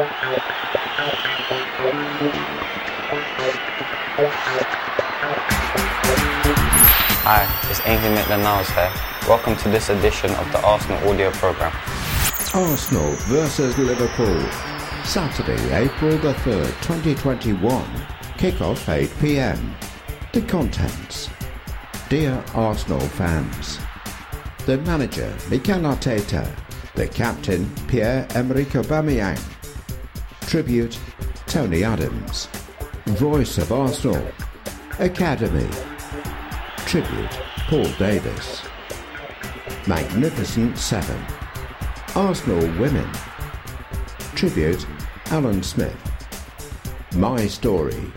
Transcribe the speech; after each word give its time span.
Hi, 0.00 0.22
it's 7.68 7.80
Ainsley 7.84 8.10
Maitland-Niles 8.10 8.68
here. 8.70 8.92
Welcome 9.28 9.56
to 9.56 9.68
this 9.68 9.88
edition 9.88 10.30
of 10.36 10.52
the 10.52 10.64
Arsenal 10.64 11.08
audio 11.08 11.32
programme. 11.32 11.72
Arsenal 12.54 13.10
versus 13.26 13.76
Liverpool. 13.76 14.40
Saturday, 15.02 15.58
April 15.74 16.16
the 16.18 16.34
3rd, 16.34 16.68
2021. 16.82 17.84
Kickoff 18.36 18.88
8 18.88 19.12
pm. 19.18 19.74
The 20.32 20.42
contents. 20.42 21.28
Dear 22.08 22.44
Arsenal 22.54 23.00
fans. 23.00 23.80
The 24.64 24.78
manager, 24.78 25.34
Mikel 25.50 25.80
Arteta. 25.80 26.48
The 26.94 27.08
captain, 27.08 27.68
Pierre-Emerick 27.88 28.68
Aubameyang. 28.68 29.57
Tribute, 30.48 30.98
Tony 31.44 31.84
Adams. 31.84 32.48
Voice 33.04 33.58
of 33.58 33.70
Arsenal. 33.70 34.26
Academy. 34.98 35.68
Tribute, 36.86 37.38
Paul 37.68 37.84
Davis. 37.98 38.62
Magnificent 39.86 40.78
Seven. 40.78 41.22
Arsenal 42.16 42.66
Women. 42.80 43.06
Tribute, 44.34 44.86
Alan 45.26 45.62
Smith. 45.62 45.94
My 47.14 47.46
Story. 47.46 48.10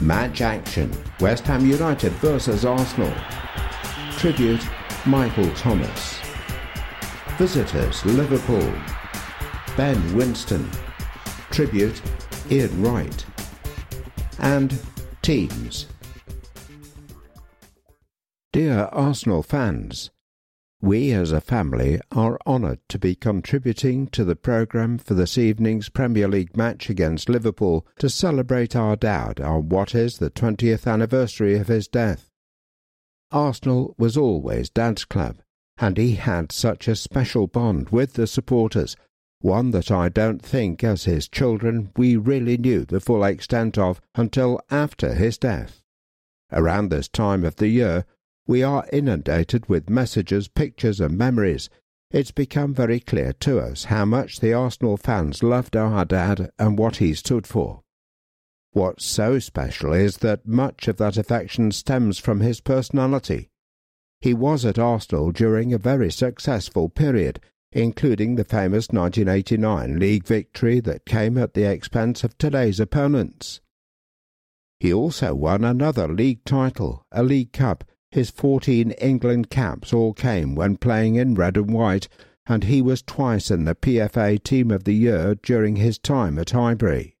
Match 0.00 0.42
Action, 0.42 0.92
West 1.18 1.44
Ham 1.46 1.64
United 1.64 2.12
versus 2.12 2.66
Arsenal. 2.66 3.14
Tribute, 4.18 4.68
Michael 5.06 5.50
Thomas. 5.54 6.20
Visitors, 7.38 8.04
Liverpool. 8.04 8.70
Ben 9.78 10.14
Winston. 10.14 10.70
Tribute, 11.54 12.02
Ian 12.50 12.82
Wright. 12.82 13.24
And 14.40 14.76
Teams. 15.22 15.86
Dear 18.52 18.88
Arsenal 18.90 19.44
fans, 19.44 20.10
we 20.82 21.12
as 21.12 21.30
a 21.30 21.40
family 21.40 22.00
are 22.10 22.40
honoured 22.44 22.80
to 22.88 22.98
be 22.98 23.14
contributing 23.14 24.08
to 24.08 24.24
the 24.24 24.34
programme 24.34 24.98
for 24.98 25.14
this 25.14 25.38
evening's 25.38 25.88
Premier 25.88 26.26
League 26.26 26.56
match 26.56 26.90
against 26.90 27.28
Liverpool 27.28 27.86
to 28.00 28.10
celebrate 28.10 28.74
our 28.74 28.96
dad 28.96 29.38
on 29.38 29.68
what 29.68 29.94
is 29.94 30.18
the 30.18 30.30
20th 30.30 30.92
anniversary 30.92 31.56
of 31.56 31.68
his 31.68 31.86
death. 31.86 32.32
Arsenal 33.30 33.94
was 33.96 34.16
always 34.16 34.70
Dad's 34.70 35.04
club, 35.04 35.36
and 35.78 35.98
he 35.98 36.16
had 36.16 36.50
such 36.50 36.88
a 36.88 36.96
special 36.96 37.46
bond 37.46 37.90
with 37.90 38.14
the 38.14 38.26
supporters, 38.26 38.96
one 39.44 39.72
that 39.72 39.90
I 39.90 40.08
don't 40.08 40.40
think 40.40 40.82
as 40.82 41.04
his 41.04 41.28
children 41.28 41.90
we 41.98 42.16
really 42.16 42.56
knew 42.56 42.86
the 42.86 42.98
full 42.98 43.22
extent 43.22 43.76
of 43.76 44.00
until 44.14 44.58
after 44.70 45.12
his 45.12 45.36
death. 45.36 45.82
Around 46.50 46.88
this 46.88 47.08
time 47.08 47.44
of 47.44 47.56
the 47.56 47.68
year, 47.68 48.06
we 48.46 48.62
are 48.62 48.86
inundated 48.90 49.68
with 49.68 49.90
messages, 49.90 50.48
pictures, 50.48 50.98
and 50.98 51.18
memories. 51.18 51.68
It's 52.10 52.30
become 52.30 52.72
very 52.72 53.00
clear 53.00 53.34
to 53.40 53.60
us 53.60 53.84
how 53.84 54.06
much 54.06 54.40
the 54.40 54.54
Arsenal 54.54 54.96
fans 54.96 55.42
loved 55.42 55.76
our 55.76 56.06
dad 56.06 56.50
and 56.58 56.78
what 56.78 56.96
he 56.96 57.12
stood 57.12 57.46
for. 57.46 57.82
What's 58.72 59.04
so 59.04 59.38
special 59.40 59.92
is 59.92 60.18
that 60.18 60.48
much 60.48 60.88
of 60.88 60.96
that 60.96 61.18
affection 61.18 61.70
stems 61.70 62.18
from 62.18 62.40
his 62.40 62.62
personality. 62.62 63.50
He 64.22 64.32
was 64.32 64.64
at 64.64 64.78
Arsenal 64.78 65.32
during 65.32 65.74
a 65.74 65.78
very 65.78 66.10
successful 66.10 66.88
period, 66.88 67.40
including 67.74 68.36
the 68.36 68.44
famous 68.44 68.88
1989 68.90 69.98
league 69.98 70.24
victory 70.24 70.80
that 70.80 71.04
came 71.04 71.36
at 71.36 71.54
the 71.54 71.64
expense 71.64 72.24
of 72.24 72.38
today's 72.38 72.78
opponents. 72.80 73.60
He 74.78 74.92
also 74.92 75.34
won 75.34 75.64
another 75.64 76.08
league 76.08 76.44
title, 76.44 77.04
a 77.10 77.22
League 77.22 77.52
Cup, 77.52 77.84
his 78.10 78.30
fourteen 78.30 78.92
England 78.92 79.50
caps 79.50 79.92
all 79.92 80.12
came 80.12 80.54
when 80.54 80.76
playing 80.76 81.16
in 81.16 81.34
red 81.34 81.56
and 81.56 81.72
white, 81.72 82.08
and 82.46 82.64
he 82.64 82.80
was 82.80 83.02
twice 83.02 83.50
in 83.50 83.64
the 83.64 83.74
PFA 83.74 84.40
Team 84.42 84.70
of 84.70 84.84
the 84.84 84.94
Year 84.94 85.34
during 85.34 85.76
his 85.76 85.98
time 85.98 86.38
at 86.38 86.50
Highbury. 86.50 87.16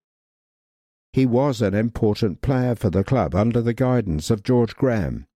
He 1.12 1.26
was 1.26 1.62
an 1.62 1.74
important 1.74 2.42
player 2.42 2.76
for 2.76 2.90
the 2.90 3.02
club 3.02 3.34
under 3.34 3.60
the 3.60 3.74
guidance 3.74 4.30
of 4.30 4.44
George 4.44 4.76
Graham, 4.76 5.26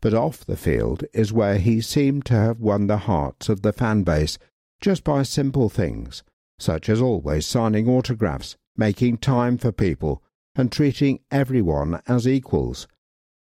but 0.00 0.14
off 0.14 0.44
the 0.44 0.56
field 0.56 1.04
is 1.12 1.32
where 1.32 1.58
he 1.58 1.80
seemed 1.80 2.24
to 2.26 2.34
have 2.34 2.60
won 2.60 2.86
the 2.86 2.98
hearts 2.98 3.48
of 3.48 3.62
the 3.62 3.72
fan 3.72 4.02
base 4.02 4.38
just 4.80 5.04
by 5.04 5.22
simple 5.22 5.68
things, 5.68 6.22
such 6.58 6.88
as 6.88 7.00
always 7.00 7.46
signing 7.46 7.88
autographs, 7.88 8.56
making 8.76 9.18
time 9.18 9.58
for 9.58 9.72
people, 9.72 10.22
and 10.54 10.72
treating 10.72 11.20
everyone 11.30 12.00
as 12.06 12.26
equals, 12.26 12.86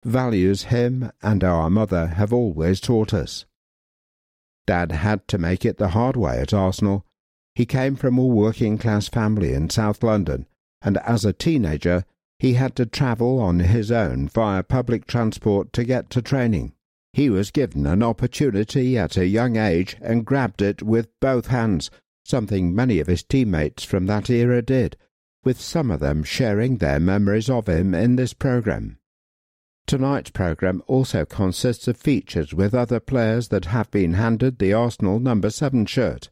values 0.04 0.64
him 0.64 1.10
and 1.22 1.42
our 1.42 1.70
mother 1.70 2.08
have 2.08 2.32
always 2.32 2.80
taught 2.80 3.12
us. 3.14 3.44
Dad 4.66 4.92
had 4.92 5.26
to 5.28 5.38
make 5.38 5.64
it 5.64 5.78
the 5.78 5.88
hard 5.88 6.16
way 6.16 6.40
at 6.40 6.52
Arsenal. 6.52 7.04
He 7.54 7.64
came 7.66 7.96
from 7.96 8.18
a 8.18 8.24
working 8.24 8.78
class 8.78 9.08
family 9.08 9.54
in 9.54 9.70
South 9.70 10.02
London, 10.02 10.46
and 10.82 10.98
as 10.98 11.24
a 11.24 11.32
teenager, 11.32 12.04
he 12.38 12.54
had 12.54 12.76
to 12.76 12.86
travel 12.86 13.40
on 13.40 13.60
his 13.60 13.90
own 13.90 14.28
via 14.28 14.62
public 14.62 15.06
transport 15.06 15.72
to 15.72 15.84
get 15.84 16.10
to 16.10 16.22
training. 16.22 16.72
He 17.18 17.30
was 17.30 17.50
given 17.50 17.84
an 17.84 18.00
opportunity 18.00 18.96
at 18.96 19.16
a 19.16 19.26
young 19.26 19.56
age 19.56 19.96
and 20.00 20.24
grabbed 20.24 20.62
it 20.62 20.84
with 20.84 21.08
both 21.18 21.48
hands, 21.48 21.90
something 22.24 22.72
many 22.72 23.00
of 23.00 23.08
his 23.08 23.24
teammates 23.24 23.82
from 23.82 24.06
that 24.06 24.30
era 24.30 24.62
did, 24.62 24.96
with 25.42 25.60
some 25.60 25.90
of 25.90 25.98
them 25.98 26.22
sharing 26.22 26.76
their 26.76 27.00
memories 27.00 27.50
of 27.50 27.68
him 27.68 27.92
in 27.92 28.14
this 28.14 28.34
programme. 28.34 28.98
Tonight's 29.88 30.30
programme 30.30 30.80
also 30.86 31.24
consists 31.24 31.88
of 31.88 31.96
features 31.96 32.54
with 32.54 32.72
other 32.72 33.00
players 33.00 33.48
that 33.48 33.64
have 33.64 33.90
been 33.90 34.14
handed 34.14 34.60
the 34.60 34.72
Arsenal 34.72 35.18
number 35.18 35.50
7 35.50 35.86
shirt. 35.86 36.30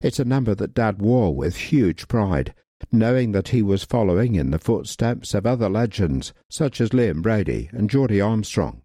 It's 0.00 0.18
a 0.18 0.24
number 0.24 0.56
that 0.56 0.74
Dad 0.74 1.00
wore 1.00 1.32
with 1.32 1.70
huge 1.70 2.08
pride, 2.08 2.52
knowing 2.90 3.30
that 3.30 3.50
he 3.50 3.62
was 3.62 3.84
following 3.84 4.34
in 4.34 4.50
the 4.50 4.58
footsteps 4.58 5.32
of 5.32 5.46
other 5.46 5.68
legends 5.68 6.34
such 6.50 6.80
as 6.80 6.88
Liam 6.88 7.22
Brady 7.22 7.70
and 7.72 7.88
Geordie 7.88 8.20
Armstrong. 8.20 8.80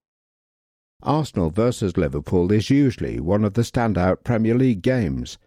Arsenal 1.03 1.49
versus 1.49 1.95
Liverpool 1.95 2.51
is 2.51 2.69
usually 2.69 3.21
one 3.21 3.45
of 3.45 3.53
the 3.53 3.61
standout 3.61 4.23
Premier 4.25 4.55
League 4.55 4.81
games. 4.81 5.37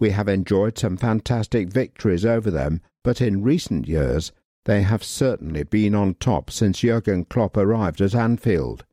We 0.00 0.10
have 0.10 0.28
enjoyed 0.28 0.76
some 0.76 0.96
fantastic 0.96 1.68
victories 1.68 2.26
over 2.26 2.50
them, 2.50 2.80
but 3.04 3.20
in 3.20 3.42
recent 3.42 3.86
years 3.86 4.32
they 4.64 4.82
have 4.82 5.04
certainly 5.04 5.62
been 5.62 5.94
on 5.94 6.14
top 6.14 6.50
since 6.50 6.80
Jurgen 6.80 7.24
Klopp 7.24 7.56
arrived 7.56 8.00
at 8.00 8.14
Anfield. 8.14 8.84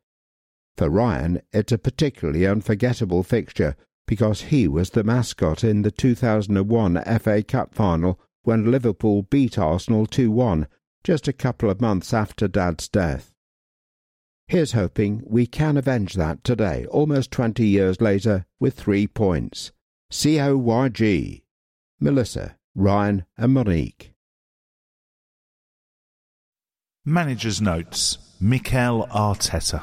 For 0.76 0.88
Ryan, 0.88 1.42
it's 1.52 1.72
a 1.72 1.78
particularly 1.78 2.46
unforgettable 2.46 3.24
fixture 3.24 3.74
because 4.06 4.42
he 4.42 4.68
was 4.68 4.90
the 4.90 5.02
mascot 5.02 5.64
in 5.64 5.82
the 5.82 5.90
2001 5.90 7.02
FA 7.18 7.42
Cup 7.42 7.74
final 7.74 8.20
when 8.42 8.70
Liverpool 8.70 9.22
beat 9.22 9.58
Arsenal 9.58 10.06
2 10.06 10.30
1 10.30 10.68
just 11.02 11.26
a 11.26 11.32
couple 11.32 11.68
of 11.68 11.80
months 11.80 12.14
after 12.14 12.46
Dad's 12.46 12.88
death. 12.88 13.35
Here's 14.48 14.72
hoping 14.72 15.22
we 15.26 15.46
can 15.46 15.76
avenge 15.76 16.14
that 16.14 16.44
today, 16.44 16.86
almost 16.86 17.32
20 17.32 17.66
years 17.66 18.00
later, 18.00 18.46
with 18.60 18.74
three 18.74 19.08
points. 19.08 19.72
COYG. 20.12 21.42
Melissa, 21.98 22.56
Ryan, 22.76 23.24
and 23.36 23.54
Monique. 23.54 24.12
Manager's 27.04 27.60
Notes 27.60 28.18
Mikel 28.40 29.08
Arteta. 29.08 29.82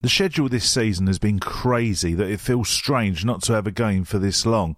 The 0.00 0.08
schedule 0.08 0.48
this 0.48 0.68
season 0.68 1.06
has 1.06 1.20
been 1.20 1.38
crazy 1.38 2.14
that 2.14 2.28
it 2.28 2.40
feels 2.40 2.68
strange 2.68 3.24
not 3.24 3.42
to 3.44 3.52
have 3.52 3.68
a 3.68 3.70
game 3.70 4.02
for 4.02 4.18
this 4.18 4.44
long. 4.44 4.76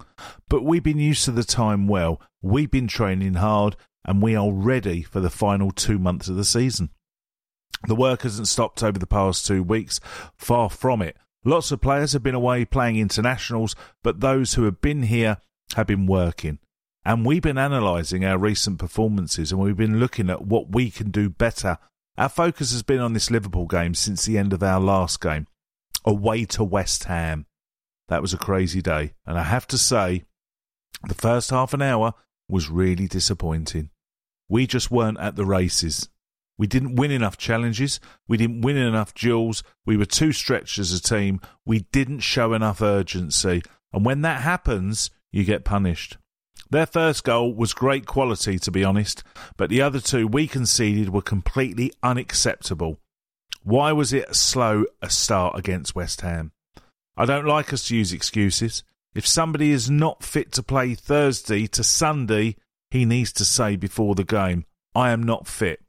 But 0.50 0.62
we've 0.62 0.82
been 0.82 0.98
used 0.98 1.24
to 1.24 1.32
the 1.32 1.42
time 1.42 1.88
well, 1.88 2.20
we've 2.42 2.70
been 2.70 2.86
training 2.86 3.34
hard, 3.34 3.76
and 4.04 4.20
we 4.20 4.36
are 4.36 4.52
ready 4.52 5.02
for 5.02 5.20
the 5.20 5.30
final 5.30 5.70
two 5.70 5.98
months 5.98 6.28
of 6.28 6.36
the 6.36 6.44
season. 6.44 6.90
The 7.86 7.94
work 7.94 8.22
hasn't 8.22 8.48
stopped 8.48 8.82
over 8.82 8.98
the 8.98 9.06
past 9.06 9.46
two 9.46 9.62
weeks, 9.62 10.00
far 10.36 10.70
from 10.70 11.02
it. 11.02 11.16
Lots 11.44 11.70
of 11.70 11.80
players 11.80 12.12
have 12.12 12.22
been 12.22 12.34
away 12.34 12.64
playing 12.64 12.96
internationals, 12.96 13.76
but 14.02 14.20
those 14.20 14.54
who 14.54 14.64
have 14.64 14.80
been 14.80 15.04
here 15.04 15.38
have 15.74 15.86
been 15.86 16.06
working. 16.06 16.58
And 17.04 17.24
we've 17.24 17.42
been 17.42 17.58
analysing 17.58 18.24
our 18.24 18.36
recent 18.36 18.80
performances 18.80 19.52
and 19.52 19.60
we've 19.60 19.76
been 19.76 20.00
looking 20.00 20.28
at 20.28 20.44
what 20.44 20.74
we 20.74 20.90
can 20.90 21.12
do 21.12 21.30
better. 21.30 21.78
Our 22.18 22.28
focus 22.28 22.72
has 22.72 22.82
been 22.82 22.98
on 22.98 23.12
this 23.12 23.30
Liverpool 23.30 23.66
game 23.66 23.94
since 23.94 24.24
the 24.24 24.38
end 24.38 24.52
of 24.52 24.62
our 24.62 24.80
last 24.80 25.20
game, 25.20 25.46
away 26.04 26.46
to 26.46 26.64
West 26.64 27.04
Ham. 27.04 27.46
That 28.08 28.22
was 28.22 28.34
a 28.34 28.38
crazy 28.38 28.82
day, 28.82 29.14
and 29.24 29.38
I 29.38 29.44
have 29.44 29.68
to 29.68 29.78
say, 29.78 30.24
the 31.06 31.14
first 31.14 31.50
half 31.50 31.74
an 31.74 31.82
hour 31.82 32.14
was 32.48 32.70
really 32.70 33.06
disappointing. 33.06 33.90
We 34.48 34.66
just 34.66 34.90
weren't 34.90 35.20
at 35.20 35.36
the 35.36 35.44
races. 35.44 36.08
We 36.58 36.66
didn't 36.66 36.96
win 36.96 37.10
enough 37.10 37.36
challenges. 37.36 38.00
We 38.26 38.36
didn't 38.36 38.62
win 38.62 38.76
enough 38.76 39.14
duels. 39.14 39.62
We 39.84 39.96
were 39.96 40.06
too 40.06 40.32
stretched 40.32 40.78
as 40.78 40.92
a 40.92 41.02
team. 41.02 41.40
We 41.64 41.80
didn't 41.92 42.20
show 42.20 42.54
enough 42.54 42.80
urgency. 42.80 43.62
And 43.92 44.04
when 44.04 44.22
that 44.22 44.42
happens, 44.42 45.10
you 45.30 45.44
get 45.44 45.64
punished. 45.64 46.16
Their 46.70 46.86
first 46.86 47.24
goal 47.24 47.54
was 47.54 47.74
great 47.74 48.06
quality, 48.06 48.58
to 48.58 48.70
be 48.70 48.82
honest, 48.82 49.22
but 49.56 49.70
the 49.70 49.82
other 49.82 50.00
two 50.00 50.26
we 50.26 50.48
conceded 50.48 51.10
were 51.10 51.22
completely 51.22 51.92
unacceptable. 52.02 52.98
Why 53.62 53.92
was 53.92 54.12
it 54.12 54.34
slow 54.34 54.84
a 55.00 55.10
start 55.10 55.58
against 55.58 55.94
West 55.94 56.22
Ham? 56.22 56.52
I 57.16 57.24
don't 57.24 57.46
like 57.46 57.72
us 57.72 57.86
to 57.88 57.96
use 57.96 58.12
excuses. 58.12 58.82
If 59.14 59.26
somebody 59.26 59.70
is 59.70 59.88
not 59.88 60.24
fit 60.24 60.52
to 60.52 60.62
play 60.62 60.94
Thursday 60.94 61.66
to 61.68 61.84
Sunday, 61.84 62.56
he 62.90 63.04
needs 63.04 63.32
to 63.34 63.44
say 63.44 63.76
before 63.76 64.14
the 64.14 64.24
game, 64.24 64.64
I 64.94 65.10
am 65.10 65.22
not 65.22 65.46
fit 65.46 65.80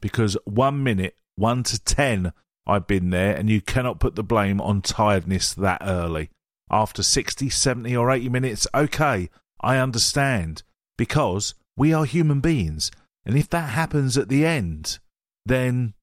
because 0.00 0.36
one 0.44 0.82
minute, 0.82 1.16
one 1.36 1.62
to 1.64 1.78
ten, 1.82 2.32
I've 2.66 2.86
been 2.86 3.10
there, 3.10 3.34
and 3.34 3.48
you 3.50 3.60
cannot 3.60 4.00
put 4.00 4.14
the 4.14 4.22
blame 4.22 4.60
on 4.60 4.82
tiredness 4.82 5.54
that 5.54 5.82
early. 5.82 6.30
After 6.70 7.02
60, 7.02 7.50
70, 7.50 7.96
or 7.96 8.10
80 8.10 8.28
minutes, 8.28 8.66
okay, 8.72 9.28
I 9.60 9.78
understand, 9.78 10.62
because 10.96 11.54
we 11.76 11.92
are 11.92 12.04
human 12.04 12.40
beings. 12.40 12.90
And 13.24 13.36
if 13.36 13.48
that 13.50 13.70
happens 13.70 14.16
at 14.16 14.28
the 14.28 14.46
end, 14.46 14.98
then 15.44 15.94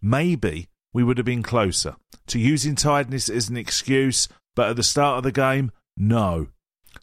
maybe 0.00 0.68
we 0.94 1.04
would 1.04 1.18
have 1.18 1.26
been 1.26 1.42
closer. 1.42 1.96
To 2.28 2.38
using 2.38 2.74
tiredness 2.74 3.28
as 3.28 3.48
an 3.48 3.56
excuse, 3.56 4.28
but 4.54 4.70
at 4.70 4.76
the 4.76 4.82
start 4.82 5.18
of 5.18 5.24
the 5.24 5.32
game, 5.32 5.70
no. 5.96 6.48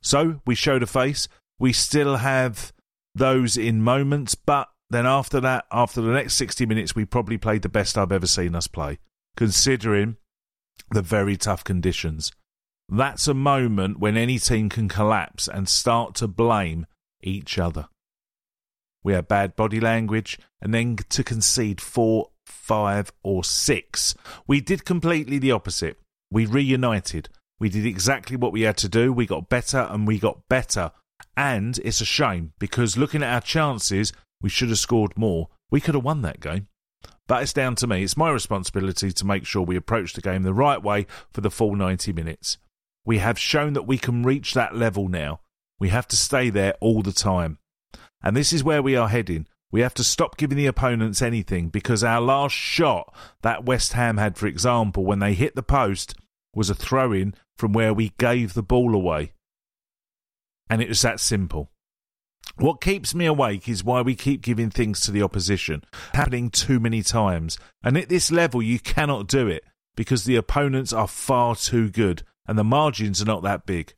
So 0.02 0.42
we 0.46 0.56
showed 0.56 0.84
a 0.84 0.88
face. 0.88 1.28
We 1.60 1.72
still 1.72 2.18
have 2.18 2.74
those 3.14 3.56
in 3.58 3.84
moments, 3.84 4.36
but 4.36 4.70
then 4.94 5.06
after 5.06 5.40
that, 5.42 5.66
after 5.72 6.02
the 6.02 6.12
next 6.12 6.36
60 6.36 6.66
minutes, 6.66 6.96
we 6.96 7.06
probably 7.06 7.38
played 7.38 7.62
the 7.62 7.70
best 7.70 7.98
I've 7.98 8.12
ever 8.12 8.28
seen 8.28 8.56
us 8.56 8.68
play, 8.68 9.00
considering 9.36 10.18
the 10.92 11.02
very 11.02 11.38
tough 11.38 11.64
conditions. 11.64 12.32
That's 12.90 13.28
a 13.28 13.34
moment 13.34 14.00
when 14.00 14.18
any 14.18 14.40
team 14.40 14.70
can 14.70 14.90
collapse 14.90 15.48
and 15.48 15.68
start 15.68 16.16
to 16.16 16.28
blame 16.28 16.86
each 17.22 17.58
other. 17.58 17.88
We 19.04 19.14
had 19.14 19.28
bad 19.28 19.56
body 19.56 19.80
language, 19.80 20.40
and 20.62 20.74
then 20.74 20.98
to 21.10 21.24
concede 21.24 21.82
four, 21.82 22.30
five, 22.46 23.12
or 23.24 23.44
six. 23.44 24.16
We 24.48 24.62
did 24.62 24.86
completely 24.86 25.40
the 25.40 25.52
opposite. 25.52 26.00
We 26.32 26.46
reunited. 26.46 27.30
We 27.60 27.70
did 27.70 27.86
exactly 27.86 28.38
what 28.38 28.52
we 28.52 28.62
had 28.62 28.78
to 28.78 28.90
do. 28.90 29.12
We 29.14 29.26
got 29.26 29.50
better 29.50 29.88
and 29.90 30.08
we 30.08 30.20
got 30.20 30.48
better. 30.50 30.92
And 31.36 31.80
it's 31.80 32.02
a 32.02 32.06
shame 32.06 32.54
because 32.60 32.98
looking 32.98 33.24
at 33.24 33.34
our 33.34 33.42
chances, 33.42 34.14
we 34.44 34.50
should 34.50 34.70
have 34.70 34.78
scored 34.78 35.18
more. 35.18 35.48
We 35.72 35.82
could 35.82 35.96
have 35.96 36.04
won 36.04 36.22
that 36.22 36.40
game. 36.40 36.68
But 37.28 37.42
it's 37.42 37.54
down 37.54 37.76
to 37.76 37.88
me. 37.88 38.04
It's 38.04 38.18
my 38.18 38.30
responsibility 38.30 39.12
to 39.12 39.26
make 39.26 39.46
sure 39.46 39.64
we 39.64 39.78
approach 39.78 40.14
the 40.14 40.22
game 40.22 40.44
the 40.44 40.54
right 40.54 40.84
way 40.84 41.08
for 41.32 41.42
the 41.42 41.50
full 41.50 41.76
90 41.76 42.12
minutes. 42.14 42.58
We 43.06 43.18
have 43.20 43.40
shown 43.40 43.74
that 43.74 43.88
we 43.88 43.98
can 43.98 44.24
reach 44.24 44.54
that 44.54 44.76
level 44.76 45.08
now. 45.08 45.40
We 45.80 45.90
have 45.90 46.08
to 46.10 46.18
stay 46.18 46.50
there 46.50 46.76
all 46.82 47.02
the 47.02 47.14
time. 47.14 47.58
And 48.22 48.36
this 48.36 48.54
is 48.54 48.64
where 48.64 48.82
we 48.82 48.96
are 48.96 49.10
heading. 49.10 49.48
We 49.72 49.82
have 49.82 49.94
to 49.96 50.04
stop 50.04 50.38
giving 50.38 50.58
the 50.58 50.68
opponents 50.68 51.22
anything 51.22 51.70
because 51.70 52.04
our 52.04 52.22
last 52.22 52.54
shot 52.54 53.14
that 53.42 53.66
West 53.66 53.94
Ham 53.94 54.18
had, 54.18 54.38
for 54.38 54.48
example, 54.48 55.04
when 55.04 55.20
they 55.20 55.34
hit 55.34 55.56
the 55.56 55.64
post, 55.64 56.16
was 56.54 56.70
a 56.70 56.76
throw 56.76 57.12
in 57.12 57.34
from 57.58 57.74
where 57.74 57.94
we 57.94 58.14
gave 58.20 58.54
the 58.54 58.62
ball 58.62 58.94
away. 58.94 59.34
And 60.70 60.82
it 60.82 60.90
was 60.90 61.02
that 61.02 61.20
simple. 61.20 61.72
What 62.58 62.82
keeps 62.82 63.16
me 63.16 63.26
awake 63.26 63.68
is 63.68 63.84
why 63.84 64.02
we 64.02 64.16
keep 64.16 64.42
giving 64.42 64.70
things 64.70 65.00
to 65.02 65.12
the 65.12 65.24
opposition, 65.24 65.84
happening 66.14 66.50
too 66.52 66.80
many 66.80 67.02
times. 67.02 67.58
And 67.84 67.98
at 67.98 68.10
this 68.10 68.32
level, 68.32 68.62
you 68.62 68.80
cannot 68.80 69.28
do 69.28 69.48
it 69.48 69.64
because 69.96 70.24
the 70.24 70.36
opponents 70.36 70.94
are 70.94 71.08
far 71.08 71.56
too 71.56 71.90
good 71.90 72.24
and 72.48 72.58
the 72.58 72.64
margins 72.64 73.22
are 73.22 73.26
not 73.26 73.44
that 73.44 73.66
big. 73.66 73.94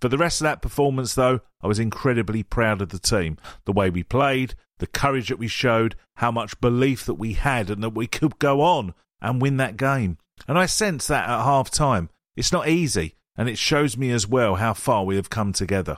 For 0.00 0.08
the 0.08 0.18
rest 0.18 0.40
of 0.40 0.44
that 0.44 0.60
performance, 0.60 1.14
though, 1.14 1.40
I 1.62 1.66
was 1.66 1.78
incredibly 1.78 2.42
proud 2.42 2.82
of 2.82 2.90
the 2.90 2.98
team. 2.98 3.38
The 3.64 3.72
way 3.72 3.88
we 3.88 4.02
played, 4.02 4.54
the 4.78 4.86
courage 4.86 5.28
that 5.28 5.38
we 5.38 5.48
showed, 5.48 5.94
how 6.16 6.30
much 6.30 6.60
belief 6.60 7.06
that 7.06 7.14
we 7.14 7.32
had 7.32 7.70
and 7.70 7.82
that 7.82 7.90
we 7.90 8.06
could 8.06 8.38
go 8.38 8.60
on 8.60 8.92
and 9.22 9.40
win 9.40 9.56
that 9.58 9.78
game. 9.78 10.18
And 10.46 10.58
I 10.58 10.66
sense 10.66 11.06
that 11.06 11.28
at 11.28 11.44
half 11.44 11.70
time. 11.70 12.10
It's 12.36 12.52
not 12.52 12.68
easy, 12.68 13.14
and 13.36 13.48
it 13.48 13.56
shows 13.56 13.96
me 13.96 14.10
as 14.10 14.26
well 14.26 14.56
how 14.56 14.74
far 14.74 15.04
we 15.04 15.16
have 15.16 15.30
come 15.30 15.52
together. 15.52 15.96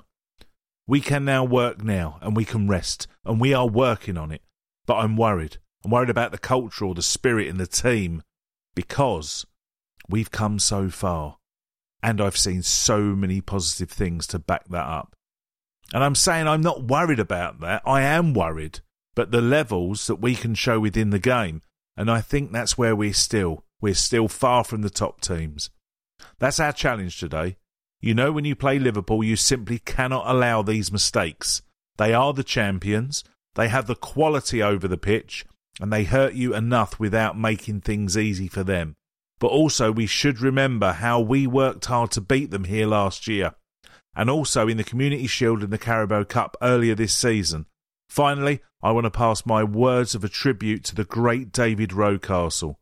We 0.86 1.00
can 1.00 1.24
now 1.24 1.44
work 1.44 1.82
now 1.82 2.18
and 2.22 2.36
we 2.36 2.44
can 2.44 2.68
rest, 2.68 3.06
and 3.24 3.40
we 3.40 3.52
are 3.52 3.66
working 3.66 4.16
on 4.16 4.30
it. 4.30 4.42
But 4.86 4.96
I'm 4.96 5.16
worried. 5.16 5.58
I'm 5.84 5.90
worried 5.90 6.10
about 6.10 6.32
the 6.32 6.38
culture 6.38 6.84
or 6.84 6.94
the 6.94 7.02
spirit 7.02 7.48
in 7.48 7.58
the 7.58 7.66
team 7.66 8.22
because 8.74 9.44
we've 10.08 10.30
come 10.30 10.58
so 10.58 10.88
far 10.88 11.38
and 12.02 12.20
I've 12.20 12.36
seen 12.36 12.62
so 12.62 13.00
many 13.00 13.40
positive 13.40 13.90
things 13.90 14.26
to 14.28 14.38
back 14.38 14.68
that 14.68 14.86
up. 14.86 15.16
And 15.92 16.04
I'm 16.04 16.14
saying 16.14 16.46
I'm 16.46 16.60
not 16.60 16.84
worried 16.84 17.18
about 17.18 17.60
that. 17.60 17.82
I 17.84 18.02
am 18.02 18.34
worried, 18.34 18.80
but 19.14 19.30
the 19.30 19.40
levels 19.40 20.06
that 20.06 20.16
we 20.16 20.34
can 20.34 20.54
show 20.54 20.78
within 20.78 21.10
the 21.10 21.18
game, 21.18 21.62
and 21.96 22.10
I 22.10 22.20
think 22.20 22.52
that's 22.52 22.78
where 22.78 22.94
we're 22.94 23.12
still. 23.12 23.64
We're 23.80 23.94
still 23.94 24.28
far 24.28 24.64
from 24.64 24.82
the 24.82 24.90
top 24.90 25.20
teams. 25.20 25.70
That's 26.38 26.60
our 26.60 26.72
challenge 26.72 27.18
today. 27.18 27.56
You 28.06 28.14
know, 28.14 28.30
when 28.30 28.44
you 28.44 28.54
play 28.54 28.78
Liverpool, 28.78 29.24
you 29.24 29.34
simply 29.34 29.80
cannot 29.80 30.30
allow 30.30 30.62
these 30.62 30.92
mistakes. 30.92 31.62
They 31.96 32.14
are 32.14 32.32
the 32.32 32.44
champions, 32.44 33.24
they 33.56 33.66
have 33.66 33.88
the 33.88 33.96
quality 33.96 34.62
over 34.62 34.86
the 34.86 34.96
pitch, 34.96 35.44
and 35.80 35.92
they 35.92 36.04
hurt 36.04 36.34
you 36.34 36.54
enough 36.54 37.00
without 37.00 37.36
making 37.36 37.80
things 37.80 38.16
easy 38.16 38.46
for 38.46 38.62
them. 38.62 38.94
But 39.40 39.48
also, 39.48 39.90
we 39.90 40.06
should 40.06 40.40
remember 40.40 40.92
how 40.92 41.18
we 41.18 41.48
worked 41.48 41.86
hard 41.86 42.12
to 42.12 42.20
beat 42.20 42.52
them 42.52 42.62
here 42.62 42.86
last 42.86 43.26
year, 43.26 43.56
and 44.14 44.30
also 44.30 44.68
in 44.68 44.76
the 44.76 44.84
Community 44.84 45.26
Shield 45.26 45.64
and 45.64 45.72
the 45.72 45.76
Carabao 45.76 46.22
Cup 46.22 46.56
earlier 46.62 46.94
this 46.94 47.12
season. 47.12 47.66
Finally, 48.08 48.60
I 48.84 48.92
want 48.92 49.06
to 49.06 49.10
pass 49.10 49.44
my 49.44 49.64
words 49.64 50.14
of 50.14 50.22
a 50.22 50.28
tribute 50.28 50.84
to 50.84 50.94
the 50.94 51.04
great 51.04 51.50
David 51.50 51.90
Rocastle. 51.90 52.76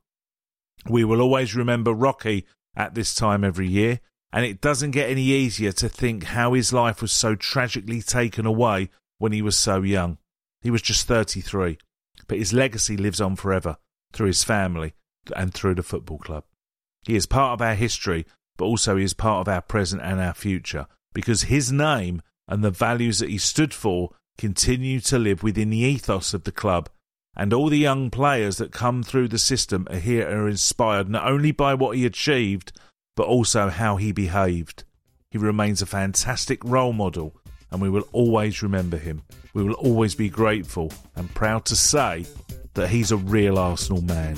We 0.87 1.03
will 1.03 1.23
always 1.23 1.57
remember 1.57 1.95
Rocky 1.95 2.45
at 2.77 2.95
this 2.95 3.15
time 3.15 3.43
every 3.43 3.69
year, 3.69 4.01
and 4.35 4.45
it 4.45 4.61
doesn't 4.61 4.91
get 4.91 5.09
any 5.09 5.27
easier 5.27 5.71
to 5.71 5.89
think 5.89 6.25
how 6.25 6.55
his 6.55 6.73
life 6.73 7.01
was 7.01 7.13
so 7.13 7.37
tragically 7.37 8.03
taken 8.03 8.45
away 8.45 8.91
when 9.19 9.31
he 9.31 9.41
was 9.41 9.57
so 9.57 9.83
young. 9.83 10.19
He 10.61 10.73
was 10.73 10.83
just 10.83 11.07
33, 11.07 11.79
but 12.27 12.39
his 12.39 12.53
legacy 12.53 12.97
lives 12.97 13.21
on 13.21 13.37
forever 13.37 13.77
through 14.13 14.27
his 14.27 14.43
family 14.43 14.95
and 15.37 15.55
through 15.55 15.77
the 15.77 15.85
football 15.85 16.19
club. 16.19 16.43
He 17.07 17.15
is 17.15 17.27
part 17.27 17.53
of 17.53 17.65
our 17.65 17.77
history, 17.77 18.27
but 18.57 18.65
also 18.65 18.97
he 18.97 19.05
is 19.05 19.15
part 19.15 19.47
of 19.47 19.55
our 19.55 19.63
present 19.63 20.03
and 20.03 20.21
our 20.21 20.35
future 20.35 20.89
because 21.15 21.43
his 21.43 21.71
name 21.71 22.21
and 22.49 22.65
the 22.65 22.73
values 22.73 23.21
that 23.21 23.31
he 23.31 23.39
stood 23.39 23.73
for 23.73 24.17
continue 24.37 24.99
to 24.99 25.17
live 25.17 25.45
within 25.45 25.71
the 25.71 25.79
ethos 25.79 26.35
of 26.35 26.43
the 26.43 26.51
club. 26.51 26.89
And 27.37 27.53
all 27.53 27.69
the 27.69 27.79
young 27.79 28.11
players 28.11 28.57
that 28.57 28.73
come 28.73 29.05
through 29.05 29.29
the 29.29 29.39
system 29.39 29.87
are 29.91 29.99
here 29.99 30.29
are 30.29 30.49
inspired 30.49 31.09
not 31.09 31.25
only 31.25 31.53
by 31.53 31.75
what 31.75 31.97
he 31.97 32.05
achieved, 32.05 32.73
but 33.17 33.27
also 33.27 33.69
how 33.69 33.97
he 33.97 34.13
behaved. 34.13 34.85
He 35.31 35.39
remains 35.39 35.83
a 35.83 35.87
fantastic 35.87 36.63
role 36.65 36.93
model, 36.93 37.35
and 37.71 37.81
we 37.81 37.91
will 37.91 38.09
always 38.13 38.63
remember 38.63 38.97
him. 38.97 39.23
We 39.53 39.63
will 39.63 39.75
always 39.75 40.15
be 40.15 40.29
grateful 40.29 40.93
and 41.17 41.33
proud 41.35 41.65
to 41.67 41.77
say 41.77 42.27
that 42.75 42.91
he's 42.91 43.13
a 43.13 43.17
real 43.17 43.59
Arsenal 43.59 44.03
man. 44.03 44.37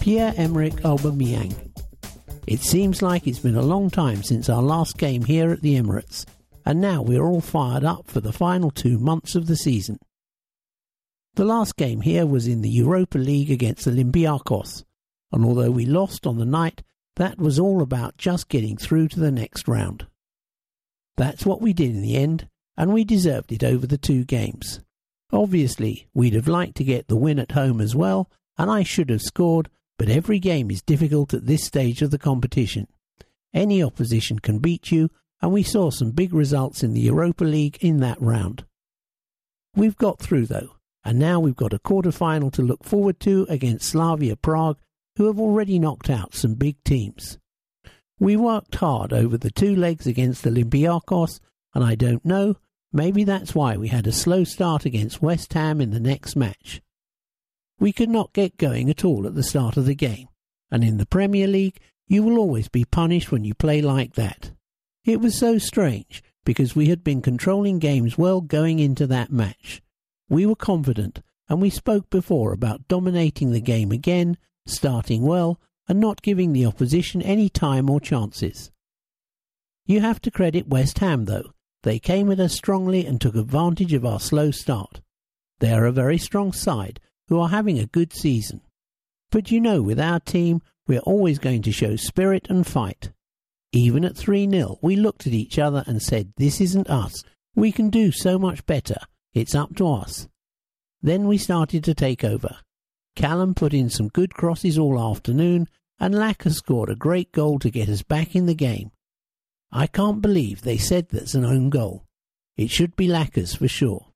Pierre 0.00 0.32
Emerick 0.36 0.74
Aubameyang. 0.84 1.54
It 2.46 2.60
seems 2.60 3.02
like 3.02 3.26
it's 3.26 3.38
been 3.38 3.56
a 3.56 3.62
long 3.62 3.90
time 3.90 4.22
since 4.22 4.48
our 4.48 4.62
last 4.62 4.96
game 4.96 5.22
here 5.22 5.52
at 5.52 5.60
the 5.60 5.74
Emirates, 5.74 6.24
and 6.68 6.82
now 6.82 7.00
we're 7.00 7.24
all 7.24 7.40
fired 7.40 7.82
up 7.82 8.10
for 8.10 8.20
the 8.20 8.30
final 8.30 8.70
two 8.70 8.98
months 8.98 9.34
of 9.34 9.46
the 9.46 9.56
season. 9.56 9.98
The 11.32 11.46
last 11.46 11.76
game 11.76 12.02
here 12.02 12.26
was 12.26 12.46
in 12.46 12.60
the 12.60 12.68
Europa 12.68 13.16
League 13.16 13.50
against 13.50 13.88
Olympiacos, 13.88 14.84
and 15.32 15.46
although 15.46 15.70
we 15.70 15.86
lost 15.86 16.26
on 16.26 16.36
the 16.36 16.44
night, 16.44 16.82
that 17.16 17.38
was 17.38 17.58
all 17.58 17.80
about 17.80 18.18
just 18.18 18.50
getting 18.50 18.76
through 18.76 19.08
to 19.08 19.18
the 19.18 19.32
next 19.32 19.66
round. 19.66 20.08
That's 21.16 21.46
what 21.46 21.62
we 21.62 21.72
did 21.72 21.92
in 21.92 22.02
the 22.02 22.16
end, 22.16 22.48
and 22.76 22.92
we 22.92 23.02
deserved 23.02 23.50
it 23.50 23.64
over 23.64 23.86
the 23.86 23.96
two 23.96 24.26
games. 24.26 24.80
Obviously, 25.32 26.06
we'd 26.12 26.34
have 26.34 26.48
liked 26.48 26.76
to 26.76 26.84
get 26.84 27.08
the 27.08 27.16
win 27.16 27.38
at 27.38 27.52
home 27.52 27.80
as 27.80 27.96
well, 27.96 28.30
and 28.58 28.70
I 28.70 28.82
should 28.82 29.08
have 29.08 29.22
scored, 29.22 29.70
but 29.98 30.10
every 30.10 30.38
game 30.38 30.70
is 30.70 30.82
difficult 30.82 31.32
at 31.32 31.46
this 31.46 31.64
stage 31.64 32.02
of 32.02 32.10
the 32.10 32.18
competition. 32.18 32.88
Any 33.54 33.82
opposition 33.82 34.38
can 34.38 34.58
beat 34.58 34.92
you, 34.92 35.08
and 35.40 35.52
we 35.52 35.62
saw 35.62 35.90
some 35.90 36.10
big 36.10 36.32
results 36.32 36.82
in 36.82 36.94
the 36.94 37.00
Europa 37.00 37.44
League 37.44 37.78
in 37.80 38.00
that 38.00 38.20
round. 38.20 38.64
We've 39.74 39.96
got 39.96 40.18
through 40.18 40.46
though, 40.46 40.76
and 41.04 41.18
now 41.18 41.40
we've 41.40 41.56
got 41.56 41.72
a 41.72 41.78
quarter 41.78 42.12
final 42.12 42.50
to 42.52 42.62
look 42.62 42.84
forward 42.84 43.20
to 43.20 43.46
against 43.48 43.88
Slavia 43.88 44.36
Prague, 44.36 44.78
who 45.16 45.26
have 45.26 45.38
already 45.38 45.78
knocked 45.78 46.10
out 46.10 46.34
some 46.34 46.54
big 46.54 46.82
teams. 46.84 47.38
We 48.18 48.36
worked 48.36 48.74
hard 48.76 49.12
over 49.12 49.38
the 49.38 49.50
two 49.50 49.76
legs 49.76 50.06
against 50.06 50.44
Olympiacos, 50.44 51.38
and 51.74 51.84
I 51.84 51.94
don't 51.94 52.24
know, 52.24 52.56
maybe 52.92 53.22
that's 53.24 53.54
why 53.54 53.76
we 53.76 53.88
had 53.88 54.06
a 54.06 54.12
slow 54.12 54.42
start 54.44 54.84
against 54.84 55.22
West 55.22 55.52
Ham 55.52 55.80
in 55.80 55.90
the 55.90 56.00
next 56.00 56.34
match. 56.34 56.82
We 57.78 57.92
could 57.92 58.08
not 58.08 58.32
get 58.32 58.56
going 58.56 58.90
at 58.90 59.04
all 59.04 59.26
at 59.26 59.36
the 59.36 59.44
start 59.44 59.76
of 59.76 59.86
the 59.86 59.94
game, 59.94 60.28
and 60.70 60.82
in 60.82 60.96
the 60.96 61.06
Premier 61.06 61.46
League, 61.46 61.78
you 62.08 62.24
will 62.24 62.38
always 62.38 62.68
be 62.68 62.84
punished 62.84 63.30
when 63.30 63.44
you 63.44 63.54
play 63.54 63.80
like 63.80 64.14
that. 64.14 64.50
It 65.04 65.20
was 65.20 65.38
so 65.38 65.58
strange 65.58 66.22
because 66.44 66.74
we 66.74 66.86
had 66.86 67.04
been 67.04 67.22
controlling 67.22 67.78
games 67.78 68.16
well 68.16 68.40
going 68.40 68.78
into 68.78 69.06
that 69.06 69.32
match. 69.32 69.82
We 70.28 70.46
were 70.46 70.56
confident, 70.56 71.20
and 71.48 71.60
we 71.60 71.70
spoke 71.70 72.10
before 72.10 72.52
about 72.52 72.88
dominating 72.88 73.52
the 73.52 73.60
game 73.60 73.92
again, 73.92 74.36
starting 74.66 75.22
well, 75.22 75.60
and 75.88 75.98
not 76.00 76.22
giving 76.22 76.52
the 76.52 76.66
opposition 76.66 77.22
any 77.22 77.48
time 77.48 77.88
or 77.88 78.00
chances. 78.00 78.70
You 79.86 80.00
have 80.00 80.20
to 80.22 80.30
credit 80.30 80.68
West 80.68 80.98
Ham, 80.98 81.24
though. 81.24 81.52
They 81.82 81.98
came 81.98 82.30
at 82.30 82.40
us 82.40 82.54
strongly 82.54 83.06
and 83.06 83.20
took 83.20 83.34
advantage 83.34 83.94
of 83.94 84.04
our 84.04 84.20
slow 84.20 84.50
start. 84.50 85.00
They 85.60 85.72
are 85.72 85.86
a 85.86 85.92
very 85.92 86.18
strong 86.18 86.52
side 86.52 87.00
who 87.28 87.38
are 87.40 87.48
having 87.48 87.78
a 87.78 87.86
good 87.86 88.12
season. 88.12 88.60
But 89.30 89.50
you 89.50 89.60
know, 89.60 89.80
with 89.82 90.00
our 90.00 90.20
team, 90.20 90.60
we're 90.86 91.00
always 91.00 91.38
going 91.38 91.62
to 91.62 91.72
show 91.72 91.96
spirit 91.96 92.46
and 92.48 92.66
fight. 92.66 93.12
Even 93.72 94.04
at 94.04 94.16
3 94.16 94.48
0, 94.48 94.78
we 94.80 94.96
looked 94.96 95.26
at 95.26 95.32
each 95.32 95.58
other 95.58 95.84
and 95.86 96.02
said, 96.02 96.32
This 96.36 96.60
isn't 96.60 96.88
us. 96.88 97.22
We 97.54 97.72
can 97.72 97.90
do 97.90 98.12
so 98.12 98.38
much 98.38 98.64
better. 98.66 98.98
It's 99.34 99.54
up 99.54 99.76
to 99.76 99.88
us. 99.88 100.28
Then 101.02 101.26
we 101.26 101.38
started 101.38 101.84
to 101.84 101.94
take 101.94 102.24
over. 102.24 102.56
Callum 103.14 103.54
put 103.54 103.74
in 103.74 103.90
some 103.90 104.08
good 104.08 104.34
crosses 104.34 104.78
all 104.78 104.98
afternoon, 104.98 105.68
and 106.00 106.14
Laca 106.14 106.52
scored 106.52 106.88
a 106.88 106.96
great 106.96 107.32
goal 107.32 107.58
to 107.58 107.70
get 107.70 107.88
us 107.88 108.02
back 108.02 108.34
in 108.34 108.46
the 108.46 108.54
game. 108.54 108.90
I 109.70 109.86
can't 109.86 110.22
believe 110.22 110.62
they 110.62 110.78
said 110.78 111.08
that's 111.08 111.34
an 111.34 111.44
own 111.44 111.68
goal. 111.68 112.04
It 112.56 112.70
should 112.70 112.96
be 112.96 113.06
Laca's 113.06 113.54
for 113.54 113.68
sure. 113.68 114.06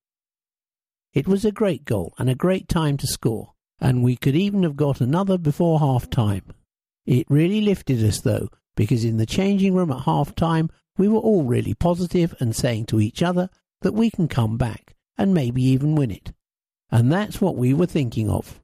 It 1.13 1.29
was 1.29 1.45
a 1.45 1.53
great 1.53 1.85
goal 1.85 2.15
and 2.19 2.31
a 2.31 2.35
great 2.35 2.69
time 2.69 2.97
to 2.99 3.07
score, 3.07 3.53
and 3.81 4.03
we 4.03 4.17
could 4.17 4.35
even 4.35 4.63
have 4.63 4.77
got 4.77 5.01
another 5.01 5.37
before 5.37 5.79
half 5.79 6.09
time. 6.09 6.55
It 7.05 7.27
really 7.29 7.61
lifted 7.61 8.03
us 8.03 8.21
though, 8.21 8.49
because 8.76 9.05
in 9.05 9.17
the 9.17 9.26
changing 9.26 9.75
room 9.75 9.91
at 9.91 10.02
half 10.02 10.35
time 10.35 10.71
we 10.97 11.09
were 11.09 11.19
all 11.19 11.45
really 11.45 11.75
positive 11.75 12.35
and 12.41 12.55
saying 12.55 12.87
to 12.87 13.00
each 13.00 13.23
other 13.23 13.49
that 13.81 13.95
we 13.95 14.11
can 14.11 14.29
come 14.29 14.57
back 14.57 14.95
and 15.17 15.35
maybe 15.35 15.62
even 15.62 15.95
win 15.95 16.11
it. 16.11 16.33
And 16.91 17.11
that's 17.11 17.41
what 17.41 17.57
we 17.57 17.73
were 17.73 17.87
thinking 17.87 18.29
of. 18.29 18.61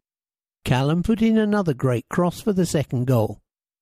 Callum 0.64 1.02
put 1.02 1.22
in 1.22 1.38
another 1.38 1.74
great 1.74 2.08
cross 2.08 2.40
for 2.40 2.52
the 2.52 2.66
second 2.66 3.06
goal. 3.06 3.40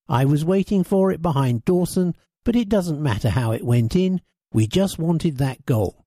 I 0.08 0.24
was 0.24 0.44
waiting 0.44 0.84
for 0.84 1.10
it 1.10 1.20
behind 1.20 1.64
Dawson, 1.64 2.14
but 2.44 2.54
it 2.54 2.68
doesn't 2.68 3.02
matter 3.02 3.30
how 3.30 3.50
it 3.50 3.64
went 3.64 3.96
in, 3.96 4.20
we 4.52 4.66
just 4.66 4.98
wanted 4.98 5.38
that 5.38 5.66
goal 5.66 6.06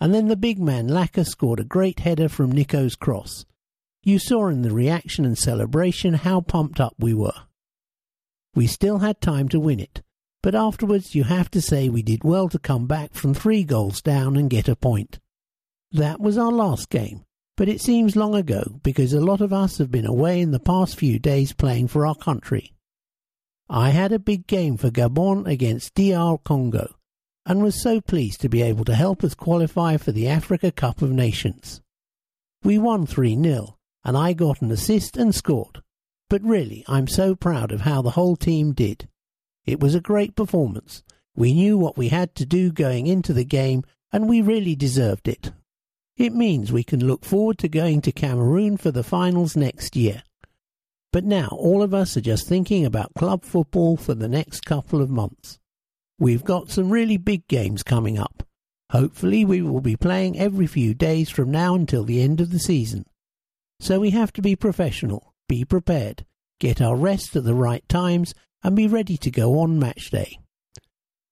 and 0.00 0.14
then 0.14 0.28
the 0.28 0.36
big 0.36 0.58
man 0.58 0.88
Laca 0.88 1.26
scored 1.26 1.60
a 1.60 1.64
great 1.64 2.00
header 2.00 2.28
from 2.28 2.50
Nico's 2.50 2.96
cross. 2.96 3.44
You 4.02 4.18
saw 4.18 4.48
in 4.48 4.62
the 4.62 4.72
reaction 4.72 5.26
and 5.26 5.36
celebration 5.36 6.14
how 6.14 6.40
pumped 6.40 6.80
up 6.80 6.94
we 6.98 7.12
were. 7.12 7.34
We 8.54 8.66
still 8.66 8.98
had 8.98 9.20
time 9.20 9.48
to 9.50 9.60
win 9.60 9.80
it, 9.80 10.02
but 10.42 10.54
afterwards 10.54 11.14
you 11.14 11.24
have 11.24 11.50
to 11.52 11.60
say 11.60 11.88
we 11.88 12.02
did 12.02 12.24
well 12.24 12.48
to 12.48 12.58
come 12.58 12.86
back 12.86 13.14
from 13.14 13.34
three 13.34 13.64
goals 13.64 14.02
down 14.02 14.36
and 14.36 14.50
get 14.50 14.68
a 14.68 14.76
point. 14.76 15.18
That 15.92 16.20
was 16.20 16.36
our 16.36 16.52
last 16.52 16.88
game, 16.88 17.24
but 17.56 17.68
it 17.68 17.80
seems 17.80 18.16
long 18.16 18.34
ago 18.34 18.80
because 18.82 19.12
a 19.12 19.20
lot 19.20 19.40
of 19.40 19.52
us 19.52 19.78
have 19.78 19.90
been 19.90 20.06
away 20.06 20.40
in 20.40 20.50
the 20.50 20.58
past 20.58 20.98
few 20.98 21.18
days 21.18 21.52
playing 21.52 21.88
for 21.88 22.06
our 22.06 22.14
country. 22.14 22.72
I 23.68 23.90
had 23.90 24.12
a 24.12 24.18
big 24.18 24.48
game 24.48 24.76
for 24.76 24.90
Gabon 24.90 25.46
against 25.46 25.94
DR 25.94 26.38
Congo, 26.42 26.96
and 27.46 27.62
was 27.62 27.80
so 27.80 28.00
pleased 28.00 28.40
to 28.40 28.48
be 28.48 28.62
able 28.62 28.84
to 28.84 28.94
help 28.94 29.22
us 29.22 29.34
qualify 29.34 29.96
for 29.96 30.10
the 30.10 30.26
Africa 30.26 30.72
Cup 30.72 31.02
of 31.02 31.10
Nations. 31.10 31.80
We 32.64 32.78
won 32.78 33.06
3 33.06 33.40
0, 33.40 33.76
and 34.04 34.16
I 34.16 34.32
got 34.32 34.60
an 34.60 34.72
assist 34.72 35.16
and 35.16 35.34
scored. 35.34 35.82
But 36.30 36.42
really, 36.42 36.84
I'm 36.88 37.08
so 37.08 37.34
proud 37.34 37.72
of 37.72 37.82
how 37.82 38.00
the 38.00 38.12
whole 38.12 38.36
team 38.36 38.72
did. 38.72 39.08
It 39.66 39.80
was 39.80 39.96
a 39.96 40.00
great 40.00 40.36
performance. 40.36 41.02
We 41.34 41.52
knew 41.52 41.76
what 41.76 41.98
we 41.98 42.08
had 42.08 42.34
to 42.36 42.46
do 42.46 42.70
going 42.70 43.08
into 43.08 43.32
the 43.32 43.44
game, 43.44 43.82
and 44.12 44.28
we 44.28 44.40
really 44.40 44.76
deserved 44.76 45.26
it. 45.26 45.52
It 46.16 46.32
means 46.32 46.70
we 46.70 46.84
can 46.84 47.04
look 47.04 47.24
forward 47.24 47.58
to 47.58 47.68
going 47.68 48.00
to 48.02 48.12
Cameroon 48.12 48.76
for 48.76 48.92
the 48.92 49.02
finals 49.02 49.56
next 49.56 49.96
year. 49.96 50.22
But 51.12 51.24
now 51.24 51.48
all 51.50 51.82
of 51.82 51.92
us 51.92 52.16
are 52.16 52.20
just 52.20 52.46
thinking 52.46 52.86
about 52.86 53.14
club 53.14 53.44
football 53.44 53.96
for 53.96 54.14
the 54.14 54.28
next 54.28 54.64
couple 54.64 55.02
of 55.02 55.10
months. 55.10 55.58
We've 56.18 56.44
got 56.44 56.70
some 56.70 56.90
really 56.90 57.16
big 57.16 57.48
games 57.48 57.82
coming 57.82 58.18
up. 58.18 58.44
Hopefully, 58.90 59.44
we 59.44 59.62
will 59.62 59.80
be 59.80 59.96
playing 59.96 60.38
every 60.38 60.68
few 60.68 60.94
days 60.94 61.28
from 61.28 61.50
now 61.50 61.74
until 61.74 62.04
the 62.04 62.22
end 62.22 62.40
of 62.40 62.52
the 62.52 62.60
season. 62.60 63.06
So 63.80 63.98
we 63.98 64.10
have 64.10 64.32
to 64.34 64.42
be 64.42 64.54
professional, 64.54 65.29
be 65.50 65.64
prepared, 65.64 66.24
get 66.60 66.80
our 66.80 66.94
rest 66.94 67.34
at 67.34 67.42
the 67.42 67.54
right 67.54 67.86
times, 67.88 68.32
and 68.62 68.76
be 68.76 68.86
ready 68.86 69.16
to 69.16 69.32
go 69.32 69.58
on 69.58 69.80
match 69.80 70.10
day. 70.10 70.38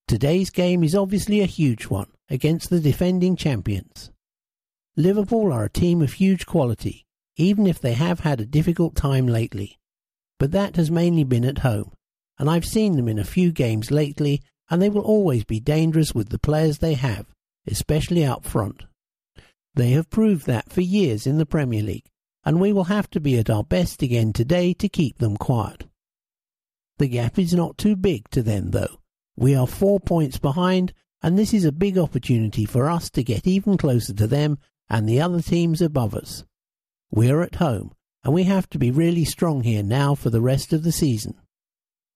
Today's 0.09 0.51
game 0.51 0.83
is 0.83 0.97
obviously 0.97 1.41
a 1.41 1.47
huge 1.47 1.85
one 1.85 2.11
against 2.29 2.69
the 2.69 2.81
defending 2.81 3.37
champions. 3.37 4.11
Liverpool 4.97 5.53
are 5.53 5.67
a 5.67 5.71
team 5.71 6.03
of 6.03 6.15
huge 6.15 6.47
quality, 6.47 7.07
even 7.37 7.65
if 7.65 7.81
they 7.81 7.93
have 7.93 8.21
had 8.21 8.41
a 8.41 8.45
difficult 8.47 8.97
time 8.97 9.29
lately. 9.29 9.79
But 10.41 10.51
that 10.51 10.75
has 10.75 10.91
mainly 10.91 11.23
been 11.23 11.45
at 11.45 11.59
home, 11.59 11.93
and 12.41 12.51
I've 12.51 12.67
seen 12.67 12.97
them 12.97 13.07
in 13.07 13.21
a 13.21 13.25
few 13.25 13.53
games 13.53 13.93
lately 13.93 14.43
and 14.71 14.83
they 14.83 14.89
will 14.89 15.03
always 15.03 15.45
be 15.45 15.61
dangerous 15.61 16.15
with 16.15 16.29
the 16.29 16.39
players 16.39 16.79
they 16.79 16.95
have, 16.95 17.27
especially 17.67 18.25
up 18.25 18.45
front. 18.45 18.85
They 19.75 19.91
have 19.91 20.11
proved 20.11 20.47
that 20.47 20.73
for 20.73 20.81
years 20.81 21.27
in 21.27 21.39
the 21.39 21.47
Premier 21.47 21.83
League, 21.83 22.11
and 22.49 22.63
we 22.63 22.73
will 22.73 22.85
have 22.85 23.11
to 23.11 23.21
be 23.21 23.37
at 23.37 23.51
our 23.51 23.63
best 23.63 24.01
again 24.03 24.33
today 24.33 24.73
to 24.73 24.89
keep 24.89 25.19
them 25.19 25.37
quiet. 25.37 25.85
The 26.97 27.07
gap 27.07 27.39
is 27.39 27.53
not 27.53 27.77
too 27.77 27.95
big 27.95 28.27
to 28.31 28.43
them, 28.43 28.71
though. 28.71 29.03
We 29.37 29.55
are 29.55 29.67
four 29.67 30.01
points 30.01 30.39
behind, 30.39 30.95
and 31.23 31.39
this 31.39 31.53
is 31.53 31.67
a 31.67 31.73
big 31.73 31.99
opportunity 31.99 32.65
for 32.65 32.89
us 32.89 33.11
to 33.11 33.23
get 33.23 33.47
even 33.47 33.77
closer 33.77 34.15
to 34.15 34.27
them 34.27 34.57
and 34.89 35.07
the 35.07 35.21
other 35.21 35.43
teams 35.43 35.83
above 35.83 36.15
us. 36.15 36.43
We 37.11 37.31
are 37.31 37.43
at 37.43 37.57
home, 37.57 37.93
and 38.25 38.33
we 38.33 38.45
have 38.45 38.67
to 38.71 38.79
be 38.79 38.91
really 38.91 39.27
strong 39.27 39.63
here 39.63 39.83
now 39.83 40.15
for 40.15 40.31
the 40.31 40.41
rest 40.41 40.73
of 40.73 40.85
the 40.85 40.93
season. 40.93 41.35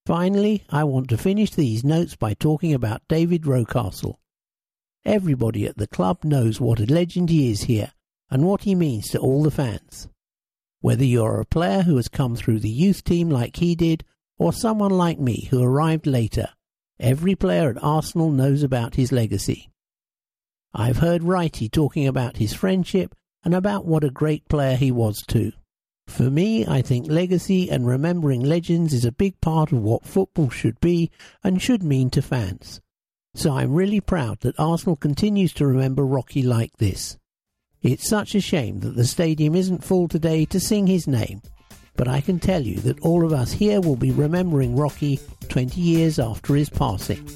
Finally, 0.06 0.64
I 0.70 0.84
want 0.84 1.10
to 1.10 1.18
finish 1.18 1.50
these 1.50 1.84
notes 1.84 2.16
by 2.16 2.32
talking 2.32 2.72
about 2.72 3.02
David 3.06 3.42
Rocastle. 3.42 4.14
Everybody 5.04 5.66
at 5.66 5.76
the 5.76 5.88
club 5.88 6.24
knows 6.24 6.58
what 6.58 6.80
a 6.80 6.86
legend 6.86 7.28
he 7.28 7.50
is 7.50 7.64
here 7.64 7.92
and 8.30 8.46
what 8.46 8.62
he 8.62 8.74
means 8.74 9.10
to 9.10 9.18
all 9.18 9.42
the 9.42 9.50
fans. 9.50 10.08
Whether 10.82 11.04
you're 11.04 11.40
a 11.40 11.46
player 11.46 11.82
who 11.82 11.94
has 11.94 12.08
come 12.08 12.34
through 12.34 12.58
the 12.58 12.68
youth 12.68 13.04
team 13.04 13.30
like 13.30 13.56
he 13.56 13.76
did, 13.76 14.04
or 14.36 14.52
someone 14.52 14.90
like 14.90 15.20
me 15.20 15.46
who 15.48 15.62
arrived 15.62 16.08
later, 16.08 16.48
every 16.98 17.36
player 17.36 17.70
at 17.70 17.82
Arsenal 17.82 18.32
knows 18.32 18.64
about 18.64 18.96
his 18.96 19.12
legacy. 19.12 19.70
I've 20.74 20.96
heard 20.96 21.22
Wrighty 21.22 21.70
talking 21.70 22.08
about 22.08 22.38
his 22.38 22.52
friendship 22.52 23.14
and 23.44 23.54
about 23.54 23.86
what 23.86 24.02
a 24.02 24.10
great 24.10 24.48
player 24.48 24.74
he 24.74 24.90
was 24.90 25.22
too. 25.22 25.52
For 26.08 26.28
me, 26.28 26.66
I 26.66 26.82
think 26.82 27.06
legacy 27.08 27.70
and 27.70 27.86
remembering 27.86 28.40
legends 28.40 28.92
is 28.92 29.04
a 29.04 29.12
big 29.12 29.40
part 29.40 29.70
of 29.70 29.78
what 29.78 30.04
football 30.04 30.50
should 30.50 30.80
be 30.80 31.12
and 31.44 31.62
should 31.62 31.84
mean 31.84 32.10
to 32.10 32.22
fans. 32.22 32.80
So 33.36 33.52
I'm 33.52 33.72
really 33.72 34.00
proud 34.00 34.40
that 34.40 34.58
Arsenal 34.58 34.96
continues 34.96 35.52
to 35.54 35.66
remember 35.66 36.04
Rocky 36.04 36.42
like 36.42 36.76
this. 36.78 37.18
It's 37.82 38.08
such 38.08 38.36
a 38.36 38.40
shame 38.40 38.78
that 38.80 38.94
the 38.94 39.04
stadium 39.04 39.56
isn't 39.56 39.82
full 39.82 40.06
today 40.06 40.44
to 40.46 40.60
sing 40.60 40.86
his 40.86 41.08
name, 41.08 41.42
but 41.96 42.06
I 42.06 42.20
can 42.20 42.38
tell 42.38 42.62
you 42.62 42.76
that 42.76 43.00
all 43.00 43.24
of 43.26 43.32
us 43.32 43.50
here 43.50 43.80
will 43.80 43.96
be 43.96 44.12
remembering 44.12 44.76
Rocky 44.76 45.18
20 45.48 45.80
years 45.80 46.20
after 46.20 46.54
his 46.54 46.70
passing. 46.70 47.26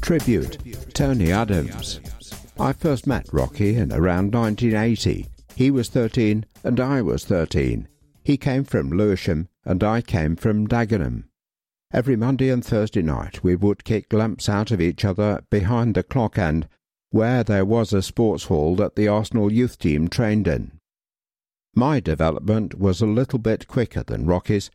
Tribute 0.00 0.58
Tony 0.94 1.32
Adams. 1.32 1.98
I 2.60 2.72
first 2.72 3.08
met 3.08 3.26
Rocky 3.32 3.74
in 3.74 3.92
around 3.92 4.32
1980. 4.32 5.26
He 5.56 5.72
was 5.72 5.88
13 5.88 6.44
and 6.62 6.78
I 6.78 7.02
was 7.02 7.24
13. 7.24 7.88
He 8.22 8.36
came 8.36 8.62
from 8.62 8.90
Lewisham 8.90 9.48
and 9.64 9.82
I 9.82 10.02
came 10.02 10.36
from 10.36 10.68
Dagenham. 10.68 11.24
Every 11.92 12.16
Monday 12.16 12.48
and 12.48 12.64
Thursday 12.64 13.02
night 13.02 13.44
we 13.44 13.54
would 13.54 13.84
kick 13.84 14.14
lumps 14.14 14.48
out 14.48 14.70
of 14.70 14.80
each 14.80 15.04
other 15.04 15.44
behind 15.50 15.94
the 15.94 16.02
clock 16.02 16.38
end, 16.38 16.66
where 17.10 17.44
there 17.44 17.66
was 17.66 17.92
a 17.92 18.00
sports 18.00 18.44
hall 18.44 18.74
that 18.76 18.96
the 18.96 19.08
Arsenal 19.08 19.52
youth 19.52 19.78
team 19.78 20.08
trained 20.08 20.48
in. 20.48 20.78
My 21.74 22.00
development 22.00 22.78
was 22.78 23.02
a 23.02 23.06
little 23.06 23.38
bit 23.38 23.68
quicker 23.68 24.02
than 24.02 24.24
Rocky's. 24.24 24.70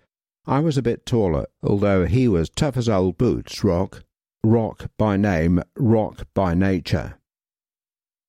I 0.46 0.60
was 0.60 0.78
a 0.78 0.84
bit 0.84 1.08
taller, 1.08 1.48
although 1.64 2.06
he 2.06 2.28
was 2.28 2.52
tough 2.52 2.78
as 2.78 2.88
old 2.88 3.18
boots, 3.18 3.64
Rock. 3.64 4.04
Rock 4.44 4.92
by 5.00 5.18
name, 5.18 5.64
Rock 5.76 6.28
by 6.36 6.54
nature. 6.54 7.18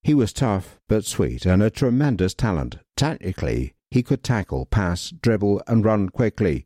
He 0.02 0.14
was 0.14 0.32
tough 0.32 0.80
but 0.88 1.04
sweet 1.04 1.44
and 1.44 1.62
a 1.62 1.68
tremendous 1.68 2.32
talent. 2.32 2.78
Technically, 2.96 3.74
he 3.90 4.02
could 4.02 4.22
tackle, 4.22 4.64
pass, 4.64 5.10
dribble, 5.10 5.60
and 5.66 5.84
run 5.84 6.08
quickly. 6.08 6.64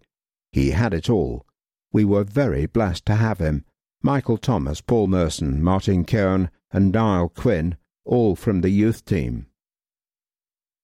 He 0.52 0.70
had 0.70 0.94
it 0.94 1.10
all. 1.10 1.44
We 1.92 2.04
were 2.04 2.25
very 2.25 2.66
blessed 2.66 3.06
to 3.06 3.16
have 3.16 3.38
him. 3.38 3.64
Michael 4.02 4.38
Thomas, 4.38 4.80
Paul 4.80 5.08
Merson, 5.08 5.62
Martin 5.62 6.04
Keown, 6.04 6.50
and 6.72 6.90
Niall 6.90 7.28
Quinn, 7.28 7.76
all 8.04 8.34
from 8.34 8.62
the 8.62 8.70
youth 8.70 9.04
team. 9.04 9.46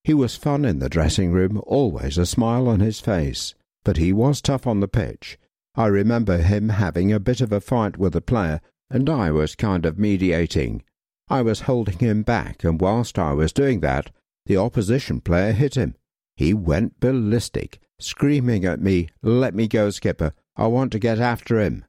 He 0.05 0.15
was 0.15 0.37
fun 0.37 0.65
in 0.65 0.79
the 0.79 0.89
dressing 0.89 1.33
room, 1.33 1.61
always 1.67 2.19
a 2.19 2.27
smile 2.27 2.69
on 2.69 2.81
his 2.81 3.01
face, 3.01 3.55
but 3.85 3.97
he 3.97 4.13
was 4.13 4.41
tough 4.41 4.67
on 4.67 4.81
the 4.81 4.89
pitch. 4.89 5.39
I 5.75 5.87
remember 5.87 6.39
him 6.39 6.69
having 6.69 7.13
a 7.13 7.21
bit 7.21 7.41
of 7.41 7.53
a 7.53 7.61
fight 7.61 7.97
with 7.97 8.15
a 8.15 8.21
player, 8.21 8.61
and 8.91 9.09
I 9.09 9.31
was 9.31 9.55
kind 9.55 9.85
of 9.85 9.99
mediating. 9.99 10.83
I 11.29 11.43
was 11.43 11.63
holding 11.63 11.99
him 11.99 12.23
back, 12.23 12.65
and 12.65 12.81
whilst 12.81 13.19
I 13.19 13.33
was 13.33 13.53
doing 13.53 13.81
that, 13.81 14.11
the 14.47 14.57
opposition 14.57 15.21
player 15.21 15.53
hit 15.53 15.75
him. 15.75 15.95
He 16.37 16.55
went 16.55 17.01
ballistic, 17.01 17.81
screaming 17.99 18.65
at 18.65 18.81
me, 18.81 19.09
Let 19.23 19.55
me 19.55 19.69
go, 19.69 19.91
skipper, 19.91 20.33
I 20.59 20.67
want 20.67 20.91
to 20.93 20.99
get 20.99 21.21
after 21.21 21.61
him. 21.61 21.85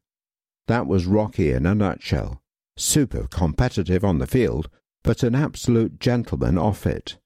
That 0.68 0.86
was 0.86 1.08
Rocky 1.08 1.50
in 1.52 1.66
a 1.66 1.74
nutshell. 1.74 2.40
Super 2.78 3.28
competitive 3.28 4.06
on 4.06 4.20
the 4.20 4.28
field, 4.28 4.70
but 5.04 5.24
an 5.24 5.34
absolute 5.34 6.00
gentleman 6.00 6.58
off 6.58 6.86
it. 6.86 7.18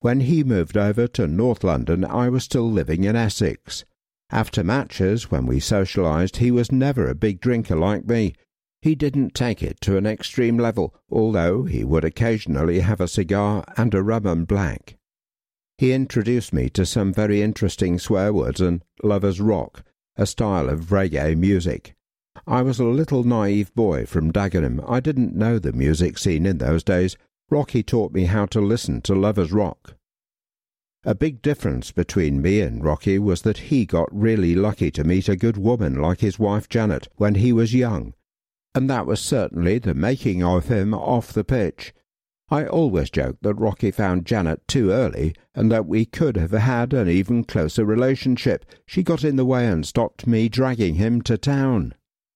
When 0.00 0.20
he 0.20 0.42
moved 0.42 0.78
over 0.78 1.06
to 1.08 1.26
North 1.26 1.62
London, 1.62 2.02
I 2.02 2.30
was 2.30 2.44
still 2.44 2.70
living 2.70 3.04
in 3.04 3.14
Essex. 3.14 3.84
After 4.30 4.64
matches, 4.64 5.30
when 5.30 5.44
we 5.44 5.58
socialised, 5.58 6.36
he 6.36 6.50
was 6.50 6.72
never 6.72 7.08
a 7.08 7.14
big 7.14 7.40
drinker 7.40 7.76
like 7.76 8.06
me. 8.06 8.34
He 8.80 8.94
didn't 8.94 9.34
take 9.34 9.62
it 9.62 9.80
to 9.82 9.98
an 9.98 10.06
extreme 10.06 10.56
level, 10.56 10.94
although 11.10 11.64
he 11.64 11.84
would 11.84 12.04
occasionally 12.04 12.80
have 12.80 13.02
a 13.02 13.08
cigar 13.08 13.64
and 13.76 13.92
a 13.92 14.02
rum 14.02 14.26
and 14.26 14.46
black. 14.46 14.96
He 15.76 15.92
introduced 15.92 16.54
me 16.54 16.70
to 16.70 16.86
some 16.86 17.12
very 17.12 17.42
interesting 17.42 17.98
swear 17.98 18.32
words 18.32 18.60
and 18.60 18.82
lovers' 19.02 19.40
rock, 19.40 19.84
a 20.18 20.26
style 20.26 20.68
of 20.68 20.86
reggae 20.86 21.36
music. 21.36 21.94
I 22.44 22.62
was 22.62 22.80
a 22.80 22.84
little 22.84 23.22
naive 23.22 23.72
boy 23.74 24.04
from 24.04 24.32
Dagenham. 24.32 24.84
I 24.86 24.98
didn't 24.98 25.36
know 25.36 25.60
the 25.60 25.72
music 25.72 26.18
scene 26.18 26.44
in 26.44 26.58
those 26.58 26.82
days. 26.82 27.16
Rocky 27.50 27.84
taught 27.84 28.12
me 28.12 28.24
how 28.24 28.46
to 28.46 28.60
listen 28.60 29.00
to 29.02 29.14
lovers' 29.14 29.52
rock. 29.52 29.94
A 31.04 31.14
big 31.14 31.40
difference 31.40 31.92
between 31.92 32.42
me 32.42 32.60
and 32.60 32.84
Rocky 32.84 33.20
was 33.20 33.42
that 33.42 33.58
he 33.58 33.86
got 33.86 34.08
really 34.12 34.56
lucky 34.56 34.90
to 34.90 35.04
meet 35.04 35.28
a 35.28 35.36
good 35.36 35.56
woman 35.56 36.02
like 36.02 36.20
his 36.20 36.38
wife 36.38 36.68
Janet 36.68 37.06
when 37.14 37.36
he 37.36 37.52
was 37.52 37.72
young, 37.72 38.12
and 38.74 38.90
that 38.90 39.06
was 39.06 39.20
certainly 39.20 39.78
the 39.78 39.94
making 39.94 40.42
of 40.42 40.66
him 40.66 40.92
off 40.92 41.32
the 41.32 41.44
pitch. 41.44 41.94
I 42.50 42.64
always 42.64 43.10
joked 43.10 43.42
that 43.42 43.54
Rocky 43.54 43.90
found 43.90 44.24
Janet 44.24 44.66
too 44.66 44.90
early 44.90 45.34
and 45.54 45.70
that 45.70 45.86
we 45.86 46.06
could 46.06 46.36
have 46.38 46.52
had 46.52 46.94
an 46.94 47.08
even 47.08 47.44
closer 47.44 47.84
relationship. 47.84 48.64
She 48.86 49.02
got 49.02 49.22
in 49.22 49.36
the 49.36 49.44
way 49.44 49.66
and 49.66 49.86
stopped 49.86 50.26
me 50.26 50.48
dragging 50.48 50.94
him 50.94 51.20
to 51.22 51.36
town. 51.36 51.94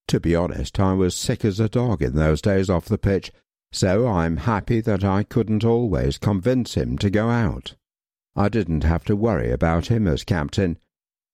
To 0.09 0.21
be 0.21 0.37
honest, 0.37 0.79
I 0.79 0.93
was 0.93 1.17
sick 1.17 1.47
as 1.47 1.59
a 1.59 1.69
dog 1.69 2.03
in 2.03 2.15
those 2.15 2.43
days 2.43 2.69
off 2.69 2.85
the 2.85 2.99
pitch, 2.99 3.33
so 3.71 4.07
I'm 4.07 4.37
happy 4.37 4.83
that 4.83 5.03
I 5.03 5.23
couldn't 5.23 5.65
always 5.65 6.19
convince 6.19 6.75
him 6.75 6.99
to 6.99 7.09
go 7.09 7.31
out. 7.31 7.75
I 8.37 8.51
didn't 8.51 8.85
have 8.85 9.05
to 9.05 9.17
worry 9.17 9.51
about 9.51 9.87
him 9.87 10.07
as 10.07 10.25
captain. 10.25 10.79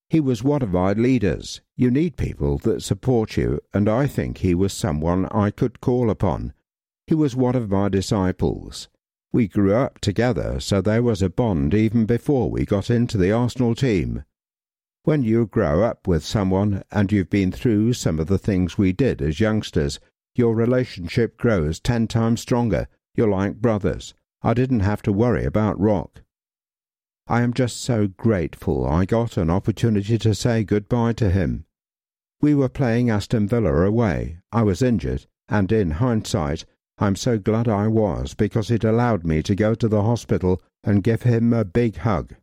He 0.08 0.20
was 0.20 0.44
one 0.44 0.62
of 0.62 0.70
my 0.70 0.92
leaders. 0.92 1.60
You 1.76 1.90
need 1.90 2.16
people 2.16 2.58
that 2.58 2.84
support 2.84 3.36
you, 3.36 3.60
and 3.74 3.88
I 3.88 4.06
think 4.06 4.38
he 4.38 4.54
was 4.54 4.72
someone 4.72 5.26
I 5.26 5.50
could 5.50 5.80
call 5.80 6.10
upon. 6.10 6.52
He 7.08 7.14
was 7.14 7.34
one 7.34 7.56
of 7.56 7.70
my 7.70 7.88
disciples. 7.88 8.90
We 9.32 9.48
grew 9.48 9.74
up 9.74 9.98
together, 9.98 10.60
so 10.60 10.82
there 10.82 11.02
was 11.02 11.22
a 11.22 11.30
bond 11.30 11.72
even 11.72 12.04
before 12.04 12.50
we 12.50 12.66
got 12.66 12.90
into 12.90 13.16
the 13.16 13.32
Arsenal 13.32 13.74
team. 13.74 14.24
When 15.04 15.22
you 15.22 15.46
grow 15.46 15.82
up 15.82 16.06
with 16.06 16.22
someone 16.22 16.82
and 16.90 17.10
you've 17.10 17.30
been 17.30 17.50
through 17.50 17.94
some 17.94 18.18
of 18.18 18.26
the 18.26 18.36
things 18.36 18.76
we 18.76 18.92
did 18.92 19.22
as 19.22 19.40
youngsters, 19.40 19.98
your 20.34 20.54
relationship 20.54 21.38
grows 21.38 21.80
ten 21.80 22.08
times 22.08 22.42
stronger. 22.42 22.88
You're 23.14 23.30
like 23.30 23.56
brothers. 23.56 24.12
I 24.42 24.52
didn't 24.52 24.80
have 24.80 25.00
to 25.04 25.10
worry 25.10 25.46
about 25.46 25.80
Rock. 25.80 26.20
I 27.26 27.40
am 27.40 27.54
just 27.54 27.80
so 27.80 28.08
grateful 28.08 28.86
I 28.86 29.06
got 29.06 29.38
an 29.38 29.48
opportunity 29.48 30.18
to 30.18 30.34
say 30.34 30.62
goodbye 30.62 31.14
to 31.14 31.30
him. 31.30 31.64
We 32.42 32.54
were 32.54 32.68
playing 32.68 33.08
Aston 33.08 33.48
Villa 33.48 33.86
away. 33.86 34.40
I 34.52 34.62
was 34.62 34.82
injured, 34.82 35.24
and 35.48 35.72
in 35.72 35.92
hindsight, 35.92 36.66
I'm 37.00 37.16
so 37.16 37.38
glad 37.38 37.68
I 37.68 37.86
was, 37.86 38.34
because 38.34 38.70
it 38.70 38.82
allowed 38.82 39.24
me 39.24 39.42
to 39.44 39.54
go 39.54 39.74
to 39.74 39.88
the 39.88 40.02
hospital 40.02 40.60
and 40.82 41.04
give 41.04 41.22
him 41.22 41.52
a 41.52 41.64
big 41.64 41.98
hug. 41.98 42.34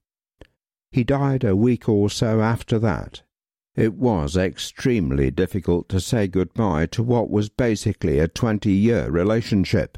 He 0.91 1.03
died 1.03 1.43
a 1.43 1.55
week 1.55 1.89
or 1.89 2.09
so 2.09 2.41
after 2.41 2.79
that. 2.79 3.21
It 3.75 3.95
was 3.95 4.37
extremely 4.37 5.29
difficult 5.29 5.89
to 5.89 5.99
say 5.99 6.27
goodbye 6.27 6.85
to 6.87 7.03
what 7.03 7.29
was 7.29 7.49
basically 7.49 8.19
a 8.19 8.29
twenty-year 8.29 9.11
relationship. 9.11 9.97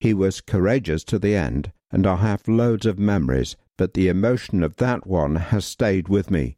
He 0.00 0.12
was 0.12 0.42
courageous 0.42 1.02
to 1.04 1.18
the 1.18 1.34
end, 1.34 1.72
and 1.90 2.06
I 2.06 2.16
have 2.16 2.46
loads 2.48 2.84
of 2.84 2.98
memories, 2.98 3.56
but 3.78 3.94
the 3.94 4.08
emotion 4.08 4.62
of 4.62 4.76
that 4.76 5.06
one 5.06 5.36
has 5.36 5.64
stayed 5.64 6.08
with 6.08 6.30
me. 6.30 6.56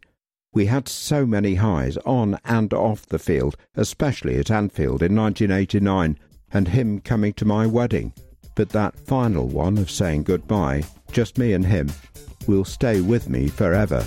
We 0.53 0.67
had 0.67 0.89
so 0.89 1.25
many 1.25 1.55
highs 1.57 1.97
on 1.99 2.39
and 2.45 2.73
off 2.73 3.07
the 3.07 3.21
field, 3.21 3.57
especially 3.77 4.37
at 4.39 4.51
Anfield 4.51 5.03
in 5.03 5.15
1989, 5.15 6.19
and 6.55 6.69
him 6.69 7.01
coming 7.01 7.35
to 7.35 7.45
my 7.45 7.67
wedding. 7.67 8.13
But 8.55 8.71
that 8.71 8.99
final 9.01 9.49
one 9.49 9.77
of 9.77 9.91
saying 9.91 10.23
goodbye, 10.23 10.85
just 11.13 11.37
me 11.37 11.53
and 11.53 11.67
him, 11.67 11.91
will 12.47 12.65
stay 12.65 13.01
with 13.01 13.29
me 13.29 13.49
forever. 13.49 14.07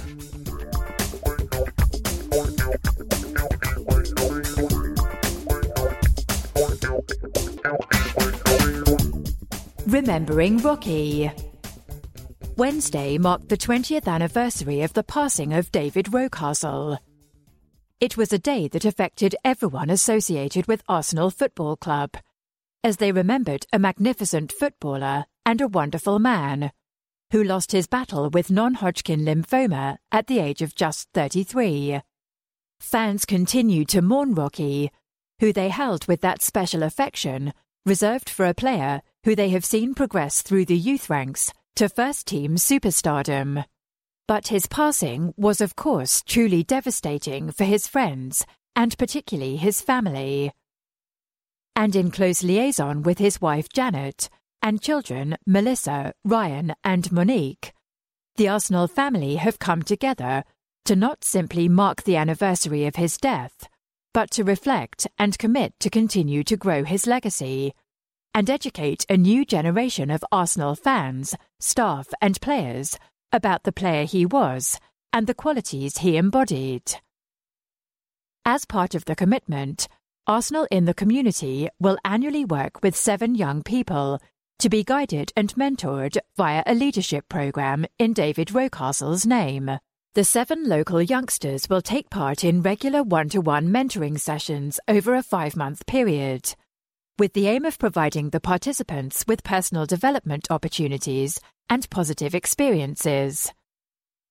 Remembering 9.85 10.57
Rocky. 10.59 11.31
Wednesday 12.55 13.17
marked 13.17 13.49
the 13.49 13.57
20th 13.57 14.07
anniversary 14.07 14.81
of 14.81 14.93
the 14.93 15.03
passing 15.03 15.53
of 15.53 15.71
David 15.71 16.07
Rocastle. 16.07 16.97
It 17.99 18.15
was 18.15 18.31
a 18.31 18.39
day 18.39 18.67
that 18.69 18.85
affected 18.85 19.35
everyone 19.43 19.89
associated 19.89 20.67
with 20.67 20.83
Arsenal 20.87 21.29
Football 21.29 21.77
Club 21.77 22.17
as 22.87 22.97
they 22.97 23.11
remembered 23.11 23.65
a 23.73 23.77
magnificent 23.77 24.49
footballer 24.49 25.25
and 25.45 25.59
a 25.59 25.67
wonderful 25.67 26.19
man 26.19 26.71
who 27.31 27.43
lost 27.43 27.73
his 27.73 27.85
battle 27.85 28.29
with 28.29 28.49
non 28.49 28.75
Hodgkin 28.75 29.25
lymphoma 29.25 29.97
at 30.09 30.27
the 30.27 30.39
age 30.39 30.61
of 30.61 30.73
just 30.73 31.09
33. 31.13 31.99
Fans 32.79 33.25
continued 33.25 33.89
to 33.89 34.01
mourn 34.01 34.33
Rocky, 34.33 34.89
who 35.41 35.51
they 35.51 35.67
held 35.67 36.07
with 36.07 36.21
that 36.21 36.41
special 36.41 36.81
affection 36.81 37.53
reserved 37.85 38.29
for 38.29 38.45
a 38.45 38.53
player 38.53 39.01
who 39.25 39.35
they 39.35 39.49
have 39.49 39.65
seen 39.65 39.93
progress 39.93 40.41
through 40.41 40.63
the 40.63 40.77
youth 40.77 41.09
ranks 41.09 41.51
to 41.75 41.89
first 41.89 42.25
team 42.25 42.55
superstardom. 42.55 43.65
But 44.29 44.47
his 44.47 44.65
passing 44.65 45.33
was, 45.35 45.59
of 45.59 45.75
course, 45.75 46.23
truly 46.25 46.63
devastating 46.63 47.51
for 47.51 47.65
his 47.65 47.85
friends 47.85 48.45
and 48.77 48.97
particularly 48.97 49.57
his 49.57 49.81
family 49.81 50.53
and 51.77 51.95
in 51.95 52.09
close 52.09 52.43
liaison 52.43 53.03
with 53.03 53.19
his 53.19 53.39
wife 53.39 53.69
Janet 53.69 54.29
and 54.63 54.81
children 54.81 55.37
Melissa, 55.45 56.11
Ryan, 56.25 56.73
and 56.83 57.09
Monique. 57.11 57.71
The 58.35 58.47
Arsenal 58.47 58.87
family 58.87 59.35
have 59.35 59.59
come 59.59 59.83
together 59.83 60.43
to 60.85 60.95
not 60.95 61.23
simply 61.23 61.69
mark 61.69 62.01
the 62.01 62.15
anniversary 62.15 62.85
of 62.87 62.95
his 62.95 63.17
death, 63.17 63.69
but 64.11 64.31
to 64.31 64.43
reflect 64.43 65.05
and 65.19 65.37
commit 65.37 65.79
to 65.79 65.91
continue 65.91 66.43
to 66.45 66.57
grow 66.57 66.83
his 66.83 67.05
legacy 67.05 67.75
and 68.33 68.49
educate 68.49 69.05
a 69.07 69.15
new 69.15 69.45
generation 69.45 70.09
of 70.09 70.25
Arsenal 70.31 70.73
fans, 70.73 71.35
staff, 71.59 72.07
and 72.19 72.41
players 72.41 72.97
about 73.31 73.65
the 73.65 73.71
player 73.71 74.05
he 74.05 74.25
was 74.25 74.79
and 75.13 75.27
the 75.27 75.35
qualities 75.35 75.99
he 75.99 76.17
embodied. 76.17 76.95
As 78.45 78.65
part 78.65 78.95
of 78.95 79.05
the 79.05 79.15
commitment, 79.15 79.87
Arsenal 80.27 80.67
in 80.69 80.83
the 80.83 80.93
Community 80.93 81.69
will 81.79 81.97
annually 82.03 82.43
work 82.43 82.83
with 82.83 82.97
seven 82.97 83.33
young 83.33 83.63
people 83.63 84.19
to 84.59 84.67
be 84.67 84.83
guided 84.83 85.31
and 85.37 85.55
mentored 85.55 86.17
via 86.35 86.63
a 86.65 86.75
leadership 86.75 87.29
program 87.29 87.85
in 87.97 88.11
David 88.11 88.51
Rocastle's 88.51 89.25
name. 89.25 89.79
The 90.15 90.25
seven 90.25 90.67
local 90.67 91.01
youngsters 91.01 91.69
will 91.69 91.81
take 91.81 92.09
part 92.09 92.43
in 92.43 92.61
regular 92.61 93.03
one 93.03 93.29
to 93.29 93.39
one 93.39 93.69
mentoring 93.69 94.19
sessions 94.19 94.81
over 94.89 95.15
a 95.15 95.23
five 95.23 95.55
month 95.55 95.85
period, 95.85 96.53
with 97.17 97.31
the 97.31 97.47
aim 97.47 97.63
of 97.63 97.79
providing 97.79 98.31
the 98.31 98.41
participants 98.41 99.23
with 99.29 99.45
personal 99.45 99.85
development 99.85 100.47
opportunities 100.49 101.39
and 101.69 101.89
positive 101.89 102.35
experiences. 102.35 103.53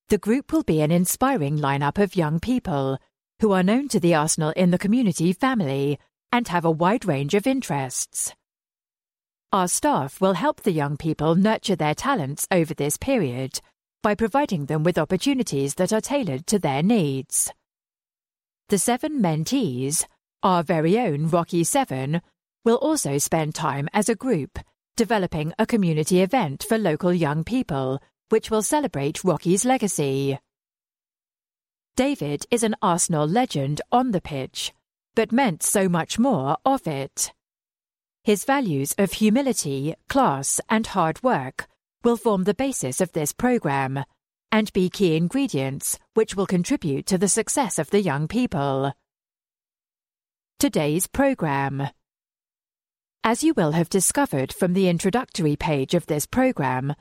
The 0.08 0.18
group 0.18 0.52
will 0.52 0.62
be 0.62 0.82
an 0.82 0.90
inspiring 0.90 1.56
lineup 1.56 1.96
of 1.96 2.16
young 2.16 2.38
people 2.38 2.98
who 3.40 3.52
are 3.52 3.62
known 3.62 3.88
to 3.88 4.00
the 4.00 4.14
Arsenal 4.14 4.50
in 4.50 4.70
the 4.70 4.78
Community 4.78 5.32
family 5.32 5.98
and 6.32 6.48
have 6.48 6.64
a 6.64 6.70
wide 6.70 7.04
range 7.04 7.34
of 7.34 7.46
interests. 7.46 8.34
Our 9.52 9.68
staff 9.68 10.20
will 10.20 10.34
help 10.34 10.62
the 10.62 10.72
young 10.72 10.96
people 10.96 11.34
nurture 11.34 11.76
their 11.76 11.94
talents 11.94 12.46
over 12.50 12.74
this 12.74 12.96
period 12.96 13.60
by 14.02 14.14
providing 14.14 14.66
them 14.66 14.82
with 14.82 14.98
opportunities 14.98 15.74
that 15.74 15.92
are 15.92 16.00
tailored 16.00 16.46
to 16.48 16.58
their 16.58 16.82
needs. 16.82 17.50
The 18.68 18.78
seven 18.78 19.20
mentees, 19.20 20.04
our 20.42 20.62
very 20.62 20.98
own 20.98 21.28
Rocky 21.28 21.64
Seven, 21.64 22.20
will 22.64 22.76
also 22.76 23.18
spend 23.18 23.54
time 23.54 23.88
as 23.92 24.08
a 24.08 24.14
group 24.14 24.58
developing 24.96 25.52
a 25.58 25.66
community 25.66 26.22
event 26.22 26.64
for 26.68 26.78
local 26.78 27.12
young 27.12 27.44
people 27.44 28.00
which 28.28 28.50
will 28.50 28.62
celebrate 28.62 29.22
Rocky's 29.22 29.64
legacy. 29.64 30.38
David 31.96 32.44
is 32.50 32.62
an 32.62 32.76
Arsenal 32.82 33.26
legend 33.26 33.80
on 33.90 34.10
the 34.10 34.20
pitch, 34.20 34.74
but 35.14 35.32
meant 35.32 35.62
so 35.62 35.88
much 35.88 36.18
more 36.18 36.58
of 36.62 36.86
it. 36.86 37.32
His 38.22 38.44
values 38.44 38.94
of 38.98 39.12
humility, 39.12 39.94
class, 40.06 40.60
and 40.68 40.86
hard 40.86 41.22
work 41.22 41.66
will 42.04 42.18
form 42.18 42.44
the 42.44 42.52
basis 42.52 43.00
of 43.00 43.12
this 43.12 43.32
programme 43.32 44.04
and 44.52 44.70
be 44.74 44.90
key 44.90 45.16
ingredients 45.16 45.98
which 46.12 46.36
will 46.36 46.44
contribute 46.44 47.06
to 47.06 47.16
the 47.16 47.28
success 47.28 47.78
of 47.78 47.88
the 47.88 48.02
young 48.02 48.28
people. 48.28 48.92
Today's 50.58 51.06
programme. 51.06 51.88
As 53.24 53.42
you 53.42 53.54
will 53.56 53.72
have 53.72 53.88
discovered 53.88 54.52
from 54.52 54.74
the 54.74 54.90
introductory 54.90 55.56
page 55.56 55.94
of 55.94 56.04
this 56.06 56.26
programme, 56.26 56.94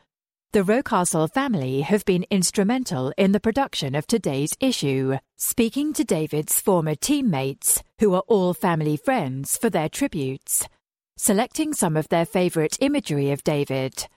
the 0.56 0.64
Rocastle 0.64 1.30
family 1.30 1.82
have 1.82 2.06
been 2.06 2.26
instrumental 2.32 3.12
in 3.18 3.34
the 3.34 3.42
production 3.42 3.94
of 3.94 4.08
today's 4.08 4.56
issue, 4.62 5.18
speaking 5.36 5.92
to 5.92 6.06
David's 6.06 6.62
former 6.62 6.96
teammates, 6.96 7.84
who 8.00 8.14
are 8.14 8.24
all 8.30 8.54
family 8.54 8.96
friends, 8.96 9.58
for 9.58 9.70
their 9.70 9.90
tributes, 9.90 10.66
selecting 11.18 11.74
some 11.74 11.98
of 11.98 12.08
their 12.08 12.26
favourite 12.26 12.78
imagery 12.80 13.32
of 13.32 13.44
David, 13.44 14.08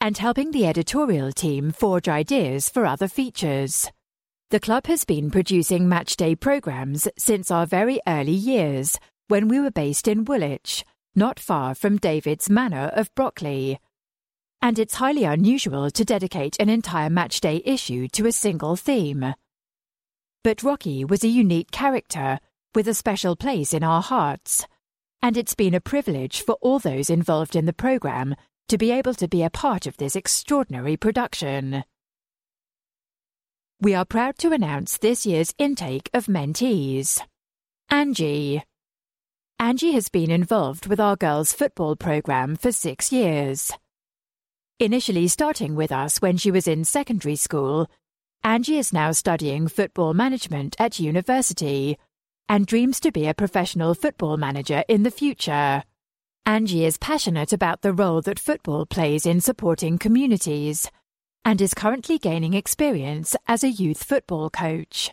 and 0.00 0.18
helping 0.18 0.50
the 0.50 0.66
editorial 0.66 1.30
team 1.30 1.70
forge 1.70 2.08
ideas 2.08 2.68
for 2.68 2.84
other 2.84 3.06
features. 3.06 3.88
The 4.50 4.58
club 4.58 4.88
has 4.88 5.04
been 5.04 5.30
producing 5.30 5.86
matchday 5.86 6.40
programmes 6.40 7.06
since 7.16 7.52
our 7.52 7.66
very 7.66 8.00
early 8.04 8.32
years, 8.32 8.98
when 9.28 9.46
we 9.46 9.60
were 9.60 9.70
based 9.70 10.08
in 10.08 10.24
Woolwich, 10.24 10.84
not 11.14 11.38
far 11.38 11.72
from 11.72 11.98
David's 11.98 12.50
manor 12.50 12.90
of 12.94 13.14
Brockley 13.14 13.78
and 14.64 14.78
it's 14.78 14.94
highly 14.94 15.24
unusual 15.24 15.90
to 15.90 16.06
dedicate 16.06 16.56
an 16.58 16.70
entire 16.70 17.10
matchday 17.10 17.60
issue 17.66 18.08
to 18.08 18.26
a 18.26 18.32
single 18.32 18.76
theme. 18.76 19.34
But 20.42 20.62
Rocky 20.62 21.04
was 21.04 21.22
a 21.22 21.28
unique 21.28 21.70
character 21.70 22.40
with 22.74 22.88
a 22.88 22.94
special 22.94 23.36
place 23.36 23.74
in 23.74 23.84
our 23.84 24.00
hearts, 24.00 24.66
and 25.20 25.36
it's 25.36 25.54
been 25.54 25.74
a 25.74 25.82
privilege 25.82 26.40
for 26.40 26.54
all 26.62 26.78
those 26.78 27.10
involved 27.10 27.56
in 27.56 27.66
the 27.66 27.74
programme 27.74 28.34
to 28.70 28.78
be 28.78 28.90
able 28.90 29.12
to 29.12 29.28
be 29.28 29.42
a 29.42 29.50
part 29.50 29.86
of 29.86 29.98
this 29.98 30.16
extraordinary 30.16 30.96
production. 30.96 31.84
We 33.82 33.94
are 33.94 34.06
proud 34.06 34.38
to 34.38 34.52
announce 34.52 34.96
this 34.96 35.26
year's 35.26 35.52
intake 35.58 36.08
of 36.14 36.24
mentees. 36.24 37.20
Angie. 37.90 38.62
Angie 39.58 39.92
has 39.92 40.08
been 40.08 40.30
involved 40.30 40.86
with 40.86 41.00
our 41.00 41.16
girls' 41.16 41.52
football 41.52 41.96
programme 41.96 42.56
for 42.56 42.72
six 42.72 43.12
years. 43.12 43.70
Initially 44.80 45.28
starting 45.28 45.76
with 45.76 45.92
us 45.92 46.20
when 46.20 46.36
she 46.36 46.50
was 46.50 46.66
in 46.66 46.84
secondary 46.84 47.36
school, 47.36 47.88
Angie 48.42 48.76
is 48.76 48.92
now 48.92 49.12
studying 49.12 49.68
football 49.68 50.14
management 50.14 50.74
at 50.80 50.98
university 50.98 51.96
and 52.48 52.66
dreams 52.66 52.98
to 52.98 53.12
be 53.12 53.28
a 53.28 53.34
professional 53.34 53.94
football 53.94 54.36
manager 54.36 54.82
in 54.88 55.04
the 55.04 55.12
future. 55.12 55.84
Angie 56.44 56.84
is 56.84 56.98
passionate 56.98 57.52
about 57.52 57.82
the 57.82 57.92
role 57.92 58.20
that 58.22 58.40
football 58.40 58.84
plays 58.84 59.26
in 59.26 59.40
supporting 59.40 59.96
communities 59.96 60.90
and 61.44 61.60
is 61.60 61.72
currently 61.72 62.18
gaining 62.18 62.54
experience 62.54 63.36
as 63.46 63.62
a 63.62 63.70
youth 63.70 64.02
football 64.02 64.50
coach. 64.50 65.12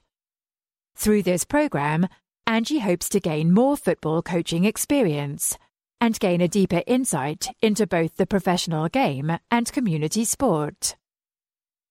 Through 0.96 1.22
this 1.22 1.46
program, 1.46 2.08
Angie 2.48 2.80
hopes 2.80 3.08
to 3.10 3.20
gain 3.20 3.54
more 3.54 3.78
football 3.78 4.24
coaching 4.24 4.66
experience 4.66 5.56
and 6.02 6.20
gain 6.20 6.42
a 6.42 6.48
deeper 6.48 6.82
insight 6.88 7.48
into 7.62 7.88
both 7.88 8.18
the 8.18 8.26
professional 8.26 8.90
game 8.90 9.38
and 9.52 9.72
community 9.72 10.26
sport. 10.26 10.96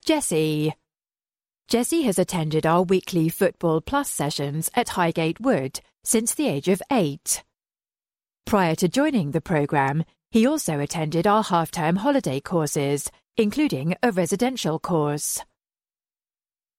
Jessie. 0.05 0.75
Jessie 1.69 2.03
has 2.03 2.19
attended 2.19 2.67
our 2.67 2.83
weekly 2.83 3.29
Football 3.29 3.81
Plus 3.81 4.11
sessions 4.11 4.69
at 4.75 4.91
Highgate 4.91 5.41
Wood 5.41 5.81
since 6.03 6.35
the 6.35 6.49
age 6.49 6.67
of 6.67 6.83
eight. 6.91 7.45
Prior 8.45 8.75
to 8.75 8.89
joining 8.89 9.31
the 9.31 9.41
programme, 9.41 10.05
he 10.33 10.47
also 10.47 10.81
attended 10.81 11.27
our 11.27 11.45
half-term 11.45 11.97
holiday 11.97 12.41
courses, 12.41 13.11
including 13.37 13.95
a 14.03 14.11
residential 14.11 14.81
course. 14.81 15.45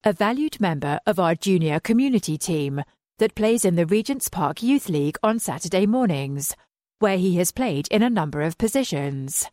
A 0.04 0.12
valued 0.12 0.60
member 0.60 1.00
of 1.06 1.20
our 1.20 1.36
junior 1.36 1.80
community 1.80 2.38
team 2.38 2.84
that 3.20 3.36
plays 3.36 3.64
in 3.64 3.76
the 3.76 3.86
Regent's 3.86 4.28
Park 4.28 4.62
Youth 4.62 4.90
League 4.90 5.18
on 5.24 5.40
Saturday 5.40 5.86
mornings, 5.86 6.56
where 7.02 7.18
he 7.18 7.38
has 7.38 7.52
played 7.52 7.88
in 7.90 8.04
a 8.04 8.10
number 8.10 8.42
of 8.42 8.58
positions. 8.58 9.48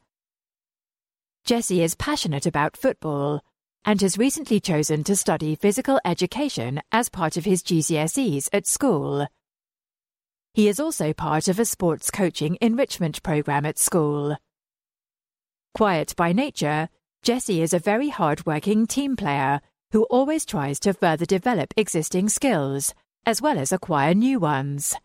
Jesse 1.45 1.83
is 1.83 1.95
passionate 1.95 2.47
about 2.47 2.77
football 2.77 3.41
and 3.85 4.01
has 4.03 4.19
recently 4.19 4.61
chosen 4.61 5.03
to 5.05 5.17
study 5.17 5.55
physical 5.55 5.99
education 6.05 6.81
as 6.93 7.09
part 7.09 7.39
of 7.39 7.47
his 7.47 7.63
GCSEs 7.63 8.49
at 8.53 8.67
school. 8.67 9.27
He 10.53 10.69
is 10.69 10.79
also 10.79 11.13
part 11.13 11.49
of 11.49 11.59
a 11.59 11.65
sports 11.65 12.11
coaching 12.11 12.59
enrichment 12.61 13.23
program 13.23 13.65
at 13.65 13.79
school. 13.79 14.37
Quiet 15.73 16.15
by 16.17 16.33
nature, 16.33 16.89
Jesse 17.23 17.63
is 17.63 17.73
a 17.73 17.79
very 17.79 18.11
hard-working 18.11 18.87
team 18.87 19.17
player 19.17 19.61
who 19.93 20.05
always 20.05 20.45
tries 20.45 20.79
to 20.81 20.93
further 20.93 21.25
develop 21.25 21.73
existing 21.77 22.29
skills, 22.29 22.93
as 23.25 23.41
well 23.41 23.59
as 23.59 23.73
acquire 23.73 24.13
new 24.13 24.39
ones. 24.39 24.97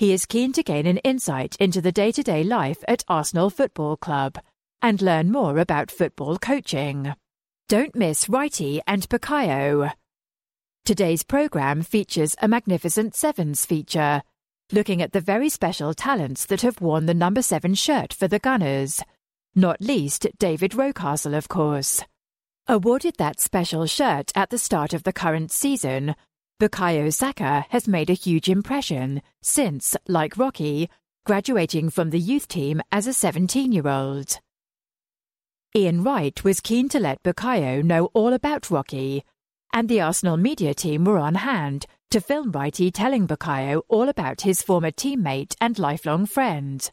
He 0.00 0.14
is 0.14 0.24
keen 0.24 0.54
to 0.54 0.62
gain 0.62 0.86
an 0.86 0.96
insight 1.04 1.56
into 1.56 1.82
the 1.82 1.92
day 1.92 2.10
to 2.10 2.22
day 2.22 2.42
life 2.42 2.82
at 2.88 3.04
Arsenal 3.06 3.50
Football 3.50 3.98
Club 3.98 4.38
and 4.80 5.02
learn 5.02 5.30
more 5.30 5.58
about 5.58 5.90
football 5.90 6.38
coaching. 6.38 7.12
Don't 7.68 7.94
miss 7.94 8.24
Wrighty 8.24 8.80
and 8.86 9.06
Bukayo. 9.10 9.92
Today's 10.86 11.22
programme 11.22 11.82
features 11.82 12.34
a 12.40 12.48
Magnificent 12.48 13.14
Sevens 13.14 13.66
feature, 13.66 14.22
looking 14.72 15.02
at 15.02 15.12
the 15.12 15.20
very 15.20 15.50
special 15.50 15.92
talents 15.92 16.46
that 16.46 16.62
have 16.62 16.80
worn 16.80 17.04
the 17.04 17.12
number 17.12 17.42
seven 17.42 17.74
shirt 17.74 18.14
for 18.14 18.26
the 18.26 18.38
Gunners, 18.38 19.02
not 19.54 19.82
least 19.82 20.26
David 20.38 20.70
Rocastle, 20.70 21.36
of 21.36 21.48
course. 21.48 22.02
Awarded 22.66 23.16
that 23.18 23.38
special 23.38 23.84
shirt 23.84 24.32
at 24.34 24.48
the 24.48 24.56
start 24.56 24.94
of 24.94 25.02
the 25.02 25.12
current 25.12 25.52
season, 25.52 26.14
Bukayo 26.60 27.10
Saka 27.10 27.64
has 27.70 27.88
made 27.88 28.10
a 28.10 28.12
huge 28.12 28.46
impression 28.46 29.22
since, 29.40 29.96
like 30.06 30.36
Rocky, 30.36 30.90
graduating 31.24 31.88
from 31.88 32.10
the 32.10 32.20
youth 32.20 32.48
team 32.48 32.82
as 32.92 33.06
a 33.06 33.14
17 33.14 33.72
year 33.72 33.88
old. 33.88 34.38
Ian 35.74 36.02
Wright 36.04 36.44
was 36.44 36.60
keen 36.60 36.90
to 36.90 37.00
let 37.00 37.22
Bukayo 37.22 37.82
know 37.82 38.10
all 38.12 38.34
about 38.34 38.70
Rocky, 38.70 39.24
and 39.72 39.88
the 39.88 40.02
Arsenal 40.02 40.36
media 40.36 40.74
team 40.74 41.06
were 41.06 41.16
on 41.16 41.36
hand 41.36 41.86
to 42.10 42.20
film 42.20 42.52
Wrighty 42.52 42.92
telling 42.92 43.26
Bukayo 43.26 43.80
all 43.88 44.10
about 44.10 44.42
his 44.42 44.60
former 44.60 44.90
teammate 44.90 45.54
and 45.62 45.78
lifelong 45.78 46.26
friend. 46.26 46.90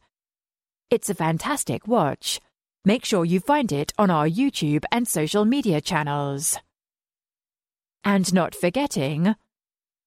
It's 0.89 1.09
a 1.09 1.13
fantastic 1.13 1.85
watch. 1.85 2.39
Make 2.85 3.03
sure 3.03 3.25
you 3.25 3.41
find 3.41 3.73
it 3.73 3.91
on 3.97 4.09
our 4.11 4.29
YouTube 4.29 4.85
and 4.93 5.05
social 5.05 5.43
media 5.43 5.81
channels. 5.81 6.57
And 8.05 8.33
not 8.33 8.55
forgetting, 8.55 9.35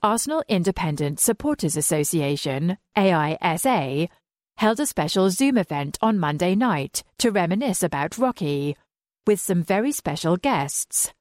Arsenal 0.02 0.42
Independent 0.48 1.20
Supporters 1.20 1.76
Association, 1.76 2.78
AISA, 2.96 4.08
held 4.56 4.80
a 4.80 4.86
special 4.86 5.28
Zoom 5.28 5.58
event 5.58 5.98
on 6.00 6.18
Monday 6.18 6.54
night 6.54 7.02
to 7.18 7.30
reminisce 7.30 7.82
about 7.82 8.16
Rocky, 8.16 8.78
with 9.26 9.40
some 9.40 9.62
very 9.62 9.92
special 9.92 10.38
guests. 10.38 11.12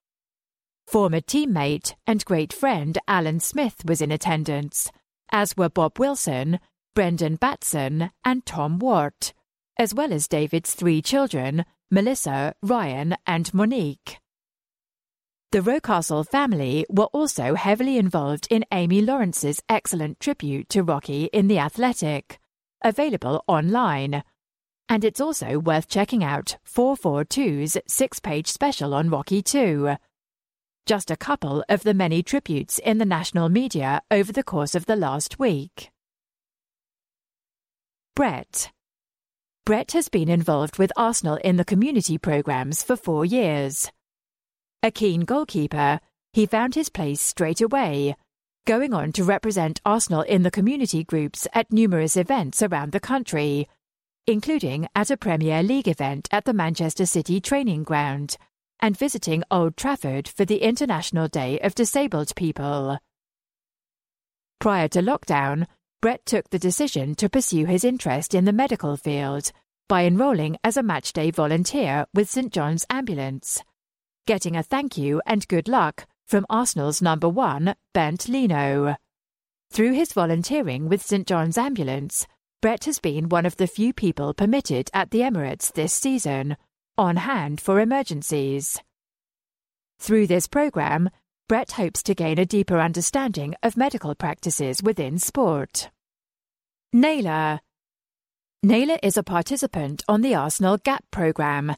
Former 0.88 1.20
teammate 1.20 1.94
and 2.08 2.24
great 2.24 2.54
friend 2.54 2.98
Alan 3.06 3.42
Smith 3.42 3.84
was 3.84 4.02
in 4.02 4.14
attendance, 4.14 4.90
as 5.30 5.58
were 5.58 5.70
Bob 5.70 6.00
Wilson, 6.00 6.58
Brendan 6.96 7.36
Batson, 7.36 8.12
and 8.24 8.46
Tom 8.46 8.80
Watt, 8.80 9.34
as 9.78 9.94
well 9.94 10.14
as 10.14 10.30
David's 10.30 10.74
three 10.74 11.02
children, 11.02 11.66
Melissa, 11.92 12.56
Ryan, 12.64 13.18
and 13.28 13.54
Monique. 13.54 14.20
The 15.52 15.62
Rocastle 15.62 16.28
family 16.28 16.86
were 16.92 17.06
also 17.06 17.56
heavily 17.56 17.98
involved 17.98 18.48
in 18.52 18.66
Amy 18.72 19.02
Lawrence's 19.02 19.64
excellent 19.68 20.20
tribute 20.20 20.70
to 20.70 20.84
Rocky 20.84 21.24
in 21.34 21.48
The 21.48 21.58
Athletic, 21.58 22.38
available 22.84 23.44
online. 23.48 24.22
And 24.90 25.04
it's 25.04 25.20
also 25.20 25.58
worth 25.58 25.88
checking 25.88 26.24
out 26.24 26.58
442's 26.72 27.78
six 27.88 28.20
page 28.20 28.46
special 28.46 28.94
on 28.94 29.10
Rocky 29.10 29.42
too. 29.42 29.96
Just 30.86 31.10
a 31.10 31.18
couple 31.18 31.64
of 31.68 31.82
the 31.82 31.96
many 31.96 32.22
tributes 32.22 32.78
in 32.78 33.00
the 33.00 33.06
national 33.06 33.50
media 33.50 34.04
over 34.12 34.32
the 34.32 34.44
course 34.44 34.76
of 34.76 34.86
the 34.86 34.96
last 34.96 35.40
week. 35.40 35.90
Brett. 38.16 38.72
Brett 39.66 39.94
has 39.94 40.10
been 40.10 40.30
involved 40.30 40.78
with 40.78 40.92
Arsenal 40.96 41.38
in 41.38 41.58
the 41.58 41.66
community 41.66 42.20
programmes 42.20 42.84
for 42.84 42.96
four 42.96 43.26
years. 43.26 43.90
A 44.82 44.92
keen 44.92 45.26
goalkeeper, 45.26 46.00
he 46.32 46.46
found 46.46 46.74
his 46.74 46.88
place 46.88 47.20
straight 47.20 47.60
away, 47.60 48.16
going 48.66 48.94
on 48.94 49.12
to 49.12 49.26
represent 49.26 49.82
Arsenal 49.86 50.22
in 50.22 50.44
the 50.44 50.52
community 50.52 51.04
groups 51.04 51.46
at 51.54 51.74
numerous 51.74 52.16
events 52.16 52.64
around 52.64 52.94
the 52.94 53.00
country, 53.02 53.68
including 54.26 54.88
at 54.96 55.12
a 55.12 55.18
Premier 55.18 55.62
League 55.64 55.90
event 55.90 56.30
at 56.32 56.46
the 56.46 56.54
Manchester 56.54 57.06
City 57.06 57.42
training 57.42 57.84
ground 57.84 58.38
and 58.80 58.98
visiting 58.98 59.44
Old 59.52 59.76
Trafford 59.76 60.30
for 60.30 60.46
the 60.46 60.62
International 60.62 61.28
Day 61.28 61.60
of 61.60 61.76
Disabled 61.76 62.34
People. 62.38 63.00
Prior 64.62 64.88
to 64.88 65.02
lockdown, 65.02 65.68
Brett 66.02 66.26
took 66.26 66.52
the 66.52 66.60
decision 66.60 67.16
to 67.16 67.28
pursue 67.28 67.66
his 67.66 67.84
interest 67.84 68.34
in 68.34 68.46
the 68.46 68.54
medical 68.54 68.96
field 68.96 69.52
by 69.90 70.06
enrolling 70.06 70.56
as 70.64 70.78
a 70.78 70.84
matchday 70.84 71.36
volunteer 71.36 72.06
with 72.14 72.30
St 72.30 72.54
John's 72.54 72.86
Ambulance 72.90 73.62
getting 74.26 74.56
a 74.56 74.64
thank 74.64 74.98
you 74.98 75.22
and 75.26 75.48
good 75.48 75.68
luck 75.68 76.06
from 76.28 76.46
Arsenal's 76.50 77.02
number 77.02 77.28
one, 77.28 77.76
Bernd 77.94 78.30
Leno. 78.30 78.96
Through 79.72 79.94
his 79.94 80.14
volunteering 80.14 80.90
with 80.90 81.02
St 81.02 81.28
John's 81.28 81.58
Ambulance, 81.58 82.28
Brett 82.62 82.86
has 82.86 83.00
been 83.00 83.30
one 83.30 83.46
of 83.46 83.58
the 83.58 83.68
few 83.68 83.94
people 83.94 84.34
permitted 84.34 84.90
at 84.94 85.12
the 85.12 85.20
Emirates 85.20 85.72
this 85.72 85.94
season, 85.94 86.58
on 86.98 87.16
hand 87.16 87.62
for 87.62 87.80
emergencies. 87.80 88.82
Through 90.00 90.28
this 90.28 90.48
programme, 90.48 91.10
Brett 91.48 91.72
hopes 91.72 92.04
to 92.04 92.14
gain 92.14 92.38
a 92.38 92.46
deeper 92.46 92.80
understanding 92.80 93.56
of 93.64 93.78
medical 93.78 94.14
practices 94.14 94.84
within 94.84 95.18
sport. 95.18 95.90
Naylor 96.94 97.62
Naylor 98.62 99.00
is 99.02 99.16
a 99.16 99.24
participant 99.24 100.04
on 100.08 100.22
the 100.22 100.36
Arsenal 100.36 100.78
GAP 100.78 101.06
programme 101.12 101.76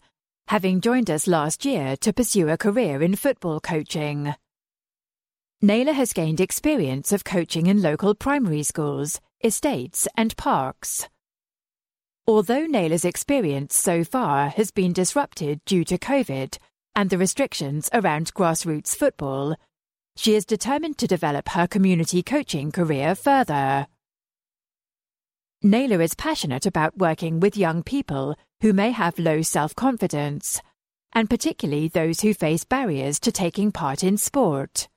having 0.51 0.81
joined 0.81 1.09
us 1.09 1.27
last 1.27 1.63
year 1.63 1.95
to 1.95 2.11
pursue 2.11 2.49
a 2.49 2.57
career 2.57 3.01
in 3.01 3.15
football 3.15 3.61
coaching. 3.61 4.35
Naylor 5.61 5.93
has 5.93 6.11
gained 6.11 6.41
experience 6.41 7.13
of 7.13 7.23
coaching 7.23 7.67
in 7.67 7.81
local 7.81 8.13
primary 8.13 8.61
schools, 8.61 9.21
estates, 9.45 10.09
and 10.17 10.35
parks. 10.35 11.07
Although 12.27 12.65
Naylor's 12.65 13.05
experience 13.05 13.77
so 13.77 14.03
far 14.03 14.49
has 14.49 14.71
been 14.71 14.91
disrupted 14.91 15.63
due 15.63 15.85
to 15.85 15.97
COVID 15.97 16.57
and 16.97 17.09
the 17.09 17.17
restrictions 17.17 17.89
around 17.93 18.33
grassroots 18.33 18.93
football, 18.93 19.55
she 20.17 20.35
is 20.35 20.43
determined 20.43 20.97
to 20.97 21.07
develop 21.07 21.47
her 21.47 21.65
community 21.65 22.21
coaching 22.21 22.73
career 22.73 23.15
further. 23.15 23.87
Naylor 25.63 26.01
is 26.01 26.15
passionate 26.15 26.65
about 26.65 26.97
working 26.97 27.39
with 27.39 27.55
young 27.55 27.83
people 27.83 28.35
who 28.61 28.73
may 28.73 28.89
have 28.89 29.19
low 29.19 29.43
self 29.43 29.75
confidence, 29.75 30.59
and 31.13 31.29
particularly 31.29 31.87
those 31.87 32.21
who 32.21 32.33
face 32.33 32.63
barriers 32.63 33.19
to 33.19 33.31
taking 33.31 33.71
part 33.71 34.03
in 34.03 34.17
sport. 34.17 34.87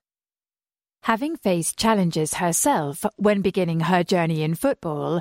Having 1.02 1.36
faced 1.36 1.76
challenges 1.76 2.34
herself 2.34 3.04
when 3.16 3.42
beginning 3.42 3.80
her 3.80 4.02
journey 4.02 4.42
in 4.42 4.54
football, 4.54 5.20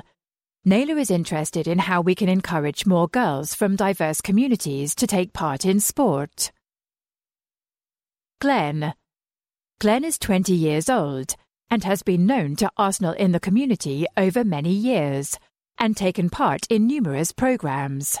Naylor 0.64 0.96
is 0.96 1.10
interested 1.10 1.68
in 1.68 1.78
how 1.78 2.00
we 2.00 2.14
can 2.14 2.30
encourage 2.30 2.86
more 2.86 3.06
girls 3.06 3.52
from 3.54 3.76
diverse 3.76 4.22
communities 4.22 4.94
to 4.94 5.06
take 5.06 5.34
part 5.34 5.66
in 5.66 5.78
sport. 5.78 6.52
Glenn. 8.40 8.94
Glenn 9.78 10.04
is 10.04 10.18
20 10.18 10.54
years 10.54 10.88
old 10.88 11.36
and 11.70 11.84
has 11.84 12.02
been 12.02 12.26
known 12.26 12.56
to 12.56 12.70
Arsenal 12.76 13.12
in 13.12 13.32
the 13.32 13.40
community 13.40 14.06
over 14.16 14.44
many 14.44 14.72
years 14.72 15.38
and 15.78 15.96
taken 15.96 16.30
part 16.30 16.66
in 16.70 16.86
numerous 16.86 17.32
programs. 17.32 18.18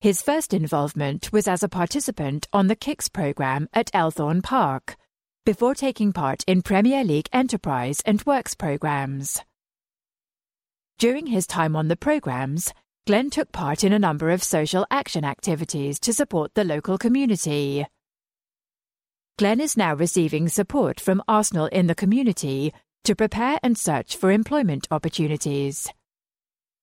His 0.00 0.22
first 0.22 0.54
involvement 0.54 1.32
was 1.32 1.48
as 1.48 1.62
a 1.62 1.68
participant 1.68 2.46
on 2.52 2.68
the 2.68 2.76
Kicks 2.76 3.08
program 3.08 3.68
at 3.72 3.90
Elthorne 3.92 4.42
Park, 4.42 4.96
before 5.44 5.74
taking 5.74 6.12
part 6.12 6.44
in 6.46 6.62
Premier 6.62 7.02
League 7.02 7.28
Enterprise 7.32 8.00
and 8.04 8.24
Works 8.24 8.54
programs. 8.54 9.40
During 10.98 11.26
his 11.26 11.46
time 11.46 11.74
on 11.74 11.88
the 11.88 11.96
programs, 11.96 12.72
Glenn 13.06 13.30
took 13.30 13.50
part 13.50 13.82
in 13.82 13.92
a 13.92 13.98
number 13.98 14.30
of 14.30 14.42
social 14.42 14.86
action 14.90 15.24
activities 15.24 15.98
to 16.00 16.12
support 16.12 16.54
the 16.54 16.64
local 16.64 16.98
community. 16.98 17.86
Glenn 19.38 19.60
is 19.60 19.76
now 19.76 19.94
receiving 19.94 20.48
support 20.48 20.98
from 20.98 21.22
Arsenal 21.28 21.66
in 21.66 21.86
the 21.86 21.94
community 21.94 22.74
to 23.04 23.14
prepare 23.14 23.56
and 23.62 23.78
search 23.78 24.16
for 24.16 24.32
employment 24.32 24.88
opportunities. 24.90 25.88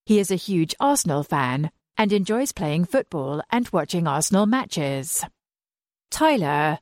He 0.05 0.19
is 0.19 0.31
a 0.31 0.35
huge 0.35 0.73
Arsenal 0.79 1.23
fan 1.23 1.69
and 1.97 2.13
enjoys 2.13 2.53
playing 2.53 2.85
football 2.85 3.41
and 3.51 3.67
watching 3.73 4.07
Arsenal 4.07 4.45
matches. 4.45 5.21
Tyler. 6.11 6.79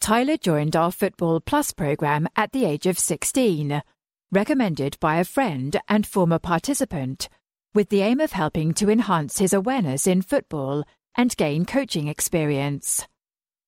Tyler 0.00 0.36
joined 0.36 0.74
our 0.74 0.90
Football 0.90 1.38
Plus 1.38 1.70
program 1.70 2.26
at 2.34 2.50
the 2.50 2.64
age 2.64 2.86
of 2.86 2.98
16, 2.98 3.84
recommended 4.32 4.98
by 4.98 5.20
a 5.20 5.24
friend 5.24 5.80
and 5.86 6.04
former 6.04 6.40
participant, 6.40 7.28
with 7.72 7.88
the 7.88 8.00
aim 8.00 8.18
of 8.18 8.32
helping 8.32 8.74
to 8.74 8.90
enhance 8.90 9.38
his 9.38 9.52
awareness 9.52 10.08
in 10.08 10.22
football 10.22 10.82
and 11.14 11.36
gain 11.36 11.64
coaching 11.64 12.08
experience. 12.08 13.06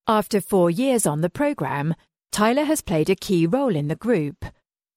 After 0.06 0.42
four 0.42 0.68
years 0.68 1.06
on 1.06 1.22
the 1.22 1.30
programme, 1.30 1.94
Tyler 2.30 2.64
has 2.64 2.82
played 2.82 3.08
a 3.08 3.16
key 3.16 3.46
role 3.46 3.74
in 3.74 3.88
the 3.88 3.96
group, 3.96 4.44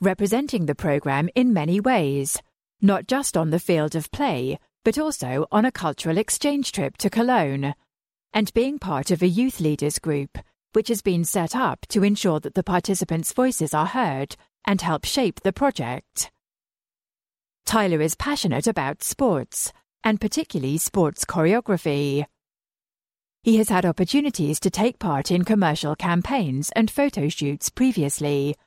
representing 0.02 0.66
the 0.66 0.76
programme 0.76 1.30
in 1.34 1.54
many 1.54 1.80
ways, 1.80 2.42
not 2.82 3.08
just 3.08 3.38
on 3.38 3.50
the 3.50 3.60
field 3.60 3.96
of 3.96 4.12
play, 4.12 4.60
but 4.84 4.98
also 4.98 5.48
on 5.50 5.64
a 5.64 5.72
cultural 5.72 6.18
exchange 6.18 6.74
trip 6.74 6.98
to 6.98 7.10
Cologne, 7.10 7.74
and 8.34 8.54
being 8.54 8.80
part 8.80 9.10
of 9.10 9.22
a 9.22 9.30
youth 9.30 9.62
leaders 9.62 9.98
group, 9.98 10.38
which 10.74 10.90
has 10.90 11.02
been 11.02 11.24
set 11.24 11.56
up 11.56 11.86
to 11.88 12.04
ensure 12.04 12.42
that 12.42 12.56
the 12.56 12.64
participants' 12.64 13.32
voices 13.32 13.74
are 13.74 13.86
heard 13.86 14.36
and 14.66 14.82
help 14.82 15.06
shape 15.06 15.40
the 15.40 15.54
project. 15.54 16.32
Tyler 17.66 18.02
is 18.02 18.16
passionate 18.16 18.68
about 18.68 19.04
sports, 19.04 19.72
and 20.04 20.20
particularly 20.20 20.78
sports 20.78 21.24
choreography. 21.24 22.26
He 23.48 23.56
has 23.60 23.70
had 23.70 23.86
opportunities 23.86 24.60
to 24.60 24.70
take 24.70 25.00
part 25.00 25.32
in 25.32 25.46
commercial 25.46 25.96
campaigns 25.96 26.70
and 26.76 26.92
photo 26.92 27.30
shoots 27.30 27.70
previously, 27.70 28.58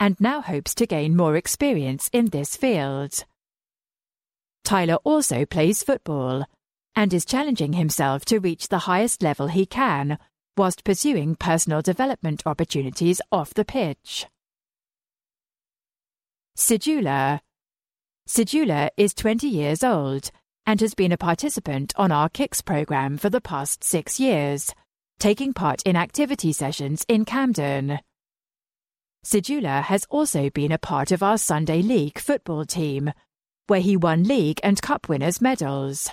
and 0.00 0.16
now 0.18 0.40
hopes 0.40 0.74
to 0.74 0.88
gain 0.88 1.16
more 1.16 1.36
experience 1.36 2.10
in 2.12 2.30
this 2.30 2.56
field. 2.56 3.24
Tyler 4.64 4.96
also 5.04 5.44
plays 5.44 5.84
football 5.84 6.46
and 6.96 7.14
is 7.14 7.24
challenging 7.24 7.74
himself 7.74 8.24
to 8.24 8.40
reach 8.40 8.66
the 8.66 8.90
highest 8.90 9.22
level 9.22 9.46
he 9.46 9.66
can 9.66 10.18
whilst 10.56 10.82
pursuing 10.82 11.36
personal 11.36 11.80
development 11.80 12.42
opportunities 12.44 13.20
off 13.30 13.54
the 13.54 13.64
pitch. 13.64 14.26
Sijula 16.58 17.38
Sijula 18.26 18.88
is 18.96 19.14
20 19.14 19.46
years 19.46 19.84
old 19.84 20.32
and 20.66 20.80
has 20.80 20.94
been 20.94 21.12
a 21.12 21.16
participant 21.16 21.92
on 21.96 22.10
our 22.10 22.28
Kicks 22.28 22.62
program 22.62 23.16
for 23.16 23.30
the 23.30 23.40
past 23.40 23.84
six 23.84 24.18
years, 24.18 24.74
taking 25.18 25.52
part 25.52 25.82
in 25.84 25.96
activity 25.96 26.52
sessions 26.52 27.04
in 27.08 27.24
Camden. 27.24 27.98
Sijula 29.24 29.82
has 29.82 30.06
also 30.10 30.50
been 30.50 30.72
a 30.72 30.78
part 30.78 31.10
of 31.10 31.22
our 31.22 31.38
Sunday 31.38 31.82
League 31.82 32.18
football 32.18 32.64
team, 32.64 33.12
where 33.66 33.80
he 33.80 33.96
won 33.96 34.24
league 34.24 34.60
and 34.62 34.80
cup 34.82 35.08
winners' 35.08 35.40
medals. 35.40 36.10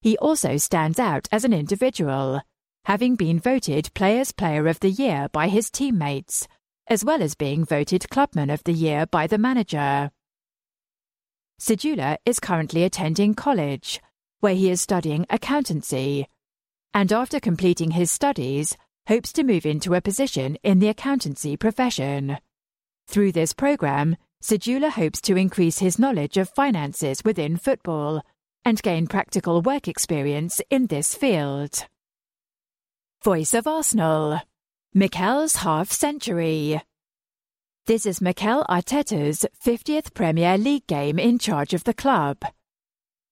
He 0.00 0.16
also 0.16 0.56
stands 0.56 0.98
out 0.98 1.28
as 1.30 1.44
an 1.44 1.52
individual, 1.52 2.40
having 2.86 3.16
been 3.16 3.38
voted 3.38 3.92
Players 3.94 4.32
Player 4.32 4.66
of 4.66 4.80
the 4.80 4.90
Year 4.90 5.28
by 5.32 5.48
his 5.48 5.70
teammates, 5.70 6.48
as 6.86 7.04
well 7.04 7.22
as 7.22 7.34
being 7.34 7.66
voted 7.66 8.08
Clubman 8.08 8.48
of 8.48 8.64
the 8.64 8.72
Year 8.72 9.04
by 9.06 9.26
the 9.26 9.36
manager. 9.36 10.10
Sejula 11.60 12.16
is 12.24 12.40
currently 12.40 12.84
attending 12.84 13.34
college, 13.34 14.00
where 14.40 14.54
he 14.54 14.70
is 14.70 14.80
studying 14.80 15.26
accountancy, 15.28 16.26
and 16.94 17.12
after 17.12 17.38
completing 17.38 17.90
his 17.90 18.10
studies, 18.10 18.78
hopes 19.06 19.30
to 19.34 19.44
move 19.44 19.66
into 19.66 19.94
a 19.94 20.00
position 20.00 20.56
in 20.62 20.78
the 20.78 20.88
accountancy 20.88 21.58
profession. 21.58 22.38
Through 23.08 23.32
this 23.32 23.52
program, 23.52 24.16
Sejula 24.42 24.90
hopes 24.90 25.20
to 25.20 25.36
increase 25.36 25.80
his 25.80 25.98
knowledge 25.98 26.38
of 26.38 26.48
finances 26.48 27.22
within 27.26 27.58
football 27.58 28.22
and 28.64 28.80
gain 28.80 29.06
practical 29.06 29.60
work 29.60 29.86
experience 29.86 30.62
in 30.70 30.86
this 30.86 31.14
field. 31.14 31.86
Voice 33.22 33.52
of 33.52 33.66
Arsenal 33.66 34.40
Mikel's 34.94 35.56
Half 35.56 35.92
Century 35.92 36.80
this 37.90 38.06
is 38.06 38.20
Mikel 38.20 38.64
Arteta's 38.70 39.44
50th 39.66 40.14
Premier 40.14 40.56
League 40.56 40.86
game 40.86 41.18
in 41.18 41.40
charge 41.40 41.74
of 41.74 41.82
the 41.82 41.92
club. 41.92 42.38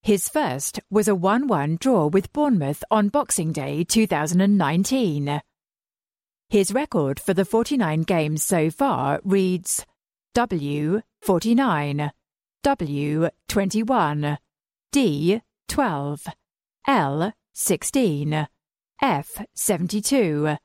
His 0.02 0.28
first 0.28 0.80
was 0.90 1.06
a 1.06 1.14
1 1.14 1.46
1 1.46 1.76
draw 1.80 2.08
with 2.08 2.32
Bournemouth 2.32 2.82
on 2.90 3.08
Boxing 3.08 3.52
Day 3.52 3.84
2019. 3.84 5.40
His 6.48 6.74
record 6.74 7.20
for 7.20 7.34
the 7.34 7.44
49 7.44 8.02
games 8.02 8.42
so 8.42 8.68
far 8.68 9.20
reads 9.22 9.86
W 10.34 11.02
49, 11.22 12.10
W 12.64 13.28
21, 13.46 14.38
D 14.90 15.40
12, 15.68 16.26
L 16.88 17.32
16, 17.54 18.48
F 19.00 19.44
72, 19.54 20.56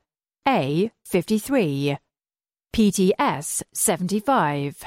A 0.48 0.92
53. 1.06 1.98
PTS 2.74 3.62
75. 3.72 4.84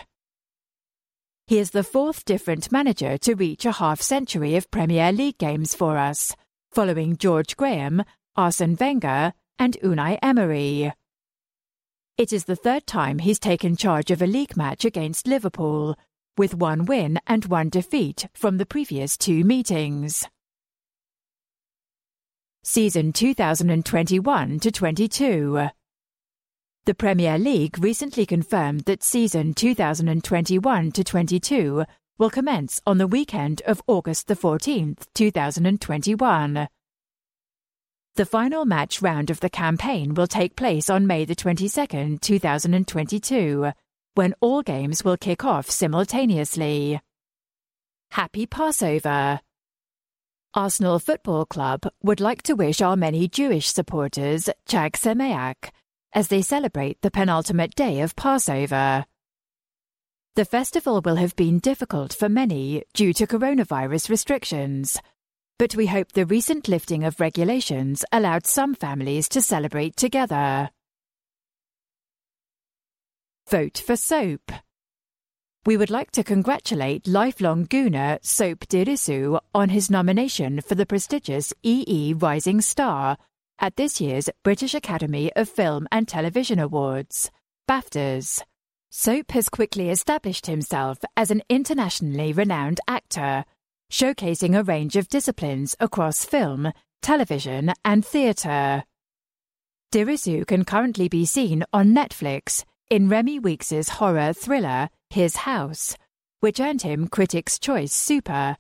He 1.47 1.61
is 1.61 1.71
the 1.71 1.85
fourth 1.85 2.25
different 2.25 2.73
manager 2.73 3.17
to 3.19 3.35
reach 3.37 3.65
a 3.65 3.71
half 3.71 4.03
century 4.03 4.57
of 4.57 4.73
Premier 4.73 5.13
League 5.13 5.39
games 5.39 5.73
for 5.73 5.97
us, 5.97 6.35
following 6.73 7.17
George 7.17 7.57
Graham, 7.57 8.03
Arsene 8.35 8.77
Wenger, 8.81 9.33
and 9.61 9.79
Unai 9.85 10.19
Emery. 10.21 10.93
It 12.19 12.33
is 12.33 12.47
the 12.47 12.57
third 12.57 12.89
time 12.89 13.21
he's 13.21 13.39
taken 13.39 13.77
charge 13.77 14.11
of 14.11 14.21
a 14.21 14.27
league 14.27 14.57
match 14.57 14.85
against 14.85 15.29
Liverpool, 15.29 15.95
with 16.37 16.57
one 16.57 16.87
win 16.87 17.21
and 17.29 17.45
one 17.45 17.69
defeat 17.69 18.27
from 18.35 18.59
the 18.59 18.67
previous 18.67 19.17
two 19.17 19.45
meetings. 19.45 20.27
Season 22.65 23.13
2021 23.13 24.59
to 24.59 24.73
22. 24.73 25.69
The 26.87 26.95
Premier 26.95 27.37
League 27.37 27.83
recently 27.83 28.25
confirmed 28.27 28.83
that 28.83 29.03
season 29.03 29.55
2021 29.55 30.93
to 30.93 31.03
22 31.03 31.85
will 32.17 32.31
commence 32.31 32.81
on 32.87 32.99
the 32.99 33.09
weekend 33.09 33.61
of 33.67 33.83
August 33.89 34.29
the 34.29 34.37
14th, 34.37 35.05
2021. 35.13 36.69
The 38.15 38.25
final 38.25 38.65
match 38.65 39.03
round 39.03 39.31
of 39.31 39.41
the 39.41 39.51
campaign 39.51 40.15
will 40.15 40.29
take 40.29 40.55
place 40.55 40.89
on 40.89 41.09
May 41.09 41.25
the 41.25 41.35
22nd, 41.35 42.21
2022, 42.21 43.73
when 44.15 44.35
all 44.41 44.63
games 44.63 45.03
will 45.03 45.17
kick 45.17 45.45
off 45.45 45.69
simultaneously. 45.69 47.01
Happy 48.13 48.47
Passover! 48.47 49.41
Arsenal 50.55 51.01
Football 51.01 51.47
Club 51.47 51.83
would 52.05 52.21
like 52.21 52.43
to 52.43 52.55
wish 52.55 52.81
our 52.81 52.95
many 52.95 53.27
Jewish 53.27 53.67
supporters 53.67 54.49
Chag 54.69 54.93
Sameach 54.93 55.71
as 56.17 56.29
they 56.29 56.41
celebrate 56.41 57.01
the 57.03 57.11
penultimate 57.11 57.75
day 57.75 58.01
of 58.01 58.17
Passover. 58.17 59.05
The 60.35 60.47
festival 60.47 61.03
will 61.03 61.17
have 61.17 61.37
been 61.37 61.59
difficult 61.59 62.15
for 62.15 62.31
many 62.31 62.85
due 62.95 63.13
to 63.13 63.27
coronavirus 63.27 64.09
restrictions, 64.09 64.99
but 65.59 65.77
we 65.77 65.87
hope 65.87 66.13
the 66.13 66.25
recent 66.25 66.69
lifting 66.69 67.05
of 67.05 67.21
regulations 67.21 68.03
allowed 68.13 68.47
some 68.47 68.75
families 68.75 69.29
to 69.29 69.43
celebrate 69.43 69.95
together. 69.95 70.71
Vote 73.51 73.77
for 73.77 73.95
Sope. 73.95 74.53
We 75.67 75.77
would 75.77 75.91
like 75.91 76.13
to 76.13 76.25
congratulate 76.25 77.07
lifelong 77.07 77.67
Gooner 77.67 78.25
Sope 78.25 78.67
Dirisu 78.67 79.39
on 79.55 79.69
his 79.69 79.91
nomination 79.91 80.63
for 80.63 80.77
the 80.77 80.87
prestigious 80.87 81.53
EE 81.63 82.15
Rising 82.15 82.63
Star 82.63 83.19
at 83.59 83.77
this 83.77 84.01
year's 84.01 84.29
British 84.43 84.75
Academy 84.75 85.33
of 85.35 85.49
Film 85.49 85.87
and 85.91 86.07
Television 86.07 86.59
Awards, 86.59 87.31
BAFTAs. 87.69 88.43
Sope 88.91 89.31
has 89.33 89.49
quickly 89.49 89.91
established 89.91 90.47
himself 90.47 90.99
as 91.17 91.31
an 91.31 91.43
internationally 91.49 92.33
renowned 92.33 92.81
actor, 92.89 93.45
showcasing 93.91 94.57
a 94.57 94.63
range 94.63 94.97
of 94.97 95.09
disciplines 95.09 95.77
across 95.81 96.25
film, 96.25 96.73
television, 97.03 97.73
and 97.85 98.05
theatre. 98.05 98.85
Dirisu 99.93 100.47
can 100.47 100.65
currently 100.65 101.09
be 101.09 101.25
seen 101.25 101.65
on 101.73 101.95
Netflix 101.95 102.65
in 102.91 103.09
Remi 103.09 103.39
Weekes' 103.39 103.89
horror 103.89 104.33
thriller 104.33 104.89
His 105.11 105.37
House, 105.37 105.97
which 106.41 106.61
earned 106.61 106.83
him 106.83 107.09
Critics' 107.09 107.59
Choice 107.59 107.93
Super, 107.93 108.57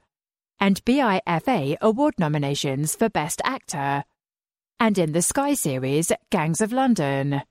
and 0.59 0.85
BIFA 0.85 1.77
award 1.81 2.15
nominations 2.19 2.95
for 2.95 3.09
Best 3.09 3.41
Actor 3.45 4.05
and 4.79 4.99
in 4.99 5.13
the 5.13 5.23
Sky 5.23 5.55
series 5.55 6.13
Gangs 6.31 6.61
of 6.61 6.73
London. 6.73 7.43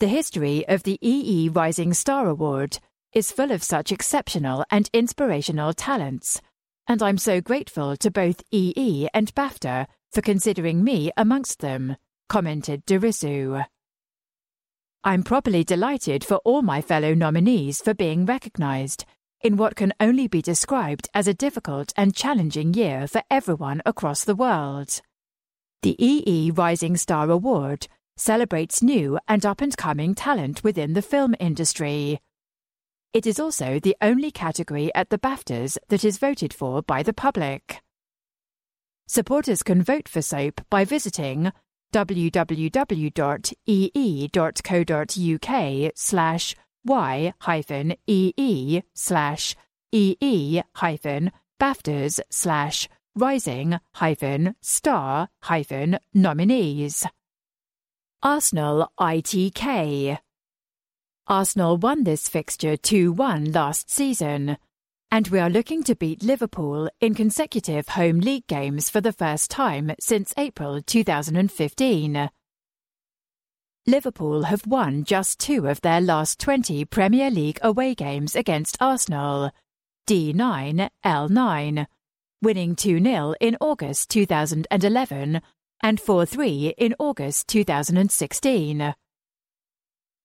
The 0.00 0.08
history 0.08 0.66
of 0.68 0.82
the 0.82 0.98
EE 1.00 1.48
Rising 1.48 1.94
Star 1.94 2.28
Award 2.28 2.78
is 3.12 3.32
full 3.32 3.50
of 3.50 3.62
such 3.62 3.92
exceptional 3.92 4.64
and 4.70 4.90
inspirational 4.92 5.72
talents, 5.72 6.42
and 6.88 7.02
I'm 7.02 7.18
so 7.18 7.40
grateful 7.40 7.96
to 7.96 8.10
both 8.10 8.42
EE 8.50 9.08
and 9.14 9.34
BAFTA 9.34 9.86
for 10.12 10.20
considering 10.20 10.82
me 10.82 11.12
amongst 11.16 11.60
them, 11.60 11.96
commented 12.28 12.84
Dirisu. 12.84 13.64
I'm 15.04 15.22
properly 15.22 15.62
delighted 15.62 16.24
for 16.24 16.36
all 16.38 16.62
my 16.62 16.82
fellow 16.82 17.14
nominees 17.14 17.80
for 17.80 17.94
being 17.94 18.26
recognised 18.26 19.04
in 19.40 19.56
what 19.56 19.76
can 19.76 19.92
only 20.00 20.26
be 20.26 20.42
described 20.42 21.08
as 21.14 21.28
a 21.28 21.34
difficult 21.34 21.92
and 21.96 22.14
challenging 22.14 22.74
year 22.74 23.06
for 23.06 23.22
everyone 23.30 23.82
across 23.86 24.24
the 24.24 24.34
world. 24.34 25.00
The 25.82 25.96
EE 25.98 26.50
Rising 26.50 26.96
Star 26.96 27.30
Award 27.30 27.88
celebrates 28.16 28.82
new 28.82 29.18
and 29.28 29.44
up 29.44 29.60
and 29.60 29.76
coming 29.76 30.14
talent 30.14 30.64
within 30.64 30.94
the 30.94 31.02
film 31.02 31.34
industry. 31.38 32.20
It 33.12 33.26
is 33.26 33.38
also 33.38 33.78
the 33.78 33.96
only 34.00 34.30
category 34.30 34.94
at 34.94 35.10
the 35.10 35.18
BAFTAs 35.18 35.78
that 35.88 36.04
is 36.04 36.18
voted 36.18 36.52
for 36.52 36.82
by 36.82 37.02
the 37.02 37.12
public. 37.12 37.80
Supporters 39.06 39.62
can 39.62 39.82
vote 39.82 40.08
for 40.08 40.20
Sope 40.20 40.60
by 40.68 40.84
visiting 40.84 41.52
www.ee.co.uk 41.92 42.72
slash 45.94 46.54
y-ee 46.84 48.82
slash 48.94 49.56
ee-BAFTAs 49.92 50.60
slash 52.30 52.88
rising 53.16 53.80
hyphen 53.94 54.54
star 54.60 55.28
hyphen 55.42 55.98
nominees. 56.12 57.06
Arsenal 58.22 58.92
ITK. 59.00 60.18
Arsenal 61.26 61.76
won 61.78 62.04
this 62.04 62.28
fixture 62.28 62.76
2 62.76 63.12
1 63.12 63.52
last 63.52 63.90
season, 63.90 64.58
and 65.10 65.28
we 65.28 65.38
are 65.38 65.50
looking 65.50 65.82
to 65.82 65.96
beat 65.96 66.22
Liverpool 66.22 66.90
in 67.00 67.14
consecutive 67.14 67.88
home 67.88 68.20
league 68.20 68.46
games 68.46 68.90
for 68.90 69.00
the 69.00 69.12
first 69.12 69.50
time 69.50 69.92
since 69.98 70.34
April 70.36 70.82
2015. 70.82 72.30
Liverpool 73.86 74.42
have 74.42 74.66
won 74.66 75.04
just 75.04 75.38
two 75.38 75.66
of 75.68 75.80
their 75.80 76.00
last 76.00 76.38
20 76.40 76.84
Premier 76.84 77.30
League 77.30 77.60
away 77.62 77.94
games 77.94 78.36
against 78.36 78.76
Arsenal, 78.80 79.50
D9 80.06 80.90
L9 81.04 81.86
winning 82.42 82.76
2 82.76 83.02
0 83.02 83.34
in 83.40 83.56
August 83.60 84.10
2011 84.10 85.40
and 85.82 86.00
4 86.00 86.26
3 86.26 86.74
in 86.78 86.94
August 86.98 87.48
2016. 87.48 88.94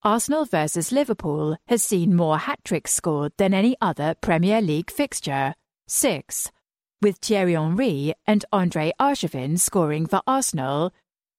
Arsenal 0.04 0.46
versus 0.46 0.92
Liverpool 0.92 1.58
has 1.68 1.84
seen 1.84 2.16
more 2.16 2.40
hat 2.40 2.60
tricks 2.64 2.92
scored 2.92 3.34
than 3.38 3.54
any 3.54 3.76
other 3.80 4.16
Premier 4.20 4.60
League 4.60 4.90
fixture, 4.90 5.54
six, 5.88 6.52
with 7.02 7.18
Thierry 7.18 7.54
Henry 7.54 8.14
and 8.26 8.44
Andre 8.52 8.94
Arshavin 9.00 9.60
scoring 9.60 10.08
for 10.08 10.22
Arsenal, 10.26 10.92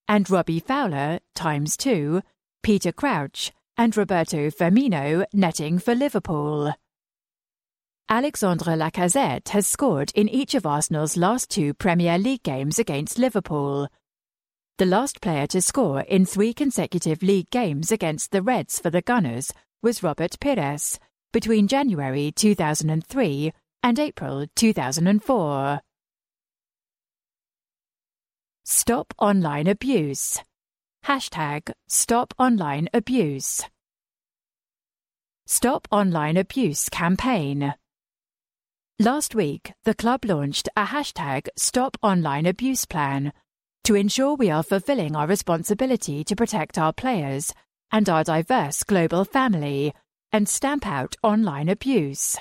and 0.07 0.29
Robbie 0.29 0.59
Fowler 0.59 1.19
times 1.35 1.75
two, 1.75 2.21
Peter 2.61 2.91
Crouch, 2.91 3.51
and 3.77 3.95
Roberto 3.97 4.49
Firmino 4.49 5.25
netting 5.33 5.79
for 5.79 5.95
Liverpool. 5.95 6.73
Alexandre 8.13 8.73
Lacazette 8.77 9.49
has 9.49 9.65
scored 9.65 10.11
in 10.13 10.29
each 10.29 10.53
of 10.53 10.67
Arsenal's 10.67 11.17
last 11.17 11.49
two 11.49 11.73
Premier 11.73 12.19
League 12.19 12.43
games 12.43 12.77
against 12.77 13.17
Liverpool, 13.17 13.87
The 14.77 14.85
last 14.85 15.19
player 15.19 15.47
to 15.47 15.59
score 15.63 16.01
in 16.01 16.23
three 16.23 16.53
consecutive 16.53 17.23
league 17.23 17.49
games 17.49 17.91
against 17.91 18.29
the 18.29 18.43
Reds 18.43 18.77
for 18.77 18.91
the 18.91 19.01
Gunners 19.01 19.51
was 19.81 20.03
Robert 20.03 20.39
Pires 20.39 20.99
between 21.31 21.67
January 21.67 22.31
2003 22.31 23.51
and 23.81 23.97
April 23.97 24.45
2004. 24.57 25.81
Stop 28.63 29.13
Online 29.17 29.65
Abuse. 29.65 30.39
Hashtag 31.07 31.71
Stop 31.87 32.35
Online 32.37 32.89
Abuse. 32.93 33.63
Stop 35.47 35.87
Online 35.91 36.37
Abuse 36.37 36.89
campaign. 36.89 37.73
Last 38.99 39.33
week, 39.33 39.73
the 39.85 39.95
club 39.95 40.23
launched 40.23 40.69
a 40.77 40.85
hashtag 40.85 41.47
Stop 41.57 41.97
Online 42.03 42.45
Abuse 42.45 42.85
plan 42.85 43.33
to 43.85 43.95
ensure 43.95 44.35
we 44.35 44.51
are 44.51 44.61
fulfilling 44.61 45.15
our 45.15 45.25
responsibility 45.25 46.23
to 46.23 46.35
protect 46.35 46.77
our 46.77 46.93
players 46.93 47.51
and 47.91 48.07
our 48.07 48.23
diverse 48.23 48.83
global 48.83 49.25
family 49.25 49.95
and 50.31 50.47
stamp 50.47 50.85
out 50.85 51.15
online 51.23 51.69
abuse. 51.69 52.37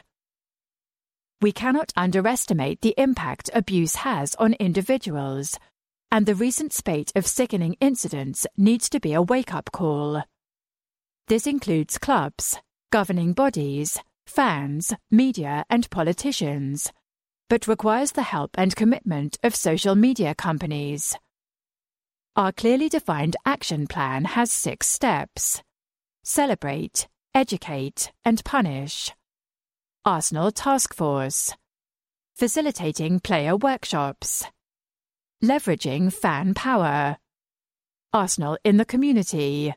We 1.40 1.53
cannot 1.53 1.90
underestimate 1.96 2.82
the 2.82 2.94
impact 2.98 3.48
abuse 3.55 3.96
has 3.96 4.34
on 4.34 4.53
individuals, 4.55 5.59
and 6.11 6.26
the 6.26 6.34
recent 6.34 6.74
spate 6.74 7.12
of 7.16 7.26
sickening 7.26 7.76
incidents 7.80 8.46
needs 8.59 8.90
to 8.90 9.00
be 9.00 9.14
a 9.14 9.22
wake 9.22 9.55
up 9.55 9.72
call. 9.72 10.22
This 11.28 11.46
includes 11.46 11.96
clubs, 11.96 12.59
governing 12.90 13.32
bodies, 13.32 13.98
fans, 14.26 14.94
media, 15.10 15.64
and 15.68 15.88
politicians, 15.90 16.90
but 17.48 17.68
requires 17.68 18.12
the 18.12 18.22
help 18.22 18.50
and 18.54 18.74
commitment 18.74 19.38
of 19.42 19.54
social 19.54 19.94
media 19.94 20.34
companies. 20.34 21.16
Our 22.34 22.52
clearly 22.52 22.88
defined 22.88 23.36
action 23.44 23.86
plan 23.86 24.24
has 24.24 24.50
six 24.50 24.88
steps 24.88 25.62
celebrate, 26.24 27.08
educate, 27.34 28.12
and 28.24 28.44
punish. 28.44 29.12
Arsenal 30.04 30.50
Task 30.50 30.94
Force. 30.94 31.54
Facilitating 32.34 33.20
player 33.20 33.56
workshops. 33.56 34.44
Leveraging 35.42 36.12
fan 36.12 36.54
power. 36.54 37.18
Arsenal 38.12 38.56
in 38.64 38.76
the 38.76 38.84
community. 38.84 39.74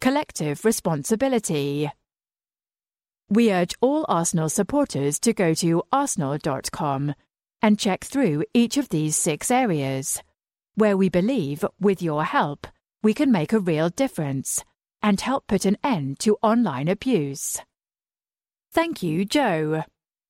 Collective 0.00 0.64
responsibility. 0.64 1.90
We 3.28 3.52
urge 3.52 3.74
all 3.80 4.06
Arsenal 4.08 4.48
supporters 4.48 5.18
to 5.20 5.32
go 5.32 5.52
to 5.54 5.82
arsenal.com 5.90 7.14
and 7.60 7.78
check 7.78 8.04
through 8.04 8.44
each 8.54 8.76
of 8.76 8.88
these 8.88 9.16
six 9.16 9.50
areas, 9.50 10.22
where 10.76 10.96
we 10.96 11.08
believe, 11.08 11.64
with 11.80 12.00
your 12.00 12.22
help, 12.24 12.68
we 13.02 13.12
can 13.12 13.32
make 13.32 13.52
a 13.52 13.58
real 13.58 13.88
difference 13.88 14.62
and 15.02 15.20
help 15.20 15.48
put 15.48 15.64
an 15.64 15.76
end 15.82 16.20
to 16.20 16.38
online 16.40 16.86
abuse. 16.86 17.58
Thank 18.72 19.02
you, 19.02 19.24
Joe. 19.24 19.82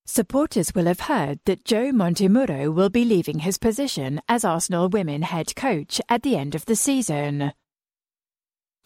Supporters 0.06 0.74
will 0.74 0.86
have 0.86 1.00
heard 1.00 1.40
that 1.44 1.64
Joe 1.66 1.90
Montemurro 1.90 2.72
will 2.72 2.90
be 2.90 3.04
leaving 3.04 3.40
his 3.40 3.58
position 3.58 4.22
as 4.26 4.44
Arsenal 4.44 4.88
women 4.88 5.20
head 5.20 5.54
coach 5.54 6.00
at 6.08 6.22
the 6.22 6.36
end 6.36 6.54
of 6.54 6.64
the 6.64 6.76
season. 6.76 7.52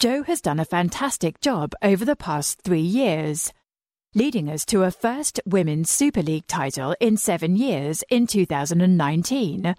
Joe 0.01 0.25
has 0.25 0.41
done 0.41 0.59
a 0.59 0.65
fantastic 0.65 1.41
job 1.41 1.75
over 1.83 2.05
the 2.05 2.17
past 2.17 2.63
three 2.63 2.81
years 2.81 3.53
leading 4.15 4.51
us 4.51 4.65
to 4.65 4.83
a 4.83 4.91
first 4.91 5.41
Women's 5.47 5.89
Super 5.89 6.23
League 6.23 6.47
title 6.49 6.97
in 6.99 7.17
seven 7.17 7.55
years 7.55 8.03
in 8.11 8.27
2019, 8.27 9.75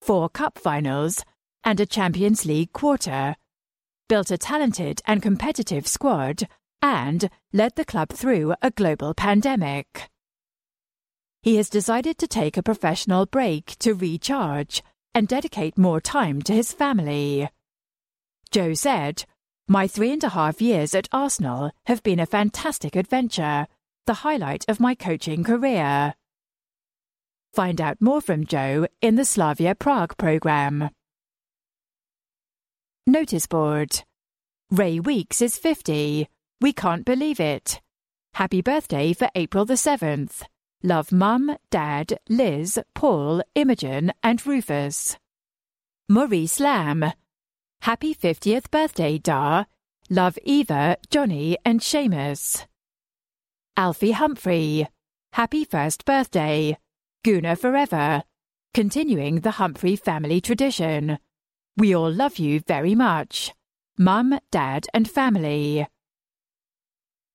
four 0.00 0.28
cup 0.28 0.56
finals, 0.58 1.24
and 1.64 1.80
a 1.80 1.86
Champions 1.86 2.46
League 2.46 2.72
quarter, 2.72 3.34
built 4.08 4.30
a 4.30 4.38
talented 4.38 5.00
and 5.06 5.20
competitive 5.20 5.88
squad, 5.88 6.46
and 6.80 7.28
led 7.52 7.74
the 7.74 7.84
club 7.84 8.10
through 8.10 8.54
a 8.62 8.70
global 8.70 9.14
pandemic. 9.14 10.08
He 11.42 11.56
has 11.56 11.68
decided 11.68 12.18
to 12.18 12.28
take 12.28 12.56
a 12.56 12.62
professional 12.62 13.26
break 13.26 13.76
to 13.80 13.94
recharge 13.94 14.82
and 15.12 15.26
dedicate 15.26 15.76
more 15.76 16.00
time 16.00 16.40
to 16.42 16.54
his 16.54 16.72
family. 16.72 17.50
Joe 18.52 18.74
said, 18.74 19.24
my 19.72 19.88
three 19.88 20.12
and 20.12 20.22
a 20.22 20.28
half 20.28 20.60
years 20.60 20.94
at 20.94 21.08
Arsenal 21.12 21.70
have 21.86 22.02
been 22.02 22.20
a 22.20 22.26
fantastic 22.26 22.94
adventure, 22.94 23.66
the 24.06 24.12
highlight 24.12 24.66
of 24.68 24.78
my 24.78 24.94
coaching 24.94 25.42
career. 25.42 26.12
Find 27.54 27.80
out 27.80 27.96
more 27.98 28.20
from 28.20 28.44
Joe 28.44 28.86
in 29.00 29.14
the 29.14 29.24
Slavia 29.24 29.74
Prague 29.74 30.14
programme. 30.18 30.90
Notice 33.06 33.46
board. 33.46 34.04
Ray 34.70 35.00
Weeks 35.00 35.40
is 35.40 35.56
50. 35.56 36.28
We 36.60 36.72
can't 36.74 37.06
believe 37.06 37.40
it. 37.40 37.80
Happy 38.34 38.60
birthday 38.60 39.14
for 39.14 39.30
April 39.34 39.64
the 39.64 39.74
7th. 39.74 40.42
Love 40.82 41.12
Mum, 41.12 41.56
Dad, 41.70 42.18
Liz, 42.28 42.78
Paul, 42.94 43.42
Imogen, 43.54 44.12
and 44.22 44.46
Rufus. 44.46 45.16
Maurice 46.10 46.60
Lamb. 46.60 47.14
Happy 47.82 48.14
50th 48.14 48.70
birthday, 48.70 49.18
Dar. 49.18 49.66
Love 50.08 50.38
Eva, 50.44 50.96
Johnny, 51.10 51.58
and 51.64 51.80
Seamus. 51.80 52.64
Alfie 53.76 54.12
Humphrey. 54.12 54.86
Happy 55.32 55.64
first 55.64 56.04
birthday. 56.04 56.78
Gooner 57.26 57.58
forever. 57.58 58.22
Continuing 58.72 59.40
the 59.40 59.50
Humphrey 59.50 59.96
family 59.96 60.40
tradition. 60.40 61.18
We 61.76 61.92
all 61.92 62.08
love 62.08 62.38
you 62.38 62.60
very 62.60 62.94
much. 62.94 63.52
Mum, 63.98 64.38
Dad, 64.52 64.86
and 64.94 65.10
family. 65.10 65.88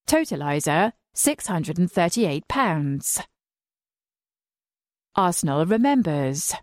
Totalizer 0.07 0.93
£638. 1.13 3.25
Arsenal 5.13 5.65
remembers 5.65 6.55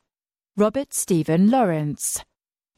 Robert 0.57 0.95
Stephen 0.95 1.51
Lawrence 1.51 2.25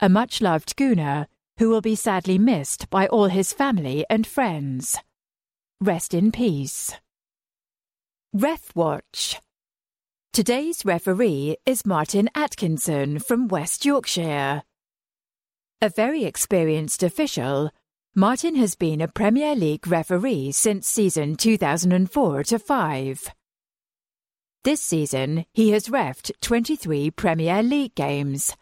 a 0.01 0.09
much 0.09 0.43
loved 0.43 0.77
Gooner 0.77 1.27
who 1.59 1.71
will 1.71 1.81
be 1.81 1.95
sadly 1.95 2.39
missed 2.39 2.91
by 2.91 3.07
all 3.07 3.27
his 3.27 3.53
family 3.53 4.05
and 4.11 4.27
friends. 4.27 4.99
Rest 5.81 6.13
in 6.13 6.31
peace. 6.31 6.93
Ref 8.33 8.75
Watch. 8.75 9.41
Today's 10.35 10.85
referee 10.85 11.57
is 11.65 11.87
Martin 11.87 12.29
Atkinson 12.35 13.19
from 13.19 13.49
West 13.49 13.87
Yorkshire. 13.87 14.63
A 15.81 15.89
very 15.89 16.25
experienced 16.25 17.03
official, 17.03 17.71
Martin 18.15 18.55
has 18.57 18.75
been 18.75 19.01
a 19.01 19.09
Premier 19.09 19.55
League 19.55 19.87
referee 19.87 20.53
since 20.53 20.87
season 20.87 21.37
2004 21.37 22.45
5. 22.45 23.31
This 24.63 24.83
season, 24.83 25.47
he 25.55 25.71
has 25.71 25.89
refed 25.89 26.33
23 26.43 27.11
Premier 27.13 27.63
League 27.63 27.95
games 27.95 28.55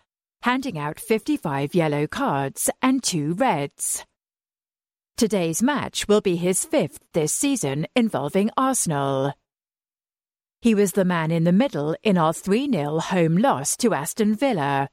handing 0.45 0.78
out 0.78 1.01
55 1.01 1.74
yellow 1.74 2.07
cards 2.07 2.68
and 2.82 3.03
two 3.03 3.32
reds. 3.32 4.05
Today's 5.16 5.62
match 5.62 6.07
will 6.07 6.20
be 6.20 6.36
his 6.36 6.66
fifth 6.66 6.99
this 7.14 7.32
season 7.32 7.86
involving 7.97 8.51
Arsenal. 8.55 9.32
He 10.61 10.74
was 10.74 10.92
the 10.92 11.05
man 11.07 11.30
in 11.30 11.45
the 11.45 11.53
middle 11.53 11.97
in 12.03 12.18
our 12.18 12.34
3 12.34 12.70
0 12.70 12.99
home 12.99 13.38
loss 13.38 13.74
to 13.78 13.95
Aston 13.95 14.34
Villa, 14.34 14.90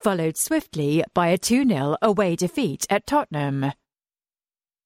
followed 0.00 0.38
swiftly 0.38 1.04
by 1.12 1.28
a 1.28 1.36
2 1.36 1.68
0 1.68 1.98
away 2.00 2.34
defeat 2.34 2.86
at 2.88 3.06
Tottenham. 3.06 3.72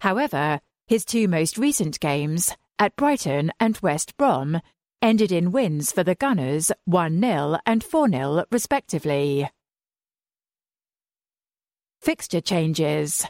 However, 0.00 0.58
his 0.88 1.04
two 1.04 1.28
most 1.28 1.56
recent 1.56 2.00
games, 2.00 2.56
at 2.76 2.96
Brighton 2.96 3.52
and 3.60 3.78
West 3.80 4.16
Brom, 4.16 4.60
ended 5.00 5.30
in 5.30 5.52
wins 5.52 5.92
for 5.92 6.02
the 6.02 6.16
Gunners 6.16 6.72
1 6.86 7.20
0 7.20 7.58
and 7.64 7.84
4 7.84 8.08
0 8.08 8.44
respectively. 8.50 9.48
Fixture 12.02 12.40
changes. 12.40 13.24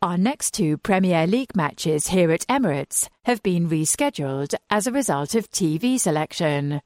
Our 0.00 0.16
next 0.16 0.54
two 0.54 0.78
Premier 0.78 1.26
League 1.26 1.54
matches 1.54 2.06
here 2.06 2.30
at 2.32 2.46
Emirates 2.46 3.08
have 3.26 3.42
been 3.42 3.68
rescheduled 3.68 4.54
as 4.70 4.86
a 4.86 4.92
result 4.92 5.34
of 5.34 5.50
TV 5.50 6.00
selection. 6.00 6.80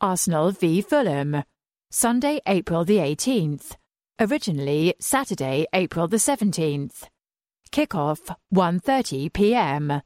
Arsenal 0.00 0.52
v 0.52 0.80
Fulham, 0.80 1.44
Sunday, 1.90 2.40
April 2.46 2.86
the 2.86 2.96
18th. 2.96 3.76
Originally 4.18 4.94
Saturday, 4.98 5.66
April 5.74 6.08
the 6.08 6.16
17th. 6.16 7.04
Kickoff 7.70 8.34
1:30 8.54 9.30
p.m. 9.30 10.00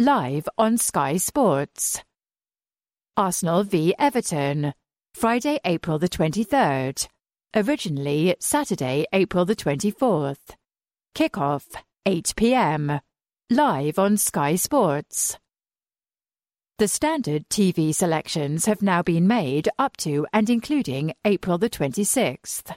Live 0.00 0.48
on 0.58 0.78
Sky 0.78 1.16
Sports. 1.16 2.02
Arsenal 3.16 3.62
v 3.62 3.94
Everton, 4.00 4.74
Friday, 5.14 5.60
April 5.64 6.00
the 6.00 6.08
23rd 6.08 7.06
originally 7.54 8.36
Saturday, 8.40 9.06
April 9.12 9.44
the 9.44 9.56
24th. 9.56 10.56
Kickoff 11.14 11.76
8 12.04 12.34
pm. 12.36 13.00
Live 13.50 13.98
on 13.98 14.16
Sky 14.16 14.56
Sports. 14.56 15.38
The 16.78 16.88
standard 16.88 17.48
TV 17.48 17.94
selections 17.94 18.66
have 18.66 18.82
now 18.82 19.02
been 19.02 19.28
made 19.28 19.68
up 19.78 19.96
to 19.98 20.26
and 20.32 20.50
including 20.50 21.12
April 21.24 21.56
the 21.56 21.70
26th. 21.70 22.74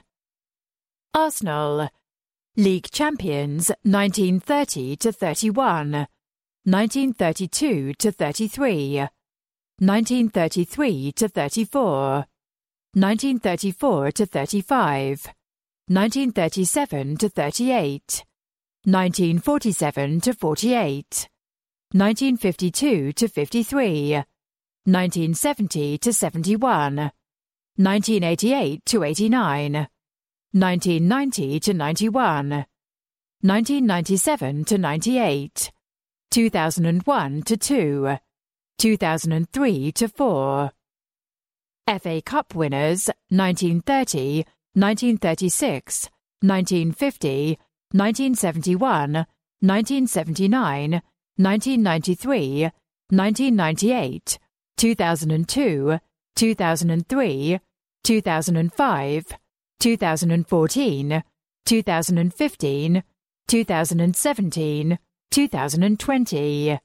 Arsenal. 1.12 1.88
League 2.56 2.90
champions 2.90 3.70
1930 3.82 4.96
to 4.96 5.12
31, 5.12 5.92
1932 5.92 7.94
to 7.94 8.12
33, 8.12 8.98
1933 9.78 11.12
to 11.12 11.28
34, 11.28 12.26
1934 12.94 14.12
to 14.12 14.24
35, 14.24 15.26
1937 15.88 17.18
to 17.18 17.28
38, 17.28 18.24
1947 18.84 20.20
to 20.22 20.32
48, 20.32 21.28
1952 21.92 23.12
to 23.12 23.28
53, 23.28 24.12
1970 24.12 25.98
to 25.98 26.12
71, 26.14 26.96
1988 27.76 28.84
to 28.86 29.04
89, 29.04 29.72
1990 30.52 31.60
to 31.60 31.74
91, 31.74 32.48
1997 32.48 34.64
to 34.64 34.78
98, 34.78 35.72
2001 36.30 37.42
to 37.42 37.56
2, 37.58 38.16
2003 38.78 39.92
to 39.92 40.08
4. 40.08 40.72
FA 41.88 42.20
Cup 42.20 42.54
winners 42.54 43.08
1930, 43.30 44.44
1936, 44.74 46.10
1950, 46.42 47.58
1971, 47.92 49.26
1979, 49.62 51.00
1993, 51.38 52.70
1998, 53.10 54.38
2002, 54.76 55.98
2003, 56.36 57.60
2005, 58.04 59.38
2014, 59.80 61.22
2015, 61.64 63.02
2017, 63.48 64.98
2020. 65.30 66.78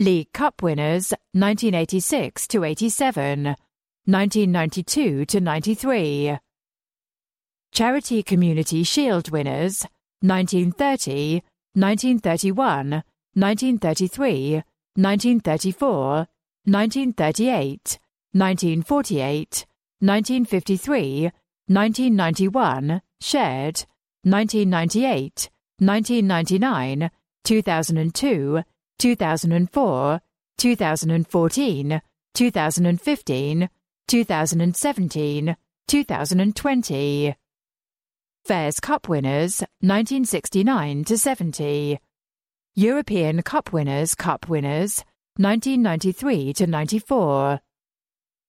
League 0.00 0.32
Cup 0.32 0.62
winners 0.62 1.12
1986 1.32 2.48
to 2.48 2.64
87, 2.64 3.54
1992 4.06 5.26
to 5.26 5.40
93. 5.40 6.38
Charity 7.72 8.22
Community 8.22 8.82
Shield 8.82 9.30
winners 9.30 9.86
1930, 10.22 11.42
1931, 11.74 13.04
1933, 13.34 14.62
1934, 14.96 16.26
1938, 16.64 17.98
1948, 18.32 19.66
1953, 20.00 21.30
1991, 21.68 23.02
shared, 23.20 23.84
1998, 24.24 25.50
1999, 25.78 27.10
2002, 27.44 28.62
2004, 28.98 30.20
2014, 30.58 32.02
2015, 32.34 33.68
2017, 34.10 35.56
2020. 35.86 37.36
Fairs 38.44 38.80
Cup 38.80 39.08
winners 39.08 39.60
1969 39.82 41.04
to 41.04 41.16
70. 41.16 42.00
European 42.74 43.40
Cup 43.42 43.72
winners 43.72 44.16
Cup 44.16 44.48
winners 44.48 45.04
1993 45.36 46.52
to 46.54 46.66
94. 46.66 47.60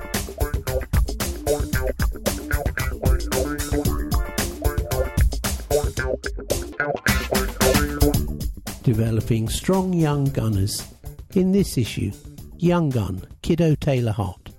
Developing 8.92 9.48
strong 9.48 9.94
young 9.94 10.26
gunners. 10.26 10.86
In 11.34 11.54
this 11.54 11.78
issue, 11.78 12.12
Young 12.58 12.90
Gun, 12.90 13.22
Kido 13.42 13.80
Taylor 13.80 14.12
Hart. 14.12 14.50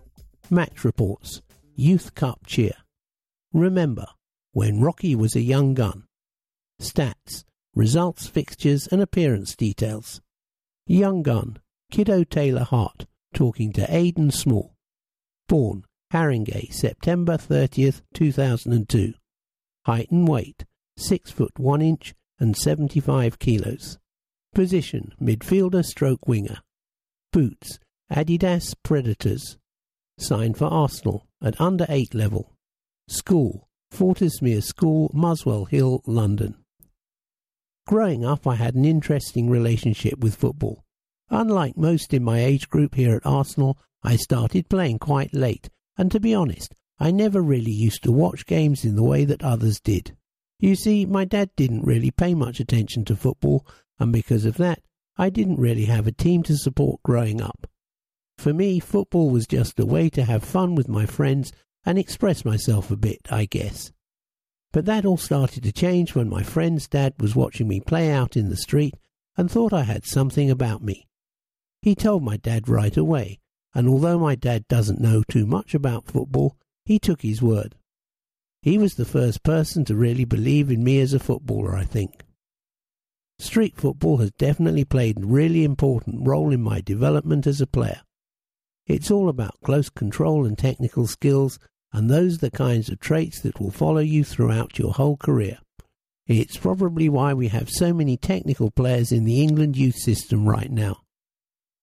Match 0.49 0.85
reports, 0.85 1.43
Youth 1.75 2.15
Cup 2.15 2.47
cheer. 2.47 2.73
Remember, 3.53 4.07
when 4.53 4.81
Rocky 4.81 5.15
was 5.15 5.37
a 5.37 5.43
young 5.43 5.75
gun. 5.75 6.05
Stats, 6.81 7.45
results, 7.75 8.27
fixtures, 8.27 8.87
and 8.87 9.03
appearance 9.03 9.55
details. 9.55 10.23
Young 10.87 11.23
gun, 11.23 11.59
Kido 11.93 12.27
Taylor 12.27 12.65
Hart, 12.65 13.05
talking 13.35 13.71
to 13.75 13.95
Aidan 13.95 14.31
Small. 14.31 14.75
Born, 15.47 15.85
Haringey, 16.11 16.73
September 16.73 17.37
30th, 17.37 18.01
2002. 18.15 19.13
Height 19.85 20.11
and 20.11 20.27
weight, 20.27 20.65
6 20.97 21.31
foot 21.31 21.59
1 21.59 21.83
inch 21.83 22.15
and 22.41 22.57
75 22.57 23.39
kilos. 23.39 23.99
Position, 24.55 25.15
midfielder 25.19 25.83
stroke 25.83 26.29
winger. 26.29 26.59
Boots, 27.33 27.79
Adidas 28.13 28.75
Predators. 28.83 29.57
Signed 30.19 30.59
for 30.59 30.67
Arsenal 30.67 31.27
at 31.43 31.59
under 31.59 31.87
8 31.89 32.13
level. 32.13 32.53
School, 33.09 33.67
Fortismere 33.91 34.63
School, 34.63 35.11
Muswell 35.15 35.65
Hill, 35.65 36.03
London. 36.07 36.57
Growing 37.87 38.27
up, 38.27 38.47
I 38.47 38.57
had 38.57 38.75
an 38.75 38.85
interesting 38.85 39.49
relationship 39.49 40.19
with 40.19 40.37
football. 40.37 40.85
Unlike 41.31 41.79
most 41.79 42.13
in 42.13 42.23
my 42.23 42.41
age 42.41 42.69
group 42.69 42.95
here 42.95 43.17
at 43.17 43.25
Arsenal, 43.25 43.79
I 44.03 44.17
started 44.17 44.69
playing 44.69 44.99
quite 44.99 45.33
late, 45.33 45.71
and 45.97 46.13
to 46.13 46.21
be 46.21 46.35
honest, 46.35 46.75
I 47.01 47.11
never 47.11 47.41
really 47.41 47.73
used 47.73 48.03
to 48.03 48.13
watch 48.13 48.45
games 48.45 48.85
in 48.85 48.97
the 48.97 49.03
way 49.03 49.25
that 49.25 49.43
others 49.43 49.81
did. 49.81 50.15
You 50.61 50.77
see, 50.77 51.07
my 51.07 51.25
dad 51.25 51.51
didn't 51.57 51.87
really 51.87 52.11
pay 52.11 52.35
much 52.35 52.61
attention 52.61 53.07
to 53.07 53.17
football, 53.17 53.67
and 54.03 54.13
because 54.13 54.45
of 54.45 54.57
that, 54.57 54.81
I 55.17 55.31
didn't 55.31 55.61
really 55.61 55.85
have 55.85 56.07
a 56.07 56.13
team 56.13 56.43
to 56.45 56.57
support 56.57 57.03
growing 57.05 57.41
up. 57.41 57.69
For 58.37 58.53
me, 58.53 58.81
football 58.81 59.31
was 59.31 59.47
just 59.47 59.79
a 59.79 59.87
way 59.87 60.11
to 60.11 60.25
have 60.25 60.43
fun 60.43 60.75
with 60.75 60.89
my 60.89 61.07
friends 61.07 61.53
and 61.85 61.99
express 61.99 62.45
myself 62.45 62.91
a 62.91 62.97
bit, 62.97 63.21
I 63.31 63.45
guess. 63.45 63.93
But 64.73 64.87
that 64.87 65.05
all 65.05 65.17
started 65.19 65.63
to 65.63 65.73
change 65.73 66.15
when 66.15 66.29
my 66.29 66.43
friend's 66.43 66.89
dad 66.89 67.15
was 67.21 67.37
watching 67.37 67.69
me 67.69 67.79
play 67.81 68.11
out 68.11 68.37
in 68.37 68.49
the 68.49 68.57
street 68.57 68.95
and 69.37 69.51
thought 69.51 69.73
I 69.73 69.85
had 69.85 70.05
something 70.05 70.51
about 70.51 70.83
me. 70.83 71.07
He 71.83 71.95
told 71.95 72.23
my 72.23 72.37
dad 72.37 72.69
right 72.69 72.97
away, 72.97 73.39
and 73.75 73.89
although 73.89 74.19
my 74.19 74.35
dad 74.35 74.67
doesn't 74.67 75.01
know 75.01 75.23
too 75.29 75.47
much 75.47 75.75
about 75.75 76.11
football, 76.11 76.57
he 76.85 76.99
took 76.99 77.23
his 77.23 77.43
word. 77.43 77.77
He 78.63 78.79
was 78.79 78.95
the 78.95 79.05
first 79.05 79.43
person 79.43 79.85
to 79.85 79.95
really 79.95 80.25
believe 80.25 80.71
in 80.71 80.83
me 80.83 81.01
as 81.01 81.13
a 81.13 81.19
footballer, 81.19 81.77
I 81.77 81.85
think. 81.85 82.25
Street 83.43 83.77
football 83.77 84.19
has 84.19 84.31
definitely 84.39 84.85
played 84.85 85.19
a 85.19 85.27
really 85.27 85.65
important 85.65 86.27
role 86.27 86.53
in 86.53 86.63
my 86.63 86.81
development 86.81 87.45
as 87.47 87.61
a 87.61 87.67
player. 87.67 88.03
It's 88.87 89.11
all 89.11 89.29
about 89.29 89.61
close 89.65 89.91
control 89.91 90.47
and 90.47 90.57
technical 90.57 91.09
skills 91.09 91.59
and 91.93 92.09
those 92.09 92.37
are 92.37 92.47
the 92.47 92.51
kinds 92.53 92.89
of 92.89 93.01
traits 93.01 93.41
that 93.41 93.61
will 93.61 93.73
follow 93.73 94.01
you 94.01 94.23
throughout 94.23 94.79
your 94.79 94.93
whole 94.93 95.17
career. 95.17 95.59
It's 96.27 96.57
probably 96.57 97.09
why 97.09 97.35
we 97.35 97.49
have 97.49 97.69
so 97.69 97.93
many 97.93 98.17
technical 98.17 98.71
players 98.71 99.11
in 99.11 99.25
the 99.25 99.43
England 99.43 99.77
youth 99.77 99.97
system 99.97 100.49
right 100.49 100.71
now. 100.71 100.99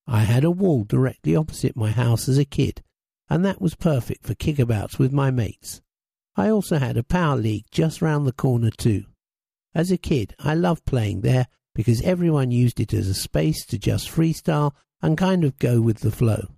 I 0.07 0.22
had 0.22 0.45
a 0.45 0.51
wall 0.51 0.86
directly 0.86 1.36
opposite 1.36 1.76
my 1.76 1.91
house 1.91 2.30
as 2.30 2.38
a 2.38 2.45
kid, 2.45 2.82
and 3.30 3.43
that 3.43 3.62
was 3.62 3.76
perfect 3.76 4.26
for 4.26 4.34
kickabouts 4.34 4.97
with 4.97 5.12
my 5.12 5.30
mates. 5.30 5.82
I 6.38 6.49
also 6.49 6.78
had 6.78 6.95
a 6.95 7.03
power 7.03 7.36
league 7.36 7.66
just 7.70 8.01
round 8.01 8.26
the 8.26 8.32
corner 8.32 8.72
too. 8.72 9.03
As 9.76 9.91
a 9.91 9.97
kid, 9.97 10.36
I 10.39 10.55
loved 10.55 10.86
playing 10.86 11.22
there 11.22 11.47
because 11.76 12.01
everyone 12.01 12.51
used 12.51 12.80
it 12.80 12.93
as 12.93 13.07
a 13.07 13.13
space 13.13 13.65
to 13.67 13.78
just 13.78 14.09
freestyle 14.09 14.74
and 15.01 15.17
kind 15.17 15.43
of 15.43 15.59
go 15.59 15.80
with 15.80 15.99
the 15.99 16.11
flow. 16.11 16.55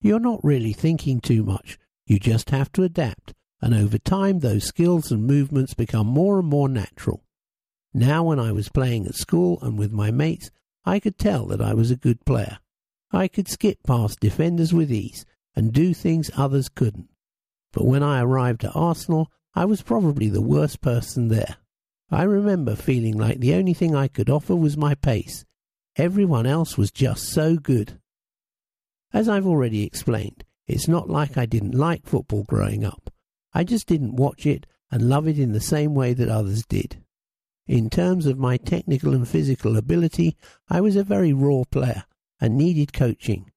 You're 0.00 0.18
not 0.18 0.42
really 0.42 0.72
thinking 0.72 1.20
too 1.20 1.42
much, 1.42 1.78
you 2.06 2.18
just 2.18 2.50
have 2.50 2.72
to 2.72 2.82
adapt, 2.82 3.34
and 3.60 3.74
over 3.74 3.98
time 3.98 4.40
those 4.40 4.64
skills 4.64 5.10
and 5.10 5.24
movements 5.24 5.74
become 5.74 6.06
more 6.06 6.38
and 6.38 6.48
more 6.48 6.68
natural. 6.68 7.22
Now, 7.92 8.24
when 8.24 8.38
I 8.38 8.52
was 8.52 8.68
playing 8.68 9.06
at 9.06 9.14
school 9.14 9.58
and 9.62 9.78
with 9.78 9.92
my 9.92 10.10
mates, 10.10 10.50
I 10.84 11.00
could 11.00 11.18
tell 11.18 11.46
that 11.46 11.60
I 11.62 11.74
was 11.74 11.90
a 11.90 11.96
good 11.96 12.24
player. 12.24 12.58
I 13.12 13.28
could 13.28 13.48
skip 13.48 13.78
past 13.86 14.20
defenders 14.20 14.72
with 14.72 14.92
ease 14.92 15.24
and 15.54 15.72
do 15.72 15.94
things 15.94 16.30
others 16.36 16.68
couldn't. 16.68 17.08
But 17.72 17.86
when 17.86 18.02
I 18.02 18.20
arrived 18.20 18.64
at 18.64 18.76
Arsenal, 18.76 19.30
I 19.54 19.64
was 19.64 19.82
probably 19.82 20.28
the 20.28 20.42
worst 20.42 20.80
person 20.80 21.28
there. 21.28 21.56
I 22.10 22.22
remember 22.22 22.76
feeling 22.76 23.18
like 23.18 23.40
the 23.40 23.54
only 23.54 23.74
thing 23.74 23.94
I 23.94 24.06
could 24.06 24.30
offer 24.30 24.54
was 24.54 24.76
my 24.76 24.94
pace. 24.94 25.44
Everyone 25.96 26.46
else 26.46 26.78
was 26.78 26.92
just 26.92 27.24
so 27.24 27.56
good. 27.56 27.98
As 29.12 29.28
I've 29.28 29.46
already 29.46 29.82
explained, 29.82 30.44
it's 30.66 30.86
not 30.86 31.08
like 31.08 31.36
I 31.36 31.46
didn't 31.46 31.74
like 31.74 32.06
football 32.06 32.44
growing 32.44 32.84
up. 32.84 33.10
I 33.52 33.64
just 33.64 33.86
didn't 33.86 34.16
watch 34.16 34.46
it 34.46 34.66
and 34.90 35.08
love 35.08 35.26
it 35.26 35.38
in 35.38 35.52
the 35.52 35.60
same 35.60 35.94
way 35.94 36.12
that 36.14 36.28
others 36.28 36.64
did. 36.64 37.02
In 37.66 37.90
terms 37.90 38.26
of 38.26 38.38
my 38.38 38.56
technical 38.56 39.12
and 39.12 39.26
physical 39.26 39.76
ability, 39.76 40.36
I 40.68 40.80
was 40.80 40.94
a 40.94 41.02
very 41.02 41.32
raw 41.32 41.64
player 41.68 42.04
and 42.40 42.56
needed 42.56 42.92
coaching. 42.92 43.50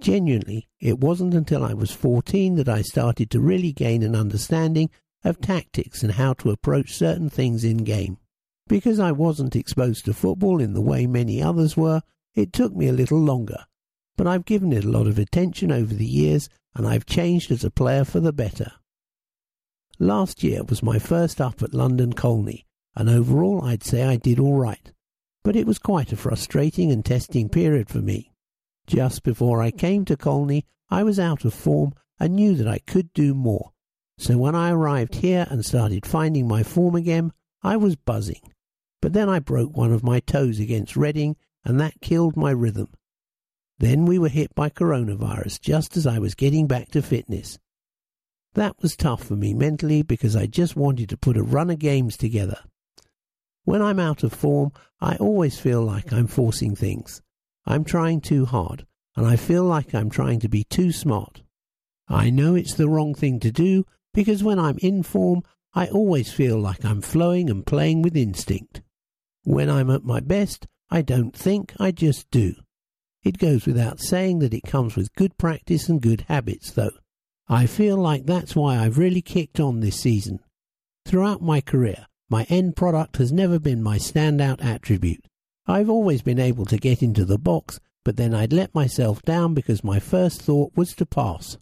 Genuinely, 0.00 0.68
it 0.80 1.00
wasn't 1.00 1.34
until 1.34 1.64
I 1.64 1.74
was 1.74 1.90
14 1.90 2.54
that 2.56 2.68
I 2.68 2.82
started 2.82 3.30
to 3.30 3.40
really 3.40 3.72
gain 3.72 4.02
an 4.02 4.14
understanding 4.14 4.90
of 5.24 5.40
tactics 5.40 6.02
and 6.02 6.12
how 6.12 6.34
to 6.34 6.50
approach 6.50 6.94
certain 6.94 7.30
things 7.30 7.64
in 7.64 7.78
game. 7.78 8.18
Because 8.68 9.00
I 9.00 9.12
wasn't 9.12 9.56
exposed 9.56 10.04
to 10.04 10.14
football 10.14 10.60
in 10.60 10.74
the 10.74 10.80
way 10.80 11.06
many 11.06 11.42
others 11.42 11.76
were, 11.76 12.02
it 12.34 12.52
took 12.52 12.74
me 12.74 12.88
a 12.88 12.92
little 12.92 13.18
longer. 13.18 13.64
But 14.16 14.26
I've 14.26 14.44
given 14.44 14.72
it 14.72 14.84
a 14.84 14.90
lot 14.90 15.06
of 15.06 15.18
attention 15.18 15.72
over 15.72 15.92
the 15.92 16.06
years 16.06 16.48
and 16.74 16.86
I've 16.86 17.06
changed 17.06 17.50
as 17.50 17.64
a 17.64 17.70
player 17.70 18.04
for 18.04 18.20
the 18.20 18.32
better. 18.32 18.72
Last 19.98 20.42
year 20.42 20.64
was 20.64 20.82
my 20.82 20.98
first 20.98 21.40
up 21.40 21.62
at 21.62 21.72
London 21.72 22.12
Colney, 22.12 22.66
and 22.96 23.08
overall 23.08 23.64
I'd 23.64 23.84
say 23.84 24.02
I 24.02 24.16
did 24.16 24.40
all 24.40 24.56
right. 24.56 24.92
But 25.44 25.56
it 25.56 25.66
was 25.66 25.78
quite 25.78 26.12
a 26.12 26.16
frustrating 26.16 26.90
and 26.90 27.04
testing 27.04 27.48
period 27.48 27.88
for 27.88 27.98
me. 27.98 28.32
Just 28.86 29.22
before 29.22 29.62
I 29.62 29.70
came 29.70 30.04
to 30.06 30.16
Colney, 30.16 30.64
I 30.90 31.02
was 31.04 31.20
out 31.20 31.44
of 31.44 31.54
form 31.54 31.94
and 32.18 32.34
knew 32.34 32.54
that 32.56 32.68
I 32.68 32.78
could 32.78 33.12
do 33.12 33.34
more, 33.34 33.72
so 34.18 34.38
when 34.38 34.54
I 34.54 34.70
arrived 34.70 35.16
here 35.16 35.46
and 35.50 35.64
started 35.64 36.06
finding 36.06 36.46
my 36.46 36.62
form 36.62 36.94
again, 36.94 37.32
I 37.62 37.76
was 37.76 37.96
buzzing. 37.96 38.52
But 39.02 39.12
then 39.12 39.28
I 39.28 39.38
broke 39.38 39.76
one 39.76 39.92
of 39.92 40.04
my 40.04 40.20
toes 40.20 40.60
against 40.60 40.96
Reading, 40.96 41.36
and 41.64 41.80
that 41.80 42.00
killed 42.00 42.36
my 42.36 42.50
rhythm. 42.50 42.88
Then 43.78 44.06
we 44.06 44.18
were 44.18 44.28
hit 44.28 44.54
by 44.54 44.70
coronavirus 44.70 45.60
just 45.60 45.96
as 45.96 46.06
I 46.06 46.18
was 46.18 46.34
getting 46.34 46.66
back 46.66 46.90
to 46.92 47.02
fitness. 47.02 47.58
That 48.54 48.80
was 48.80 48.96
tough 48.96 49.24
for 49.24 49.34
me 49.34 49.52
mentally 49.52 50.02
because 50.02 50.36
I 50.36 50.46
just 50.46 50.76
wanted 50.76 51.08
to 51.08 51.16
put 51.16 51.36
a 51.36 51.42
run 51.42 51.70
of 51.70 51.80
games 51.80 52.16
together. 52.16 52.58
When 53.64 53.82
I'm 53.82 53.98
out 53.98 54.22
of 54.22 54.32
form, 54.32 54.72
I 55.00 55.16
always 55.16 55.58
feel 55.58 55.82
like 55.82 56.12
I'm 56.12 56.28
forcing 56.28 56.76
things. 56.76 57.20
I'm 57.66 57.82
trying 57.82 58.20
too 58.20 58.44
hard, 58.44 58.86
and 59.16 59.26
I 59.26 59.36
feel 59.36 59.64
like 59.64 59.94
I'm 59.94 60.08
trying 60.08 60.38
to 60.40 60.48
be 60.48 60.64
too 60.64 60.92
smart. 60.92 61.42
I 62.08 62.30
know 62.30 62.54
it's 62.54 62.74
the 62.74 62.88
wrong 62.88 63.14
thing 63.14 63.40
to 63.40 63.50
do, 63.50 63.84
because 64.14 64.42
when 64.42 64.58
I'm 64.58 64.78
in 64.78 65.02
form, 65.02 65.42
I 65.74 65.88
always 65.88 66.32
feel 66.32 66.58
like 66.58 66.84
I'm 66.84 67.02
flowing 67.02 67.50
and 67.50 67.66
playing 67.66 68.00
with 68.00 68.16
instinct. 68.16 68.80
When 69.42 69.68
I'm 69.68 69.90
at 69.90 70.04
my 70.04 70.20
best, 70.20 70.66
I 70.90 71.02
don't 71.02 71.36
think, 71.36 71.74
I 71.78 71.90
just 71.90 72.30
do. 72.30 72.54
It 73.24 73.38
goes 73.38 73.66
without 73.66 74.00
saying 74.00 74.38
that 74.38 74.54
it 74.54 74.62
comes 74.62 74.96
with 74.96 75.14
good 75.14 75.36
practice 75.36 75.88
and 75.88 76.00
good 76.00 76.24
habits, 76.28 76.70
though. 76.70 76.92
I 77.48 77.66
feel 77.66 77.96
like 77.96 78.24
that's 78.24 78.54
why 78.54 78.78
I've 78.78 78.96
really 78.96 79.20
kicked 79.20 79.60
on 79.60 79.80
this 79.80 80.00
season. 80.00 80.40
Throughout 81.04 81.42
my 81.42 81.60
career, 81.60 82.06
my 82.30 82.44
end 82.48 82.76
product 82.76 83.16
has 83.16 83.32
never 83.32 83.58
been 83.58 83.82
my 83.82 83.98
standout 83.98 84.64
attribute. 84.64 85.26
I've 85.66 85.90
always 85.90 86.22
been 86.22 86.38
able 86.38 86.66
to 86.66 86.78
get 86.78 87.02
into 87.02 87.24
the 87.24 87.38
box, 87.38 87.80
but 88.04 88.16
then 88.16 88.34
I'd 88.34 88.52
let 88.52 88.74
myself 88.74 89.22
down 89.22 89.54
because 89.54 89.82
my 89.82 89.98
first 89.98 90.40
thought 90.42 90.72
was 90.76 90.94
to 90.96 91.06
pass. 91.06 91.58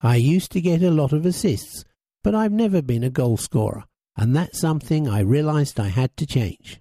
I 0.00 0.16
used 0.16 0.52
to 0.52 0.60
get 0.60 0.82
a 0.82 0.90
lot 0.90 1.12
of 1.12 1.24
assists, 1.24 1.84
but 2.22 2.34
I've 2.34 2.52
never 2.52 2.82
been 2.82 3.04
a 3.04 3.10
goal 3.10 3.36
scorer, 3.36 3.84
and 4.16 4.34
that's 4.34 4.60
something 4.60 5.08
I 5.08 5.20
realized 5.20 5.80
I 5.80 5.88
had 5.88 6.16
to 6.18 6.26
change. 6.26 6.80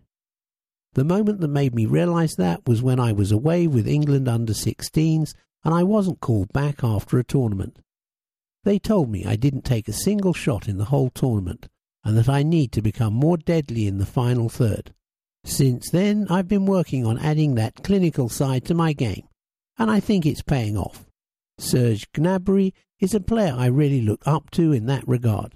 The 0.96 1.04
moment 1.04 1.42
that 1.42 1.50
made 1.50 1.76
me 1.76 1.86
realize 1.86 2.36
that 2.36 2.66
was 2.66 2.82
when 2.82 3.00
I 3.00 3.12
was 3.12 3.32
away 3.32 3.68
with 3.68 3.88
England 3.88 4.30
under 4.30 4.54
16s 4.54 5.34
and 5.66 5.74
I 5.74 5.84
wasn't 5.84 6.22
called 6.22 6.54
back 6.54 6.84
after 6.84 7.20
a 7.20 7.24
tournament. 7.24 7.80
They 8.64 8.80
told 8.80 9.10
me 9.10 9.26
I 9.26 9.36
didn't 9.36 9.66
take 9.66 9.90
a 9.90 9.94
single 9.94 10.34
shot 10.34 10.70
in 10.70 10.78
the 10.78 10.86
whole 10.86 11.10
tournament 11.10 11.68
and 12.06 12.18
that 12.18 12.30
I 12.30 12.44
need 12.44 12.72
to 12.74 12.82
become 12.82 13.14
more 13.14 13.36
deadly 13.36 13.88
in 13.88 13.98
the 13.98 14.06
final 14.06 14.48
third. 14.48 14.94
Since 15.44 15.90
then, 15.90 16.28
I've 16.30 16.48
been 16.48 16.66
working 16.66 17.06
on 17.06 17.18
adding 17.18 17.56
that 17.56 17.84
clinical 17.84 18.30
side 18.30 18.64
to 18.66 18.74
my 18.74 18.94
game, 18.94 19.28
and 19.78 19.92
I 19.92 20.00
think 20.00 20.26
it's 20.26 20.42
paying 20.42 20.78
off. 20.78 21.06
Serge 21.58 22.12
Gnabry 22.14 22.74
is 23.06 23.14
a 23.14 23.20
player 23.20 23.54
I 23.56 23.68
really 23.68 24.02
look 24.02 24.24
up 24.26 24.50
to 24.50 24.72
in 24.72 24.88
that 24.88 25.08
regard. 25.08 25.54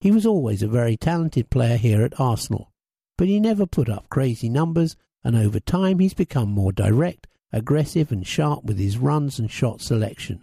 He 0.00 0.10
was 0.10 0.24
always 0.24 0.62
a 0.62 0.68
very 0.68 0.96
talented 0.96 1.50
player 1.50 1.76
here 1.76 2.02
at 2.02 2.18
Arsenal, 2.18 2.72
but 3.18 3.28
he 3.28 3.38
never 3.38 3.66
put 3.66 3.90
up 3.90 4.08
crazy 4.08 4.48
numbers, 4.48 4.96
and 5.22 5.36
over 5.36 5.60
time 5.60 5.98
he's 5.98 6.14
become 6.14 6.48
more 6.48 6.72
direct, 6.72 7.26
aggressive, 7.52 8.10
and 8.10 8.26
sharp 8.26 8.64
with 8.64 8.78
his 8.78 8.96
runs 8.96 9.38
and 9.38 9.50
shot 9.50 9.82
selection. 9.82 10.42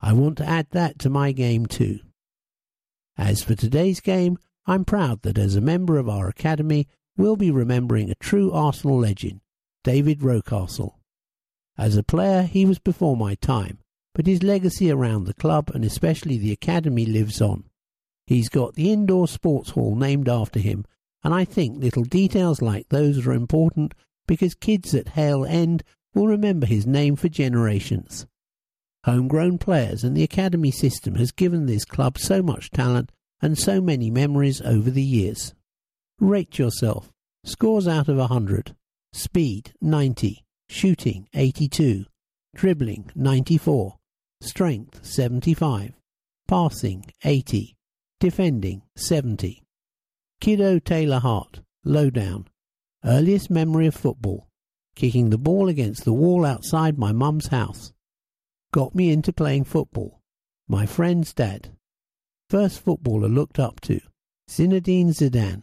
I 0.00 0.12
want 0.12 0.38
to 0.38 0.48
add 0.48 0.68
that 0.70 1.00
to 1.00 1.10
my 1.10 1.32
game 1.32 1.66
too. 1.66 1.98
As 3.18 3.42
for 3.42 3.56
today's 3.56 3.98
game, 3.98 4.38
I'm 4.66 4.84
proud 4.84 5.22
that 5.22 5.38
as 5.38 5.56
a 5.56 5.60
member 5.60 5.98
of 5.98 6.08
our 6.08 6.28
academy, 6.28 6.86
we'll 7.16 7.34
be 7.34 7.50
remembering 7.50 8.10
a 8.10 8.14
true 8.20 8.52
Arsenal 8.52 9.00
legend, 9.00 9.40
David 9.82 10.20
Rocastle. 10.20 11.00
As 11.76 11.96
a 11.96 12.04
player, 12.04 12.44
he 12.44 12.64
was 12.64 12.78
before 12.78 13.16
my 13.16 13.34
time, 13.34 13.78
but 14.14 14.26
his 14.26 14.42
legacy 14.42 14.90
around 14.90 15.24
the 15.24 15.34
club 15.34 15.70
and 15.74 15.84
especially 15.84 16.38
the 16.38 16.52
academy 16.52 17.04
lives 17.04 17.42
on. 17.42 17.64
He's 18.26 18.48
got 18.48 18.74
the 18.74 18.90
indoor 18.90 19.28
sports 19.28 19.70
hall 19.70 19.96
named 19.96 20.28
after 20.28 20.60
him, 20.60 20.86
and 21.22 21.34
I 21.34 21.44
think 21.44 21.82
little 21.82 22.04
details 22.04 22.62
like 22.62 22.88
those 22.88 23.26
are 23.26 23.32
important 23.32 23.92
because 24.26 24.54
kids 24.54 24.94
at 24.94 25.08
Hale 25.08 25.44
End 25.44 25.82
will 26.14 26.28
remember 26.28 26.66
his 26.66 26.86
name 26.86 27.16
for 27.16 27.28
generations. 27.28 28.26
Homegrown 29.04 29.58
players 29.58 30.04
and 30.04 30.16
the 30.16 30.22
academy 30.22 30.70
system 30.70 31.16
has 31.16 31.32
given 31.32 31.66
this 31.66 31.84
club 31.84 32.16
so 32.18 32.42
much 32.42 32.70
talent 32.70 33.10
and 33.42 33.58
so 33.58 33.80
many 33.80 34.10
memories 34.10 34.62
over 34.62 34.90
the 34.90 35.02
years. 35.02 35.54
Rate 36.18 36.58
yourself. 36.58 37.12
Scores 37.44 37.86
out 37.86 38.08
of 38.08 38.16
100. 38.16 38.74
Speed 39.12 39.74
90. 39.82 40.44
Shooting 40.70 41.28
82. 41.34 42.06
Dribbling 42.54 43.10
94 43.14 43.98
strength 44.44 45.04
75, 45.04 45.94
passing 46.46 47.04
80, 47.24 47.74
defending 48.20 48.82
70. 48.96 49.62
Kido 50.40 50.82
Taylor 50.82 51.18
Hart, 51.18 51.60
lowdown, 51.84 52.46
earliest 53.04 53.50
memory 53.50 53.86
of 53.86 53.94
football, 53.94 54.46
kicking 54.94 55.30
the 55.30 55.38
ball 55.38 55.68
against 55.68 56.04
the 56.04 56.12
wall 56.12 56.44
outside 56.44 56.98
my 56.98 57.12
mum's 57.12 57.48
house. 57.48 57.92
Got 58.72 58.94
me 58.94 59.10
into 59.10 59.32
playing 59.32 59.64
football. 59.64 60.20
My 60.68 60.86
friend's 60.86 61.32
dad. 61.32 61.70
First 62.50 62.80
footballer 62.80 63.28
looked 63.28 63.58
up 63.58 63.80
to, 63.82 64.00
Zinedine 64.50 65.08
Zidane. 65.08 65.62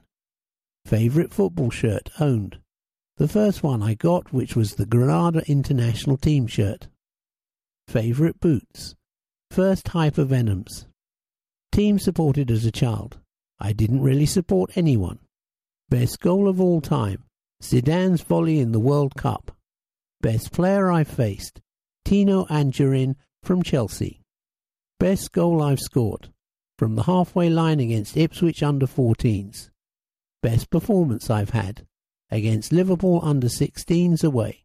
Favourite 0.85 1.33
football 1.33 1.69
shirt 1.69 2.09
owned. 2.19 2.59
The 3.17 3.27
first 3.27 3.63
one 3.63 3.83
I 3.83 3.93
got, 3.93 4.33
which 4.33 4.55
was 4.55 4.75
the 4.75 4.85
Grenada 4.85 5.43
International 5.47 6.17
team 6.17 6.47
shirt. 6.47 6.87
Favorite 7.91 8.39
boots. 8.39 8.95
First 9.49 9.87
hypervenoms. 9.87 10.85
Team 11.73 11.99
supported 11.99 12.49
as 12.49 12.65
a 12.65 12.71
child. 12.71 13.19
I 13.59 13.73
didn't 13.73 14.01
really 14.01 14.25
support 14.25 14.77
anyone. 14.77 15.19
Best 15.89 16.21
goal 16.21 16.47
of 16.47 16.61
all 16.61 16.79
time. 16.79 17.25
Zidane's 17.61 18.21
volley 18.21 18.59
in 18.61 18.71
the 18.71 18.79
World 18.79 19.17
Cup. 19.17 19.51
Best 20.21 20.53
player 20.53 20.89
I've 20.89 21.09
faced. 21.09 21.59
Tino 22.05 22.45
Anjorin 22.45 23.15
from 23.43 23.61
Chelsea. 23.61 24.21
Best 24.97 25.33
goal 25.33 25.61
I've 25.61 25.81
scored. 25.81 26.31
From 26.79 26.95
the 26.95 27.03
halfway 27.03 27.49
line 27.49 27.81
against 27.81 28.15
Ipswich 28.15 28.63
under 28.63 28.87
14s. 28.87 29.69
Best 30.41 30.69
performance 30.69 31.29
I've 31.29 31.49
had. 31.49 31.85
Against 32.29 32.71
Liverpool 32.71 33.19
under 33.21 33.47
16s 33.47 34.23
away. 34.23 34.63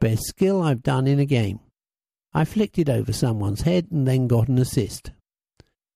Best 0.00 0.24
skill 0.24 0.60
I've 0.60 0.82
done 0.82 1.06
in 1.06 1.20
a 1.20 1.24
game. 1.24 1.60
I 2.36 2.44
flicked 2.44 2.78
it 2.78 2.90
over 2.90 3.14
someone's 3.14 3.62
head 3.62 3.86
and 3.90 4.06
then 4.06 4.26
got 4.26 4.48
an 4.48 4.58
assist. 4.58 5.10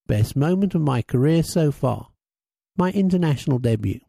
Best 0.07 0.34
moment 0.34 0.74
of 0.74 0.80
my 0.80 1.03
career 1.03 1.43
so 1.43 1.70
far. 1.70 2.09
My 2.78 2.93
international 2.93 3.59
debut. 3.59 4.01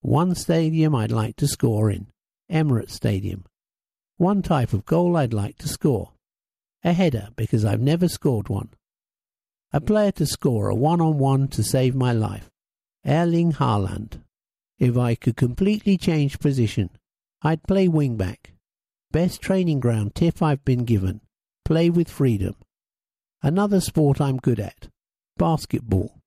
One 0.00 0.34
stadium 0.34 0.96
I'd 0.96 1.12
like 1.12 1.36
to 1.36 1.46
score 1.46 1.92
in. 1.92 2.08
Emirates 2.50 2.90
Stadium. 2.90 3.44
One 4.16 4.42
type 4.42 4.72
of 4.72 4.84
goal 4.84 5.16
I'd 5.16 5.32
like 5.32 5.56
to 5.58 5.68
score. 5.68 6.14
A 6.82 6.92
header 6.92 7.28
because 7.36 7.64
I've 7.64 7.80
never 7.80 8.08
scored 8.08 8.48
one. 8.48 8.70
A 9.72 9.80
player 9.80 10.10
to 10.10 10.26
score 10.26 10.70
a 10.70 10.74
one-on-one 10.74 11.46
to 11.50 11.62
save 11.62 11.94
my 11.94 12.12
life. 12.12 12.50
Erling 13.06 13.52
Haaland. 13.52 14.22
If 14.80 14.98
I 14.98 15.14
could 15.14 15.36
completely 15.36 15.98
change 15.98 16.40
position, 16.40 16.90
I'd 17.42 17.62
play 17.62 17.86
wing-back. 17.86 18.54
Best 19.12 19.40
training 19.40 19.78
ground 19.78 20.16
tip 20.16 20.42
I've 20.42 20.64
been 20.64 20.84
given. 20.84 21.20
Play 21.64 21.88
with 21.88 22.10
freedom. 22.10 22.54
Another 23.42 23.80
sport 23.80 24.20
I'm 24.20 24.36
good 24.36 24.60
at. 24.60 24.88
Basketball. 25.38 26.20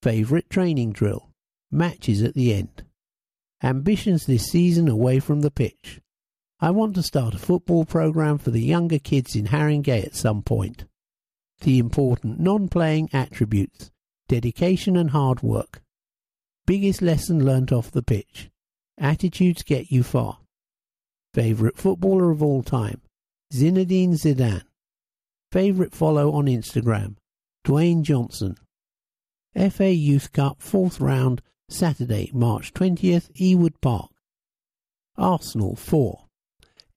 Favourite 0.00 0.48
training 0.48 0.92
drill. 0.92 1.30
Matches 1.72 2.22
at 2.22 2.34
the 2.34 2.54
end. 2.54 2.84
Ambitions 3.64 4.26
this 4.26 4.46
season 4.46 4.88
away 4.88 5.18
from 5.18 5.40
the 5.40 5.50
pitch. 5.50 6.00
I 6.60 6.70
want 6.70 6.94
to 6.94 7.02
start 7.02 7.34
a 7.34 7.38
football 7.38 7.84
program 7.84 8.38
for 8.38 8.52
the 8.52 8.62
younger 8.62 9.00
kids 9.00 9.34
in 9.34 9.46
Haringey 9.46 10.04
at 10.06 10.14
some 10.14 10.42
point. 10.42 10.84
The 11.62 11.80
important 11.80 12.38
non-playing 12.38 13.10
attributes. 13.12 13.90
Dedication 14.28 14.96
and 14.96 15.10
hard 15.10 15.42
work. 15.42 15.82
Biggest 16.64 17.02
lesson 17.02 17.44
learnt 17.44 17.72
off 17.72 17.90
the 17.90 18.02
pitch. 18.02 18.50
Attitudes 18.98 19.64
get 19.64 19.90
you 19.90 20.04
far. 20.04 20.38
Favourite 21.34 21.76
footballer 21.76 22.30
of 22.30 22.40
all 22.40 22.62
time. 22.62 23.00
Zinedine 23.52 24.14
Zidane. 24.14 24.62
Favourite 25.50 25.94
follow 25.94 26.32
on 26.32 26.46
Instagram. 26.46 27.16
Dwayne 27.66 28.02
Johnson. 28.02 28.56
FA 29.70 29.90
Youth 29.90 30.32
Cup 30.32 30.60
fourth 30.60 31.00
round 31.00 31.42
Saturday, 31.70 32.30
March 32.32 32.72
20th, 32.74 33.30
Ewood 33.40 33.74
Park. 33.80 34.10
Arsenal 35.16 35.76
4. 35.76 36.24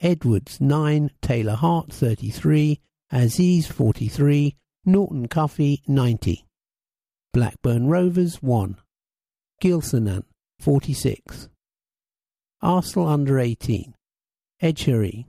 Edwards 0.02 0.60
9, 0.60 1.12
Taylor 1.22 1.56
Hart 1.56 1.92
33, 1.92 2.80
Azeez 3.12 3.66
43, 3.66 4.56
Norton 4.86 5.28
Cuffy 5.28 5.82
90. 5.88 6.46
Blackburn 7.34 7.88
Rovers 7.88 8.42
1. 8.42 8.78
Gilsenan 9.62 10.24
46. 10.60 11.50
Arsenal 12.62 13.08
under 13.08 13.40
18. 13.40 13.94
Edgery, 14.62 15.26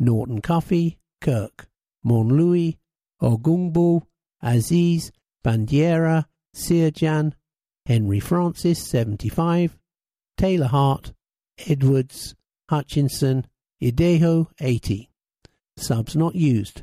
Norton 0.00 0.40
Cuffy, 0.40 0.98
Kirk, 1.20 1.68
Monlouis, 2.04 2.78
Ogungbo, 3.22 4.06
Azeez, 4.42 5.10
Bandeira, 5.44 6.26
Sirjan, 6.56 7.34
Henry 7.84 8.18
Francis, 8.18 8.82
75, 8.82 9.76
Taylor 10.38 10.68
Hart, 10.68 11.12
Edwards, 11.68 12.34
Hutchinson, 12.70 13.46
Ideho, 13.82 14.46
80. 14.58 15.10
Subs 15.76 16.16
not 16.16 16.34
used. 16.34 16.82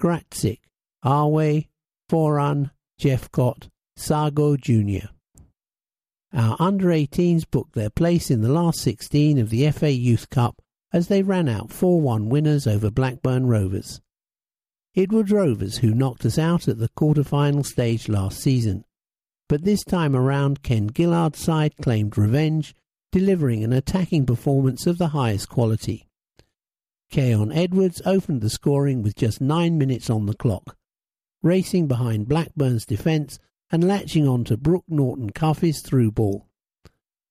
Gratzik, 0.00 0.60
Arway, 1.04 1.66
Foran, 2.08 2.70
Jeffcott, 3.00 3.70
Sago 3.96 4.56
Jr. 4.56 5.08
Our 6.32 6.56
under 6.60 6.88
18s 6.88 7.44
booked 7.50 7.74
their 7.74 7.90
place 7.90 8.30
in 8.30 8.40
the 8.40 8.52
last 8.52 8.80
16 8.80 9.38
of 9.38 9.50
the 9.50 9.68
FA 9.72 9.90
Youth 9.90 10.30
Cup 10.30 10.61
as 10.92 11.08
they 11.08 11.22
ran 11.22 11.48
out 11.48 11.72
4 11.72 12.00
1 12.00 12.28
winners 12.28 12.66
over 12.66 12.90
Blackburn 12.90 13.46
Rovers. 13.46 14.00
It 14.94 15.10
was 15.10 15.30
Rovers 15.30 15.78
who 15.78 15.94
knocked 15.94 16.26
us 16.26 16.38
out 16.38 16.68
at 16.68 16.78
the 16.78 16.90
quarter 16.90 17.24
final 17.24 17.64
stage 17.64 18.08
last 18.08 18.40
season, 18.40 18.84
but 19.48 19.64
this 19.64 19.84
time 19.84 20.14
around 20.14 20.62
Ken 20.62 20.88
Gillard's 20.88 21.38
side 21.38 21.76
claimed 21.78 22.18
revenge, 22.18 22.74
delivering 23.10 23.64
an 23.64 23.72
attacking 23.72 24.26
performance 24.26 24.86
of 24.86 24.98
the 24.98 25.08
highest 25.08 25.48
quality. 25.48 26.08
Khayon 27.10 27.54
Edwards 27.54 28.00
opened 28.06 28.40
the 28.40 28.50
scoring 28.50 29.02
with 29.02 29.16
just 29.16 29.40
nine 29.40 29.76
minutes 29.78 30.08
on 30.08 30.26
the 30.26 30.34
clock, 30.34 30.76
racing 31.42 31.86
behind 31.86 32.28
Blackburn's 32.28 32.86
defence 32.86 33.38
and 33.70 33.86
latching 33.86 34.28
on 34.28 34.44
to 34.44 34.56
Brooke 34.56 34.84
Norton 34.88 35.30
Cuffy's 35.30 35.80
through 35.82 36.12
ball. 36.12 36.46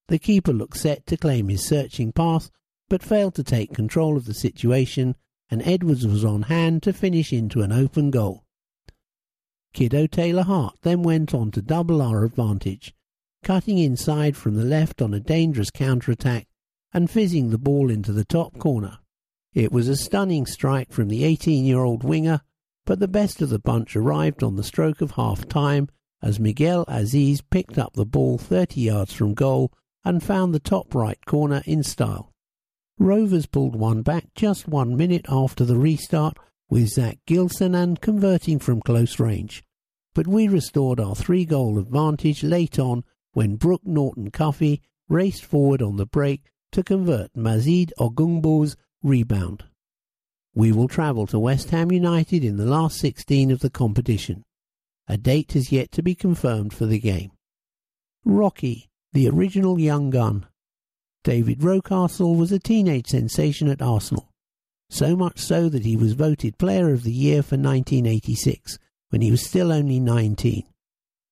The 0.07 0.19
keeper 0.19 0.51
looked 0.53 0.77
set 0.77 1.05
to 1.07 1.17
claim 1.17 1.49
his 1.49 1.65
searching 1.65 2.11
pass, 2.11 2.51
but 2.91 3.01
failed 3.01 3.33
to 3.33 3.41
take 3.41 3.73
control 3.73 4.17
of 4.17 4.25
the 4.25 4.33
situation, 4.33 5.15
and 5.49 5.61
Edwards 5.61 6.05
was 6.05 6.25
on 6.25 6.41
hand 6.41 6.83
to 6.83 6.91
finish 6.91 7.31
into 7.31 7.61
an 7.61 7.71
open 7.71 8.11
goal. 8.11 8.43
Kido 9.73 10.11
Taylor 10.11 10.43
Hart 10.43 10.75
then 10.81 11.01
went 11.01 11.33
on 11.33 11.51
to 11.51 11.61
double 11.61 12.01
our 12.01 12.25
advantage, 12.25 12.93
cutting 13.43 13.77
inside 13.77 14.35
from 14.35 14.55
the 14.57 14.65
left 14.65 15.01
on 15.01 15.13
a 15.13 15.21
dangerous 15.21 15.71
counter-attack 15.71 16.49
and 16.91 17.09
fizzing 17.09 17.49
the 17.49 17.57
ball 17.57 17.89
into 17.89 18.11
the 18.11 18.25
top 18.25 18.59
corner. 18.59 18.97
It 19.53 19.71
was 19.71 19.87
a 19.87 19.95
stunning 19.95 20.45
strike 20.45 20.91
from 20.91 21.07
the 21.07 21.23
18-year-old 21.23 22.03
winger, 22.03 22.41
but 22.85 22.99
the 22.99 23.07
best 23.07 23.41
of 23.41 23.47
the 23.47 23.59
bunch 23.59 23.95
arrived 23.95 24.43
on 24.43 24.57
the 24.57 24.65
stroke 24.65 24.99
of 24.99 25.11
half-time 25.11 25.87
as 26.21 26.41
Miguel 26.41 26.85
Azeez 26.87 27.41
picked 27.49 27.77
up 27.77 27.93
the 27.93 28.05
ball 28.05 28.37
30 28.37 28.81
yards 28.81 29.13
from 29.13 29.33
goal 29.33 29.71
and 30.03 30.21
found 30.21 30.53
the 30.53 30.59
top 30.59 30.93
right 30.93 31.25
corner 31.25 31.63
in 31.65 31.83
style. 31.83 32.31
Rovers 33.01 33.47
pulled 33.47 33.75
one 33.75 34.03
back 34.03 34.27
just 34.35 34.67
one 34.67 34.95
minute 34.95 35.25
after 35.27 35.65
the 35.65 35.75
restart 35.75 36.37
with 36.69 36.89
Zach 36.89 37.17
Gilsenan 37.25 37.99
converting 37.99 38.59
from 38.59 38.79
close 38.79 39.19
range. 39.19 39.63
But 40.13 40.27
we 40.27 40.47
restored 40.47 40.99
our 40.99 41.15
three 41.15 41.43
goal 41.43 41.79
advantage 41.79 42.43
late 42.43 42.77
on 42.77 43.03
when 43.33 43.55
Brooke 43.55 43.85
Norton 43.85 44.29
Cuffy 44.29 44.83
raced 45.09 45.43
forward 45.43 45.81
on 45.81 45.95
the 45.95 46.05
break 46.05 46.43
to 46.73 46.83
convert 46.83 47.33
Mazid 47.33 47.89
Ogungbo's 47.97 48.77
rebound. 49.01 49.63
We 50.53 50.71
will 50.71 50.87
travel 50.87 51.25
to 51.25 51.39
West 51.39 51.71
Ham 51.71 51.91
United 51.91 52.45
in 52.45 52.57
the 52.57 52.67
last 52.67 52.99
16 52.99 53.49
of 53.49 53.61
the 53.61 53.71
competition. 53.71 54.43
A 55.07 55.17
date 55.17 55.53
has 55.53 55.71
yet 55.71 55.91
to 55.93 56.03
be 56.03 56.13
confirmed 56.13 56.71
for 56.71 56.85
the 56.85 56.99
game. 56.99 57.31
Rocky, 58.23 58.91
the 59.11 59.27
original 59.27 59.79
young 59.79 60.11
gun. 60.11 60.45
David 61.23 61.59
Rocastle 61.59 62.37
was 62.37 62.51
a 62.51 62.59
teenage 62.59 63.07
sensation 63.07 63.67
at 63.67 63.81
Arsenal 63.81 64.31
so 64.91 65.15
much 65.15 65.39
so 65.39 65.69
that 65.69 65.85
he 65.85 65.95
was 65.95 66.11
voted 66.13 66.57
Player 66.57 66.93
of 66.93 67.03
the 67.03 67.13
Year 67.13 67.41
for 67.41 67.55
1986, 67.55 68.77
when 69.09 69.21
he 69.21 69.31
was 69.31 69.41
still 69.41 69.71
only 69.71 69.99
19. 70.01 70.63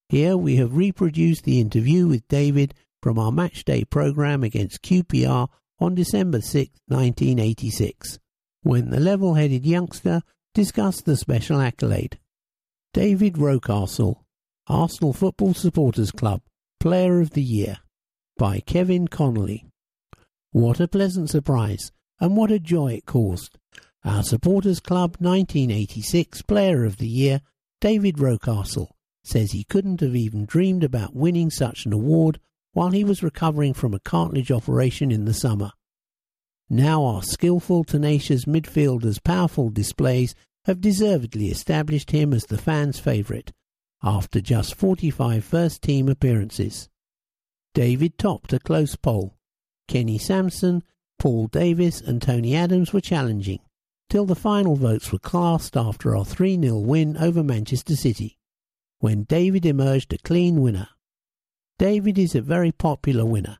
Here 0.08 0.38
we 0.38 0.56
have 0.56 0.78
reproduced 0.78 1.44
the 1.44 1.60
interview 1.60 2.08
with 2.08 2.28
David 2.30 2.74
from 3.04 3.20
our 3.20 3.32
matchday 3.32 3.88
programme 3.88 4.44
against 4.44 4.82
QPR 4.82 5.50
on 5.78 5.94
December 5.94 6.40
6, 6.40 6.72
1986, 6.88 8.18
when 8.64 8.90
the 8.90 9.00
level-headed 9.00 9.66
youngster 9.66 10.22
discussed 10.54 11.06
the 11.06 11.18
special 11.18 11.60
accolade. 11.60 12.18
David 12.94 13.34
Rocastle, 13.34 14.24
Arsenal 14.68 15.14
Football 15.14 15.54
Supporters 15.54 16.12
Club, 16.12 16.42
Player 16.80 17.20
of 17.20 17.32
the 17.32 17.44
Year, 17.44 17.80
by 18.38 18.62
Kevin 18.62 19.10
Connolly. 19.10 19.69
What 20.52 20.80
a 20.80 20.88
pleasant 20.88 21.30
surprise 21.30 21.92
and 22.20 22.36
what 22.36 22.52
a 22.52 22.60
joy 22.60 22.94
it 22.94 23.06
caused. 23.06 23.58
Our 24.04 24.24
Supporters 24.24 24.80
Club 24.80 25.18
1986 25.20 26.42
Player 26.42 26.86
of 26.86 26.98
the 26.98 27.08
Year, 27.08 27.42
David 27.80 28.18
Rocastle, 28.18 28.90
says 29.24 29.52
he 29.52 29.64
couldn't 29.64 30.02
have 30.02 30.16
even 30.16 30.46
dreamed 30.46 30.84
about 30.84 31.16
winning 31.16 31.52
such 31.52 31.86
an 31.86 31.94
award 31.94 32.40
while 32.74 32.90
he 32.90 33.04
was 33.04 33.22
recovering 33.22 33.74
from 33.74 33.94
a 33.94 34.00
cartilage 34.00 34.52
operation 34.52 35.12
in 35.12 35.26
the 35.26 35.34
summer. 35.34 35.72
Now 36.68 37.04
our 37.04 37.22
skillful, 37.22 37.84
tenacious 37.84 38.46
midfielders' 38.46 39.24
powerful 39.24 39.70
displays 39.70 40.34
have 40.66 40.82
deservedly 40.82 41.48
established 41.48 42.12
him 42.12 42.34
as 42.34 42.46
the 42.46 42.58
fans' 42.58 43.00
favourite, 43.00 43.52
after 44.02 44.42
just 44.42 44.76
45 44.76 45.44
first 45.44 45.82
team 45.82 46.10
appearances. 46.10 46.90
David 47.74 48.18
topped 48.18 48.54
a 48.54 48.60
close 48.60 48.96
poll. 48.96 49.36
Kenny 49.90 50.20
Sansom, 50.20 50.84
Paul 51.18 51.48
Davis 51.48 52.00
and 52.00 52.22
Tony 52.22 52.56
Adams 52.56 52.94
were 52.94 53.02
challenging, 53.02 53.60
till 54.08 54.26
the 54.26 54.36
final 54.36 54.76
votes 54.76 55.12
were 55.12 55.18
cast 55.18 55.76
after 55.76 56.16
our 56.16 56.24
3 56.24 56.62
0 56.62 56.78
win 56.78 57.18
over 57.18 57.44
Manchester 57.44 57.96
City, 57.96 58.38
when 59.00 59.24
David 59.24 59.66
emerged 59.66 60.14
a 60.14 60.20
clean 60.20 60.62
winner. 60.62 60.90
David 61.80 62.20
is 62.20 62.36
a 62.36 62.42
very 62.42 62.72
popular 62.72 63.26
winner. 63.26 63.58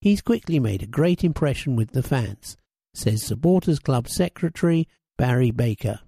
He's 0.00 0.22
quickly 0.22 0.60
made 0.60 0.84
a 0.84 0.86
great 0.86 1.24
impression 1.24 1.74
with 1.74 1.90
the 1.90 2.02
fans, 2.02 2.56
says 2.94 3.24
Supporters 3.24 3.80
Club 3.80 4.08
Secretary 4.08 4.86
Barry 5.18 5.50
Baker. 5.50 5.98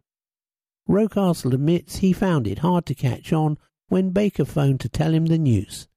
Rocastle 0.88 1.52
admits 1.52 1.96
he 1.96 2.12
found 2.12 2.46
it 2.46 2.58
hard 2.60 2.86
to 2.86 2.94
catch 2.94 3.32
on 3.32 3.58
when 3.88 4.10
Baker 4.10 4.44
phoned 4.44 4.78
to 4.80 4.88
tell 4.88 5.12
him 5.12 5.26
the 5.26 5.38
news. 5.38 5.88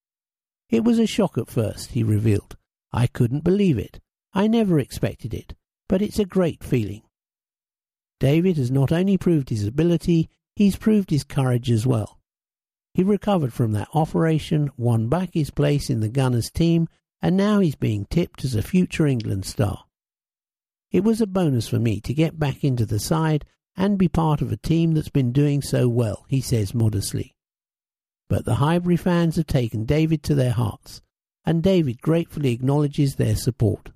It 0.69 0.83
was 0.83 0.97
a 0.97 1.05
shock 1.05 1.37
at 1.37 1.51
first, 1.51 1.91
he 1.91 2.03
revealed. 2.03 2.56
I 2.91 3.07
couldn't 3.07 3.43
believe 3.43 3.77
it. 3.77 3.99
I 4.33 4.47
never 4.47 4.79
expected 4.79 5.33
it. 5.33 5.55
but 5.87 6.01
it's 6.01 6.19
a 6.19 6.25
great 6.25 6.63
feeling. 6.63 7.01
David 8.19 8.57
has 8.57 8.71
not 8.71 8.91
only 8.91 9.17
proved 9.17 9.49
his 9.49 9.65
ability, 9.65 10.29
he's 10.55 10.75
proved 10.75 11.09
his 11.09 11.23
courage 11.23 11.71
as 11.71 11.85
well. 11.85 12.19
He 12.93 13.03
recovered 13.03 13.53
from 13.53 13.73
that 13.73 13.89
operation, 13.93 14.69
won 14.75 15.07
back 15.07 15.29
his 15.33 15.51
place 15.51 15.89
in 15.89 15.99
the 15.99 16.09
Gunners 16.09 16.49
team, 16.49 16.87
and 17.21 17.37
now 17.37 17.59
he's 17.59 17.75
being 17.75 18.05
tipped 18.05 18.43
as 18.43 18.55
a 18.55 18.61
future 18.61 19.05
England 19.05 19.45
star. 19.45 19.85
It 20.91 21.03
was 21.03 21.21
a 21.21 21.27
bonus 21.27 21.67
for 21.67 21.79
me 21.79 21.99
to 22.01 22.13
get 22.13 22.39
back 22.39 22.63
into 22.63 22.85
the 22.85 22.99
side 22.99 23.45
and 23.75 23.99
be 23.99 24.07
part 24.07 24.41
of 24.41 24.51
a 24.51 24.57
team 24.57 24.93
that's 24.93 25.09
been 25.09 25.31
doing 25.31 25.61
so 25.61 25.87
well, 25.87 26.25
he 26.27 26.41
says 26.41 26.73
modestly. 26.73 27.35
But 28.29 28.45
the 28.45 28.55
Highbury 28.55 28.97
fans 28.97 29.35
have 29.35 29.47
taken 29.47 29.85
David 29.85 30.23
to 30.23 30.35
their 30.35 30.51
hearts, 30.51 31.01
and 31.47 31.63
David 31.63 32.01
gratefully 32.01 32.51
acknowledges 32.51 33.15
their 33.15 33.37
support. 33.37 33.91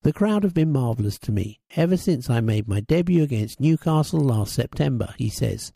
The 0.00 0.12
crowd 0.14 0.42
have 0.42 0.54
been 0.54 0.72
marvellous 0.72 1.18
to 1.18 1.32
me 1.32 1.60
ever 1.76 1.98
since 1.98 2.30
I 2.30 2.40
made 2.40 2.66
my 2.66 2.80
debut 2.80 3.22
against 3.22 3.60
Newcastle 3.60 4.20
last 4.20 4.54
September, 4.54 5.14
he 5.18 5.28
says. 5.28 5.74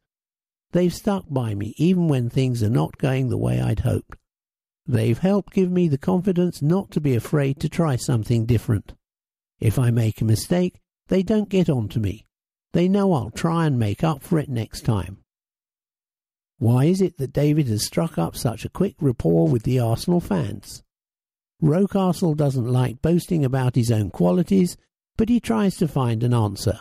They've 0.72 0.95
stuck 0.95 1.26
by 1.28 1.55
me 1.55 1.74
even 1.76 2.09
when 2.09 2.31
things 2.31 2.62
are 2.62 2.70
not 2.70 2.97
going 2.97 3.28
the 3.28 3.37
way 3.37 3.61
I'd 3.61 3.81
hoped. 3.81 4.16
They've 4.87 5.18
helped 5.18 5.53
give 5.53 5.70
me 5.70 5.87
the 5.87 5.99
confidence 5.99 6.62
not 6.62 6.91
to 6.93 7.01
be 7.01 7.14
afraid 7.14 7.61
to 7.61 7.68
try 7.68 7.97
something 7.97 8.47
different. 8.47 8.95
If 9.61 9.78
I 9.78 9.91
make 9.91 10.22
a 10.22 10.24
mistake, 10.24 10.81
they 11.09 11.22
don't 11.22 11.51
get 11.51 11.68
on 11.68 11.91
to 11.91 12.01
me. 12.01 12.24
They 12.72 12.89
know 12.89 13.12
I'll 13.12 13.31
try 13.31 13.66
and 13.66 13.78
make 13.78 14.03
up 14.03 14.22
for 14.22 14.39
it 14.39 14.49
next 14.49 14.87
time. 14.87 15.18
Why 16.61 16.84
is 16.84 17.00
it 17.00 17.16
that 17.16 17.32
David 17.32 17.68
has 17.68 17.86
struck 17.86 18.18
up 18.18 18.36
such 18.36 18.66
a 18.66 18.68
quick 18.68 18.94
rapport 19.00 19.48
with 19.48 19.62
the 19.62 19.80
Arsenal 19.80 20.20
fans? 20.20 20.82
Rocastle 21.62 22.36
doesn't 22.36 22.70
like 22.70 23.00
boasting 23.00 23.46
about 23.46 23.76
his 23.76 23.90
own 23.90 24.11
qualities, 24.11 24.76
but 25.16 25.30
he 25.30 25.40
tries 25.40 25.78
to 25.78 25.88
find 25.88 26.22
an 26.22 26.34
answer. 26.34 26.78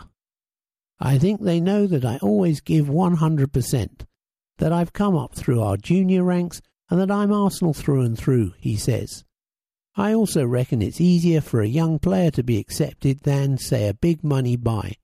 I 0.99 1.17
think 1.17 1.39
they 1.39 1.61
know 1.61 1.87
that 1.87 2.03
I 2.03 2.17
always 2.17 2.59
give 2.59 2.87
100%, 2.87 4.05
that 4.57 4.73
I've 4.73 4.91
come 4.91 5.15
up 5.15 5.33
through 5.33 5.61
our 5.61 5.77
junior 5.77 6.25
ranks 6.25 6.61
and 6.89 6.99
that 6.99 7.09
I'm 7.09 7.31
Arsenal 7.31 7.73
through 7.73 8.01
and 8.01 8.17
through, 8.17 8.55
he 8.57 8.75
says. 8.75 9.23
I 9.95 10.13
also 10.13 10.45
reckon 10.45 10.81
it's 10.81 10.99
easier 10.99 11.39
for 11.39 11.61
a 11.61 11.67
young 11.67 11.99
player 11.99 12.31
to 12.31 12.43
be 12.43 12.57
accepted 12.57 13.21
than, 13.21 13.57
say, 13.57 13.87
a 13.87 13.93
big 13.93 14.25
money 14.25 14.57
buy. 14.57 14.95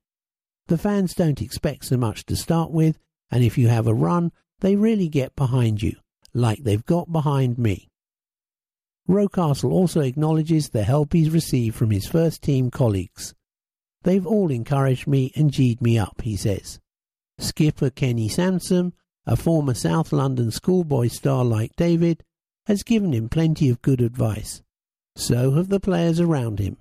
The 0.67 0.78
fans 0.78 1.13
don't 1.13 1.41
expect 1.41 1.86
so 1.86 1.95
much 1.95 2.26
to 2.26 2.36
start 2.36 2.71
with, 2.71 2.99
and 3.32 3.41
if 3.41 3.57
you 3.57 3.69
have 3.69 3.88
a 3.88 3.93
run, 3.93 4.34
they 4.60 4.76
really 4.76 5.10
get 5.10 5.36
behind 5.36 5.82
you, 5.82 5.95
like 6.34 6.64
they've 6.64 6.86
got 6.86 7.12
behind 7.12 7.58
me. 7.58 7.88
Rocastle 9.08 9.72
also 9.72 10.01
acknowledges 10.01 10.70
the 10.70 10.84
help 10.84 11.14
he's 11.14 11.30
received 11.30 11.76
from 11.76 11.91
his 11.91 12.08
first 12.08 12.41
team 12.41 12.72
colleagues. 12.72 13.36
They've 14.03 14.26
all 14.26 14.51
encouraged 14.51 15.08
me 15.08 15.32
and 15.36 15.51
G'd 15.51 15.82
me 15.82 15.97
up, 15.97 16.22
he 16.22 16.36
says. 16.36 16.80
Skipper 17.38 17.89
Kenny 17.89 18.28
Sansom, 18.28 18.93
a 19.26 19.36
former 19.36 19.74
South 19.74 20.12
London 20.12 20.51
schoolboy 20.51 21.08
star 21.08 21.43
like 21.43 21.76
David, 21.76 22.24
has 22.66 22.84
given 22.84 23.14
him 23.14 23.30
plenty 23.30 23.70
of 23.70 23.82
good 23.82 24.01
advice. 24.01 24.62
So 25.16 25.51
have 25.51 25.70
the 25.70 25.80
players 25.80 26.20
around 26.20 26.60
him. 26.60 26.78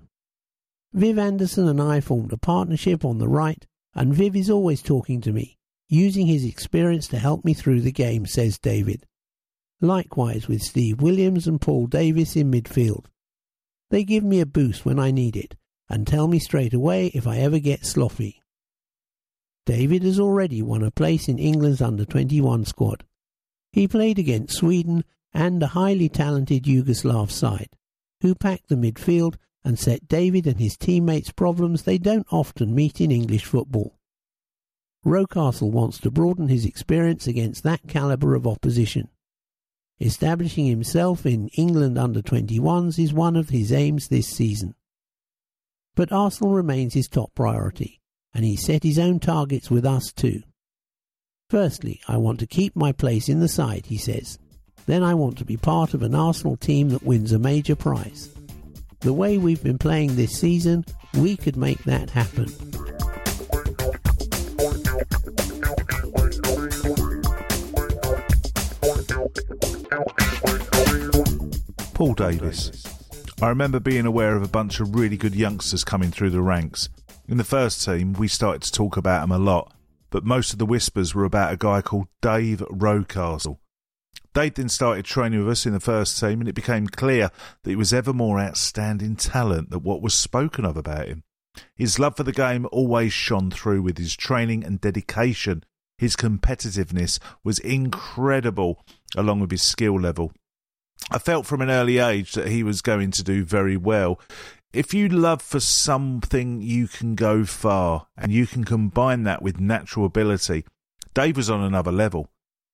Viv 0.93 1.19
Anderson 1.19 1.67
and 1.67 1.81
I 1.81 1.99
formed 1.99 2.31
a 2.31 2.37
partnership 2.37 3.03
on 3.03 3.17
the 3.17 3.27
right, 3.27 3.65
and 3.93 4.13
Viv 4.13 4.35
is 4.35 4.49
always 4.49 4.81
talking 4.81 5.21
to 5.21 5.31
me, 5.31 5.57
using 5.87 6.27
his 6.27 6.43
experience 6.43 7.07
to 7.07 7.19
help 7.19 7.45
me 7.45 7.53
through 7.53 7.81
the 7.81 7.91
game, 7.91 8.25
says 8.25 8.57
David. 8.57 9.05
Likewise 9.81 10.47
with 10.47 10.61
Steve 10.61 11.01
Williams 11.01 11.47
and 11.47 11.61
Paul 11.61 11.87
Davis 11.87 12.35
in 12.35 12.51
midfield. 12.51 13.05
They 13.91 14.03
give 14.03 14.23
me 14.23 14.39
a 14.39 14.45
boost 14.45 14.85
when 14.85 14.99
I 14.99 15.11
need 15.11 15.35
it, 15.35 15.55
and 15.89 16.07
tell 16.07 16.27
me 16.27 16.39
straight 16.39 16.73
away 16.73 17.07
if 17.07 17.27
I 17.27 17.37
ever 17.37 17.59
get 17.59 17.85
sloppy. 17.85 18.41
David 19.65 20.03
has 20.03 20.19
already 20.19 20.61
won 20.61 20.83
a 20.83 20.91
place 20.91 21.27
in 21.27 21.39
England's 21.39 21.81
under 21.81 22.05
21 22.05 22.65
squad. 22.65 23.03
He 23.71 23.87
played 23.87 24.19
against 24.19 24.57
Sweden 24.57 25.03
and 25.33 25.61
a 25.61 25.67
highly 25.67 26.07
talented 26.07 26.63
Yugoslav 26.63 27.29
side, 27.29 27.69
who 28.21 28.35
packed 28.35 28.69
the 28.69 28.75
midfield 28.75 29.35
and 29.63 29.77
set 29.77 30.07
David 30.07 30.47
and 30.47 30.59
his 30.59 30.77
teammates 30.77 31.31
problems 31.31 31.83
they 31.83 31.97
don't 31.97 32.27
often 32.31 32.73
meet 32.73 33.01
in 33.01 33.11
English 33.11 33.45
football. 33.45 33.97
Rocastle 35.05 35.71
wants 35.71 35.99
to 35.99 36.09
broaden 36.09 36.47
his 36.47 36.65
experience 36.65 37.27
against 37.27 37.63
that 37.63 37.87
calibre 37.87 38.35
of 38.35 38.47
opposition. 38.47 39.09
Establishing 40.01 40.65
himself 40.65 41.25
in 41.25 41.47
England 41.49 41.97
under 41.97 42.21
21s 42.21 43.01
is 43.01 43.13
one 43.13 43.35
of 43.35 43.49
his 43.49 43.71
aims 43.71 44.07
this 44.07 44.27
season. 44.27 44.73
But 45.95 46.11
Arsenal 46.11 46.53
remains 46.53 46.93
his 46.93 47.07
top 47.07 47.33
priority, 47.35 48.01
and 48.33 48.43
he 48.43 48.55
set 48.55 48.83
his 48.83 48.99
own 48.99 49.19
targets 49.19 49.69
with 49.69 49.85
us 49.85 50.11
too. 50.11 50.41
Firstly, 51.49 52.01
I 52.07 52.17
want 52.17 52.39
to 52.39 52.47
keep 52.47 52.75
my 52.75 52.91
place 52.91 53.29
in 53.29 53.39
the 53.39 53.47
side, 53.47 53.85
he 53.85 53.97
says. 53.97 54.39
Then 54.87 55.03
I 55.03 55.13
want 55.13 55.37
to 55.37 55.45
be 55.45 55.55
part 55.55 55.93
of 55.93 56.01
an 56.01 56.15
Arsenal 56.15 56.57
team 56.57 56.89
that 56.89 57.03
wins 57.03 57.31
a 57.31 57.39
major 57.39 57.75
prize. 57.75 58.29
The 59.01 59.13
way 59.13 59.37
we've 59.37 59.63
been 59.63 59.77
playing 59.77 60.15
this 60.15 60.39
season, 60.39 60.83
we 61.13 61.37
could 61.37 61.55
make 61.55 61.83
that 61.83 62.09
happen. 62.09 62.47
Paul 71.93 72.13
Davis. 72.13 72.83
I 73.41 73.49
remember 73.49 73.79
being 73.79 74.05
aware 74.05 74.35
of 74.35 74.43
a 74.43 74.47
bunch 74.47 74.79
of 74.79 74.95
really 74.95 75.17
good 75.17 75.35
youngsters 75.35 75.83
coming 75.83 76.11
through 76.11 76.29
the 76.29 76.41
ranks. 76.41 76.87
In 77.27 77.35
the 77.35 77.43
first 77.43 77.83
team, 77.83 78.13
we 78.13 78.29
started 78.29 78.61
to 78.61 78.71
talk 78.71 78.95
about 78.95 79.23
him 79.23 79.31
a 79.31 79.37
lot, 79.37 79.73
but 80.09 80.23
most 80.23 80.53
of 80.53 80.59
the 80.59 80.65
whispers 80.65 81.13
were 81.13 81.25
about 81.25 81.51
a 81.51 81.57
guy 81.57 81.81
called 81.81 82.07
Dave 82.21 82.59
Rocastle. 82.69 83.59
Dave 84.33 84.53
then 84.55 84.69
started 84.69 85.03
training 85.03 85.39
with 85.39 85.49
us 85.49 85.65
in 85.65 85.73
the 85.73 85.79
first 85.81 86.19
team, 86.19 86.39
and 86.39 86.47
it 86.47 86.55
became 86.55 86.87
clear 86.87 87.31
that 87.63 87.69
he 87.69 87.75
was 87.75 87.93
ever 87.93 88.13
more 88.13 88.39
outstanding 88.39 89.17
talent 89.17 89.69
than 89.69 89.83
what 89.83 90.01
was 90.01 90.13
spoken 90.13 90.63
of 90.63 90.77
about 90.77 91.07
him. 91.07 91.23
His 91.75 91.99
love 91.99 92.17
for 92.17 92.23
the 92.23 92.31
game 92.31 92.67
always 92.71 93.13
shone 93.13 93.51
through 93.51 93.81
with 93.81 93.97
his 93.97 94.15
training 94.15 94.63
and 94.63 94.81
dedication. 94.81 95.63
His 95.97 96.15
competitiveness 96.15 97.19
was 97.43 97.59
incredible, 97.59 98.83
along 99.15 99.39
with 99.39 99.51
his 99.51 99.61
skill 99.61 99.99
level. 99.99 100.31
I 101.11 101.19
felt 101.19 101.45
from 101.45 101.61
an 101.61 101.69
early 101.69 101.97
age 101.97 102.33
that 102.33 102.47
he 102.47 102.63
was 102.63 102.81
going 102.81 103.11
to 103.11 103.23
do 103.23 103.43
very 103.43 103.77
well. 103.77 104.19
If 104.73 104.93
you 104.93 105.07
love 105.07 105.41
for 105.41 105.59
something, 105.59 106.61
you 106.61 106.87
can 106.87 107.15
go 107.15 107.45
far, 107.45 108.07
and 108.17 108.31
you 108.31 108.45
can 108.45 108.65
combine 108.65 109.23
that 109.23 109.41
with 109.41 109.59
natural 109.59 110.05
ability. 110.05 110.65
Dave 111.13 111.37
was 111.37 111.49
on 111.49 111.61
another 111.61 111.91
level. 111.91 112.29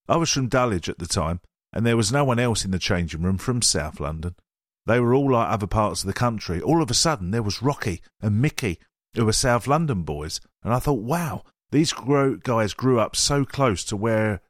I 0.07 0.17
was 0.17 0.31
from 0.31 0.47
Dulwich 0.47 0.89
at 0.89 0.97
the 0.97 1.05
time, 1.05 1.41
and 1.71 1.85
there 1.85 1.97
was 1.97 2.11
no 2.11 2.23
one 2.23 2.39
else 2.39 2.65
in 2.65 2.71
the 2.71 2.79
changing 2.79 3.21
room 3.21 3.37
from 3.37 3.61
South 3.61 3.99
London. 3.99 4.35
They 4.85 4.99
were 4.99 5.13
all 5.13 5.31
like 5.33 5.49
other 5.49 5.67
parts 5.67 6.01
of 6.01 6.07
the 6.07 6.13
country. 6.13 6.61
All 6.61 6.81
of 6.81 6.89
a 6.89 6.95
sudden, 6.95 7.31
there 7.31 7.43
was 7.43 7.61
Rocky 7.61 8.01
and 8.21 8.41
Mickey, 8.41 8.79
who 9.15 9.25
were 9.25 9.33
South 9.33 9.67
London 9.67 10.03
boys, 10.03 10.41
and 10.63 10.73
I 10.73 10.79
thought, 10.79 11.01
wow, 11.01 11.43
these 11.71 11.93
guys 11.93 12.73
grew 12.73 12.99
up 12.99 13.15
so 13.15 13.45
close 13.45 13.83
to 13.85 13.95
where 13.95 14.41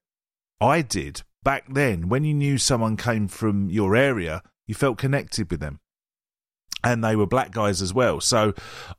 I 0.59 0.82
did 0.82 1.23
back 1.43 1.65
then, 1.73 2.09
when 2.09 2.23
you 2.23 2.34
knew 2.34 2.57
someone 2.57 2.97
came 2.97 3.27
from 3.27 3.69
your 3.69 3.95
area, 3.95 4.43
you 4.67 4.75
felt 4.75 4.97
connected 4.97 5.49
with 5.49 5.59
them. 5.59 5.79
And 6.84 7.03
they 7.03 7.15
were 7.15 7.27
black 7.27 7.51
guys 7.51 7.82
as 7.82 7.93
well. 7.93 8.21
So 8.21 8.53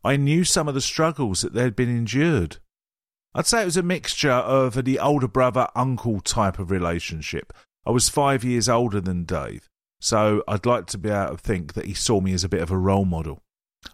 I 0.05 0.17
knew 0.17 0.45
some 0.45 0.69
of 0.69 0.75
the 0.75 0.81
struggles 0.81 1.41
that 1.41 1.53
they'd 1.53 1.77
been 1.77 1.95
endured. 1.95 2.59
I'd 3.35 3.47
say 3.47 3.63
it 3.63 3.67
was 3.67 3.77
a 3.77 3.83
mixture 3.83 4.31
of 4.31 4.85
the 4.85 4.99
older 4.99 5.27
brother 5.29 5.69
uncle 5.75 6.21
type 6.21 6.59
of 6.59 6.71
relationship. 6.71 7.53
I 7.85 7.91
was 7.91 8.09
five 8.09 8.45
years 8.45 8.69
older 8.69 9.01
than 9.01 9.25
Dave, 9.25 9.69
so 10.03 10.43
I'd 10.49 10.67
like 10.67 10.87
to 10.87 10.99
be 10.99 11.11
able 11.11 11.37
to 11.37 11.37
think 11.37 11.75
that 11.75 11.85
he 11.85 11.95
saw 11.95 12.21
me 12.21 12.33
as 12.33 12.43
a 12.43 12.49
bit 12.49 12.61
of 12.61 12.73
a 12.73 12.77
role 12.77 13.05
model. 13.05 13.41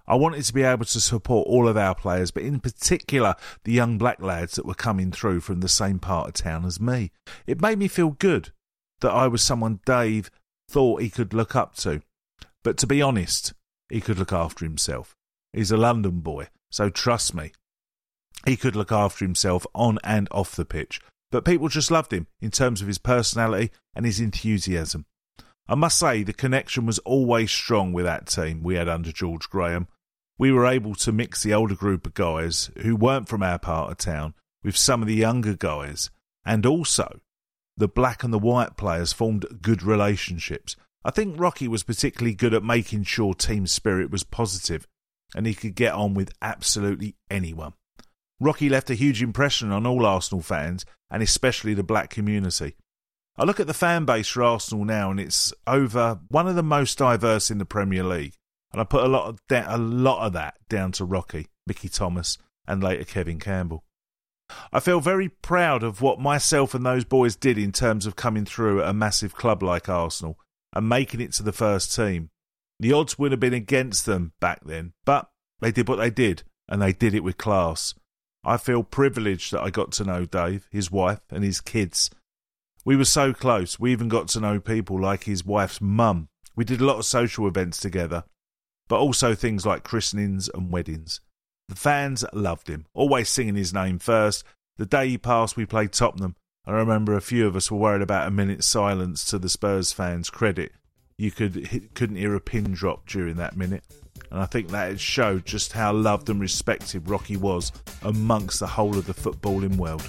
I 0.07 0.15
wanted 0.15 0.43
to 0.43 0.55
be 0.55 0.63
able 0.63 0.87
to 0.87 1.01
support 1.01 1.47
all 1.47 1.69
of 1.69 1.77
our 1.77 1.95
players, 1.95 2.31
but 2.31 2.45
in 2.45 2.61
particular 2.61 3.35
the 3.65 3.73
young 3.73 3.99
black 3.99 4.23
lads 4.23 4.55
that 4.55 4.65
were 4.65 4.73
coming 4.73 5.13
through 5.13 5.41
from 5.41 5.61
the 5.61 5.69
same 5.69 5.99
part 5.99 6.29
of 6.29 6.33
town 6.33 6.65
as 6.65 6.81
me. 6.81 7.11
It 7.47 7.61
made 7.61 7.79
me 7.79 7.89
feel 7.89 8.11
good 8.11 8.53
that 9.01 9.13
I 9.13 9.29
was 9.29 9.43
someone 9.43 9.81
Dave 9.85 10.31
thought 10.71 11.03
he 11.03 11.11
could 11.11 11.35
look 11.35 11.55
up 11.55 11.75
to. 11.77 12.01
But 12.65 12.79
to 12.79 12.87
be 12.87 13.03
honest, 13.03 13.53
he 13.91 14.01
could 14.01 14.19
look 14.19 14.33
after 14.33 14.65
himself. 14.65 15.15
He's 15.53 15.71
a 15.71 15.77
London 15.77 16.21
boy, 16.21 16.49
so 16.71 16.89
trust 16.89 17.35
me, 17.35 17.53
he 18.47 18.57
could 18.57 18.77
look 18.77 18.93
after 18.93 19.27
himself 19.27 19.67
on 19.75 19.99
and 20.03 20.27
off 20.31 20.57
the 20.57 20.65
pitch. 20.65 21.03
But 21.31 21.45
people 21.45 21.69
just 21.69 21.91
loved 21.91 22.15
him 22.15 22.29
in 22.41 22.51
terms 22.51 22.81
of 22.81 22.87
his 22.87 22.99
personality 22.99 23.71
and 23.95 24.07
his 24.07 24.21
enthusiasm. 24.21 25.05
I 25.69 25.75
must 25.75 25.99
say, 25.99 26.23
the 26.23 26.33
connection 26.33 26.87
was 26.87 26.99
always 27.01 27.51
strong 27.51 27.93
with 27.93 28.07
that 28.07 28.27
team 28.27 28.62
we 28.62 28.77
had 28.77 28.89
under 28.89 29.12
George 29.12 29.51
Graham. 29.51 29.87
We 30.39 30.51
were 30.51 30.66
able 30.66 30.95
to 30.95 31.12
mix 31.12 31.43
the 31.43 31.53
older 31.53 31.75
group 31.75 32.07
of 32.07 32.14
guys 32.14 32.71
who 32.81 32.97
weren't 32.97 33.29
from 33.29 33.43
our 33.43 33.59
part 33.59 33.91
of 33.91 33.99
town 33.99 34.35
with 34.62 34.77
some 34.77 35.03
of 35.03 35.09
the 35.09 35.14
younger 35.14 35.55
guys, 35.55 36.11
and 36.45 36.64
also 36.64 37.21
the 37.77 37.89
black 37.89 38.25
and 38.25 38.33
the 38.33 38.39
white 38.39 38.77
players 38.77 39.12
formed 39.12 39.47
good 39.61 39.83
relationships. 39.83 40.75
I 41.05 41.11
think 41.11 41.39
Rocky 41.39 41.69
was 41.69 41.83
particularly 41.83 42.35
good 42.35 42.55
at 42.55 42.64
making 42.64 43.05
sure 43.05 43.35
team 43.35 43.66
spirit 43.66 44.11
was 44.11 44.25
and 45.35 45.47
he 45.47 45.55
could 45.55 45.75
get 45.75 45.93
on 45.93 46.14
with 46.14 46.33
absolutely 46.41 47.14
anyone. 47.31 47.75
Rocky 48.41 48.69
left 48.69 48.91
a 48.91 48.95
huge 48.95 49.23
impression 49.23 49.71
on 49.71 49.87
all 49.87 50.07
Arsenal 50.07 50.43
fans, 50.43 50.87
and 51.11 51.23
especially 51.23 51.75
the 51.75 51.83
black 51.83 52.11
community. 52.11 52.75
I 53.39 53.45
look 53.45 53.61
at 53.61 53.68
the 53.68 53.74
fan 53.74 54.05
base 54.05 54.26
for 54.26 54.43
Arsenal 54.43 54.84
now, 54.84 55.12
and 55.12 55.20
it's 55.20 55.53
over 55.64 56.18
one 56.28 56.49
of 56.49 56.57
the 56.57 56.62
most 56.62 56.99
diverse 56.99 57.53
in 57.53 57.59
the 57.59 57.64
Premier 57.64 58.03
League. 58.03 58.34
And 58.72 58.80
I 58.80 58.84
put 58.84 59.05
a 59.05 59.09
lot 59.09 59.28
of 59.28 59.41
a 59.51 59.78
lot 59.78 60.26
of 60.26 60.32
that 60.32 60.57
down 60.68 60.91
to 60.93 61.05
Rocky, 61.05 61.47
Mickey 61.64 61.89
Thomas, 61.89 62.36
and 62.66 62.82
later 62.82 63.05
Kevin 63.05 63.39
Campbell. 63.39 63.84
I 64.72 64.80
feel 64.80 64.99
very 64.99 65.28
proud 65.28 65.84
of 65.84 66.03
what 66.03 66.18
myself 66.18 66.74
and 66.74 66.84
those 66.84 67.05
boys 67.05 67.36
did 67.36 67.59
in 67.59 67.70
terms 67.70 68.07
of 68.07 68.16
coming 68.16 68.45
through 68.45 68.82
at 68.82 68.89
a 68.89 68.95
massive 68.95 69.36
club 69.36 69.62
like 69.62 69.89
Arsenal 69.89 70.36
and 70.72 70.89
making 70.89 71.20
it 71.20 71.32
to 71.34 71.45
the 71.45 71.53
first 71.53 71.95
team. 71.95 72.30
The 72.80 72.93
odds 72.93 73.18
would 73.18 73.30
have 73.30 73.41
been 73.41 73.55
against 73.55 74.05
them 74.05 74.32
back 74.41 74.64
then, 74.64 74.95
but 75.05 75.30
they 75.61 75.70
did 75.70 75.89
what 75.89 75.97
they 75.97 76.11
did, 76.11 76.43
and 76.68 76.82
they 76.82 76.93
did 76.93 77.14
it 77.14 77.24
with 77.24 77.39
class. 77.39 77.95
I 78.45 78.57
feel 78.57 78.82
privileged 78.82 79.53
that 79.53 79.62
I 79.62 79.70
got 79.70 79.93
to 79.93 80.05
know 80.05 80.24
Dave, 80.24 80.68
his 80.72 80.91
wife, 80.91 81.20
and 81.30 81.45
his 81.45 81.61
kids. 81.61 82.11
We 82.89 82.97
were 82.97 83.05
so 83.05 83.34
close, 83.34 83.78
we 83.78 83.93
even 83.93 84.09
got 84.09 84.28
to 84.28 84.41
know 84.41 84.61
people 84.61 84.99
like 84.99 85.24
his 85.24 85.45
wife's 85.45 85.78
mum. 85.78 86.30
We 86.57 86.64
did 86.64 86.80
a 86.80 86.86
lot 86.86 86.97
of 86.97 87.05
social 87.05 87.47
events 87.47 87.78
together, 87.78 88.24
but 88.89 88.99
also 88.99 89.34
things 89.34 89.66
like 89.66 89.84
christenings 89.84 90.49
and 90.55 90.72
weddings. 90.72 91.20
The 91.68 91.74
fans 91.74 92.24
loved 92.32 92.66
him, 92.66 92.86
always 92.95 93.28
singing 93.28 93.57
his 93.57 93.74
name 93.74 93.99
first. 93.99 94.43
The 94.78 94.86
day 94.86 95.11
he 95.11 95.18
passed, 95.18 95.55
we 95.55 95.66
played 95.66 95.93
Tottenham. 95.93 96.34
I 96.64 96.70
remember 96.70 97.14
a 97.14 97.20
few 97.20 97.47
of 97.47 97.57
us 97.57 97.70
were 97.70 97.76
worried 97.76 98.01
about 98.01 98.26
a 98.26 98.30
minute's 98.30 98.66
silence 98.66 99.22
to 99.26 99.39
the 99.39 99.51
Spurs 99.51 99.93
fans' 99.93 100.30
credit. 100.30 100.72
You 101.18 101.30
could 101.30 101.95
couldn't 101.95 102.16
hear 102.16 102.34
a 102.34 102.41
pin 102.41 102.72
drop 102.72 103.07
during 103.07 103.36
that 103.36 103.55
minute, 103.55 103.84
and 104.30 104.41
I 104.41 104.47
think 104.47 104.68
that 104.70 104.99
showed 104.99 105.45
just 105.45 105.74
how 105.74 105.93
loved 105.93 106.30
and 106.30 106.41
respected 106.41 107.07
Rocky 107.07 107.36
was 107.36 107.70
amongst 108.01 108.61
the 108.61 108.66
whole 108.66 108.97
of 108.97 109.05
the 109.05 109.12
footballing 109.12 109.76
world. 109.76 110.09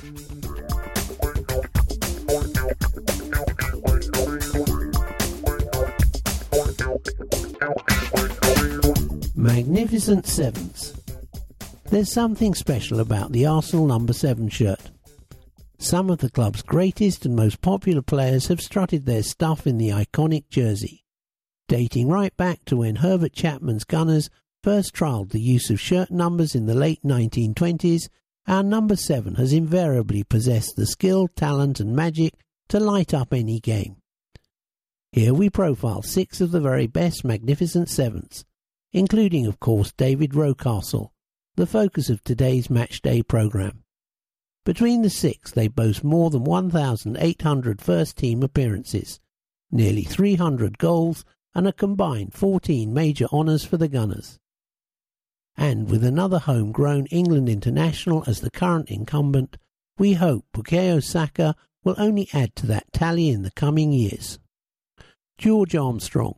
Magnificent 9.35 10.25
Sevens. 10.27 10.93
There's 11.85 12.11
something 12.11 12.53
special 12.53 12.99
about 12.99 13.31
the 13.31 13.45
Arsenal 13.45 13.87
number 13.87 14.13
7 14.13 14.49
shirt. 14.49 14.91
Some 15.77 16.09
of 16.09 16.19
the 16.19 16.29
club's 16.29 16.61
greatest 16.61 17.25
and 17.25 17.35
most 17.35 17.61
popular 17.61 18.01
players 18.01 18.47
have 18.47 18.61
strutted 18.61 19.05
their 19.05 19.23
stuff 19.23 19.65
in 19.65 19.77
the 19.77 19.89
iconic 19.89 20.49
jersey. 20.49 21.05
Dating 21.67 22.09
right 22.09 22.35
back 22.35 22.65
to 22.65 22.77
when 22.77 22.97
Herbert 22.97 23.33
Chapman's 23.33 23.85
Gunners 23.85 24.29
first 24.63 24.93
trialled 24.93 25.31
the 25.31 25.41
use 25.41 25.69
of 25.69 25.79
shirt 25.79 26.11
numbers 26.11 26.53
in 26.53 26.65
the 26.65 26.75
late 26.75 27.01
1920s, 27.03 28.09
our 28.47 28.61
number 28.63 28.95
7 28.95 29.35
has 29.35 29.53
invariably 29.53 30.23
possessed 30.23 30.75
the 30.75 30.85
skill, 30.85 31.27
talent 31.29 31.79
and 31.79 31.95
magic 31.95 32.33
to 32.69 32.79
light 32.79 33.13
up 33.13 33.33
any 33.33 33.59
game. 33.59 33.97
Here 35.11 35.33
we 35.33 35.49
profile 35.49 36.03
six 36.03 36.39
of 36.39 36.51
the 36.51 36.61
very 36.61 36.87
best 36.87 37.25
magnificent 37.25 37.89
sevens, 37.89 38.45
including 38.93 39.47
of 39.47 39.59
course 39.59 39.91
David 39.91 40.31
Rocastle, 40.31 41.09
the 41.55 41.65
focus 41.65 42.09
of 42.09 42.23
today's 42.23 42.67
matchday 42.67 43.27
programme. 43.27 43.83
Between 44.65 45.01
the 45.01 45.09
six, 45.09 45.51
they 45.51 45.67
boast 45.67 46.03
more 46.03 46.29
than 46.29 46.43
1,800 46.43 47.81
first 47.81 48.17
team 48.17 48.43
appearances, 48.43 49.19
nearly 49.71 50.03
300 50.03 50.77
goals, 50.77 51.25
and 51.55 51.67
a 51.67 51.73
combined 51.73 52.33
14 52.33 52.93
major 52.93 53.25
honours 53.33 53.65
for 53.65 53.77
the 53.77 53.87
Gunners. 53.87 54.37
And 55.57 55.89
with 55.89 56.03
another 56.03 56.39
homegrown 56.39 57.07
England 57.07 57.49
international 57.49 58.23
as 58.27 58.41
the 58.41 58.51
current 58.51 58.89
incumbent, 58.89 59.57
we 59.97 60.13
hope 60.13 60.45
Bukayo 60.53 61.03
Saka 61.03 61.55
will 61.89 62.05
only 62.05 62.29
add 62.33 62.55
to 62.55 62.67
that 62.67 62.91
tally 62.93 63.29
in 63.29 63.41
the 63.41 63.51
coming 63.51 63.91
years. 63.91 64.37
George 65.39 65.75
Armstrong, 65.75 66.35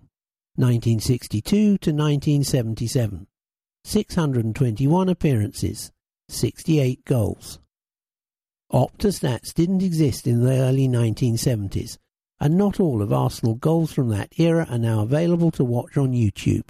1962 0.55 1.77
to 1.79 1.91
1977. 1.91 3.27
621 3.83 5.09
appearances, 5.09 5.91
68 6.29 7.03
goals. 7.03 7.59
Opta 8.71 9.53
didn't 9.53 9.81
exist 9.81 10.25
in 10.25 10.41
the 10.41 10.53
early 10.53 10.87
1970s, 10.87 11.97
and 12.39 12.55
not 12.55 12.79
all 12.79 13.01
of 13.01 13.11
Arsenal 13.11 13.55
goals 13.55 13.91
from 13.91 14.07
that 14.07 14.31
era 14.37 14.65
are 14.69 14.77
now 14.77 15.01
available 15.01 15.51
to 15.51 15.65
watch 15.65 15.97
on 15.97 16.13
YouTube. 16.13 16.69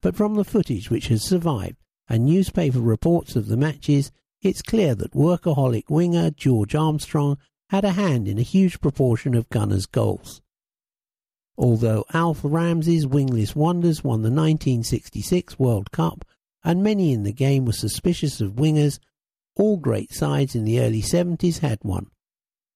But 0.00 0.16
from 0.16 0.34
the 0.34 0.44
footage 0.44 0.90
which 0.90 1.06
has 1.06 1.22
survived 1.22 1.76
and 2.08 2.24
newspaper 2.24 2.80
reports 2.80 3.36
of 3.36 3.46
the 3.46 3.56
matches, 3.56 4.10
it's 4.40 4.62
clear 4.62 4.96
that 4.96 5.12
workaholic 5.12 5.84
winger 5.88 6.32
George 6.32 6.74
Armstrong 6.74 7.38
had 7.72 7.86
a 7.86 7.92
hand 7.92 8.28
in 8.28 8.38
a 8.38 8.42
huge 8.42 8.82
proportion 8.82 9.34
of 9.34 9.48
Gunners' 9.48 9.86
goals. 9.86 10.42
Although 11.56 12.04
Alf 12.12 12.40
Ramsey's 12.44 13.06
wingless 13.06 13.56
wonders 13.56 14.04
won 14.04 14.20
the 14.20 14.28
1966 14.28 15.58
World 15.58 15.90
Cup 15.90 16.26
and 16.62 16.82
many 16.82 17.14
in 17.14 17.22
the 17.22 17.32
game 17.32 17.64
were 17.64 17.72
suspicious 17.72 18.42
of 18.42 18.56
wingers, 18.56 18.98
all 19.56 19.78
great 19.78 20.12
sides 20.12 20.54
in 20.54 20.64
the 20.64 20.80
early 20.80 21.00
70s 21.00 21.60
had 21.60 21.78
one. 21.80 22.08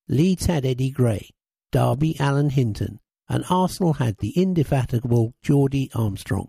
Leeds 0.09 0.47
had 0.47 0.65
Eddie 0.65 0.91
Gray, 0.91 1.29
Derby 1.73 2.19
Alan 2.19 2.49
Hinton, 2.49 2.99
and 3.29 3.45
Arsenal 3.51 3.93
had 3.93 4.17
the 4.17 4.33
indefatigable 4.35 5.35
Geordie 5.43 5.91
Armstrong. 5.95 6.49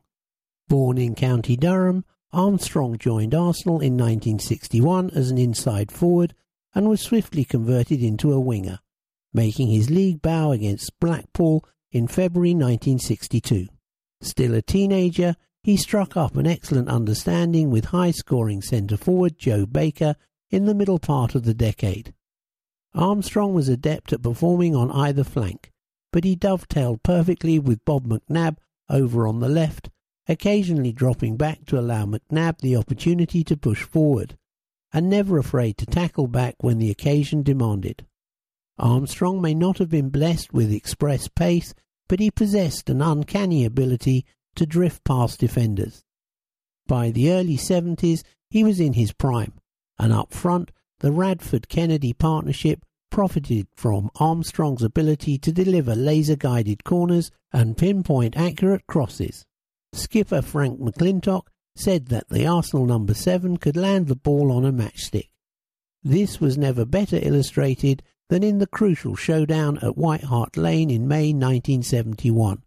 Born 0.70 0.98
in 0.98 1.16
County 1.16 1.58
Durham, 1.58 2.06
Armstrong 2.32 2.98
joined 2.98 3.36
Arsenal 3.36 3.82
in 3.82 3.98
1961 3.98 5.10
as 5.10 5.32
an 5.32 5.38
inside 5.38 5.92
forward 5.92 6.34
and 6.78 6.88
was 6.88 7.02
swiftly 7.02 7.44
converted 7.44 8.04
into 8.04 8.32
a 8.32 8.40
winger, 8.40 8.78
making 9.34 9.68
his 9.68 9.90
league 9.90 10.22
bow 10.22 10.52
against 10.52 11.00
Blackpool 11.00 11.66
in 11.92 12.08
February 12.08 12.52
1962. 12.52 13.66
Still 14.22 14.54
a 14.54 14.62
teenager, 14.62 15.36
he 15.64 15.76
struck 15.76 16.16
up 16.16 16.36
an 16.36 16.46
excellent 16.46 16.88
understanding 16.88 17.72
with 17.72 17.86
high 17.86 18.12
scoring 18.12 18.62
centre 18.62 18.96
forward 18.96 19.40
Joe 19.40 19.66
Baker 19.66 20.16
in 20.52 20.66
the 20.66 20.76
middle 20.76 21.00
part 21.00 21.34
of 21.34 21.46
the 21.46 21.56
decade. 21.56 22.14
Armstrong 22.94 23.56
was 23.56 23.70
adept 23.70 24.14
at 24.14 24.22
performing 24.22 24.76
on 24.76 24.92
either 24.92 25.24
flank, 25.24 25.72
but 26.14 26.26
he 26.26 26.36
dovetailed 26.36 27.02
perfectly 27.02 27.58
with 27.58 27.84
Bob 27.86 28.06
McNab 28.06 28.58
over 28.88 29.28
on 29.28 29.40
the 29.40 29.50
left, 29.50 29.90
occasionally 30.28 30.92
dropping 30.92 31.38
back 31.38 31.66
to 31.66 31.80
allow 31.80 32.06
McNab 32.06 32.60
the 32.60 32.76
opportunity 32.76 33.44
to 33.44 33.58
push 33.58 33.82
forward, 33.82 34.38
and 34.94 35.10
never 35.10 35.38
afraid 35.38 35.78
to 35.78 35.86
tackle 35.86 36.28
back 36.28 36.56
when 36.60 36.78
the 36.78 36.92
occasion 36.92 37.44
demanded. 37.44 38.06
Armstrong 38.78 39.42
may 39.42 39.54
not 39.54 39.80
have 39.80 39.90
been 39.90 40.10
blessed 40.10 40.54
with 40.54 40.72
express 40.72 41.28
pace, 41.28 41.74
but 42.08 42.20
he 42.20 42.32
possessed 42.32 42.90
an 42.90 43.02
uncanny 43.02 43.66
ability 43.66 44.26
to 44.56 44.66
drift 44.66 45.04
past 45.04 45.40
defenders. 45.40 46.04
By 46.88 47.12
the 47.12 47.32
early 47.32 47.58
70s, 47.58 48.24
he 48.50 48.64
was 48.64 48.80
in 48.80 48.94
his 48.94 49.12
prime, 49.12 49.54
and 50.00 50.14
up 50.14 50.34
front, 50.34 50.72
the 51.00 51.12
Radford 51.12 51.68
Kennedy 51.68 52.14
partnership 52.14 52.84
profited 53.10 53.68
from 53.76 54.10
Armstrong's 54.20 54.84
ability 54.84 55.38
to 55.40 55.52
deliver 55.52 55.96
laser 55.96 56.36
guided 56.36 56.84
corners 56.84 57.32
and 57.52 57.78
pinpoint 57.78 58.38
accurate 58.38 58.86
crosses. 58.88 59.46
Skipper 59.94 60.42
Frank 60.42 60.80
McLintock 60.80 61.48
said 61.80 62.08
that 62.08 62.30
the 62.30 62.46
Arsenal 62.46 62.86
number 62.86 63.14
7 63.14 63.58
could 63.58 63.78
land 63.78 64.08
the 64.08 64.16
ball 64.16 64.52
on 64.52 64.66
a 64.66 64.72
matchstick. 64.72 65.30
This 66.04 66.40
was 66.40 66.58
never 66.58 66.86
better 66.86 67.20
illustrated 67.22 68.04
than 68.30 68.44
in 68.44 68.58
the 68.58 68.68
crucial 68.68 69.16
showdown 69.16 69.78
at 69.80 69.98
White 69.98 70.24
Hart 70.24 70.58
Lane 70.58 70.90
in 70.90 71.08
May 71.08 71.34
1971, 71.34 72.64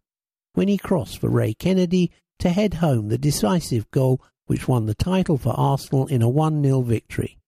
when 0.55 0.69
he 0.69 0.79
crossed 0.79 1.19
for 1.19 1.29
Ray 1.29 1.55
Kennedy 1.55 2.11
to 2.39 2.51
head 2.51 2.75
home 2.75 3.09
the 3.09 3.19
decisive 3.19 3.91
goal 3.91 4.23
which 4.47 4.67
won 4.67 4.87
the 4.87 4.95
title 4.95 5.39
for 5.39 5.51
Arsenal 5.51 6.07
in 6.07 6.23
a 6.23 6.29
1 6.29 6.63
0 6.63 6.81
victory. 6.83 7.39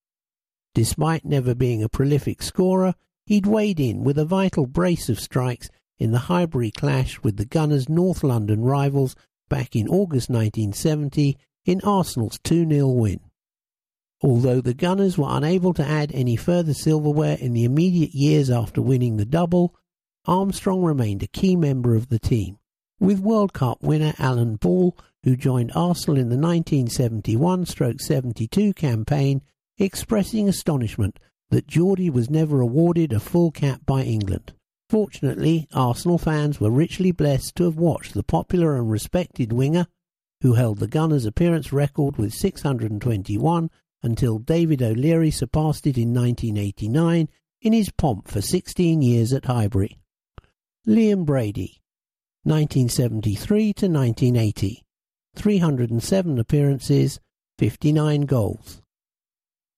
Despite 0.75 1.25
never 1.25 1.55
being 1.55 1.83
a 1.83 1.89
prolific 1.89 2.43
scorer, 2.43 2.95
he'd 3.27 3.47
weighed 3.47 3.81
in 3.81 4.05
with 4.05 4.19
a 4.19 4.25
vital 4.25 4.67
brace 4.67 5.09
of 5.09 5.21
strikes 5.21 5.69
in 5.99 6.13
the 6.13 6.21
Highbury 6.21 6.71
clash 6.71 7.21
with 7.23 7.37
the 7.37 7.45
Gunners' 7.45 7.89
North 7.89 8.23
London 8.23 8.63
rivals 8.63 9.15
back 9.49 9.77
in 9.77 9.89
August 9.89 10.31
1970 10.31 11.37
in 11.65 11.81
Arsenal's 11.83 12.39
2 12.45 12.69
0 12.69 12.89
win. 12.89 13.21
Although 14.23 14.61
the 14.61 14.75
Gunners 14.75 15.19
were 15.19 15.27
unable 15.29 15.75
to 15.75 15.85
add 15.85 16.13
any 16.13 16.37
further 16.37 16.75
silverware 16.75 17.37
in 17.41 17.55
the 17.55 17.65
immediate 17.65 18.15
years 18.15 18.51
after 18.51 18.81
winning 18.81 19.17
the 19.17 19.25
double, 19.25 19.75
Armstrong 20.25 20.83
remained 20.83 21.25
a 21.25 21.27
key 21.27 21.57
member 21.57 21.97
of 21.97 22.09
the 22.09 22.21
team, 22.21 22.59
with 23.01 23.19
World 23.19 23.53
Cup 23.53 23.83
winner 23.83 24.15
Alan 24.19 24.55
Ball, 24.57 24.97
who 25.25 25.37
joined 25.37 25.73
Arsenal 25.75 26.19
in 26.19 26.29
the 26.29 26.37
1971-72 26.37 28.77
campaign, 28.77 29.43
expressing 29.79 30.49
astonishment 30.49 31.19
that 31.51 31.67
Geordie 31.67 32.11
was 32.11 32.31
never 32.31 32.61
awarded 32.61 33.13
a 33.13 33.19
full 33.19 33.51
cap 33.51 33.81
by 33.85 34.03
England. 34.03 34.53
Fortunately, 34.89 35.67
Arsenal 35.73 36.19
fans 36.19 36.61
were 36.61 36.71
richly 36.71 37.11
blessed 37.11 37.57
to 37.57 37.65
have 37.65 37.75
watched 37.77 38.15
the 38.15 38.23
popular 38.23 38.77
and 38.77 38.89
respected 38.91 39.53
winger 39.53 39.89
who 40.43 40.55
held 40.55 40.78
the 40.78 40.88
Gunners' 40.88 41.24
appearance 41.24 41.72
record 41.72 42.16
with 42.16 42.34
621 42.34 43.70
until 44.03 44.38
David 44.40 44.82
O'Leary 44.82 45.30
surpassed 45.30 45.86
it 45.86 45.97
in 45.97 46.12
1989 46.12 47.28
in 47.61 47.72
his 47.72 47.90
pomp 47.90 48.26
for 48.26 48.43
16 48.43 49.03
years 49.03 49.32
at 49.32 49.45
Highbury. 49.45 49.99
Liam 50.84 51.24
Brady, 51.24 51.80
1973 52.43 53.72
to 53.72 53.86
1980, 53.86 54.82
307 55.36 56.38
appearances, 56.40 57.20
59 57.59 58.22
goals. 58.22 58.82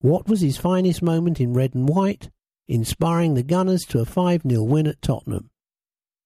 What 0.01 0.27
was 0.27 0.41
his 0.41 0.57
finest 0.57 1.03
moment 1.03 1.41
in 1.41 1.53
red 1.53 1.75
and 1.75 1.87
white? 1.87 2.31
Inspiring 2.67 3.35
the 3.35 3.43
Gunners 3.43 3.85
to 3.89 4.01
a 4.01 4.07
5 4.07 4.43
0 4.49 4.63
win 4.63 4.87
at 4.87 5.03
Tottenham. 5.03 5.51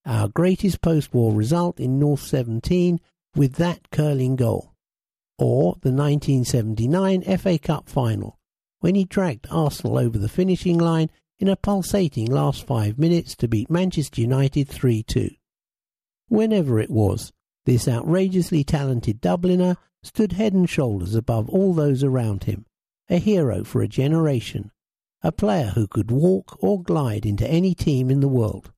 Our 0.07 0.29
greatest 0.29 0.81
post 0.81 1.13
war 1.13 1.35
result 1.35 1.81
in 1.81 1.99
North 1.99 2.23
17 2.23 3.01
with 3.39 3.55
that 3.55 3.91
curling 3.93 4.35
goal. 4.35 4.75
Or 5.39 5.77
the 5.83 5.93
1979 5.93 7.23
FA 7.39 7.59
Cup 7.59 7.89
final, 7.89 8.37
when 8.81 8.97
he 8.97 9.05
dragged 9.05 9.47
Arsenal 9.49 9.97
over 9.97 10.19
the 10.19 10.29
finishing 10.29 10.77
line 10.77 11.09
in 11.39 11.47
a 11.47 11.55
pulsating 11.55 12.27
last 12.27 12.67
five 12.67 12.99
minutes 12.99 13.37
to 13.37 13.47
beat 13.47 13.71
Manchester 13.71 14.21
United 14.21 14.69
3 14.69 15.05
2. 15.05 15.31
Whenever 16.27 16.81
it 16.81 16.91
was, 16.91 17.33
this 17.65 17.87
outrageously 17.87 18.65
talented 18.65 19.21
Dubliner 19.21 19.77
stood 20.03 20.33
head 20.33 20.53
and 20.53 20.69
shoulders 20.69 21.15
above 21.15 21.49
all 21.49 21.73
those 21.73 22.03
around 22.03 22.45
him, 22.45 22.67
a 23.09 23.19
hero 23.19 23.63
for 23.63 23.83
a 23.83 23.89
generation, 23.89 24.73
a 25.23 25.31
player 25.31 25.73
who 25.77 25.87
could 25.87 26.11
walk 26.11 26.57
or 26.61 26.83
glide 26.83 27.25
into 27.25 27.49
any 27.49 27.73
team 27.73 28.11
in 28.11 28.19
the 28.19 28.27
world. 28.27 28.73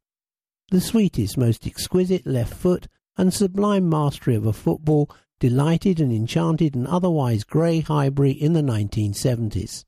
The 0.71 0.83
sweetest, 0.83 1.39
most 1.39 1.67
exquisite 1.67 2.27
left 2.27 2.53
foot 2.53 2.89
and 3.21 3.35
sublime 3.35 3.87
mastery 3.87 4.35
of 4.35 4.47
a 4.47 4.53
football 4.53 5.11
delighted 5.41 6.01
and 6.01 6.11
enchanted 6.11 6.75
an 6.75 6.87
otherwise 6.87 7.45
grey 7.45 7.81
Highbury 7.81 8.31
in 8.31 8.55
the 8.55 8.63
1970s. 8.63 9.85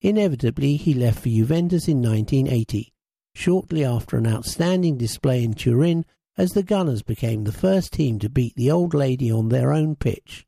Inevitably, 0.00 0.76
he 0.76 0.94
left 0.94 1.18
for 1.18 1.28
Juventus 1.28 1.88
in 1.88 2.00
1980, 2.00 2.92
shortly 3.34 3.84
after 3.84 4.16
an 4.16 4.28
outstanding 4.28 4.96
display 4.96 5.42
in 5.42 5.54
Turin 5.54 6.04
as 6.38 6.52
the 6.52 6.62
Gunners 6.62 7.02
became 7.02 7.42
the 7.42 7.50
first 7.50 7.92
team 7.92 8.20
to 8.20 8.30
beat 8.30 8.54
the 8.54 8.70
Old 8.70 8.94
Lady 8.94 9.28
on 9.32 9.48
their 9.48 9.72
own 9.72 9.96
pitch. 9.96 10.46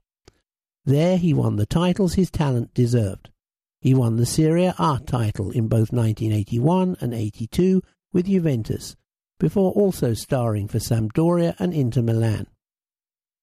There 0.85 1.19
he 1.19 1.35
won 1.35 1.57
the 1.57 1.67
titles 1.67 2.15
his 2.15 2.31
talent 2.31 2.75
deserved. 2.75 3.31
He 3.81 3.93
won 3.93 4.19
the 4.19 4.27
Serie 4.27 4.67
A 4.79 5.01
title 5.05 5.51
in 5.51 5.67
both 5.67 5.91
1981 5.91 6.99
and 7.01 7.13
82 7.13 7.83
with 8.13 8.27
Juventus, 8.27 8.95
before 9.39 9.73
also 9.73 10.15
starring 10.15 10.69
for 10.69 10.79
Sampdoria 10.79 11.55
and 11.59 11.73
Inter 11.75 12.03
Milan. 12.03 12.47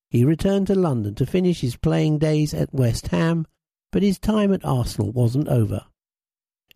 He 0.10 0.26
returned 0.26 0.68
to 0.68 0.76
London 0.76 1.16
to 1.16 1.26
finish 1.26 1.62
his 1.62 1.76
playing 1.76 2.20
days 2.20 2.54
at 2.54 2.74
West 2.74 3.08
Ham, 3.08 3.48
but 3.92 4.04
his 4.04 4.20
time 4.20 4.54
at 4.54 4.66
Arsenal 4.66 5.12
wasn't 5.12 5.48
over. 5.48 5.86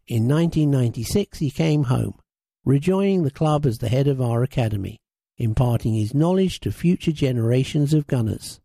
In 0.07 0.28
1996 0.28 1.39
he 1.39 1.51
came 1.51 1.84
home, 1.84 2.20
rejoining 2.63 3.24
the 3.24 3.32
club 3.32 3.65
as 3.65 3.78
the 3.78 3.89
head 3.89 4.07
of 4.07 4.22
our 4.22 4.43
academy, 4.43 4.99
imparting 5.38 5.93
his 5.93 6.13
knowledge 6.13 6.59
to 6.61 6.72
future 6.72 7.11
generations 7.11 7.93
of 7.93 8.07
gunners. 8.07 8.59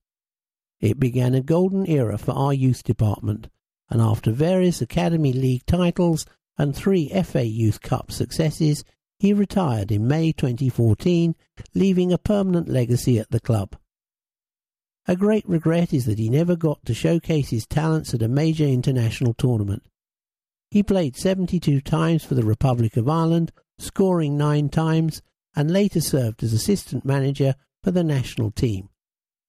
It 0.81 0.99
began 0.99 1.35
a 1.35 1.43
golden 1.43 1.87
era 1.89 2.19
for 2.19 2.33
our 2.33 2.53
youth 2.53 2.83
department, 2.83 3.49
and 3.91 4.01
after 4.01 4.33
various 4.33 4.81
Academy 4.81 5.33
League 5.33 5.67
titles 5.67 6.27
and 6.57 6.75
three 6.75 7.09
FA 7.23 7.45
Youth 7.45 7.81
Cup 7.83 8.11
successes, 8.11 8.85
he 9.23 9.33
retired 9.33 9.91
in 9.91 10.07
May 10.07 10.33
2014, 10.33 11.35
leaving 11.75 12.13
a 12.13 12.19
permanent 12.19 12.69
legacy 12.69 13.19
at 13.19 13.31
the 13.31 13.41
club. 13.41 13.77
A 15.07 15.17
great 15.17 15.49
regret 15.49 15.93
is 15.93 16.05
that 16.07 16.19
he 16.19 16.29
never 16.29 16.57
got 16.57 16.85
to 16.85 16.95
showcase 16.95 17.51
his 17.51 17.67
talents 17.67 18.13
at 18.13 18.23
a 18.23 18.29
major 18.29 18.65
international 18.67 19.35
tournament, 19.35 19.83
he 20.73 20.83
played 20.83 21.19
72 21.19 21.83
times 21.83 22.25
for 22.25 22.35
the 22.35 22.47
Republic 22.47 22.97
of 22.97 23.07
Ireland, 23.07 23.53
scoring 23.77 24.39
nine 24.39 24.71
times, 24.71 25.21
and 25.55 25.71
later 25.71 26.01
served 26.01 26.43
as 26.43 26.55
assistant 26.55 27.05
manager 27.05 27.57
for 27.85 27.91
the 27.91 28.03
national 28.03 28.53
team, 28.53 28.89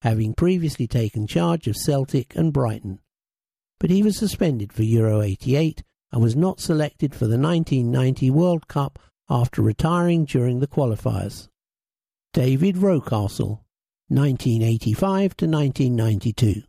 having 0.02 0.34
previously 0.34 0.86
taken 0.86 1.26
charge 1.26 1.66
of 1.66 1.78
Celtic 1.78 2.36
and 2.36 2.52
Brighton. 2.52 3.00
But 3.80 3.90
he 3.90 4.04
was 4.04 4.18
suspended 4.18 4.74
for 4.74 4.84
Euro 4.84 5.22
88 5.22 5.82
and 6.12 6.22
was 6.22 6.36
not 6.36 6.60
selected 6.60 7.14
for 7.14 7.28
the 7.28 7.40
1990 7.40 8.30
World 8.30 8.68
Cup 8.68 9.00
after 9.30 9.62
retiring 9.62 10.26
during 10.26 10.60
the 10.60 10.68
qualifiers. 10.68 11.48
David 12.34 12.78
Rocastle, 12.78 13.62
1985 14.10 15.38
to 15.38 15.48
1992, 15.48 16.64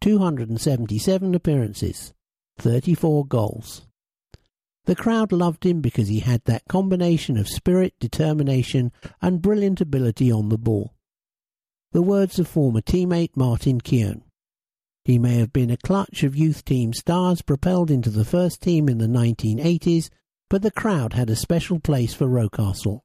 277 0.00 1.34
appearances, 1.34 2.14
34 2.58 3.26
goals. 3.26 3.86
The 4.86 4.94
crowd 4.94 5.32
loved 5.32 5.64
him 5.64 5.80
because 5.80 6.08
he 6.08 6.20
had 6.20 6.42
that 6.44 6.68
combination 6.68 7.38
of 7.38 7.48
spirit, 7.48 7.94
determination, 7.98 8.92
and 9.22 9.40
brilliant 9.40 9.80
ability 9.80 10.30
on 10.30 10.50
the 10.50 10.58
ball. 10.58 10.92
The 11.92 12.02
words 12.02 12.38
of 12.38 12.48
former 12.48 12.82
teammate 12.82 13.36
Martin 13.36 13.80
Keown. 13.80 14.22
He 15.04 15.18
may 15.18 15.36
have 15.36 15.52
been 15.52 15.70
a 15.70 15.76
clutch 15.76 16.22
of 16.22 16.36
youth 16.36 16.64
team 16.64 16.92
stars 16.92 17.40
propelled 17.40 17.90
into 17.90 18.10
the 18.10 18.24
first 18.24 18.60
team 18.60 18.88
in 18.88 18.98
the 18.98 19.06
1980s, 19.06 20.10
but 20.54 20.62
the 20.62 20.70
crowd 20.70 21.14
had 21.14 21.28
a 21.30 21.34
special 21.34 21.80
place 21.80 22.14
for 22.14 22.28
Rocastle. 22.28 23.00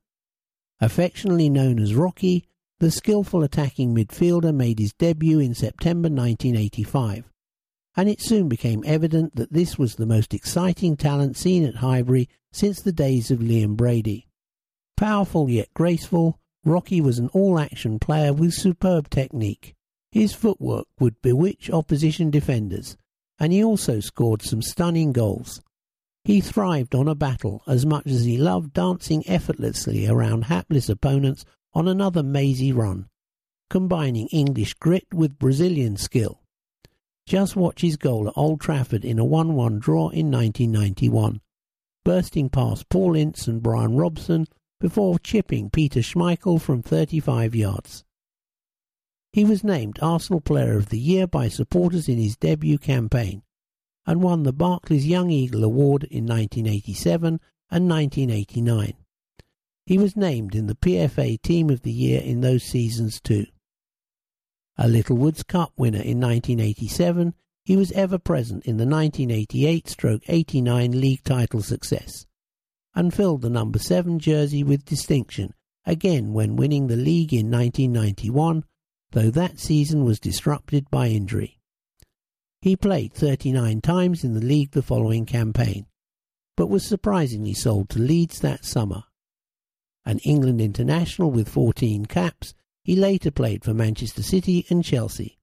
Affectionately 0.79 1.49
known 1.49 1.79
as 1.79 1.95
Rocky, 1.95 2.45
the 2.77 2.91
skillful 2.91 3.41
attacking 3.41 3.95
midfielder 3.95 4.53
made 4.53 4.77
his 4.77 4.93
debut 4.93 5.39
in 5.39 5.55
September 5.55 6.09
1985 6.09 7.31
and 7.97 8.07
it 8.07 8.21
soon 8.21 8.49
became 8.49 8.83
evident 8.85 9.35
that 9.35 9.51
this 9.51 9.79
was 9.79 9.95
the 9.95 10.05
most 10.05 10.35
exciting 10.35 10.95
talent 10.95 11.37
seen 11.37 11.65
at 11.65 11.77
Highbury 11.77 12.29
since 12.51 12.83
the 12.83 12.91
days 12.91 13.31
of 13.31 13.39
Liam 13.39 13.75
Brady. 13.75 14.27
Powerful 14.95 15.49
yet 15.49 15.73
graceful, 15.73 16.39
Rocky 16.63 17.01
was 17.01 17.17
an 17.17 17.29
all-action 17.29 17.97
player 17.97 18.31
with 18.31 18.53
superb 18.53 19.09
technique. 19.09 19.73
His 20.11 20.35
footwork 20.35 20.85
would 20.99 21.19
bewitch 21.23 21.71
opposition 21.71 22.29
defenders, 22.29 22.95
and 23.39 23.51
he 23.51 23.63
also 23.63 24.01
scored 24.01 24.43
some 24.43 24.61
stunning 24.61 25.13
goals. 25.13 25.63
He 26.29 26.41
thrived 26.41 26.93
on 26.93 27.07
a 27.07 27.15
battle 27.15 27.63
as 27.65 27.87
much 27.87 28.05
as 28.05 28.23
he 28.23 28.37
loved 28.37 28.73
dancing 28.73 29.27
effortlessly 29.27 30.05
around 30.05 30.43
hapless 30.43 30.87
opponents 30.87 31.43
on 31.73 31.87
another 31.87 32.21
mazy 32.21 32.71
run, 32.71 33.09
combining 33.71 34.27
English 34.27 34.75
grit 34.75 35.07
with 35.11 35.39
Brazilian 35.39 35.97
skill. 35.97 36.43
Just 37.25 37.55
watch 37.55 37.81
his 37.81 37.97
goal 37.97 38.27
at 38.27 38.37
Old 38.37 38.61
Trafford 38.61 39.03
in 39.03 39.17
a 39.17 39.25
1 39.25 39.55
1 39.55 39.79
draw 39.79 40.09
in 40.09 40.29
1991, 40.29 41.41
bursting 42.05 42.47
past 42.47 42.89
Paul 42.89 43.15
Ince 43.15 43.47
and 43.47 43.63
Brian 43.63 43.95
Robson 43.95 44.45
before 44.79 45.17
chipping 45.17 45.71
Peter 45.71 46.01
Schmeichel 46.01 46.61
from 46.61 46.83
35 46.83 47.55
yards. 47.55 48.03
He 49.33 49.43
was 49.43 49.63
named 49.63 49.97
Arsenal 49.99 50.41
Player 50.41 50.77
of 50.77 50.89
the 50.89 50.99
Year 50.99 51.25
by 51.25 51.47
supporters 51.47 52.07
in 52.07 52.19
his 52.19 52.37
debut 52.37 52.77
campaign 52.77 53.41
and 54.09 54.23
won 54.23 54.41
the 54.41 54.51
Barclays 54.51 55.05
Young 55.05 55.29
Eagle 55.29 55.63
Award 55.63 56.03
in 56.05 56.25
1987 56.25 57.39
and 57.69 57.87
1989. 57.87 58.93
He 59.85 59.99
was 59.99 60.17
named 60.17 60.55
in 60.55 60.65
the 60.65 60.73
PFA 60.73 61.39
Team 61.43 61.69
of 61.69 61.83
the 61.83 61.91
Year 61.91 62.19
in 62.19 62.41
those 62.41 62.63
seasons 62.63 63.21
too. 63.21 63.45
A 64.79 64.87
Littlewoods 64.87 65.43
Cup 65.43 65.73
winner 65.77 66.01
in 66.01 66.19
1987, 66.19 67.35
he 67.63 67.77
was 67.77 67.91
ever 67.91 68.17
present 68.17 68.65
in 68.65 68.77
the 68.77 68.87
1988 68.87 69.87
stroke 69.87 70.23
89 70.27 70.99
league 70.99 71.23
title 71.23 71.61
success, 71.61 72.25
and 72.95 73.13
filled 73.13 73.43
the 73.43 73.49
number 73.51 73.77
7 73.77 74.17
jersey 74.17 74.63
with 74.63 74.85
distinction, 74.85 75.53
again 75.85 76.33
when 76.33 76.55
winning 76.55 76.87
the 76.87 76.95
league 76.95 77.31
in 77.31 77.51
1991, 77.51 78.63
though 79.11 79.29
that 79.29 79.59
season 79.59 80.03
was 80.03 80.19
disrupted 80.19 80.89
by 80.89 81.09
injury. 81.09 81.58
He 82.61 82.75
played 82.75 83.13
39 83.13 83.81
times 83.81 84.23
in 84.23 84.33
the 84.33 84.45
league 84.45 84.71
the 84.71 84.81
following 84.81 85.25
campaign, 85.25 85.85
but 86.57 86.67
was 86.67 86.85
surprisingly 86.85 87.53
sold 87.53 87.89
to 87.89 87.99
Leeds 87.99 88.39
that 88.39 88.65
summer. 88.65 89.03
An 90.05 90.19
England 90.19 90.59
international 90.59 91.31
with 91.31 91.47
14 91.47 92.05
caps, 92.05 92.53
he 92.83 92.95
later 92.95 93.31
played 93.31 93.63
for 93.63 93.73
Manchester 93.73 94.23
City 94.23 94.65
and 94.69 94.83
Chelsea, 94.83 95.37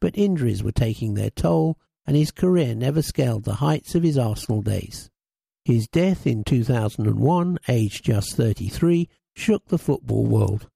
but 0.00 0.18
injuries 0.18 0.62
were 0.62 0.72
taking 0.72 1.14
their 1.14 1.30
toll 1.30 1.78
and 2.08 2.16
his 2.16 2.30
career 2.30 2.74
never 2.74 3.02
scaled 3.02 3.44
the 3.44 3.56
heights 3.56 3.94
of 3.94 4.02
his 4.02 4.16
Arsenal 4.16 4.62
days. 4.62 5.10
His 5.66 5.86
death 5.86 6.26
in 6.26 6.42
2001, 6.42 7.58
aged 7.68 8.02
just 8.02 8.34
33, 8.34 9.10
shook 9.36 9.66
the 9.66 9.76
football 9.76 10.24
world. 10.24 10.70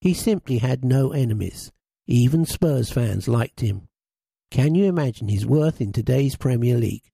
He 0.00 0.12
simply 0.12 0.58
had 0.58 0.84
no 0.84 1.12
enemies. 1.12 1.70
Even 2.08 2.44
Spurs 2.44 2.90
fans 2.90 3.28
liked 3.28 3.60
him. 3.60 3.88
Can 4.50 4.74
you 4.74 4.84
imagine 4.84 5.28
his 5.28 5.44
worth 5.44 5.80
in 5.80 5.92
today's 5.92 6.36
Premier 6.36 6.76
League? 6.76 7.10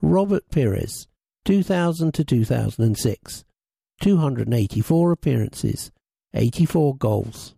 Robert 0.00 0.48
Pires, 0.50 1.06
2000 1.44 2.12
to 2.14 2.24
2006, 2.24 3.44
284 4.00 5.12
appearances, 5.12 5.92
84 6.32 6.96
goals. 6.96 7.54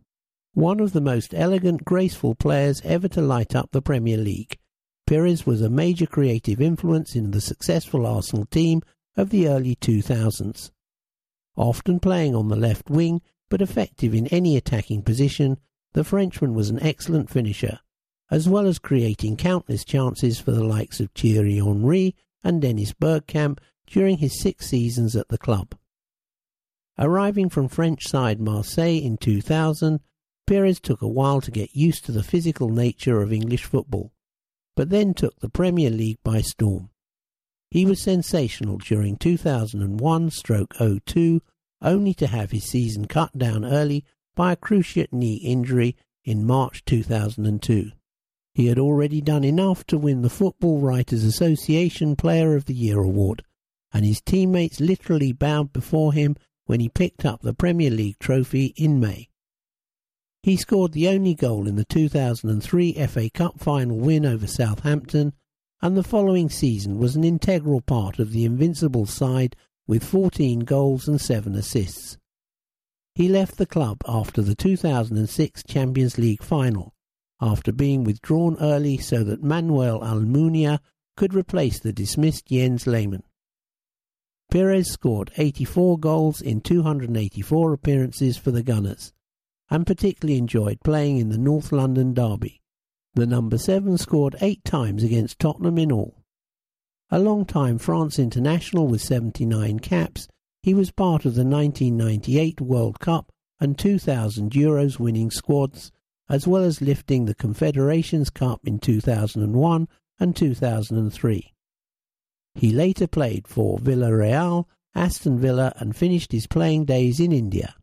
One 0.54 0.80
of 0.80 0.92
the 0.92 1.00
most 1.00 1.34
elegant, 1.34 1.84
graceful 1.84 2.34
players 2.34 2.80
ever 2.84 3.08
to 3.08 3.20
light 3.20 3.54
up 3.54 3.70
the 3.70 3.82
Premier 3.82 4.16
League, 4.16 4.58
Pires 5.06 5.46
was 5.46 5.62
a 5.62 5.70
major 5.70 6.06
creative 6.06 6.60
influence 6.60 7.14
in 7.14 7.30
the 7.30 7.40
successful 7.40 8.06
Arsenal 8.06 8.44
team 8.46 8.82
of 9.16 9.30
the 9.30 9.46
early 9.46 9.76
2000s. 9.76 10.72
Often 11.54 12.00
playing 12.00 12.34
on 12.34 12.48
the 12.48 12.56
left 12.56 12.90
wing, 12.90 13.22
but 13.48 13.62
effective 13.62 14.14
in 14.14 14.26
any 14.28 14.56
attacking 14.56 15.02
position, 15.02 15.58
the 15.92 16.02
Frenchman 16.02 16.54
was 16.54 16.70
an 16.70 16.82
excellent 16.82 17.30
finisher, 17.30 17.78
as 18.30 18.48
well 18.48 18.66
as 18.66 18.78
creating 18.78 19.36
countless 19.36 19.84
chances 19.84 20.40
for 20.40 20.50
the 20.50 20.64
likes 20.64 21.00
of 21.00 21.10
Thierry 21.12 21.56
Henry 21.56 22.14
and 22.42 22.60
Dennis 22.60 22.92
Bergkamp 22.92 23.58
during 23.86 24.18
his 24.18 24.40
six 24.40 24.66
seasons 24.66 25.14
at 25.14 25.28
the 25.28 25.38
club. 25.38 25.74
Arriving 26.98 27.48
from 27.48 27.68
French 27.68 28.06
side 28.06 28.40
Marseille 28.40 29.00
in 29.02 29.16
2000, 29.16 30.00
Pires 30.46 30.80
took 30.80 31.02
a 31.02 31.08
while 31.08 31.40
to 31.40 31.50
get 31.50 31.74
used 31.74 32.04
to 32.04 32.12
the 32.12 32.22
physical 32.22 32.68
nature 32.68 33.20
of 33.20 33.32
English 33.32 33.64
football, 33.64 34.12
but 34.76 34.90
then 34.90 35.12
took 35.12 35.38
the 35.40 35.48
Premier 35.48 35.90
League 35.90 36.18
by 36.24 36.40
storm. 36.40 36.90
He 37.70 37.84
was 37.84 38.00
sensational 38.00 38.78
during 38.78 39.16
2001 39.16 40.30
stroke 40.30 40.74
02, 40.78 41.42
only 41.82 42.14
to 42.14 42.28
have 42.28 42.52
his 42.52 42.64
season 42.64 43.06
cut 43.06 43.36
down 43.36 43.64
early 43.64 44.04
by 44.34 44.52
a 44.52 44.56
cruciate 44.56 45.12
knee 45.12 45.36
injury 45.36 45.96
in 46.24 46.46
March 46.46 46.84
2002. 46.84 47.90
He 48.56 48.68
had 48.68 48.78
already 48.78 49.20
done 49.20 49.44
enough 49.44 49.84
to 49.88 49.98
win 49.98 50.22
the 50.22 50.30
Football 50.30 50.80
Writers 50.80 51.24
Association 51.24 52.16
Player 52.16 52.56
of 52.56 52.64
the 52.64 52.72
Year 52.72 53.00
award, 53.00 53.42
and 53.92 54.02
his 54.02 54.22
teammates 54.22 54.80
literally 54.80 55.30
bowed 55.32 55.74
before 55.74 56.14
him 56.14 56.36
when 56.64 56.80
he 56.80 56.88
picked 56.88 57.26
up 57.26 57.42
the 57.42 57.52
Premier 57.52 57.90
League 57.90 58.18
trophy 58.18 58.72
in 58.74 58.98
May. 58.98 59.28
He 60.42 60.56
scored 60.56 60.92
the 60.92 61.06
only 61.06 61.34
goal 61.34 61.68
in 61.68 61.76
the 61.76 61.84
2003 61.84 62.94
FA 63.06 63.28
Cup 63.28 63.60
final 63.60 63.98
win 63.98 64.24
over 64.24 64.46
Southampton, 64.46 65.34
and 65.82 65.94
the 65.94 66.02
following 66.02 66.48
season 66.48 66.96
was 66.96 67.14
an 67.14 67.24
integral 67.24 67.82
part 67.82 68.18
of 68.18 68.32
the 68.32 68.46
Invincible 68.46 69.04
side 69.04 69.54
with 69.86 70.02
14 70.02 70.60
goals 70.60 71.06
and 71.06 71.20
7 71.20 71.54
assists. 71.54 72.16
He 73.14 73.28
left 73.28 73.58
the 73.58 73.66
club 73.66 73.98
after 74.08 74.40
the 74.40 74.54
2006 74.54 75.62
Champions 75.64 76.16
League 76.16 76.42
final, 76.42 76.94
after 77.40 77.72
being 77.72 78.04
withdrawn 78.04 78.56
early 78.60 78.96
so 78.96 79.22
that 79.24 79.42
Manuel 79.42 80.00
Almunia 80.00 80.80
could 81.16 81.34
replace 81.34 81.80
the 81.80 81.92
dismissed 81.92 82.46
Jens 82.46 82.86
Lehmann. 82.86 83.22
Pires 84.50 84.90
scored 84.90 85.32
84 85.36 85.98
goals 85.98 86.40
in 86.40 86.60
284 86.60 87.72
appearances 87.72 88.36
for 88.36 88.50
the 88.50 88.62
Gunners, 88.62 89.12
and 89.70 89.86
particularly 89.86 90.38
enjoyed 90.38 90.80
playing 90.84 91.18
in 91.18 91.30
the 91.30 91.38
North 91.38 91.72
London 91.72 92.14
derby. 92.14 92.60
The 93.14 93.26
number 93.26 93.58
7 93.58 93.98
scored 93.98 94.36
eight 94.40 94.64
times 94.64 95.02
against 95.02 95.38
Tottenham 95.38 95.78
in 95.78 95.90
all. 95.90 96.22
A 97.10 97.18
long-time 97.18 97.78
France 97.78 98.18
international 98.18 98.86
with 98.88 99.00
79 99.00 99.78
caps, 99.80 100.28
he 100.62 100.74
was 100.74 100.90
part 100.90 101.24
of 101.24 101.34
the 101.34 101.44
1998 101.44 102.60
World 102.60 103.00
Cup 103.00 103.30
and 103.60 103.78
2000 103.78 104.50
Euros 104.50 104.98
winning 104.98 105.30
squads 105.30 105.92
as 106.28 106.46
well 106.46 106.62
as 106.62 106.80
lifting 106.80 107.24
the 107.24 107.34
Confederations 107.34 108.30
Cup 108.30 108.60
in 108.64 108.78
2001 108.78 109.88
and 110.18 110.36
2003. 110.36 111.52
He 112.54 112.72
later 112.72 113.06
played 113.06 113.46
for 113.46 113.78
Villarreal, 113.78 114.64
Aston 114.94 115.38
Villa 115.38 115.74
and 115.76 115.94
finished 115.94 116.32
his 116.32 116.46
playing 116.46 116.86
days 116.86 117.20
in 117.20 117.30
India. 117.32 117.74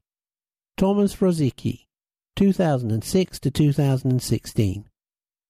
Thomas 0.78 1.18
Rosicky, 1.18 1.86
2006 2.36 3.40
to 3.40 3.52
2016. 3.52 4.90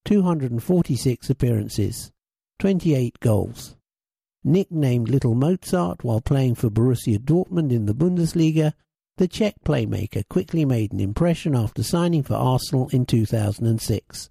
246 0.05 1.29
appearances, 1.29 2.11
28 2.59 3.19
goals. 3.21 3.77
Nicknamed 4.43 5.07
Little 5.07 5.35
Mozart 5.35 6.03
while 6.03 6.19
playing 6.19 6.55
for 6.55 6.69
Borussia 6.69 7.17
Dortmund 7.17 7.71
in 7.71 7.85
the 7.85 7.95
Bundesliga, 7.95 8.73
the 9.17 9.27
Czech 9.27 9.55
playmaker 9.63 10.27
quickly 10.27 10.65
made 10.65 10.91
an 10.91 10.99
impression 10.99 11.55
after 11.55 11.83
signing 11.83 12.23
for 12.23 12.33
Arsenal 12.33 12.89
in 12.89 13.05
2006, 13.05 14.29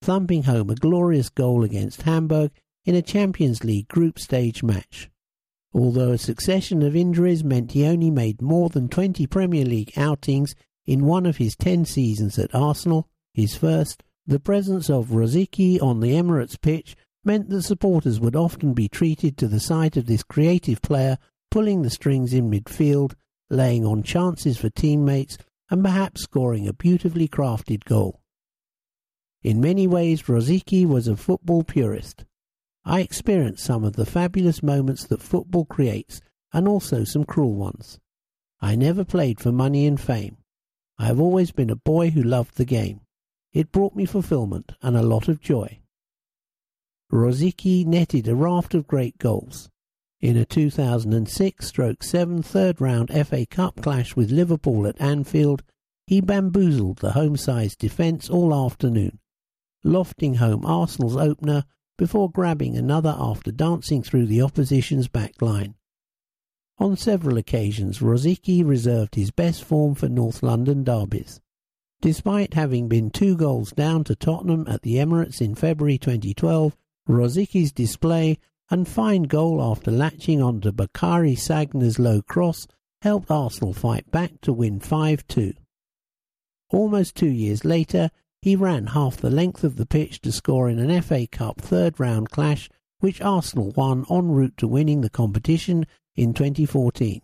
thumping 0.00 0.44
home 0.44 0.70
a 0.70 0.74
glorious 0.74 1.28
goal 1.28 1.62
against 1.62 2.02
Hamburg 2.02 2.50
in 2.86 2.94
a 2.94 3.02
Champions 3.02 3.64
League 3.64 3.88
group 3.88 4.18
stage 4.18 4.62
match. 4.62 5.10
Although 5.74 6.12
a 6.12 6.18
succession 6.18 6.82
of 6.82 6.96
injuries 6.96 7.44
meant 7.44 7.72
he 7.72 7.84
only 7.84 8.10
made 8.10 8.40
more 8.40 8.70
than 8.70 8.88
20 8.88 9.26
Premier 9.26 9.64
League 9.64 9.92
outings 9.96 10.54
in 10.86 11.04
one 11.04 11.26
of 11.26 11.36
his 11.36 11.56
10 11.56 11.84
seasons 11.84 12.38
at 12.38 12.54
Arsenal, 12.54 13.08
his 13.34 13.56
first, 13.56 14.02
the 14.26 14.40
presence 14.40 14.88
of 14.88 15.08
Rosicky 15.08 15.82
on 15.82 16.00
the 16.00 16.12
Emirates 16.12 16.58
pitch 16.58 16.96
meant 17.24 17.50
that 17.50 17.62
supporters 17.62 18.20
would 18.20 18.36
often 18.36 18.72
be 18.72 18.88
treated 18.88 19.36
to 19.36 19.48
the 19.48 19.60
sight 19.60 19.96
of 19.96 20.06
this 20.06 20.22
creative 20.22 20.80
player 20.80 21.18
pulling 21.50 21.82
the 21.82 21.90
strings 21.90 22.32
in 22.32 22.50
midfield 22.50 23.14
laying 23.50 23.84
on 23.84 24.02
chances 24.02 24.58
for 24.58 24.70
teammates, 24.70 25.38
and 25.70 25.82
perhaps 25.82 26.22
scoring 26.22 26.66
a 26.66 26.72
beautifully 26.72 27.28
crafted 27.28 27.84
goal. 27.84 28.20
In 29.42 29.60
many 29.60 29.86
ways, 29.86 30.22
Rosicky 30.22 30.86
was 30.86 31.06
a 31.06 31.16
football 31.16 31.64
purist. 31.64 32.24
I 32.84 33.00
experienced 33.00 33.64
some 33.64 33.84
of 33.84 33.94
the 33.94 34.06
fabulous 34.06 34.62
moments 34.62 35.04
that 35.06 35.22
football 35.22 35.64
creates, 35.64 36.20
and 36.52 36.68
also 36.68 37.04
some 37.04 37.24
cruel 37.24 37.54
ones. 37.54 37.98
I 38.60 38.76
never 38.76 39.04
played 39.04 39.40
for 39.40 39.52
money 39.52 39.86
and 39.86 40.00
fame. 40.00 40.38
I 40.98 41.06
have 41.06 41.20
always 41.20 41.50
been 41.50 41.70
a 41.70 41.76
boy 41.76 42.10
who 42.10 42.22
loved 42.22 42.56
the 42.56 42.64
game. 42.64 43.00
It 43.52 43.72
brought 43.72 43.94
me 43.96 44.06
fulfillment 44.06 44.72
and 44.80 44.96
a 44.96 45.02
lot 45.02 45.28
of 45.28 45.40
joy. 45.40 45.80
Rosicky 47.12 47.84
netted 47.84 48.26
a 48.28 48.34
raft 48.34 48.74
of 48.74 48.86
great 48.86 49.18
goals. 49.18 49.68
In 50.20 50.36
a 50.36 50.44
2006 50.44 51.66
stroke 51.66 52.02
7 52.02 52.42
third-round 52.42 53.10
FA 53.26 53.44
Cup 53.46 53.82
clash 53.82 54.16
with 54.16 54.30
Liverpool 54.30 54.86
at 54.86 55.00
Anfield, 55.00 55.62
he 56.06 56.20
bamboozled 56.20 56.98
the 56.98 57.12
home-side's 57.12 57.76
defence 57.76 58.30
all 58.30 58.54
afternoon, 58.54 59.18
lofting 59.82 60.34
home 60.34 60.64
Arsenal's 60.64 61.16
opener 61.16 61.64
before 61.96 62.30
grabbing 62.30 62.76
another 62.76 63.14
after 63.18 63.52
dancing 63.52 64.02
through 64.02 64.26
the 64.26 64.42
opposition's 64.42 65.08
back 65.08 65.40
line. 65.40 65.74
On 66.78 66.96
several 66.96 67.38
occasions, 67.38 68.00
Rosicky 68.00 68.66
reserved 68.66 69.14
his 69.14 69.30
best 69.30 69.62
form 69.62 69.94
for 69.94 70.08
North 70.08 70.42
London 70.42 70.82
derbies. 70.82 71.40
Despite 72.00 72.54
having 72.54 72.88
been 72.88 73.10
two 73.10 73.36
goals 73.36 73.70
down 73.72 74.04
to 74.04 74.16
Tottenham 74.16 74.66
at 74.68 74.82
the 74.82 74.96
Emirates 74.96 75.40
in 75.40 75.54
February 75.54 75.98
2012, 75.98 76.76
Rosicky's 77.06 77.72
display 77.72 78.38
and 78.70 78.88
fine 78.88 79.24
goal 79.24 79.62
after 79.62 79.90
latching 79.90 80.42
onto 80.42 80.72
Bakary 80.72 81.36
Sagna's 81.36 81.98
low 81.98 82.22
cross 82.22 82.66
helped 83.02 83.30
Arsenal 83.30 83.74
fight 83.74 84.10
back 84.10 84.40
to 84.40 84.52
win 84.52 84.80
5-2. 84.80 85.54
Almost 86.70 87.14
two 87.14 87.30
years 87.30 87.64
later, 87.64 88.10
he 88.40 88.56
ran 88.56 88.88
half 88.88 89.18
the 89.18 89.30
length 89.30 89.64
of 89.64 89.76
the 89.76 89.86
pitch 89.86 90.20
to 90.22 90.32
score 90.32 90.68
in 90.68 90.78
an 90.78 91.02
FA 91.02 91.26
Cup 91.26 91.60
third 91.60 91.98
round 92.00 92.30
clash 92.30 92.68
which 93.00 93.20
Arsenal 93.20 93.70
won 93.72 94.04
en 94.10 94.30
route 94.30 94.56
to 94.56 94.66
winning 94.66 95.02
the 95.02 95.10
competition 95.10 95.86
in 96.16 96.32
2014. 96.32 97.20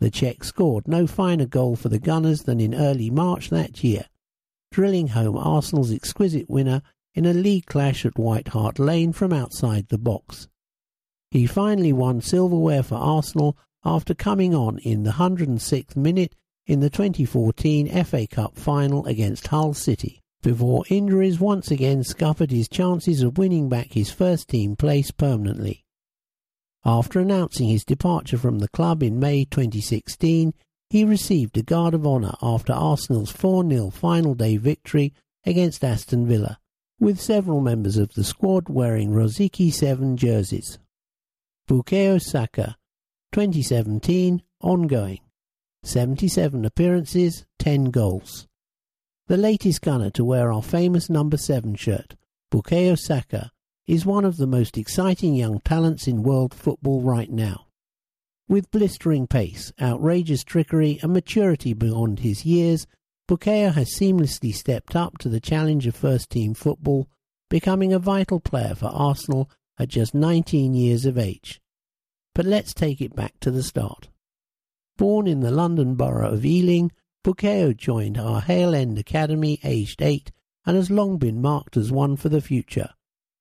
The 0.00 0.10
Czech 0.10 0.42
scored 0.42 0.88
no 0.88 1.06
finer 1.06 1.46
goal 1.46 1.76
for 1.76 1.88
the 1.88 2.00
Gunners 2.00 2.42
than 2.42 2.60
in 2.60 2.74
early 2.74 3.10
March 3.10 3.50
that 3.50 3.84
year, 3.84 4.06
drilling 4.72 5.08
home 5.08 5.36
Arsenal's 5.36 5.92
exquisite 5.92 6.50
winner 6.50 6.82
in 7.14 7.26
a 7.26 7.32
league 7.32 7.66
clash 7.66 8.04
at 8.04 8.18
White 8.18 8.48
Hart 8.48 8.78
Lane 8.78 9.12
from 9.12 9.32
outside 9.32 9.88
the 9.88 9.98
box. 9.98 10.48
He 11.30 11.46
finally 11.46 11.92
won 11.92 12.20
silverware 12.20 12.82
for 12.82 12.96
Arsenal 12.96 13.56
after 13.84 14.14
coming 14.14 14.54
on 14.54 14.78
in 14.78 15.04
the 15.04 15.12
106th 15.12 15.96
minute 15.96 16.34
in 16.66 16.80
the 16.80 16.90
2014 16.90 18.04
FA 18.04 18.26
Cup 18.26 18.56
final 18.56 19.06
against 19.06 19.48
Hull 19.48 19.74
City, 19.74 20.22
before 20.42 20.84
injuries 20.88 21.38
once 21.38 21.70
again 21.70 22.02
scuppered 22.02 22.50
his 22.50 22.68
chances 22.68 23.22
of 23.22 23.38
winning 23.38 23.68
back 23.68 23.92
his 23.92 24.10
first 24.10 24.48
team 24.48 24.74
place 24.74 25.10
permanently. 25.10 25.84
After 26.84 27.20
announcing 27.20 27.68
his 27.68 27.84
departure 27.84 28.38
from 28.38 28.58
the 28.58 28.68
club 28.68 29.02
in 29.02 29.18
May 29.18 29.44
2016, 29.44 30.52
he 30.90 31.04
received 31.04 31.56
a 31.56 31.62
Guard 31.62 31.94
of 31.94 32.06
Honour 32.06 32.34
after 32.42 32.72
Arsenal's 32.72 33.30
4 33.30 33.68
0 33.68 33.90
final 33.90 34.34
day 34.34 34.56
victory 34.56 35.12
against 35.44 35.84
Aston 35.84 36.26
Villa 36.26 36.58
with 36.98 37.20
several 37.20 37.60
members 37.60 37.96
of 37.96 38.14
the 38.14 38.24
squad 38.24 38.68
wearing 38.68 39.10
Rosicky 39.10 39.72
7 39.72 40.16
jerseys. 40.16 40.78
Bukayo 41.68 42.20
Saka, 42.20 42.76
2017, 43.32 44.42
ongoing. 44.60 45.20
77 45.82 46.64
appearances, 46.64 47.44
10 47.58 47.86
goals. 47.86 48.46
The 49.26 49.36
latest 49.36 49.82
gunner 49.82 50.10
to 50.10 50.24
wear 50.24 50.52
our 50.52 50.62
famous 50.62 51.10
number 51.10 51.36
7 51.36 51.74
shirt, 51.74 52.16
Bukayo 52.52 52.98
Saka, 52.98 53.50
is 53.86 54.06
one 54.06 54.24
of 54.24 54.38
the 54.38 54.46
most 54.46 54.78
exciting 54.78 55.34
young 55.34 55.60
talents 55.60 56.06
in 56.06 56.22
world 56.22 56.54
football 56.54 57.02
right 57.02 57.30
now. 57.30 57.66
With 58.48 58.70
blistering 58.70 59.26
pace, 59.26 59.72
outrageous 59.80 60.44
trickery, 60.44 60.98
and 61.02 61.12
maturity 61.12 61.72
beyond 61.72 62.20
his 62.20 62.44
years, 62.46 62.86
Bukayo 63.26 63.72
has 63.72 63.88
seamlessly 63.88 64.52
stepped 64.54 64.94
up 64.94 65.16
to 65.18 65.30
the 65.30 65.40
challenge 65.40 65.86
of 65.86 65.96
first 65.96 66.28
team 66.28 66.52
football, 66.52 67.08
becoming 67.48 67.90
a 67.90 67.98
vital 67.98 68.38
player 68.38 68.74
for 68.74 68.86
Arsenal 68.86 69.50
at 69.78 69.88
just 69.88 70.14
19 70.14 70.74
years 70.74 71.06
of 71.06 71.16
age. 71.16 71.62
But 72.34 72.44
let's 72.44 72.74
take 72.74 73.00
it 73.00 73.16
back 73.16 73.40
to 73.40 73.50
the 73.50 73.62
start. 73.62 74.10
Born 74.98 75.26
in 75.26 75.40
the 75.40 75.50
London 75.50 75.94
borough 75.94 76.32
of 76.32 76.44
Ealing, 76.44 76.92
Bukayo 77.24 77.74
joined 77.74 78.18
our 78.18 78.42
Hale 78.42 78.74
End 78.74 78.98
Academy 78.98 79.58
aged 79.64 80.02
8 80.02 80.30
and 80.66 80.76
has 80.76 80.90
long 80.90 81.16
been 81.16 81.40
marked 81.40 81.78
as 81.78 81.90
one 81.90 82.16
for 82.16 82.28
the 82.28 82.42
future, 82.42 82.90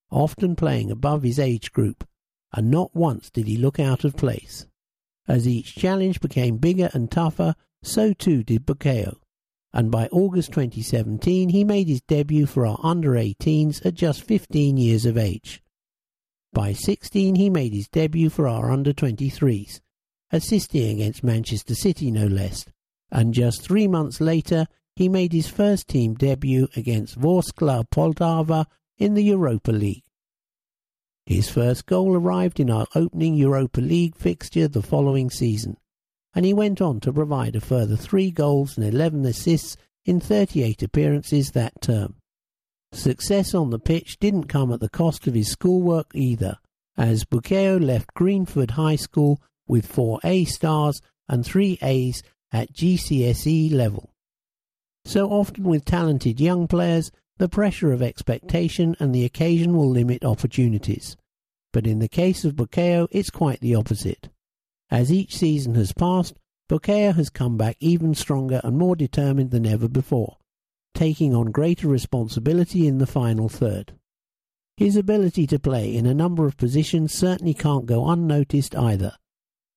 often 0.09 0.55
playing 0.55 0.91
above 0.91 1.23
his 1.23 1.39
age 1.39 1.73
group, 1.73 2.07
and 2.53 2.71
not 2.71 2.95
once 2.95 3.29
did 3.29 3.47
he 3.47 3.57
look 3.57 3.81
out 3.81 4.05
of 4.05 4.15
place. 4.15 4.65
As 5.27 5.45
each 5.45 5.75
challenge 5.75 6.21
became 6.21 6.57
bigger 6.57 6.89
and 6.93 7.11
tougher, 7.11 7.55
so 7.83 8.13
too 8.13 8.43
did 8.43 8.65
Bukayo, 8.65 9.17
and 9.73 9.89
by 9.89 10.07
August 10.11 10.51
2017 10.51 11.49
he 11.49 11.63
made 11.63 11.87
his 11.87 12.01
debut 12.01 12.45
for 12.45 12.65
our 12.65 12.79
under 12.83 13.11
18s 13.11 13.83
at 13.85 13.95
just 13.95 14.23
15 14.23 14.77
years 14.77 15.05
of 15.05 15.17
age. 15.17 15.61
By 16.53 16.73
16 16.73 17.35
he 17.35 17.49
made 17.49 17.73
his 17.73 17.87
debut 17.87 18.29
for 18.29 18.47
our 18.47 18.71
under 18.71 18.93
23s, 18.93 19.81
assisting 20.31 20.91
against 20.91 21.23
Manchester 21.23 21.73
City 21.73 22.11
no 22.11 22.27
less, 22.27 22.65
and 23.11 23.33
just 23.33 23.63
three 23.63 23.87
months 23.87 24.21
later 24.21 24.67
he 24.95 25.09
made 25.09 25.33
his 25.33 25.47
first 25.47 25.87
team 25.87 26.13
debut 26.13 26.67
against 26.75 27.19
Vorskla 27.19 27.85
Poltava 27.89 28.65
in 28.97 29.15
the 29.15 29.23
Europa 29.23 29.71
League. 29.71 30.03
His 31.25 31.49
first 31.49 31.87
goal 31.87 32.15
arrived 32.15 32.59
in 32.59 32.69
our 32.69 32.85
opening 32.93 33.33
Europa 33.33 33.81
League 33.81 34.15
fixture 34.15 34.67
the 34.67 34.83
following 34.83 35.31
season, 35.31 35.77
and 36.35 36.45
he 36.45 36.53
went 36.53 36.81
on 36.81 36.99
to 36.99 37.13
provide 37.13 37.55
a 37.55 37.61
further 37.61 37.95
three 37.95 38.31
goals 38.31 38.77
and 38.77 38.85
11 38.85 39.25
assists 39.25 39.77
in 40.05 40.19
38 40.19 40.83
appearances 40.83 41.51
that 41.51 41.81
term. 41.81 42.15
Success 42.91 43.53
on 43.53 43.69
the 43.69 43.79
pitch 43.79 44.17
didn't 44.19 44.45
come 44.45 44.71
at 44.71 44.79
the 44.79 44.89
cost 44.89 45.27
of 45.27 45.33
his 45.33 45.49
schoolwork 45.49 46.11
either, 46.13 46.57
as 46.97 47.25
Bukayo 47.25 47.83
left 47.83 48.13
Greenford 48.13 48.71
High 48.71 48.97
School 48.97 49.41
with 49.67 49.85
four 49.85 50.19
A 50.23 50.45
stars 50.45 51.01
and 51.27 51.45
three 51.45 51.79
A's 51.81 52.21
at 52.51 52.73
GCSE 52.73 53.71
level. 53.71 54.11
So 55.05 55.29
often 55.29 55.63
with 55.63 55.85
talented 55.85 56.39
young 56.39 56.67
players, 56.67 57.11
the 57.37 57.49
pressure 57.49 57.91
of 57.91 58.01
expectation 58.01 58.95
and 58.99 59.13
the 59.13 59.25
occasion 59.25 59.75
will 59.75 59.89
limit 59.89 60.23
opportunities. 60.23 61.17
But 61.71 61.87
in 61.87 61.99
the 61.99 62.07
case 62.07 62.45
of 62.45 62.55
Bukayo, 62.55 63.07
it's 63.11 63.31
quite 63.31 63.59
the 63.59 63.75
opposite. 63.75 64.29
As 64.93 65.11
each 65.11 65.35
season 65.35 65.73
has 65.73 65.91
passed, 65.91 66.35
Bukayo 66.69 67.15
has 67.15 67.31
come 67.31 67.57
back 67.57 67.77
even 67.79 68.13
stronger 68.13 68.61
and 68.63 68.77
more 68.77 68.95
determined 68.95 69.49
than 69.49 69.65
ever 69.65 69.87
before, 69.87 70.37
taking 70.93 71.33
on 71.33 71.47
greater 71.47 71.87
responsibility 71.87 72.85
in 72.85 72.99
the 72.99 73.07
final 73.07 73.49
third. 73.49 73.95
His 74.77 74.95
ability 74.95 75.47
to 75.47 75.57
play 75.57 75.95
in 75.95 76.05
a 76.05 76.13
number 76.13 76.45
of 76.45 76.57
positions 76.57 77.11
certainly 77.11 77.55
can't 77.55 77.87
go 77.87 78.07
unnoticed 78.07 78.75
either, 78.75 79.13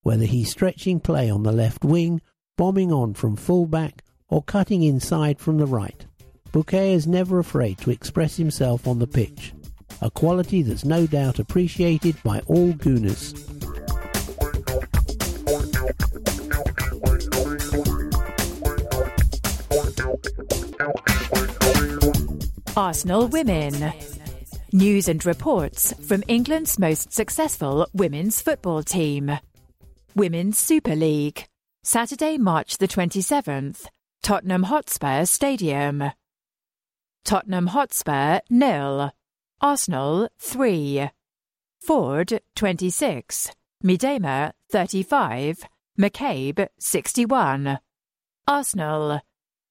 whether 0.03 0.27
he's 0.27 0.51
stretching 0.51 1.01
play 1.01 1.31
on 1.31 1.45
the 1.45 1.51
left 1.53 1.83
wing, 1.83 2.21
bombing 2.59 2.93
on 2.93 3.15
from 3.15 3.37
full-back, 3.37 4.05
or 4.29 4.43
cutting 4.43 4.83
inside 4.83 5.39
from 5.39 5.57
the 5.57 5.65
right. 5.65 6.05
Bukayo 6.53 6.93
is 6.93 7.07
never 7.07 7.39
afraid 7.39 7.79
to 7.79 7.91
express 7.91 8.37
himself 8.37 8.87
on 8.87 8.99
the 8.99 9.07
pitch, 9.07 9.55
a 10.03 10.11
quality 10.11 10.61
that's 10.61 10.85
no 10.85 11.07
doubt 11.07 11.39
appreciated 11.39 12.23
by 12.23 12.41
all 12.41 12.75
Gooners. 12.75 13.56
Arsenal 22.77 23.27
Women. 23.29 23.93
News 24.73 25.09
and 25.09 25.25
reports 25.25 25.95
from 26.07 26.23
England's 26.29 26.79
most 26.79 27.13
successful 27.13 27.89
women's 27.95 28.43
football 28.43 28.83
team. 28.83 29.39
Women's 30.15 30.59
Super 30.59 30.95
League. 30.95 31.47
Saturday, 31.83 32.37
March 32.37 32.79
the 32.79 32.87
27th. 32.87 33.87
Tottenham 34.23 34.65
Hotspur 34.65 35.25
Stadium. 35.25 36.13
Tottenham 37.25 37.69
Hotspur 37.69 38.41
nil. 38.51 39.13
Arsenal 39.61 40.29
3. 40.39 41.11
Foord 41.83 42.41
26. 42.55 43.51
Miedema 43.83 44.53
35. 44.71 45.65
McCabe 45.99 46.69
61. 46.79 47.79
Arsenal. 48.47 49.21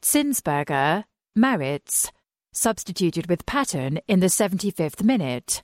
Zinsberger, 0.02 1.03
Maritz, 1.35 2.11
substituted 2.52 3.27
with 3.27 3.45
Patten 3.45 3.99
in 4.07 4.19
the 4.19 4.27
75th 4.27 5.03
minute. 5.03 5.61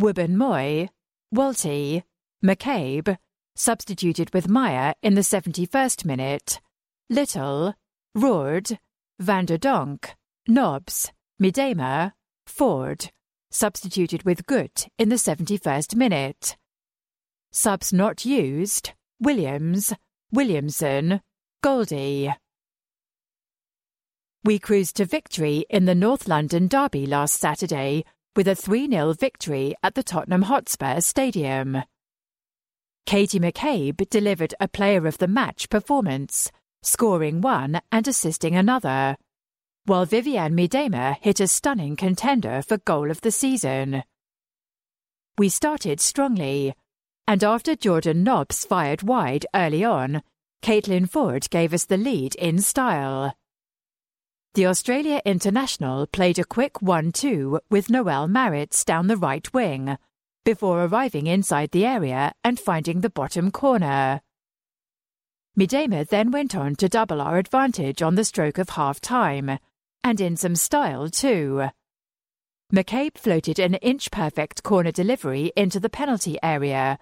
Wubben-Moy, 0.00 0.88
Wälti, 1.34 2.02
McCabe, 2.44 3.18
substituted 3.54 4.32
with 4.32 4.46
Maier 4.46 4.94
in 5.02 5.14
the 5.14 5.22
71st 5.22 6.04
minute. 6.04 6.60
Little, 7.10 7.74
Roord, 8.14 8.78
Van 9.18 9.44
de 9.44 9.58
Donk, 9.58 10.14
Nobbs, 10.46 11.12
Miedema, 11.42 12.12
Foord, 12.46 13.10
substituted 13.50 14.22
with 14.22 14.46
Gut 14.46 14.88
in 14.98 15.08
the 15.08 15.16
71st 15.16 15.94
minute. 15.94 16.56
Subs 17.52 17.92
not 17.92 18.24
used, 18.24 18.92
Williams, 19.20 19.92
Williamson, 20.30 21.20
Goldie. 21.60 22.32
We 24.44 24.60
cruised 24.60 24.96
to 24.96 25.06
victory 25.06 25.66
in 25.68 25.86
the 25.86 25.94
North 25.94 26.28
London 26.28 26.68
Derby 26.68 27.04
last 27.04 27.34
Saturday 27.34 28.04
with 28.36 28.46
a 28.46 28.54
3 28.54 28.88
0 28.88 29.14
victory 29.14 29.74
at 29.82 29.96
the 29.96 30.04
Tottenham 30.04 30.42
Hotspur 30.42 31.00
Stadium. 31.00 31.82
Katie 33.06 33.40
McCabe 33.40 34.08
delivered 34.08 34.54
a 34.60 34.68
player 34.68 35.04
of 35.08 35.18
the 35.18 35.26
match 35.26 35.68
performance, 35.68 36.52
scoring 36.82 37.40
one 37.40 37.80
and 37.90 38.06
assisting 38.06 38.54
another, 38.54 39.16
while 39.84 40.06
Vivianne 40.06 40.54
Miedema 40.54 41.16
hit 41.20 41.40
a 41.40 41.48
stunning 41.48 41.96
contender 41.96 42.62
for 42.62 42.78
goal 42.78 43.10
of 43.10 43.22
the 43.22 43.32
season. 43.32 44.04
We 45.36 45.48
started 45.48 45.98
strongly, 45.98 46.74
and 47.28 47.44
after 47.44 47.76
Jordan 47.76 48.24
Nobbs 48.24 48.64
fired 48.64 49.02
wide 49.02 49.44
early 49.54 49.84
on, 49.84 50.22
Caitlin 50.62 51.06
Foord 51.06 51.50
gave 51.50 51.74
us 51.74 51.84
the 51.84 51.98
lead 51.98 52.34
in 52.36 52.58
style. 52.58 53.34
The 54.54 54.64
Australia 54.64 55.20
international 55.26 56.06
played 56.06 56.38
a 56.38 56.44
quick 56.44 56.80
1 56.80 57.12
2 57.12 57.60
with 57.68 57.88
Noëlle 57.88 58.30
Maritz 58.30 58.82
down 58.82 59.08
the 59.08 59.16
right 59.18 59.46
wing, 59.52 59.98
before 60.42 60.82
arriving 60.82 61.26
inside 61.26 61.70
the 61.72 61.84
area 61.84 62.32
and 62.42 62.58
finding 62.58 63.02
the 63.02 63.10
bottom 63.10 63.50
corner. 63.50 64.22
Miedema 65.54 66.08
then 66.08 66.30
went 66.30 66.56
on 66.56 66.76
to 66.76 66.88
double 66.88 67.20
our 67.20 67.36
advantage 67.36 68.00
on 68.00 68.14
the 68.14 68.24
stroke 68.24 68.56
of 68.56 68.70
half 68.70 69.02
time, 69.02 69.58
and 70.02 70.18
in 70.18 70.34
some 70.34 70.56
style 70.56 71.10
too. 71.10 71.68
McCabe 72.72 73.18
floated 73.18 73.58
an 73.58 73.74
inch 73.74 74.10
perfect 74.10 74.62
corner 74.62 74.92
delivery 74.92 75.52
into 75.56 75.78
the 75.78 75.90
penalty 75.90 76.38
area, 76.42 76.98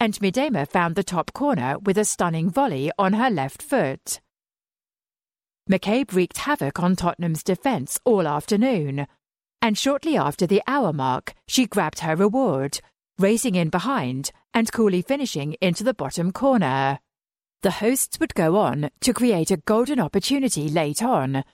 and 0.00 0.14
Miedema 0.14 0.66
found 0.66 0.96
the 0.96 1.04
top 1.04 1.32
corner 1.34 1.78
with 1.78 1.98
a 1.98 2.06
stunning 2.06 2.50
volley 2.50 2.90
on 2.98 3.12
her 3.12 3.30
left 3.30 3.62
foot. 3.62 4.20
McCabe 5.70 6.12
wreaked 6.12 6.38
havoc 6.38 6.80
on 6.80 6.96
Tottenham's 6.96 7.44
defence 7.44 8.00
all 8.04 8.26
afternoon, 8.26 9.06
and 9.60 9.76
shortly 9.76 10.16
after 10.16 10.46
the 10.46 10.62
hour 10.66 10.92
mark, 10.92 11.34
she 11.46 11.66
grabbed 11.66 12.00
her 12.00 12.16
reward, 12.16 12.80
racing 13.18 13.54
in 13.54 13.68
behind 13.68 14.32
and 14.54 14.72
coolly 14.72 15.02
finishing 15.02 15.54
into 15.60 15.84
the 15.84 15.94
bottom 15.94 16.32
corner. 16.32 16.98
The 17.62 17.72
hosts 17.72 18.18
would 18.18 18.34
go 18.34 18.56
on 18.56 18.90
to 19.02 19.12
create 19.12 19.50
a 19.50 19.58
golden 19.58 20.00
opportunity 20.00 20.70
late 20.70 21.02
on, 21.02 21.44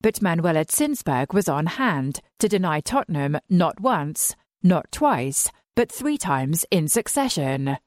but 0.00 0.22
Manuela 0.22 0.64
Zinsberger 0.64 1.34
was 1.34 1.48
on 1.48 1.66
hand 1.66 2.20
to 2.38 2.48
deny 2.48 2.80
Tottenham 2.80 3.38
not 3.50 3.80
once, 3.80 4.36
not 4.62 4.90
twice, 4.92 5.50
but 5.74 5.90
three 5.90 6.16
times 6.16 6.64
in 6.70 6.86
succession. 6.86 7.78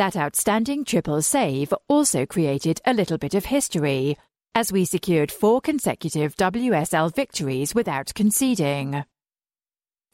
That 0.00 0.16
outstanding 0.16 0.86
triple 0.86 1.20
save 1.20 1.74
also 1.86 2.24
created 2.24 2.80
a 2.86 2.94
little 2.94 3.18
bit 3.18 3.34
of 3.34 3.44
history, 3.44 4.16
as 4.54 4.72
we 4.72 4.86
secured 4.86 5.30
four 5.30 5.60
consecutive 5.60 6.34
WSL 6.36 7.14
victories 7.14 7.74
without 7.74 8.14
conceding. 8.14 9.04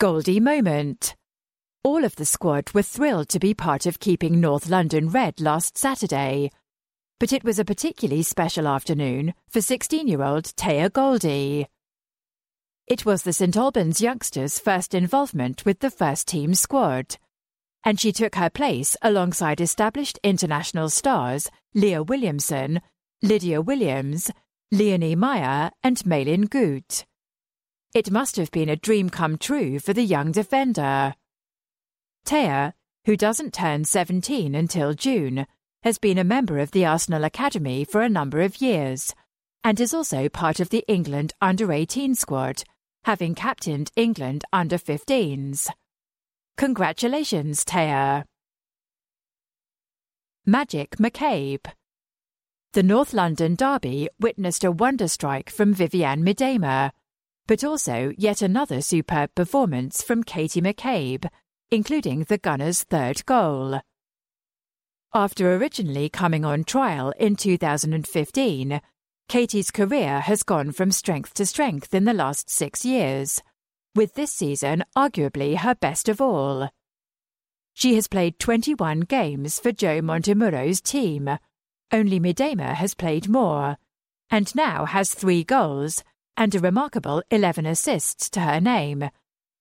Goldie 0.00 0.40
moment. 0.40 1.14
All 1.84 2.04
of 2.04 2.16
the 2.16 2.24
squad 2.24 2.72
were 2.74 2.82
thrilled 2.82 3.28
to 3.28 3.38
be 3.38 3.54
part 3.54 3.86
of 3.86 4.00
keeping 4.00 4.40
North 4.40 4.68
London 4.68 5.08
red 5.08 5.40
last 5.40 5.78
Saturday. 5.78 6.50
But 7.20 7.32
it 7.32 7.44
was 7.44 7.60
a 7.60 7.64
particularly 7.64 8.24
special 8.24 8.66
afternoon 8.66 9.34
for 9.48 9.60
16 9.60 10.08
year 10.08 10.24
old 10.24 10.46
Teyah 10.56 10.92
Goldie. 10.92 11.68
It 12.88 13.06
was 13.06 13.22
the 13.22 13.32
St 13.32 13.56
Albans 13.56 14.00
youngsters' 14.00 14.58
first 14.58 14.94
involvement 14.94 15.64
with 15.64 15.78
the 15.78 15.92
first 15.92 16.26
team 16.26 16.56
squad, 16.56 17.18
and 17.86 17.98
she 17.98 18.12
took 18.12 18.34
her 18.34 18.50
place 18.50 18.96
alongside 19.00 19.62
established 19.62 20.18
international 20.22 20.90
stars 20.90 21.48
Leah 21.72 22.02
Williamson 22.02 22.82
Lydia 23.22 23.62
Williams, 23.62 24.30
Leonie 24.70 25.16
Maier, 25.16 25.70
and 25.82 26.04
Malin 26.04 26.42
Gut. 26.42 27.06
It 27.94 28.10
must 28.10 28.36
have 28.36 28.50
been 28.50 28.68
a 28.68 28.76
dream 28.76 29.08
come 29.08 29.38
true 29.38 29.78
for 29.78 29.94
the 29.94 30.02
young 30.02 30.32
defender. 30.32 31.14
Thea, 32.26 32.74
who 33.06 33.16
doesn't 33.16 33.54
turn 33.54 33.84
17 33.84 34.54
until 34.54 34.92
June, 34.92 35.46
has 35.82 35.98
been 35.98 36.18
a 36.18 36.24
member 36.24 36.58
of 36.58 36.72
the 36.72 36.84
Arsenal 36.84 37.24
Academy 37.24 37.84
for 37.84 38.02
a 38.02 38.08
number 38.08 38.42
of 38.42 38.60
years 38.60 39.14
and 39.64 39.80
is 39.80 39.94
also 39.94 40.28
part 40.28 40.60
of 40.60 40.68
the 40.68 40.84
England 40.86 41.32
under 41.40 41.72
18 41.72 42.14
squad, 42.14 42.64
having 43.04 43.34
captained 43.34 43.90
England 43.96 44.44
under 44.52 44.76
15s. 44.76 45.70
Congratulations, 46.56 47.64
Thea. 47.64 48.24
Magic 50.46 50.96
McCabe. 50.96 51.66
The 52.72 52.82
North 52.82 53.12
London 53.12 53.56
Derby 53.56 54.08
witnessed 54.18 54.64
a 54.64 54.72
wonder 54.72 55.06
strike 55.06 55.50
from 55.50 55.74
Vivianne 55.74 56.22
Miedema, 56.22 56.92
but 57.46 57.62
also 57.62 58.14
yet 58.16 58.40
another 58.40 58.80
superb 58.80 59.34
performance 59.34 60.02
from 60.02 60.24
Katie 60.24 60.62
McCabe, 60.62 61.28
including 61.70 62.20
the 62.24 62.38
Gunners' 62.38 62.84
third 62.84 63.26
goal. 63.26 63.78
After 65.12 65.54
originally 65.56 66.08
coming 66.08 66.46
on 66.46 66.64
trial 66.64 67.12
in 67.18 67.36
2015, 67.36 68.80
Katie's 69.28 69.70
career 69.70 70.20
has 70.20 70.42
gone 70.42 70.72
from 70.72 70.90
strength 70.90 71.34
to 71.34 71.44
strength 71.44 71.92
in 71.92 72.04
the 72.04 72.14
last 72.14 72.48
six 72.48 72.82
years, 72.82 73.42
with 73.96 74.14
this 74.14 74.32
season 74.32 74.84
arguably 74.96 75.56
her 75.56 75.74
best 75.74 76.08
of 76.08 76.20
all. 76.20 76.68
She 77.74 77.94
has 77.94 78.08
played 78.08 78.38
21 78.38 79.00
games 79.00 79.58
for 79.58 79.72
Joe 79.72 80.00
Montemuro's 80.00 80.80
team. 80.80 81.38
Only 81.92 82.20
Miedema 82.20 82.74
has 82.74 82.94
played 82.94 83.28
more, 83.28 83.76
and 84.30 84.54
now 84.54 84.84
has 84.84 85.14
three 85.14 85.44
goals 85.44 86.04
and 86.36 86.54
a 86.54 86.60
remarkable 86.60 87.22
11 87.30 87.66
assists 87.66 88.28
to 88.30 88.40
her 88.40 88.60
name, 88.60 89.08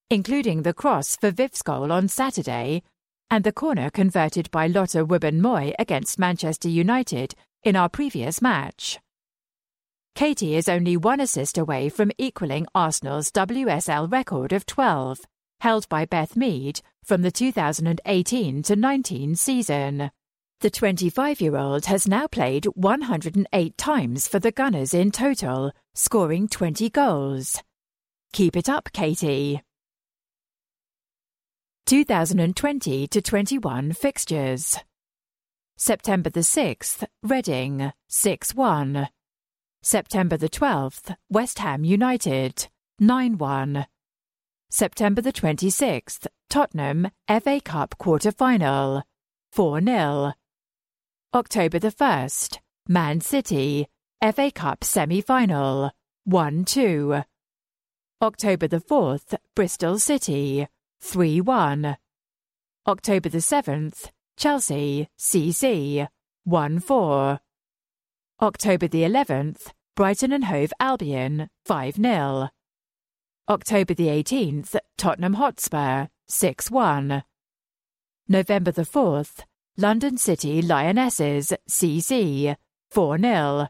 including 0.09 0.63
the 0.63 0.73
cross 0.73 1.15
for 1.15 1.31
Viv's 1.31 1.61
goal 1.61 1.91
on 1.91 2.07
Saturday 2.07 2.83
and 3.29 3.43
the 3.43 3.51
corner 3.51 3.89
converted 3.89 4.51
by 4.51 4.67
Lotta 4.67 5.05
Wubben-Moy 5.05 5.73
against 5.79 6.19
Manchester 6.19 6.69
United 6.69 7.33
in 7.63 7.75
our 7.75 7.89
previous 7.89 8.41
match. 8.41 8.99
Katie 10.15 10.55
is 10.55 10.69
only 10.69 10.95
one 10.95 11.19
assist 11.19 11.57
away 11.57 11.89
from 11.89 12.09
equaling 12.17 12.65
Arsenal's 12.73 13.29
WSL 13.31 14.09
record 14.09 14.53
of 14.53 14.65
12, 14.65 15.19
held 15.59 15.89
by 15.89 16.05
Beth 16.05 16.37
Mead 16.37 16.79
from 17.03 17.21
the 17.21 17.31
2018 17.31 18.63
19 18.65 19.35
season. 19.35 20.09
The 20.61 20.69
25 20.69 21.41
year 21.41 21.57
old 21.57 21.87
has 21.87 22.07
now 22.07 22.27
played 22.27 22.63
108 22.63 23.77
times 23.77 24.25
for 24.29 24.39
the 24.39 24.53
Gunners 24.53 24.93
in 24.93 25.11
total, 25.11 25.73
scoring 25.95 26.47
20 26.47 26.89
goals. 26.91 27.61
Keep 28.31 28.55
it 28.55 28.69
up, 28.69 28.93
Katie. 28.93 29.61
2020 31.87 33.07
to 33.07 33.21
21 33.21 33.91
fixtures. 33.91 34.77
September 35.75 36.29
the 36.29 36.39
6th, 36.39 37.05
Reading, 37.21 37.91
6 38.07 38.55
1. 38.55 39.09
September 39.87 40.35
the 40.35 40.49
12th, 40.49 41.15
West 41.29 41.59
Ham 41.59 41.83
United, 41.83 42.69
9 42.99 43.37
1. 43.37 43.85
September 44.71 45.21
the 45.21 45.31
26th, 45.31 46.25
Tottenham, 46.49 47.11
FA 47.29 47.61
Cup 47.63 47.95
quarter 47.99 48.31
final, 48.31 49.03
4 49.51 49.81
0. 49.81 50.33
October 51.35 51.77
the 51.77 51.91
1st, 51.91 52.57
Man 52.87 53.21
City, 53.21 53.87
FA 54.33 54.49
Cup 54.49 54.83
semi 54.83 55.21
final, 55.21 55.91
1 56.23 56.65
2. 56.65 57.21
October 58.23 58.67
the 58.67 58.81
4th, 58.81 59.37
Bristol 59.55 59.99
City, 59.99 60.67
3 61.01 61.41
1. 61.41 61.95
October 62.87 63.29
the 63.29 63.37
7th, 63.37 64.09
Chelsea, 64.35 65.09
CC, 65.19 66.07
1 66.43 66.79
4. 66.79 67.39
October 68.41 68.85
the 68.85 69.03
11th, 69.03 69.71
Brighton 69.95 70.33
and 70.33 70.45
Hove 70.45 70.73
Albion, 70.77 71.49
5 71.63 71.95
0. 71.95 72.49
October 73.47 73.93
the 73.93 74.07
18th, 74.07 74.75
Tottenham 74.97 75.35
Hotspur, 75.35 76.07
6 76.27 76.69
1. 76.69 77.23
November 78.27 78.71
the 78.71 78.81
4th, 78.81 79.45
London 79.77 80.17
City 80.17 80.61
Lionesses, 80.61 81.53
CC, 81.69 82.57
4 82.89 83.17
0. 83.19 83.69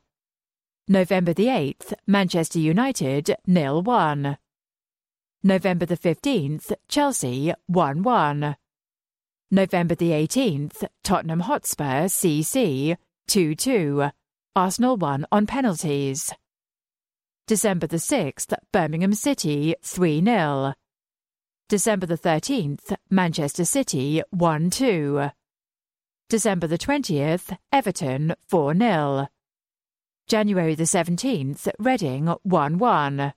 November 0.87 1.33
the 1.33 1.45
8th, 1.45 1.93
Manchester 2.07 2.57
United, 2.57 3.35
0 3.47 3.81
1. 3.81 4.37
November 5.43 5.85
the 5.85 5.97
15th, 5.97 6.73
Chelsea 6.87 7.53
1 7.67 8.01
1. 8.01 8.55
November 9.51 9.93
the 9.93 10.09
18th, 10.09 10.87
Tottenham 11.03 11.41
Hotspur 11.41 12.05
CC 12.05 12.97
2 13.27 13.53
2. 13.53 14.09
Arsenal 14.57 14.95
1 14.95 15.25
on 15.33 15.45
penalties. 15.45 16.31
December 17.45 17.87
the 17.87 17.97
6th, 17.97 18.53
Birmingham 18.71 19.13
City 19.13 19.75
3 19.83 20.23
0. 20.23 20.73
December 21.67 22.05
the 22.05 22.17
13th, 22.17 22.95
Manchester 23.09 23.65
City 23.65 24.23
1 24.29 24.69
2. 24.69 25.29
December 26.29 26.67
the 26.67 26.77
20th, 26.77 27.57
Everton 27.73 28.33
4 28.47 28.73
0. 28.75 29.27
January 30.25 30.73
the 30.73 30.83
17th, 30.83 31.67
Reading 31.77 32.33
1 32.43 32.77
1. 32.77 33.33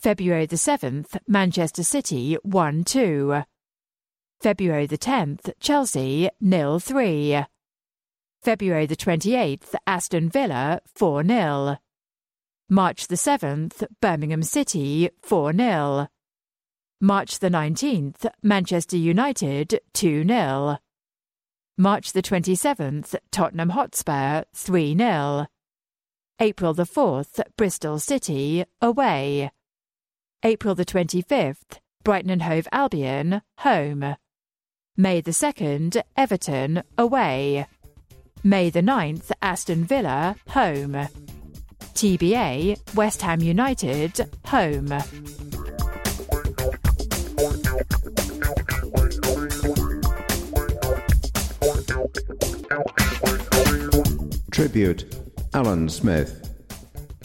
February 0.00 0.46
the 0.46 0.56
7th, 0.56 1.16
Manchester 1.28 1.84
City 1.84 2.36
1 2.42 2.82
2. 2.82 3.42
February 4.40 4.86
the 4.86 4.98
10th, 4.98 5.52
Chelsea 5.60 6.28
0 6.42 6.80
3. 6.80 7.44
February 8.42 8.86
the 8.86 8.96
28th, 8.96 9.74
Aston 9.86 10.28
Villa 10.28 10.80
4 10.94 11.24
0. 11.24 11.78
March 12.70 13.06
the 13.08 13.16
7th, 13.16 13.84
Birmingham 14.00 14.42
City 14.42 15.10
4 15.22 15.52
0. 15.52 16.08
March 17.00 17.38
the 17.38 17.48
19th, 17.48 18.30
Manchester 18.42 18.96
United 18.96 19.80
2 19.94 20.24
0. 20.26 20.78
March 21.76 22.12
the 22.12 22.22
27th, 22.22 23.16
Tottenham 23.30 23.70
Hotspur 23.70 24.44
3 24.54 24.96
0. 24.96 25.46
April 26.40 26.74
the 26.74 26.84
4th, 26.84 27.40
Bristol 27.56 27.98
City 27.98 28.64
away. 28.80 29.50
April 30.44 30.76
the 30.76 30.84
25th, 30.84 31.80
Brighton 32.04 32.30
and 32.30 32.42
Hove 32.42 32.68
Albion, 32.70 33.42
home. 33.58 34.16
May 34.96 35.20
the 35.20 35.30
2nd, 35.30 36.02
Everton, 36.16 36.82
away. 36.96 37.66
May 38.44 38.70
the 38.70 38.82
9th, 38.82 39.30
Aston 39.42 39.84
Villa, 39.84 40.36
home. 40.48 40.92
TBA, 41.94 42.94
West 42.94 43.22
Ham 43.22 43.40
United, 43.40 44.28
home. 44.46 44.88
Tribute 54.50 55.14
Alan 55.54 55.88
Smith 55.88 56.48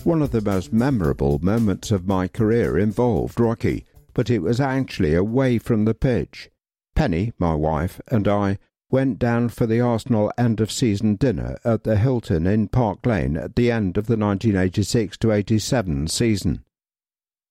one 0.04 0.22
of 0.22 0.32
the 0.32 0.42
most 0.42 0.74
memorable 0.74 1.40
moments 1.40 1.90
of 1.90 2.06
my 2.06 2.28
career 2.28 2.78
involved 2.78 3.40
Rocky, 3.40 3.86
but 4.14 4.30
it 4.30 4.40
was 4.40 4.60
actually 4.60 5.16
away 5.16 5.58
from 5.58 5.86
the 5.86 5.94
pitch. 5.94 6.50
Penny, 6.94 7.32
my 7.40 7.56
wife, 7.56 8.02
and 8.10 8.28
I 8.28 8.60
went 8.94 9.18
down 9.18 9.50
for 9.50 9.66
the 9.66 9.82
Arsenal 9.82 10.32
end 10.38 10.62
of 10.62 10.72
season 10.72 11.16
dinner 11.16 11.58
at 11.66 11.84
the 11.84 11.98
Hilton 11.98 12.46
in 12.46 12.68
Park 12.68 13.04
Lane 13.08 13.36
at 13.36 13.56
the 13.56 13.72
end 13.72 13.98
of 13.98 14.06
the 14.06 14.16
1986 14.16 15.18
87 15.26 16.08
season. 16.08 16.64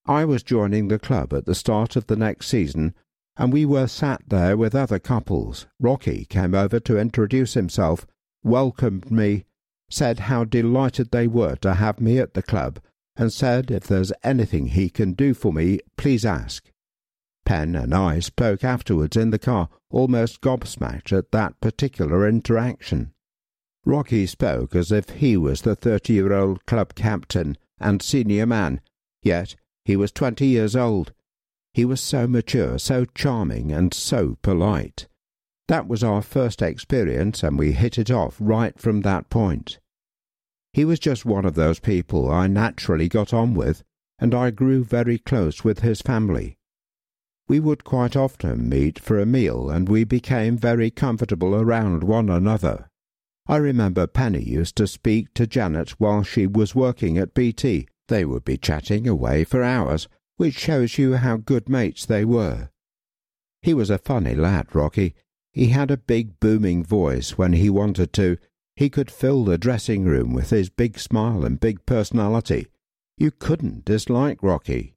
I 0.06 0.24
was 0.24 0.44
joining 0.44 0.86
the 0.86 1.00
club 1.00 1.34
at 1.34 1.44
the 1.44 1.56
start 1.56 1.96
of 1.96 2.06
the 2.06 2.14
next 2.14 2.46
season, 2.46 2.94
and 3.36 3.52
we 3.52 3.64
were 3.64 3.88
sat 3.88 4.22
there 4.28 4.56
with 4.56 4.76
other 4.76 5.00
couples. 5.00 5.66
Rocky 5.80 6.26
came 6.26 6.54
over 6.54 6.78
to 6.78 6.96
introduce 6.96 7.54
himself, 7.54 8.06
welcomed 8.44 9.10
me, 9.10 9.44
said 9.90 10.20
how 10.20 10.44
delighted 10.44 11.10
they 11.10 11.26
were 11.26 11.56
to 11.56 11.74
have 11.74 12.00
me 12.00 12.20
at 12.20 12.34
the 12.34 12.42
club, 12.42 12.78
and 13.16 13.32
said 13.32 13.68
if 13.68 13.88
there's 13.88 14.12
anything 14.22 14.68
he 14.68 14.88
can 14.88 15.12
do 15.12 15.34
for 15.34 15.52
me, 15.52 15.80
please 15.96 16.24
ask. 16.24 16.71
Pen 17.44 17.74
and 17.74 17.94
I 17.94 18.20
spoke 18.20 18.64
afterwards 18.64 19.16
in 19.16 19.30
the 19.30 19.38
car, 19.38 19.68
almost 19.90 20.40
gobsmacked 20.40 21.16
at 21.16 21.32
that 21.32 21.60
particular 21.60 22.28
interaction. 22.28 23.12
Rocky 23.84 24.26
spoke 24.26 24.76
as 24.76 24.92
if 24.92 25.10
he 25.10 25.36
was 25.36 25.62
the 25.62 25.74
thirty 25.74 26.12
year 26.12 26.32
old 26.32 26.64
club 26.66 26.94
captain 26.94 27.58
and 27.80 28.00
senior 28.00 28.46
man, 28.46 28.80
yet 29.22 29.56
he 29.84 29.96
was 29.96 30.12
twenty 30.12 30.46
years 30.46 30.76
old. 30.76 31.12
He 31.74 31.84
was 31.84 32.00
so 32.00 32.28
mature, 32.28 32.78
so 32.78 33.04
charming, 33.06 33.72
and 33.72 33.92
so 33.92 34.38
polite. 34.42 35.08
That 35.68 35.88
was 35.88 36.04
our 36.04 36.22
first 36.22 36.62
experience, 36.62 37.42
and 37.42 37.58
we 37.58 37.72
hit 37.72 37.98
it 37.98 38.10
off 38.10 38.36
right 38.38 38.78
from 38.78 39.00
that 39.00 39.30
point. 39.30 39.78
He 40.72 40.84
was 40.84 40.98
just 40.98 41.24
one 41.24 41.44
of 41.44 41.54
those 41.54 41.80
people 41.80 42.30
I 42.30 42.46
naturally 42.46 43.08
got 43.08 43.32
on 43.32 43.54
with, 43.54 43.82
and 44.18 44.34
I 44.34 44.50
grew 44.50 44.84
very 44.84 45.18
close 45.18 45.64
with 45.64 45.80
his 45.80 46.02
family. 46.02 46.56
We 47.52 47.60
would 47.60 47.84
quite 47.84 48.16
often 48.16 48.66
meet 48.66 48.98
for 48.98 49.18
a 49.18 49.26
meal, 49.26 49.68
and 49.68 49.86
we 49.86 50.04
became 50.04 50.56
very 50.56 50.90
comfortable 50.90 51.54
around 51.54 52.02
one 52.02 52.30
another. 52.30 52.88
I 53.46 53.58
remember 53.58 54.06
Penny 54.06 54.42
used 54.42 54.74
to 54.76 54.86
speak 54.86 55.34
to 55.34 55.46
Janet 55.46 55.90
while 56.00 56.22
she 56.22 56.46
was 56.46 56.74
working 56.74 57.18
at 57.18 57.34
BT. 57.34 57.88
They 58.08 58.24
would 58.24 58.46
be 58.46 58.56
chatting 58.56 59.06
away 59.06 59.44
for 59.44 59.62
hours, 59.62 60.08
which 60.38 60.54
shows 60.54 60.96
you 60.96 61.16
how 61.16 61.36
good 61.36 61.68
mates 61.68 62.06
they 62.06 62.24
were. 62.24 62.70
He 63.60 63.74
was 63.74 63.90
a 63.90 63.98
funny 63.98 64.34
lad, 64.34 64.74
Rocky. 64.74 65.14
He 65.52 65.66
had 65.66 65.90
a 65.90 65.98
big 65.98 66.40
booming 66.40 66.82
voice 66.82 67.36
when 67.36 67.52
he 67.52 67.68
wanted 67.68 68.14
to. 68.14 68.38
He 68.76 68.88
could 68.88 69.10
fill 69.10 69.44
the 69.44 69.58
dressing 69.58 70.06
room 70.06 70.32
with 70.32 70.48
his 70.48 70.70
big 70.70 70.98
smile 70.98 71.44
and 71.44 71.60
big 71.60 71.84
personality. 71.84 72.68
You 73.18 73.30
couldn't 73.30 73.84
dislike 73.84 74.42
Rocky. 74.42 74.91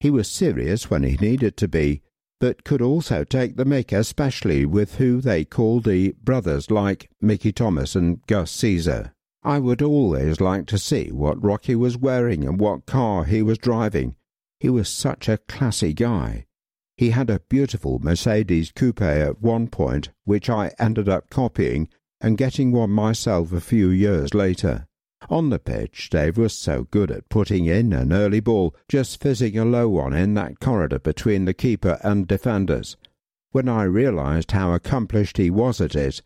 He 0.00 0.10
was 0.10 0.30
serious 0.30 0.90
when 0.90 1.02
he 1.02 1.16
needed 1.16 1.56
to 1.56 1.68
be, 1.68 2.02
but 2.40 2.64
could 2.64 2.80
also 2.80 3.24
take 3.24 3.56
the 3.56 3.64
mick, 3.64 3.92
especially 3.92 4.64
with 4.64 4.96
who 4.96 5.20
they 5.20 5.44
called 5.44 5.84
the 5.84 6.14
brothers 6.22 6.70
like 6.70 7.10
Mickey 7.20 7.52
Thomas 7.52 7.96
and 7.96 8.24
Gus 8.26 8.50
Caesar. 8.52 9.12
I 9.42 9.58
would 9.58 9.82
always 9.82 10.40
like 10.40 10.66
to 10.66 10.78
see 10.78 11.10
what 11.10 11.42
Rocky 11.42 11.74
was 11.76 11.96
wearing 11.96 12.44
and 12.44 12.60
what 12.60 12.86
car 12.86 13.24
he 13.24 13.42
was 13.42 13.58
driving. 13.58 14.14
He 14.60 14.68
was 14.68 14.88
such 14.88 15.28
a 15.28 15.38
classy 15.38 15.92
guy. 15.94 16.46
He 16.96 17.10
had 17.10 17.30
a 17.30 17.40
beautiful 17.48 18.00
Mercedes 18.00 18.72
coupe 18.72 19.00
at 19.00 19.40
one 19.40 19.68
point, 19.68 20.10
which 20.24 20.50
I 20.50 20.72
ended 20.80 21.08
up 21.08 21.30
copying 21.30 21.88
and 22.20 22.36
getting 22.36 22.72
one 22.72 22.90
myself 22.90 23.52
a 23.52 23.60
few 23.60 23.90
years 23.90 24.34
later. 24.34 24.87
On 25.30 25.50
the 25.50 25.58
pitch, 25.58 26.08
Dave 26.08 26.38
was 26.38 26.54
so 26.54 26.84
good 26.90 27.10
at 27.10 27.28
putting 27.28 27.66
in 27.66 27.92
an 27.92 28.14
early 28.14 28.40
ball, 28.40 28.74
just 28.88 29.20
fizzing 29.20 29.58
a 29.58 29.64
low 29.64 29.86
one 29.86 30.14
in 30.14 30.32
that 30.34 30.58
corridor 30.58 30.98
between 30.98 31.44
the 31.44 31.52
keeper 31.52 31.98
and 32.02 32.26
defenders. 32.26 32.96
When 33.52 33.68
I 33.68 33.82
realized 33.82 34.52
how 34.52 34.72
accomplished 34.72 35.36
he 35.36 35.50
was 35.50 35.82
at 35.82 35.94
it, 35.94 36.22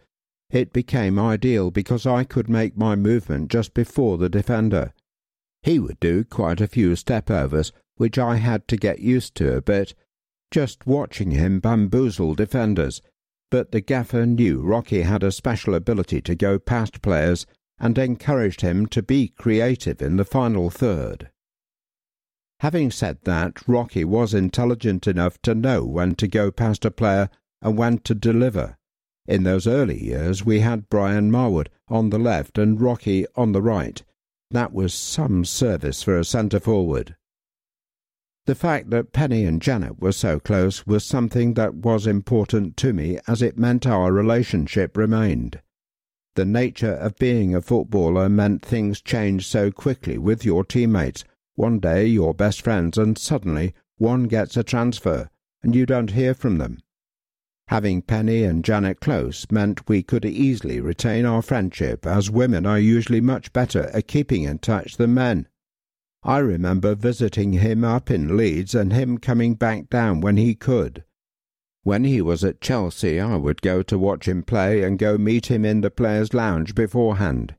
it 0.51 0.73
became 0.73 1.19
ideal 1.19 1.73
because 1.73 2.07
I 2.07 2.23
could 2.23 2.49
make 2.49 2.77
my 2.77 2.95
movement 2.95 3.51
just 3.51 3.75
before 3.75 4.19
the 4.19 4.29
defender. 4.29 4.93
He 5.63 5.81
would 5.81 5.99
do 5.99 6.23
quite 6.23 6.61
a 6.61 6.69
few 6.69 6.95
step 6.95 7.29
overs, 7.29 7.73
which 7.97 8.19
I 8.19 8.37
had 8.37 8.69
to 8.69 8.77
get 8.77 9.01
used 9.01 9.35
to 9.37 9.57
a 9.57 9.63
bit, 9.63 9.95
just 10.53 10.87
watching 10.87 11.33
him 11.33 11.59
bamboozle 11.59 12.35
defenders, 12.35 13.03
but 13.51 13.73
the 13.73 13.81
gaffer 13.81 14.27
knew 14.27 14.61
Rocky 14.61 15.03
had 15.03 15.23
a 15.23 15.33
special 15.33 15.75
ability 15.75 16.21
to 16.21 16.35
go 16.35 16.59
past 16.59 17.03
players 17.03 17.47
and 17.83 17.99
encouraged 17.99 18.61
him 18.61 18.87
to 18.87 19.03
be 19.03 19.29
creative 19.29 20.01
in 20.01 20.17
the 20.17 20.25
final 20.25 20.71
third. 20.71 21.29
Having 22.61 22.93
said 22.93 23.19
that, 23.25 23.69
Rocky 23.69 24.05
was 24.05 24.33
intelligent 24.33 25.09
enough 25.09 25.43
to 25.43 25.53
know 25.53 25.85
when 25.85 26.15
to 26.15 26.29
go 26.29 26.53
past 26.53 26.85
a 26.85 26.93
player 26.93 27.29
and 27.61 27.77
when 27.77 27.99
to 27.99 28.15
deliver. 28.15 28.79
In 29.27 29.43
those 29.43 29.67
early 29.67 30.01
years, 30.03 30.45
we 30.45 30.61
had 30.61 30.89
Brian 30.89 31.29
Marwood 31.31 31.69
on 31.89 32.11
the 32.11 32.21
left 32.21 32.59
and 32.59 32.81
Rocky 32.81 33.27
on 33.35 33.51
the 33.51 33.61
right. 33.61 34.01
That 34.53 34.73
was 34.73 34.95
some 34.95 35.45
service 35.45 36.05
for 36.05 36.17
a 36.17 36.25
centre 36.25 36.61
forward. 36.61 37.17
The 38.47 38.55
fact 38.55 38.91
that 38.91 39.13
Penny 39.13 39.45
and 39.45 39.61
Janet 39.61 40.01
were 40.01 40.13
so 40.13 40.39
close 40.39 40.87
was 40.87 41.05
something 41.05 41.55
that 41.55 41.75
was 41.75 42.07
important 42.07 42.77
to 42.77 42.93
me 42.93 43.19
as 43.27 43.43
it 43.43 43.59
meant 43.59 43.87
our 43.87 44.13
relationship 44.13 44.97
remained. 44.97 45.61
The 46.35 46.45
nature 46.45 46.95
of 46.95 47.19
being 47.19 47.55
a 47.55 47.61
footballer 47.61 48.29
meant 48.29 48.65
things 48.65 49.01
changed 49.01 49.47
so 49.47 49.71
quickly 49.71 50.17
with 50.17 50.45
your 50.45 50.65
teammates. 50.65 51.25
One 51.57 51.79
day 51.79 52.07
you're 52.07 52.33
best 52.33 52.63
friends 52.63 52.97
and 52.97 53.19
suddenly 53.19 53.75
one 53.99 54.25
gets 54.25 54.57
a 54.57 54.63
transfer 54.63 55.29
and 55.63 55.75
you 55.77 55.87
don't 55.87 56.13
hear 56.13 56.35
from 56.35 56.59
them. 56.59 56.79
Having 57.69 58.03
Penny 58.03 58.45
and 58.45 58.65
Janet 58.65 59.01
close 59.01 59.47
meant 59.51 59.89
we 59.89 60.03
could 60.03 60.25
easily 60.25 60.81
retain 60.81 61.25
our 61.25 61.43
friendship, 61.43 62.07
as 62.07 62.31
women 62.31 62.67
are 62.67 62.79
usually 62.79 63.21
much 63.21 63.53
better 63.53 63.91
at 63.95 64.09
keeping 64.09 64.43
in 64.43 64.59
touch 64.59 64.97
than 64.97 65.15
men. 65.15 65.49
I 66.23 66.39
remember 66.39 66.95
visiting 66.95 67.55
him 67.55 67.85
up 67.85 68.11
in 68.11 68.37
Leeds 68.37 68.75
and 68.75 68.93
him 68.93 69.19
coming 69.19 69.55
back 69.55 69.89
down 69.89 70.21
when 70.21 70.37
he 70.37 70.55
could. 70.55 71.05
When 71.85 72.05
he 72.05 72.23
was 72.23 72.45
at 72.45 72.61
Chelsea, 72.61 73.19
I 73.19 73.35
would 73.35 73.61
go 73.61 73.83
to 73.83 73.99
watch 73.99 74.29
him 74.29 74.45
play 74.45 74.85
and 74.85 75.01
go 75.01 75.19
meet 75.19 75.51
him 75.51 75.65
in 75.65 75.81
the 75.81 75.91
players' 75.91 76.33
lounge 76.33 76.77
beforehand. 76.77 77.57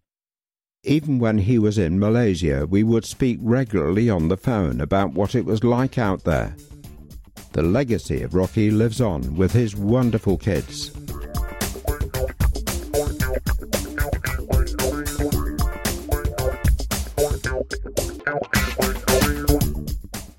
Even 0.86 1.20
when 1.20 1.40
he 1.40 1.60
was 1.60 1.78
in 1.78 2.00
Malaysia, 2.00 2.66
we 2.66 2.84
would 2.84 3.04
speak 3.04 3.40
regularly 3.42 4.10
on 4.10 4.30
the 4.30 4.38
phone 4.38 4.80
about 4.80 5.12
what 5.12 5.36
it 5.36 5.44
was 5.44 5.66
like 5.66 5.98
out 5.98 6.24
there. 6.24 6.56
The 7.52 7.64
legacy 7.64 8.22
of 8.22 8.34
Rocky 8.34 8.72
lives 8.72 9.02
on 9.02 9.36
with 9.36 9.52
his 9.52 9.76
wonderful 9.76 10.38
kids. 10.38 10.92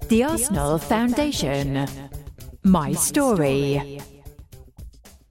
The 0.09 0.25
Arsenal 0.27 0.79
Foundation. 0.79 1.87
My 2.67 2.93
story. 2.95 4.01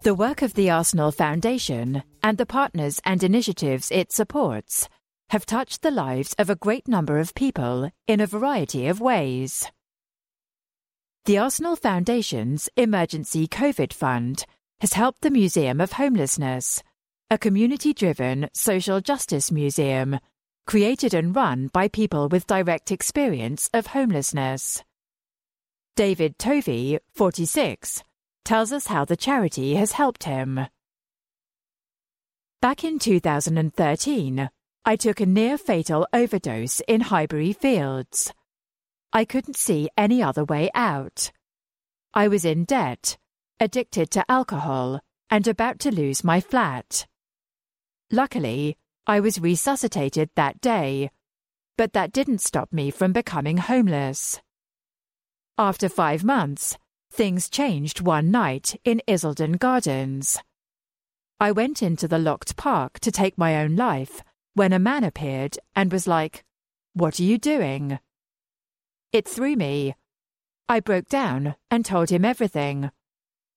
The 0.03 0.14
work 0.14 0.43
of 0.43 0.53
the 0.53 0.69
Arsenal 0.69 1.11
Foundation 1.11 2.03
and 2.22 2.38
the 2.38 2.45
partners 2.45 3.01
and 3.05 3.23
initiatives 3.23 3.89
it 3.89 4.11
supports 4.11 4.88
have 5.31 5.43
touched 5.43 5.81
the 5.81 5.89
lives 5.89 6.35
of 6.38 6.51
a 6.51 6.55
great 6.55 6.88
number 6.88 7.18
of 7.18 7.34
people 7.34 7.89
in 8.07 8.19
a 8.19 8.27
variety 8.27 8.85
of 8.85 9.01
ways. 9.01 9.65
The 11.26 11.39
Arsenal 11.39 11.76
Foundation's 11.76 12.69
Emergency 12.77 13.47
COVID 13.47 13.93
Fund 13.93 14.45
has 14.81 14.93
helped 14.93 15.22
the 15.22 15.31
Museum 15.31 15.81
of 15.81 15.93
Homelessness, 15.93 16.84
a 17.31 17.39
community 17.39 17.95
driven 17.95 18.47
social 18.53 19.01
justice 19.01 19.51
museum 19.51 20.19
created 20.68 21.15
and 21.15 21.35
run 21.35 21.72
by 21.73 21.88
people 21.88 22.30
with 22.30 22.45
direct 22.45 22.91
experience 22.91 23.72
of 23.73 23.88
homelessness. 23.88 24.84
David 25.95 26.40
Tovey, 26.40 26.98
46, 27.14 28.03
tells 28.44 28.72
us 28.72 28.88
how 28.88 29.06
the 29.06 29.15
charity 29.15 29.76
has 29.76 29.91
helped 29.91 30.24
him. 30.24 30.65
Back 32.61 32.84
in 32.84 32.98
2013, 32.98 34.49
I 34.86 34.95
took 34.95 35.20
a 35.20 35.28
near 35.28 35.56
fatal 35.56 36.07
overdose 36.11 36.80
in 36.88 37.02
Highbury 37.02 37.53
Fields. 37.53 38.34
I 39.14 39.24
couldn't 39.24 39.56
see 39.56 39.88
any 39.95 40.24
other 40.24 40.44
way 40.44 40.72
out. 40.74 41.32
I 42.11 42.28
was 42.28 42.44
in 42.44 42.65
debt, 42.65 43.15
addicted 43.60 44.10
to 44.11 44.26
alcohol, 44.32 44.99
and 45.30 45.48
about 45.48 45.78
to 45.82 45.91
lose 45.91 46.24
my 46.24 46.41
flat. 46.41 47.06
Luckily, 48.11 48.78
I 49.06 49.20
was 49.20 49.40
resuscitated 49.40 50.32
that 50.36 50.60
day, 50.60 51.11
but 51.78 51.94
that 51.94 52.11
didn't 52.11 52.41
stop 52.41 52.74
me 52.74 52.90
from 52.90 53.14
becoming 53.14 53.57
homeless. 53.57 54.41
After 55.58 55.88
five 55.88 56.24
months, 56.24 56.80
things 57.12 57.48
changed 57.48 58.02
one 58.02 58.32
night 58.32 58.76
in 58.84 59.04
Islington 59.08 59.54
Gardens. 59.54 60.40
I 61.40 61.52
went 61.52 61.84
into 61.84 62.08
the 62.08 62.18
locked 62.18 62.58
park 62.58 63.00
to 63.02 63.12
take 63.12 63.38
my 63.38 63.58
own 63.58 63.76
life 63.76 64.24
when 64.56 64.74
a 64.74 64.80
man 64.80 65.04
appeared 65.04 65.60
and 65.76 65.92
was 65.92 66.08
like, 66.08 66.44
What 66.94 67.20
are 67.20 67.24
you 67.24 67.38
doing? 67.38 68.00
It 69.12 69.28
threw 69.28 69.56
me. 69.56 69.96
I 70.68 70.80
broke 70.80 71.08
down 71.08 71.56
and 71.70 71.86
told 71.86 72.10
him 72.10 72.26
everything. 72.26 72.90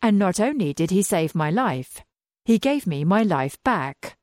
And 0.02 0.18
not 0.18 0.38
only 0.38 0.74
did 0.74 0.90
he 0.90 1.02
save 1.02 1.34
my 1.34 1.50
life, 1.50 2.02
he 2.44 2.58
gave 2.58 2.86
me 2.86 3.04
my 3.04 3.22
life 3.22 3.56
back. 3.64 4.18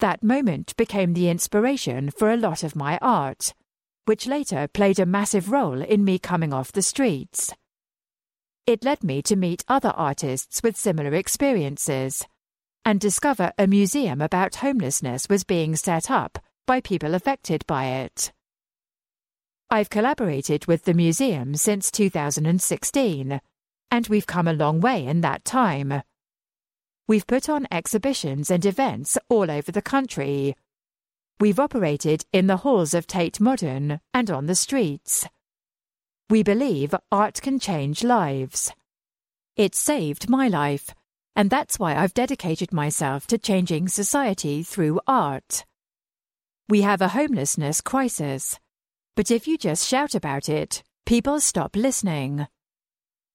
That 0.00 0.22
moment 0.22 0.74
became 0.78 1.12
the 1.12 1.28
inspiration 1.28 2.10
for 2.10 2.30
a 2.30 2.36
lot 2.38 2.62
of 2.62 2.74
my 2.74 2.98
art, 3.02 3.52
which 4.06 4.26
later 4.26 4.66
played 4.66 4.98
a 4.98 5.06
massive 5.06 5.52
role 5.52 5.82
in 5.82 6.04
me 6.04 6.18
coming 6.18 6.52
off 6.52 6.72
the 6.72 6.82
streets. 6.82 7.54
It 8.66 8.82
led 8.82 9.04
me 9.04 9.22
to 9.22 9.36
meet 9.36 9.64
other 9.68 9.90
artists 9.90 10.62
with 10.62 10.76
similar 10.76 11.14
experiences 11.14 12.26
and 12.84 13.00
discover 13.00 13.52
a 13.58 13.66
museum 13.66 14.20
about 14.20 14.56
homelessness 14.56 15.28
was 15.28 15.42
being 15.42 15.74
set 15.74 16.08
up 16.08 16.38
by 16.66 16.80
people 16.80 17.14
affected 17.14 17.66
by 17.66 17.86
it. 17.86 18.32
I've 19.68 19.90
collaborated 19.90 20.66
with 20.66 20.84
the 20.84 20.94
museum 20.94 21.56
since 21.56 21.90
2016, 21.90 23.40
and 23.90 24.06
we've 24.06 24.26
come 24.26 24.46
a 24.46 24.52
long 24.52 24.80
way 24.80 25.04
in 25.04 25.20
that 25.22 25.44
time. 25.44 26.02
We've 27.08 27.26
put 27.26 27.48
on 27.48 27.66
exhibitions 27.72 28.52
and 28.52 28.64
events 28.64 29.18
all 29.28 29.50
over 29.50 29.72
the 29.72 29.82
country. 29.82 30.54
We've 31.38 31.60
operated 31.60 32.24
in 32.32 32.46
the 32.46 32.56
halls 32.56 32.94
of 32.94 33.06
Tate 33.06 33.40
Modern 33.40 34.00
and 34.14 34.30
on 34.30 34.46
the 34.46 34.54
streets. 34.54 35.28
We 36.30 36.42
believe 36.42 36.94
art 37.12 37.42
can 37.42 37.60
change 37.60 38.02
lives. 38.02 38.72
It 39.54 39.74
saved 39.74 40.30
my 40.30 40.48
life, 40.48 40.94
and 41.34 41.50
that's 41.50 41.78
why 41.78 41.94
I've 41.94 42.14
dedicated 42.14 42.72
myself 42.72 43.26
to 43.26 43.36
changing 43.36 43.88
society 43.88 44.62
through 44.62 44.98
art. 45.06 45.66
We 46.70 46.80
have 46.80 47.02
a 47.02 47.08
homelessness 47.08 47.82
crisis. 47.82 48.58
But 49.14 49.30
if 49.30 49.46
you 49.46 49.58
just 49.58 49.86
shout 49.86 50.14
about 50.14 50.48
it, 50.48 50.82
people 51.04 51.38
stop 51.40 51.76
listening. 51.76 52.46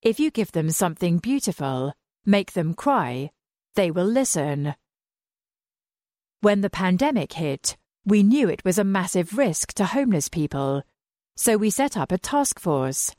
If 0.02 0.20
you 0.20 0.32
give 0.32 0.54
them 0.54 0.72
something 0.72 1.20
beautiful, 1.20 1.94
make 2.26 2.54
them 2.54 2.74
cry, 2.74 3.30
they 3.76 3.92
will 3.92 4.06
listen. 4.06 4.74
When 6.42 6.62
the 6.62 6.72
pandemic 6.72 7.34
hit, 7.34 7.78
we 8.06 8.24
knew 8.24 8.50
it 8.50 8.66
was 8.66 8.80
a 8.80 8.84
massive 8.84 9.38
risk 9.38 9.74
to 9.74 9.86
homeless 9.86 10.28
people, 10.28 10.84
so 11.36 11.58
we 11.58 11.70
set 11.70 11.96
up 11.96 12.12
a 12.12 12.18
task 12.18 12.60
force. 12.60 13.16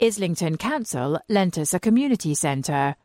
Islington 0.00 0.56
Council 0.56 1.20
lent 1.28 1.56
us 1.56 1.72
a 1.72 1.80
community 1.80 2.34
centre, 2.34 2.96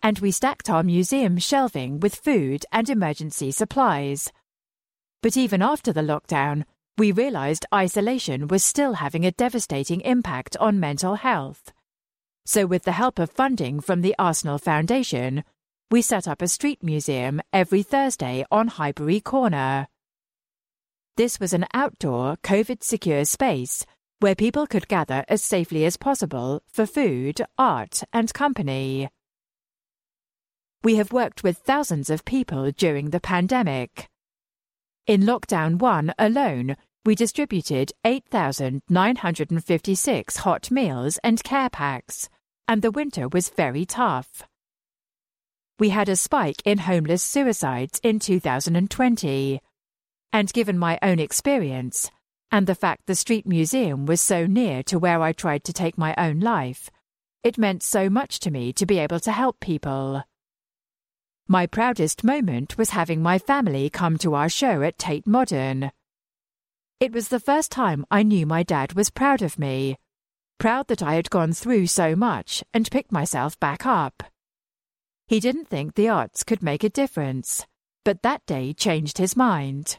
and 0.00 0.18
we 0.20 0.30
stacked 0.30 0.70
our 0.70 0.82
museum 0.82 1.38
shelving 1.38 1.98
with 2.00 2.14
food 2.14 2.64
and 2.70 2.88
emergency 2.88 3.50
supplies. 3.50 4.32
But 5.22 5.36
even 5.36 5.60
after 5.60 5.92
the 5.92 6.02
lockdown, 6.02 6.64
we 6.96 7.12
realised 7.12 7.66
isolation 7.74 8.48
was 8.48 8.62
still 8.62 8.94
having 8.94 9.26
a 9.26 9.32
devastating 9.32 10.00
impact 10.02 10.56
on 10.58 10.80
mental 10.80 11.16
health. 11.16 11.72
So, 12.46 12.64
with 12.64 12.84
the 12.84 12.92
help 12.92 13.18
of 13.18 13.30
funding 13.30 13.80
from 13.80 14.00
the 14.00 14.14
Arsenal 14.18 14.58
Foundation, 14.58 15.44
we 15.90 16.00
set 16.00 16.26
up 16.28 16.40
a 16.40 16.48
street 16.48 16.82
museum 16.82 17.40
every 17.52 17.82
Thursday 17.82 18.44
on 18.50 18.68
Highbury 18.68 19.20
Corner. 19.20 19.88
This 21.18 21.38
was 21.40 21.52
an 21.52 21.66
outdoor, 21.74 22.36
COVID 22.44 22.84
secure 22.84 23.24
space 23.24 23.84
where 24.20 24.36
people 24.36 24.68
could 24.68 24.86
gather 24.86 25.24
as 25.26 25.42
safely 25.42 25.84
as 25.84 25.96
possible 25.96 26.62
for 26.68 26.86
food, 26.86 27.40
art, 27.58 28.04
and 28.12 28.32
company. 28.32 29.08
We 30.84 30.94
have 30.94 31.12
worked 31.12 31.42
with 31.42 31.58
thousands 31.58 32.08
of 32.08 32.24
people 32.24 32.70
during 32.70 33.10
the 33.10 33.18
pandemic. 33.18 34.06
In 35.08 35.22
lockdown 35.22 35.80
1 35.80 36.14
alone, 36.20 36.76
we 37.04 37.16
distributed 37.16 37.90
8,956 38.04 40.36
hot 40.36 40.70
meals 40.70 41.18
and 41.24 41.42
care 41.42 41.70
packs, 41.70 42.28
and 42.68 42.80
the 42.80 42.92
winter 42.92 43.26
was 43.26 43.48
very 43.48 43.84
tough. 43.84 44.44
We 45.80 45.88
had 45.88 46.08
a 46.08 46.14
spike 46.14 46.62
in 46.64 46.78
homeless 46.78 47.24
suicides 47.24 47.98
in 48.04 48.20
2020. 48.20 49.60
And 50.32 50.52
given 50.52 50.78
my 50.78 50.98
own 51.02 51.18
experience, 51.18 52.10
and 52.50 52.66
the 52.66 52.74
fact 52.74 53.06
the 53.06 53.14
street 53.14 53.46
museum 53.46 54.06
was 54.06 54.20
so 54.20 54.46
near 54.46 54.82
to 54.84 54.98
where 54.98 55.22
I 55.22 55.32
tried 55.32 55.64
to 55.64 55.72
take 55.72 55.98
my 55.98 56.14
own 56.16 56.40
life, 56.40 56.90
it 57.42 57.58
meant 57.58 57.82
so 57.82 58.10
much 58.10 58.40
to 58.40 58.50
me 58.50 58.72
to 58.74 58.86
be 58.86 58.98
able 58.98 59.20
to 59.20 59.32
help 59.32 59.60
people. 59.60 60.22
My 61.46 61.66
proudest 61.66 62.24
moment 62.24 62.76
was 62.76 62.90
having 62.90 63.22
my 63.22 63.38
family 63.38 63.88
come 63.88 64.18
to 64.18 64.34
our 64.34 64.48
show 64.48 64.82
at 64.82 64.98
Tate 64.98 65.26
Modern. 65.26 65.92
It 67.00 67.12
was 67.12 67.28
the 67.28 67.40
first 67.40 67.72
time 67.72 68.04
I 68.10 68.22
knew 68.22 68.44
my 68.44 68.62
dad 68.62 68.92
was 68.92 69.08
proud 69.08 69.40
of 69.40 69.58
me, 69.58 69.96
proud 70.58 70.88
that 70.88 71.02
I 71.02 71.14
had 71.14 71.30
gone 71.30 71.52
through 71.52 71.86
so 71.86 72.14
much 72.14 72.62
and 72.74 72.90
picked 72.90 73.12
myself 73.12 73.58
back 73.60 73.86
up. 73.86 74.22
He 75.26 75.40
didn't 75.40 75.68
think 75.68 75.94
the 75.94 76.08
arts 76.08 76.42
could 76.44 76.62
make 76.62 76.84
a 76.84 76.90
difference, 76.90 77.66
but 78.04 78.22
that 78.22 78.44
day 78.46 78.72
changed 78.72 79.18
his 79.18 79.36
mind. 79.36 79.98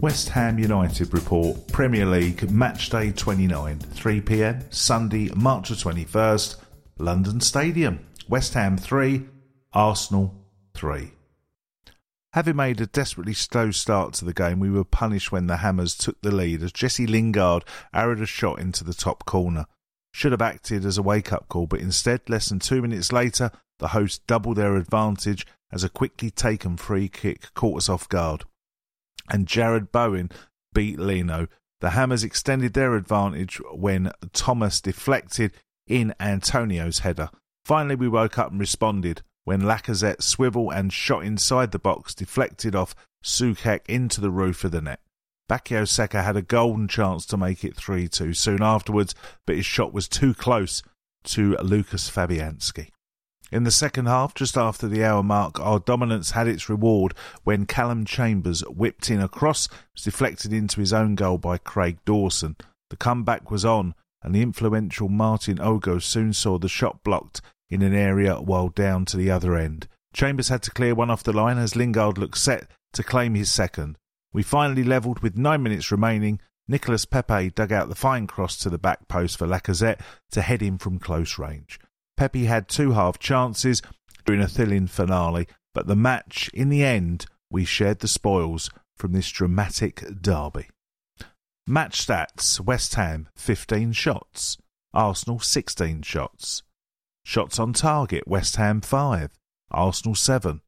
West 0.00 0.30
Ham 0.30 0.58
United 0.58 1.12
report 1.12 1.68
Premier 1.68 2.06
League 2.06 2.50
match 2.50 2.88
day 2.88 3.12
29 3.12 3.78
3 3.78 4.20
pm 4.22 4.64
Sunday 4.70 5.28
March 5.36 5.68
the 5.68 5.74
21st 5.74 6.56
London 6.96 7.38
Stadium 7.42 8.00
West 8.26 8.54
Ham 8.54 8.78
3 8.78 9.26
Arsenal 9.74 10.34
3 10.72 11.12
Having 12.32 12.56
made 12.56 12.80
a 12.80 12.86
desperately 12.86 13.34
slow 13.34 13.70
start 13.72 14.14
to 14.14 14.24
the 14.24 14.32
game, 14.32 14.58
we 14.58 14.70
were 14.70 14.84
punished 14.84 15.30
when 15.32 15.48
the 15.48 15.58
Hammers 15.58 15.94
took 15.94 16.18
the 16.22 16.34
lead 16.34 16.62
as 16.62 16.72
Jesse 16.72 17.06
Lingard 17.06 17.62
arrowed 17.92 18.22
a 18.22 18.26
shot 18.26 18.58
into 18.58 18.84
the 18.84 18.94
top 18.94 19.26
corner. 19.26 19.66
Should 20.14 20.32
have 20.32 20.40
acted 20.40 20.86
as 20.86 20.96
a 20.96 21.02
wake 21.02 21.30
up 21.30 21.46
call, 21.50 21.66
but 21.66 21.80
instead, 21.80 22.22
less 22.26 22.48
than 22.48 22.58
two 22.58 22.80
minutes 22.80 23.12
later, 23.12 23.50
the 23.78 23.88
hosts 23.88 24.20
doubled 24.26 24.56
their 24.56 24.76
advantage 24.76 25.46
as 25.70 25.84
a 25.84 25.90
quickly 25.90 26.30
taken 26.30 26.78
free 26.78 27.08
kick 27.08 27.52
caught 27.52 27.76
us 27.76 27.88
off 27.90 28.08
guard. 28.08 28.44
And 29.30 29.46
Jarrod 29.46 29.92
Bowen 29.92 30.30
beat 30.74 30.98
Leno. 30.98 31.48
The 31.80 31.90
Hammers 31.90 32.24
extended 32.24 32.74
their 32.74 32.94
advantage 32.94 33.60
when 33.72 34.12
Thomas 34.32 34.80
deflected 34.80 35.52
in 35.86 36.14
Antonio's 36.20 37.00
header. 37.00 37.30
Finally, 37.64 37.96
we 37.96 38.08
woke 38.08 38.38
up 38.38 38.50
and 38.50 38.60
responded 38.60 39.22
when 39.44 39.62
Lacazette 39.62 40.22
swivel 40.22 40.70
and 40.70 40.92
shot 40.92 41.24
inside 41.24 41.72
the 41.72 41.78
box 41.78 42.14
deflected 42.14 42.74
off 42.74 42.94
Soucek 43.24 43.80
into 43.86 44.20
the 44.20 44.30
roof 44.30 44.64
of 44.64 44.72
the 44.72 44.80
net. 44.80 45.00
Bukayo 45.48 45.88
Saka 45.88 46.22
had 46.22 46.36
a 46.36 46.42
golden 46.42 46.86
chance 46.86 47.26
to 47.26 47.36
make 47.36 47.64
it 47.64 47.74
3 47.74 48.08
2 48.08 48.34
soon 48.34 48.62
afterwards, 48.62 49.14
but 49.46 49.56
his 49.56 49.66
shot 49.66 49.92
was 49.92 50.08
too 50.08 50.32
close 50.34 50.82
to 51.24 51.56
Lucas 51.56 52.08
Fabianski. 52.08 52.90
In 53.52 53.64
the 53.64 53.72
second 53.72 54.06
half, 54.06 54.32
just 54.34 54.56
after 54.56 54.86
the 54.86 55.04
hour 55.04 55.24
mark, 55.24 55.58
our 55.58 55.80
dominance 55.80 56.30
had 56.30 56.46
its 56.46 56.68
reward 56.68 57.14
when 57.42 57.66
Callum 57.66 58.04
Chambers 58.04 58.60
whipped 58.68 59.10
in 59.10 59.20
a 59.20 59.28
cross, 59.28 59.68
was 59.92 60.04
deflected 60.04 60.52
into 60.52 60.78
his 60.78 60.92
own 60.92 61.16
goal 61.16 61.36
by 61.36 61.58
Craig 61.58 61.98
Dawson. 62.04 62.56
The 62.90 62.96
comeback 62.96 63.50
was 63.50 63.64
on, 63.64 63.94
and 64.22 64.34
the 64.34 64.42
influential 64.42 65.08
Martin 65.08 65.58
Ogo 65.58 66.00
soon 66.00 66.32
saw 66.32 66.58
the 66.58 66.68
shot 66.68 67.02
blocked 67.02 67.40
in 67.68 67.82
an 67.82 67.94
area 67.94 68.36
while 68.40 68.68
down 68.68 69.04
to 69.06 69.16
the 69.16 69.32
other 69.32 69.56
end. 69.56 69.88
Chambers 70.12 70.48
had 70.48 70.62
to 70.62 70.70
clear 70.70 70.94
one 70.94 71.10
off 71.10 71.24
the 71.24 71.32
line 71.32 71.58
as 71.58 71.74
Lingard 71.74 72.18
looked 72.18 72.38
set 72.38 72.68
to 72.92 73.02
claim 73.02 73.34
his 73.34 73.50
second. 73.50 73.96
We 74.32 74.44
finally 74.44 74.84
levelled 74.84 75.20
with 75.20 75.36
nine 75.36 75.62
minutes 75.64 75.90
remaining. 75.90 76.40
Nicolas 76.68 77.04
Pepe 77.04 77.50
dug 77.50 77.72
out 77.72 77.88
the 77.88 77.96
fine 77.96 78.28
cross 78.28 78.56
to 78.58 78.70
the 78.70 78.78
back 78.78 79.08
post 79.08 79.38
for 79.38 79.46
Lacazette 79.46 80.00
to 80.30 80.42
head 80.42 80.62
in 80.62 80.78
from 80.78 81.00
close 81.00 81.36
range. 81.36 81.80
Pepe 82.20 82.44
had 82.44 82.68
two 82.68 82.92
half 82.92 83.18
chances 83.18 83.80
during 84.26 84.42
a 84.42 84.46
thrilling 84.46 84.86
finale, 84.86 85.48
but 85.72 85.86
the 85.86 85.96
match, 85.96 86.50
in 86.52 86.68
the 86.68 86.84
end, 86.84 87.24
we 87.48 87.64
shared 87.64 88.00
the 88.00 88.08
spoils 88.08 88.68
from 88.94 89.12
this 89.12 89.30
dramatic 89.30 90.04
derby. 90.20 90.68
Match 91.66 92.06
stats 92.06 92.60
West 92.60 92.94
Ham 92.96 93.30
15 93.36 93.92
shots, 93.92 94.58
Arsenal 94.92 95.40
16 95.40 96.02
shots. 96.02 96.62
Shots 97.24 97.58
on 97.58 97.72
target, 97.72 98.28
West 98.28 98.56
Ham 98.56 98.82
5, 98.82 99.30
Arsenal 99.70 100.14
7. 100.14 100.60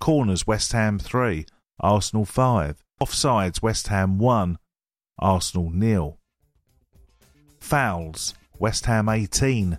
Corners, 0.00 0.48
West 0.48 0.72
Ham 0.72 0.98
3, 0.98 1.46
Arsenal 1.78 2.24
5. 2.24 2.82
Offsides, 3.00 3.62
West 3.62 3.86
Ham 3.86 4.18
1, 4.18 4.58
Arsenal 5.20 5.70
nil. 5.70 6.18
Fouls, 7.60 8.34
West 8.58 8.86
Ham 8.86 9.08
18, 9.08 9.78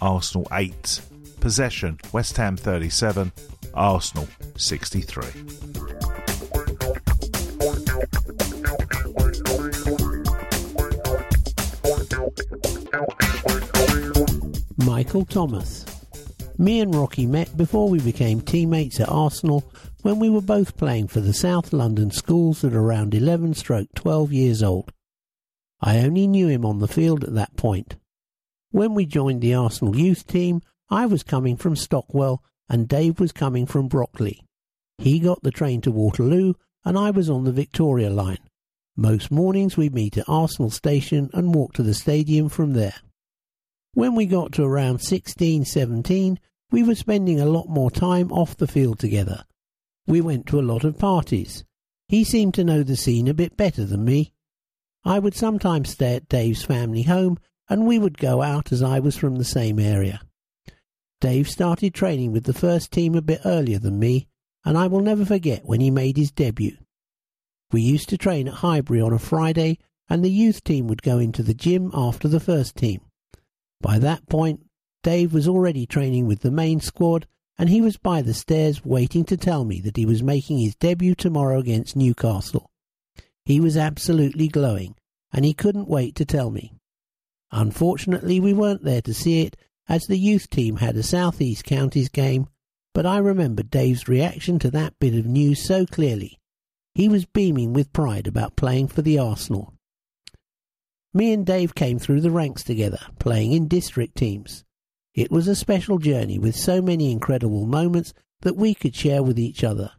Arsenal 0.00 0.46
8. 0.52 1.00
Possession, 1.40 1.98
West 2.12 2.36
Ham 2.36 2.56
37, 2.56 3.32
Arsenal 3.74 4.28
63. 4.56 5.24
Michael 14.84 15.24
Thomas. 15.24 15.86
Me 16.58 16.80
and 16.80 16.94
Rocky 16.94 17.26
met 17.26 17.56
before 17.56 17.88
we 17.88 18.00
became 18.00 18.40
teammates 18.40 19.00
at 19.00 19.08
Arsenal 19.08 19.64
when 20.02 20.18
we 20.18 20.28
were 20.28 20.40
both 20.40 20.76
playing 20.76 21.08
for 21.08 21.20
the 21.20 21.32
South 21.32 21.72
London 21.72 22.10
schools 22.10 22.64
at 22.64 22.74
around 22.74 23.14
11 23.14 23.54
stroke 23.54 23.88
12 23.94 24.32
years 24.32 24.62
old. 24.62 24.92
I 25.80 25.98
only 25.98 26.26
knew 26.26 26.48
him 26.48 26.66
on 26.66 26.78
the 26.78 26.88
field 26.88 27.24
at 27.24 27.34
that 27.34 27.56
point. 27.56 27.96
When 28.72 28.94
we 28.94 29.04
joined 29.04 29.40
the 29.40 29.54
Arsenal 29.54 29.96
youth 29.96 30.26
team, 30.26 30.62
I 30.88 31.06
was 31.06 31.24
coming 31.24 31.56
from 31.56 31.74
Stockwell 31.74 32.42
and 32.68 32.86
Dave 32.86 33.18
was 33.18 33.32
coming 33.32 33.66
from 33.66 33.88
Brockley. 33.88 34.44
He 34.98 35.18
got 35.18 35.42
the 35.42 35.50
train 35.50 35.80
to 35.82 35.90
Waterloo 35.90 36.54
and 36.84 36.96
I 36.96 37.10
was 37.10 37.28
on 37.28 37.44
the 37.44 37.52
Victoria 37.52 38.10
line. 38.10 38.38
Most 38.96 39.30
mornings 39.30 39.76
we'd 39.76 39.94
meet 39.94 40.16
at 40.18 40.28
Arsenal 40.28 40.70
station 40.70 41.30
and 41.32 41.54
walk 41.54 41.72
to 41.74 41.82
the 41.82 41.94
stadium 41.94 42.48
from 42.48 42.74
there. 42.74 42.94
When 43.94 44.14
we 44.14 44.26
got 44.26 44.52
to 44.52 44.64
around 44.64 45.00
16, 45.00 45.64
17, 45.64 46.38
we 46.70 46.84
were 46.84 46.94
spending 46.94 47.40
a 47.40 47.46
lot 47.46 47.68
more 47.68 47.90
time 47.90 48.30
off 48.30 48.56
the 48.56 48.68
field 48.68 49.00
together. 49.00 49.44
We 50.06 50.20
went 50.20 50.46
to 50.46 50.60
a 50.60 50.62
lot 50.62 50.84
of 50.84 50.96
parties. 50.98 51.64
He 52.06 52.22
seemed 52.22 52.54
to 52.54 52.64
know 52.64 52.84
the 52.84 52.96
scene 52.96 53.26
a 53.26 53.34
bit 53.34 53.56
better 53.56 53.84
than 53.84 54.04
me. 54.04 54.32
I 55.04 55.18
would 55.18 55.34
sometimes 55.34 55.90
stay 55.90 56.14
at 56.14 56.28
Dave's 56.28 56.62
family 56.62 57.02
home 57.02 57.38
and 57.70 57.86
we 57.86 57.98
would 57.98 58.18
go 58.18 58.42
out 58.42 58.72
as 58.72 58.82
I 58.82 58.98
was 58.98 59.16
from 59.16 59.36
the 59.36 59.44
same 59.44 59.78
area. 59.78 60.20
Dave 61.20 61.48
started 61.48 61.94
training 61.94 62.32
with 62.32 62.44
the 62.44 62.52
first 62.52 62.90
team 62.90 63.14
a 63.14 63.22
bit 63.22 63.42
earlier 63.44 63.78
than 63.78 64.00
me, 64.00 64.26
and 64.64 64.76
I 64.76 64.88
will 64.88 65.00
never 65.00 65.24
forget 65.24 65.64
when 65.64 65.80
he 65.80 65.90
made 65.90 66.16
his 66.16 66.32
debut. 66.32 66.76
We 67.70 67.82
used 67.82 68.08
to 68.08 68.18
train 68.18 68.48
at 68.48 68.54
Highbury 68.54 69.00
on 69.00 69.12
a 69.12 69.18
Friday, 69.18 69.78
and 70.08 70.24
the 70.24 70.30
youth 70.30 70.64
team 70.64 70.88
would 70.88 71.02
go 71.02 71.18
into 71.18 71.44
the 71.44 71.54
gym 71.54 71.92
after 71.94 72.26
the 72.26 72.40
first 72.40 72.74
team. 72.74 73.02
By 73.80 74.00
that 74.00 74.28
point, 74.28 74.66
Dave 75.04 75.32
was 75.32 75.46
already 75.46 75.86
training 75.86 76.26
with 76.26 76.40
the 76.40 76.50
main 76.50 76.80
squad, 76.80 77.28
and 77.56 77.68
he 77.68 77.80
was 77.80 77.96
by 77.96 78.20
the 78.20 78.34
stairs 78.34 78.84
waiting 78.84 79.24
to 79.26 79.36
tell 79.36 79.64
me 79.64 79.80
that 79.82 79.96
he 79.96 80.04
was 80.04 80.22
making 80.22 80.58
his 80.58 80.74
debut 80.74 81.14
tomorrow 81.14 81.60
against 81.60 81.94
Newcastle. 81.94 82.70
He 83.44 83.60
was 83.60 83.76
absolutely 83.76 84.48
glowing, 84.48 84.96
and 85.32 85.44
he 85.44 85.54
couldn't 85.54 85.88
wait 85.88 86.16
to 86.16 86.24
tell 86.24 86.50
me. 86.50 86.72
Unfortunately, 87.52 88.40
we 88.40 88.52
weren't 88.52 88.84
there 88.84 89.02
to 89.02 89.14
see 89.14 89.42
it, 89.42 89.56
as 89.88 90.02
the 90.04 90.18
youth 90.18 90.48
team 90.50 90.76
had 90.76 90.96
a 90.96 91.02
South 91.02 91.40
East 91.40 91.64
Counties 91.64 92.08
game, 92.08 92.46
but 92.94 93.06
I 93.06 93.18
remember 93.18 93.62
Dave's 93.62 94.08
reaction 94.08 94.58
to 94.60 94.70
that 94.70 94.98
bit 94.98 95.14
of 95.14 95.26
news 95.26 95.64
so 95.64 95.86
clearly. 95.86 96.38
He 96.94 97.08
was 97.08 97.24
beaming 97.24 97.72
with 97.72 97.92
pride 97.92 98.26
about 98.26 98.56
playing 98.56 98.88
for 98.88 99.02
the 99.02 99.18
Arsenal. 99.18 99.74
Me 101.12 101.32
and 101.32 101.44
Dave 101.44 101.74
came 101.74 101.98
through 101.98 102.20
the 102.20 102.30
ranks 102.30 102.62
together, 102.62 103.00
playing 103.18 103.52
in 103.52 103.66
district 103.66 104.16
teams. 104.16 104.64
It 105.14 105.30
was 105.30 105.48
a 105.48 105.56
special 105.56 105.98
journey 105.98 106.38
with 106.38 106.54
so 106.54 106.80
many 106.80 107.10
incredible 107.10 107.66
moments 107.66 108.14
that 108.42 108.56
we 108.56 108.74
could 108.74 108.94
share 108.94 109.22
with 109.22 109.38
each 109.38 109.64
other. 109.64 109.90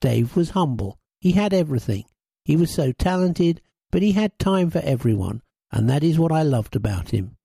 Dave 0.00 0.34
was 0.34 0.50
humble. 0.50 0.98
He 1.20 1.32
had 1.32 1.52
everything. 1.52 2.04
He 2.44 2.56
was 2.56 2.72
so 2.72 2.92
talented, 2.92 3.60
but 3.90 4.02
he 4.02 4.12
had 4.12 4.38
time 4.38 4.70
for 4.70 4.80
everyone, 4.80 5.42
and 5.74 5.90
that 5.90 6.04
is 6.04 6.20
what 6.20 6.30
I 6.30 6.44
loved 6.44 6.76
about 6.76 7.10
him. 7.10 7.36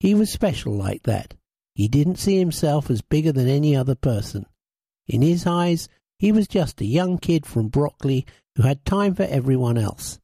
He 0.00 0.12
was 0.12 0.28
special 0.28 0.74
like 0.74 1.04
that. 1.04 1.34
He 1.72 1.86
didn't 1.86 2.18
see 2.18 2.36
himself 2.36 2.90
as 2.90 3.00
bigger 3.00 3.30
than 3.30 3.46
any 3.46 3.76
other 3.76 3.94
person. 3.94 4.44
In 5.06 5.22
his 5.22 5.46
eyes, 5.46 5.88
he 6.18 6.32
was 6.32 6.48
just 6.48 6.80
a 6.80 6.84
young 6.84 7.16
kid 7.16 7.46
from 7.46 7.68
Brockley 7.68 8.26
who 8.56 8.64
had 8.64 8.84
time 8.84 9.14
for 9.14 9.22
everyone 9.22 9.78
else. 9.78 10.18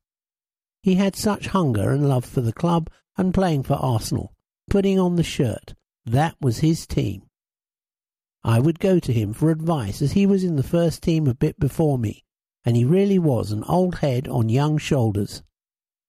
He 0.83 0.97
had 0.97 1.15
such 1.15 1.47
hunger 1.47 1.93
and 1.93 2.09
love 2.09 2.25
for 2.25 2.41
the 2.41 2.53
club 2.53 2.91
and 3.17 3.33
playing 3.33 3.63
for 3.63 3.75
Arsenal, 3.75 4.33
putting 4.69 4.99
on 4.99 5.15
the 5.15 5.23
shirt. 5.23 5.75
That 6.05 6.35
was 6.41 6.59
his 6.59 6.85
team. 6.85 7.23
I 8.43 8.59
would 8.59 8.81
go 8.81 8.99
to 8.99 9.13
him 9.13 9.33
for 9.33 9.51
advice 9.53 10.03
as 10.03 10.13
he 10.13 10.27
was 10.27 10.43
in 10.43 10.57
the 10.57 10.65
first 10.65 11.01
team 11.01 11.29
a 11.29 11.35
bit 11.35 11.61
before 11.61 11.97
me, 11.97 12.25
and 12.65 12.77
he 12.77 12.85
really 12.85 13.21
was 13.21 13.53
an 13.53 13.63
old 13.65 13.97
head 13.99 14.27
on 14.27 14.49
young 14.49 14.79
shoulders. 14.79 15.45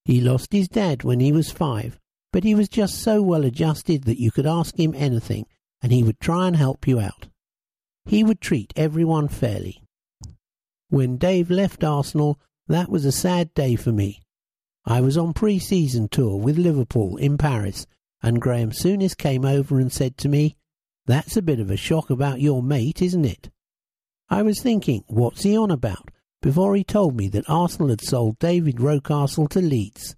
He 0.07 0.21
lost 0.21 0.53
his 0.53 0.69
dad 0.69 1.03
when 1.03 1.19
he 1.19 1.33
was 1.33 1.51
five, 1.51 1.99
but 2.31 2.45
he 2.45 2.55
was 2.55 2.69
just 2.69 3.01
so 3.01 3.21
well 3.21 3.43
adjusted 3.43 4.05
that 4.05 4.21
you 4.21 4.31
could 4.31 4.45
ask 4.45 4.79
him 4.79 4.93
anything 4.95 5.47
and 5.81 5.91
he 5.91 6.01
would 6.01 6.21
try 6.21 6.47
and 6.47 6.55
help 6.55 6.87
you 6.87 6.97
out. 6.97 7.27
He 8.05 8.23
would 8.23 8.39
treat 8.39 8.71
everyone 8.77 9.27
fairly. 9.27 9.83
When 10.87 11.17
Dave 11.17 11.51
left 11.51 11.83
Arsenal, 11.83 12.39
that 12.67 12.87
was 12.89 13.03
a 13.03 13.11
sad 13.11 13.53
day 13.53 13.75
for 13.75 13.91
me. 13.91 14.21
I 14.85 15.01
was 15.01 15.17
on 15.17 15.33
pre-season 15.33 16.07
tour 16.07 16.37
with 16.37 16.57
Liverpool 16.57 17.17
in 17.17 17.37
Paris, 17.37 17.85
and 18.23 18.39
Graham 18.39 18.71
Souness 18.71 19.15
came 19.15 19.43
over 19.43 19.77
and 19.77 19.91
said 19.91 20.17
to 20.19 20.29
me, 20.29 20.55
That's 21.05 21.35
a 21.35 21.41
bit 21.41 21.59
of 21.59 21.69
a 21.69 21.75
shock 21.75 22.09
about 22.09 22.39
your 22.39 22.63
mate, 22.63 23.01
isn't 23.01 23.25
it? 23.25 23.49
I 24.29 24.41
was 24.41 24.61
thinking, 24.61 25.03
what's 25.07 25.43
he 25.43 25.57
on 25.57 25.69
about, 25.69 26.11
before 26.41 26.75
he 26.75 26.83
told 26.83 27.15
me 27.15 27.27
that 27.29 27.49
Arsenal 27.49 27.89
had 27.89 28.01
sold 28.01 28.39
David 28.39 28.77
Rocastle 28.77 29.49
to 29.49 29.61
Leeds. 29.61 30.15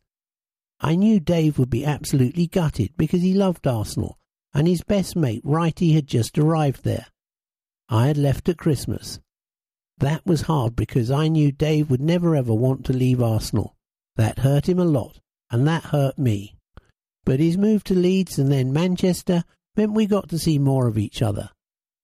I 0.79 0.95
knew 0.95 1.19
Dave 1.19 1.59
would 1.59 1.69
be 1.69 1.85
absolutely 1.85 2.47
gutted 2.47 2.91
because 2.97 3.21
he 3.21 3.33
loved 3.33 3.67
Arsenal 3.67 4.19
and 4.53 4.67
his 4.67 4.83
best 4.83 5.15
mate 5.15 5.43
Wrighty 5.43 5.93
had 5.93 6.07
just 6.07 6.37
arrived 6.37 6.83
there. 6.83 7.07
I 7.87 8.07
had 8.07 8.17
left 8.17 8.49
at 8.49 8.57
Christmas. 8.57 9.19
That 9.97 10.25
was 10.25 10.41
hard 10.43 10.75
because 10.75 11.11
I 11.11 11.27
knew 11.27 11.51
Dave 11.51 11.89
would 11.89 12.01
never 12.01 12.35
ever 12.35 12.53
want 12.53 12.85
to 12.85 12.93
leave 12.93 13.21
Arsenal. 13.21 13.75
That 14.15 14.39
hurt 14.39 14.67
him 14.67 14.79
a 14.79 14.85
lot, 14.85 15.19
and 15.51 15.67
that 15.67 15.85
hurt 15.85 16.17
me. 16.17 16.55
But 17.25 17.39
his 17.39 17.57
move 17.57 17.83
to 17.85 17.93
Leeds 17.93 18.39
and 18.39 18.51
then 18.51 18.73
Manchester 18.73 19.43
meant 19.75 19.93
we 19.93 20.05
got 20.05 20.29
to 20.29 20.39
see 20.39 20.57
more 20.57 20.87
of 20.87 20.97
each 20.97 21.21
other. 21.21 21.49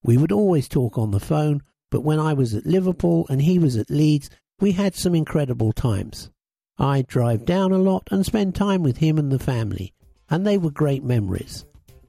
We 0.04 0.18
would 0.18 0.32
always 0.32 0.68
talk 0.68 0.98
on 0.98 1.12
the 1.12 1.20
phone, 1.20 1.62
but 1.96 2.04
when 2.04 2.20
I 2.20 2.34
was 2.34 2.54
at 2.54 2.66
Liverpool 2.66 3.26
and 3.30 3.42
he 3.42 3.58
was 3.58 3.78
at 3.78 3.90
Leeds, 3.90 4.30
we 4.60 4.74
had 4.74 4.96
some 4.96 5.16
incredible 5.16 5.72
times. 5.72 6.30
I'd 6.78 7.08
drive 7.08 7.46
down 7.46 7.72
a 7.72 7.78
lot 7.78 8.10
and 8.12 8.26
spend 8.26 8.54
time 8.54 8.84
with 8.84 8.98
him 8.98 9.18
and 9.18 9.32
the 9.32 9.40
family, 9.40 9.94
and 10.30 10.46
they 10.46 10.58
were 10.58 10.72
great 10.72 11.06
memories. 11.06 11.64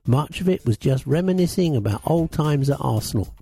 Much 0.05 0.41
of 0.41 0.49
it 0.49 0.67
was 0.67 0.77
just 0.77 1.07
reminiscing 1.07 1.77
about 1.77 2.01
old 2.05 2.33
times 2.33 2.69
at 2.69 2.81
Arsenal, 2.81 3.33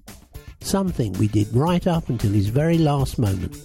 something 0.60 1.14
we 1.14 1.28
did 1.28 1.48
right 1.54 1.86
up 1.86 2.10
until 2.10 2.32
his 2.32 2.48
very 2.48 2.76
last 2.76 3.18
moment. 3.18 3.56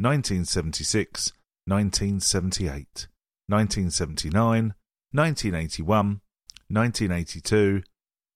1976, 0.00 1.32
1978, 1.66 3.06
1979, 3.48 4.72
1981, 5.12 6.20
1982, 6.70 7.82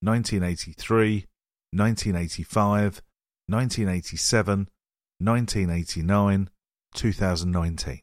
1983, 0.03 1.27
1985, 1.73 3.03
1987, 3.49 4.69
1989, 5.19 6.49
2019. 6.95 8.01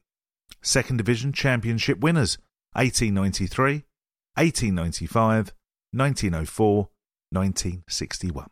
Second 0.64 0.98
Division 0.98 1.32
Championship 1.32 2.00
winners 2.00 2.40
1893, 2.74 3.84
1895, 4.38 5.54
1904, 5.92 6.90
1961. 7.30 8.48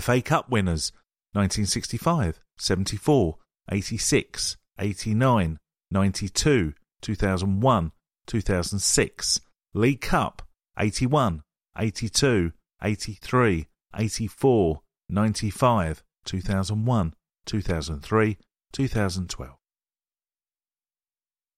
FA 0.00 0.22
Cup 0.22 0.48
winners 0.50 0.92
1965, 1.34 2.40
74, 2.56 3.36
86, 3.70 4.56
89, 4.78 5.58
92, 5.90 6.74
2001, 7.02 7.92
2006, 8.26 9.40
League 9.74 10.00
Cup 10.00 10.42
81, 10.78 11.42
82, 11.76 12.52
83, 12.82 13.66
84, 13.94 14.80
95, 15.08 16.02
2001, 16.24 17.14
2003, 17.46 18.38
2012. 18.72 19.54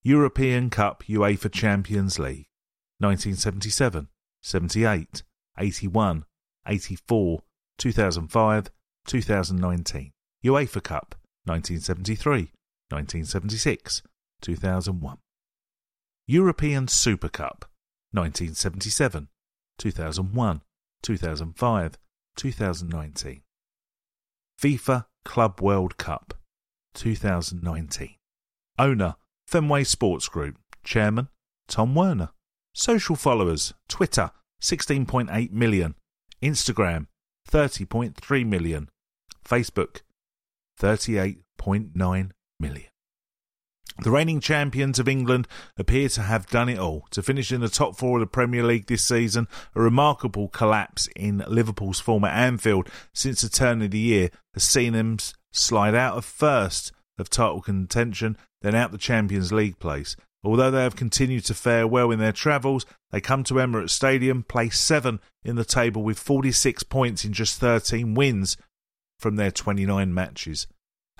European 0.03 0.69
Cup 0.71 1.03
UEFA 1.07 1.51
Champions 1.51 2.17
League 2.17 2.47
1977, 2.99 4.07
78, 4.41 5.23
81, 5.57 6.25
84, 6.65 7.43
2005, 7.77 8.71
2019. 9.05 10.11
UEFA 10.43 10.83
Cup 10.83 11.15
1973, 11.51 12.51
1976, 12.89 14.03
2001. 14.41 15.17
European 16.27 16.87
Super 16.87 17.27
Cup 17.27 17.65
1977, 18.11 19.27
2001, 19.77 20.61
2005, 21.03 21.97
2019. 22.37 23.41
FIFA 24.57 25.05
Club 25.25 25.59
World 25.61 25.97
Cup 25.97 26.35
2019. 26.93 28.15
Owner 28.79 29.15
Fenway 29.45 29.83
Sports 29.83 30.29
Group. 30.29 30.55
Chairman 30.85 31.27
Tom 31.67 31.93
Werner. 31.95 32.29
Social 32.73 33.15
followers 33.15 33.73
Twitter 33.89 34.31
16.8 34.61 35.51
million. 35.51 35.95
Instagram 36.41 37.07
30.3 37.49 38.45
million. 38.45 38.89
Facebook 39.43 40.01
38.9 40.81 42.31
million. 42.59 42.87
The 43.99 44.09
reigning 44.09 44.39
champions 44.39 44.97
of 44.97 45.07
England 45.07 45.47
appear 45.77 46.09
to 46.09 46.23
have 46.23 46.47
done 46.47 46.69
it 46.69 46.79
all. 46.79 47.05
To 47.11 47.21
finish 47.21 47.51
in 47.51 47.61
the 47.61 47.69
top 47.69 47.95
four 47.95 48.17
of 48.17 48.21
the 48.21 48.27
Premier 48.27 48.63
League 48.63 48.87
this 48.87 49.03
season, 49.03 49.47
a 49.75 49.81
remarkable 49.81 50.47
collapse 50.47 51.07
in 51.15 51.43
Liverpool's 51.47 51.99
form 51.99 52.23
at 52.23 52.35
Anfield 52.35 52.89
since 53.13 53.41
the 53.41 53.49
turn 53.49 53.81
of 53.83 53.91
the 53.91 53.99
year 53.99 54.31
has 54.55 54.63
seen 54.63 54.93
them 54.93 55.17
slide 55.51 55.93
out 55.93 56.17
of 56.17 56.25
first 56.25 56.91
of 57.19 57.29
title 57.29 57.61
contention, 57.61 58.37
then 58.63 58.73
out 58.73 58.91
the 58.91 58.97
Champions 58.97 59.51
League 59.51 59.77
place. 59.77 60.15
Although 60.43 60.71
they 60.71 60.81
have 60.81 60.95
continued 60.95 61.45
to 61.45 61.53
fare 61.53 61.85
well 61.85 62.09
in 62.09 62.17
their 62.17 62.31
travels, 62.31 62.87
they 63.11 63.21
come 63.21 63.43
to 63.43 63.55
Emirates 63.55 63.91
Stadium, 63.91 64.41
place 64.41 64.79
seven 64.79 65.19
in 65.43 65.57
the 65.57 65.65
table 65.65 66.01
with 66.01 66.17
46 66.17 66.81
points 66.83 67.23
in 67.23 67.33
just 67.33 67.59
13 67.59 68.15
wins 68.15 68.57
from 69.21 69.37
their 69.37 69.51
29 69.51 70.13
matches 70.13 70.67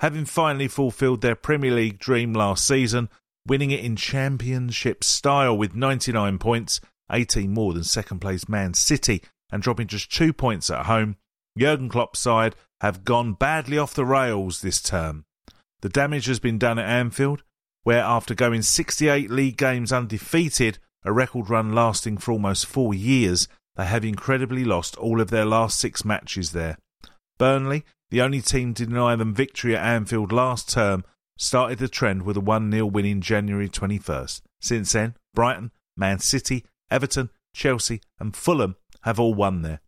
having 0.02 0.24
finally 0.24 0.66
fulfilled 0.66 1.20
their 1.20 1.36
Premier 1.36 1.70
League 1.70 1.96
dream 1.96 2.32
last 2.32 2.66
season, 2.66 3.08
winning 3.46 3.70
it 3.70 3.84
in 3.84 3.94
championship 3.94 5.04
style 5.04 5.56
with 5.56 5.76
99 5.76 6.38
points, 6.38 6.80
18 7.12 7.54
more 7.54 7.72
than 7.72 7.84
second 7.84 8.18
place 8.18 8.48
Man 8.48 8.74
City, 8.74 9.22
and 9.52 9.62
dropping 9.62 9.86
just 9.86 10.12
two 10.12 10.32
points 10.32 10.70
at 10.70 10.86
home. 10.86 11.14
Jurgen 11.56 11.88
Klopp's 11.88 12.18
side 12.18 12.56
have 12.80 13.04
gone 13.04 13.34
badly 13.34 13.78
off 13.78 13.94
the 13.94 14.04
rails 14.04 14.60
this 14.60 14.82
term. 14.82 15.24
The 15.82 15.88
damage 15.88 16.26
has 16.26 16.40
been 16.40 16.58
done 16.58 16.80
at 16.80 16.88
Anfield, 16.88 17.44
where 17.84 18.02
after 18.02 18.34
going 18.34 18.62
68 18.62 19.30
league 19.30 19.56
games 19.56 19.92
undefeated, 19.92 20.80
a 21.04 21.12
record 21.12 21.48
run 21.48 21.76
lasting 21.76 22.18
for 22.18 22.32
almost 22.32 22.66
four 22.66 22.92
years, 22.92 23.46
they 23.76 23.84
have 23.84 24.04
incredibly 24.04 24.64
lost 24.64 24.96
all 24.96 25.20
of 25.20 25.30
their 25.30 25.44
last 25.44 25.78
six 25.78 26.04
matches 26.04 26.50
there. 26.50 26.76
Burnley 27.42 27.84
the 28.12 28.20
only 28.20 28.40
team 28.40 28.72
to 28.74 28.86
deny 28.86 29.16
them 29.16 29.34
victory 29.34 29.74
at 29.74 29.82
Anfield 29.82 30.30
last 30.30 30.70
term, 30.70 31.02
started 31.36 31.78
the 31.78 31.88
trend 31.88 32.22
with 32.22 32.36
a 32.36 32.40
1 32.40 32.70
0 32.70 32.86
win 32.86 33.04
in 33.04 33.20
January 33.20 33.68
21st. 33.68 34.42
Since 34.60 34.92
then, 34.92 35.16
Brighton, 35.34 35.72
Man 35.96 36.20
City, 36.20 36.64
Everton, 36.88 37.30
Chelsea, 37.52 38.00
and 38.20 38.36
Fulham 38.36 38.76
have 39.00 39.18
all 39.18 39.32
won 39.34 39.62
there. 39.62 39.80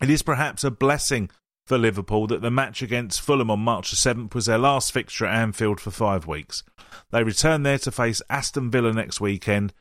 It 0.00 0.10
is 0.10 0.22
perhaps 0.22 0.62
a 0.62 0.70
blessing 0.70 1.30
for 1.66 1.76
Liverpool 1.76 2.28
that 2.28 2.42
the 2.42 2.52
match 2.52 2.82
against 2.82 3.20
Fulham 3.20 3.50
on 3.50 3.58
March 3.60 3.90
the 3.90 3.96
7th 3.96 4.32
was 4.32 4.46
their 4.46 4.58
last 4.58 4.92
fixture 4.92 5.26
at 5.26 5.34
Anfield 5.34 5.80
for 5.80 5.90
five 5.90 6.26
weeks. 6.28 6.62
They 7.10 7.24
return 7.24 7.64
there 7.64 7.78
to 7.78 7.90
face 7.90 8.22
Aston 8.30 8.70
Villa 8.70 8.92
next 8.92 9.20
weekend 9.20 9.72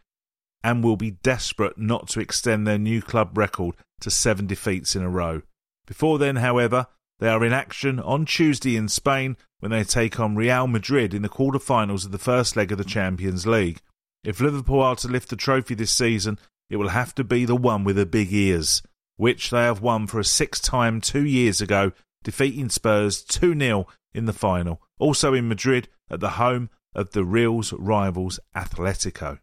and 0.64 0.82
will 0.82 0.98
be 0.98 1.12
desperate 1.12 1.78
not 1.78 2.08
to 2.08 2.22
extend 2.22 2.66
their 2.66 2.80
new 2.80 3.02
club 3.02 3.38
record 3.38 3.76
to 4.00 4.10
seven 4.10 4.48
defeats 4.48 4.96
in 4.96 5.04
a 5.04 5.10
row. 5.10 5.42
Before 5.90 6.20
then, 6.20 6.36
however, 6.36 6.86
they 7.18 7.30
are 7.30 7.44
in 7.44 7.52
action 7.52 8.00
on 8.00 8.28
Tuesday 8.28 8.76
in 8.78 8.90
Spain 8.90 9.36
when 9.58 9.72
they 9.72 9.84
take 9.84 10.20
on 10.20 10.36
Real 10.36 10.68
Madrid 10.68 11.16
in 11.16 11.24
the 11.24 11.30
quarter-finals 11.30 12.06
of 12.06 12.12
the 12.12 12.20
first 12.20 12.56
leg 12.56 12.72
of 12.72 12.78
the 12.78 12.84
Champions 12.84 13.48
League. 13.48 13.82
If 14.24 14.40
Liverpool 14.40 14.84
are 14.84 14.96
to 14.98 15.08
lift 15.08 15.30
the 15.30 15.36
trophy 15.36 15.74
this 15.74 15.90
season, 15.90 16.38
it 16.70 16.76
will 16.76 16.90
have 16.90 17.16
to 17.16 17.24
be 17.24 17.44
the 17.44 17.56
one 17.56 17.84
with 17.84 17.96
the 17.96 18.06
big 18.06 18.32
ears, 18.32 18.84
which 19.18 19.50
they 19.50 19.64
have 19.64 19.82
won 19.82 20.06
for 20.06 20.20
a 20.20 20.24
sixth 20.24 20.62
time 20.62 21.02
two 21.02 21.26
years 21.26 21.60
ago, 21.60 21.92
defeating 22.24 22.70
Spurs 22.70 23.24
2 23.24 23.58
0 23.58 23.88
in 24.14 24.26
the 24.26 24.32
final, 24.32 24.84
also 25.00 25.34
in 25.34 25.48
Madrid 25.48 25.90
at 26.08 26.20
the 26.20 26.32
home 26.32 26.70
of 26.94 27.14
the 27.14 27.26
Real's 27.26 27.74
rivals 27.74 28.40
Atletico. 28.56 29.40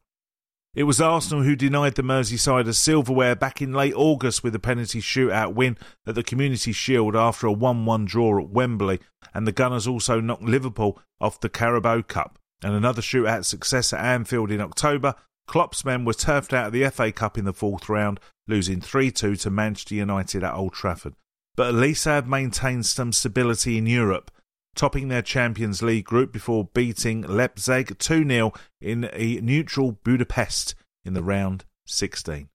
It 0.76 0.82
was 0.82 1.00
Arsenal 1.00 1.42
who 1.42 1.56
denied 1.56 1.94
the 1.94 2.02
Merseyside 2.02 2.64
Merseysiders 2.66 2.74
silverware 2.74 3.34
back 3.34 3.62
in 3.62 3.72
late 3.72 3.94
August 3.96 4.44
with 4.44 4.54
a 4.54 4.58
penalty 4.58 5.00
shootout 5.00 5.54
win 5.54 5.78
at 6.06 6.14
the 6.14 6.22
Community 6.22 6.70
Shield 6.70 7.16
after 7.16 7.46
a 7.46 7.52
1 7.52 7.86
1 7.86 8.04
draw 8.04 8.38
at 8.38 8.50
Wembley, 8.50 9.00
and 9.32 9.46
the 9.46 9.52
Gunners 9.52 9.88
also 9.88 10.20
knocked 10.20 10.42
Liverpool 10.42 11.00
off 11.18 11.40
the 11.40 11.48
Carabao 11.48 12.02
Cup. 12.02 12.38
And 12.62 12.74
another 12.74 13.00
shootout 13.00 13.46
success 13.46 13.94
at 13.94 14.04
Anfield 14.04 14.50
in 14.50 14.60
October, 14.60 15.14
Klopp's 15.46 15.82
men 15.82 16.04
were 16.04 16.12
turfed 16.12 16.52
out 16.52 16.66
of 16.66 16.72
the 16.74 16.86
FA 16.90 17.10
Cup 17.10 17.38
in 17.38 17.46
the 17.46 17.54
fourth 17.54 17.88
round, 17.88 18.20
losing 18.46 18.82
3 18.82 19.10
2 19.10 19.34
to 19.36 19.50
Manchester 19.50 19.94
United 19.94 20.44
at 20.44 20.52
Old 20.52 20.74
Trafford. 20.74 21.14
But 21.56 21.68
at 21.68 21.74
least 21.74 22.04
they 22.04 22.10
have 22.10 22.28
maintained 22.28 22.84
some 22.84 23.14
stability 23.14 23.78
in 23.78 23.86
Europe 23.86 24.30
topping 24.76 25.08
their 25.08 25.22
Champions 25.22 25.82
League 25.82 26.04
group 26.04 26.32
before 26.32 26.68
beating 26.72 27.22
Leipzig 27.22 27.98
2 27.98 28.28
0 28.28 28.52
in 28.80 29.08
a 29.12 29.40
neutral 29.40 29.92
Budapest 29.92 30.74
in 31.04 31.14
the 31.14 31.22
round 31.22 31.64
16. 31.86 32.48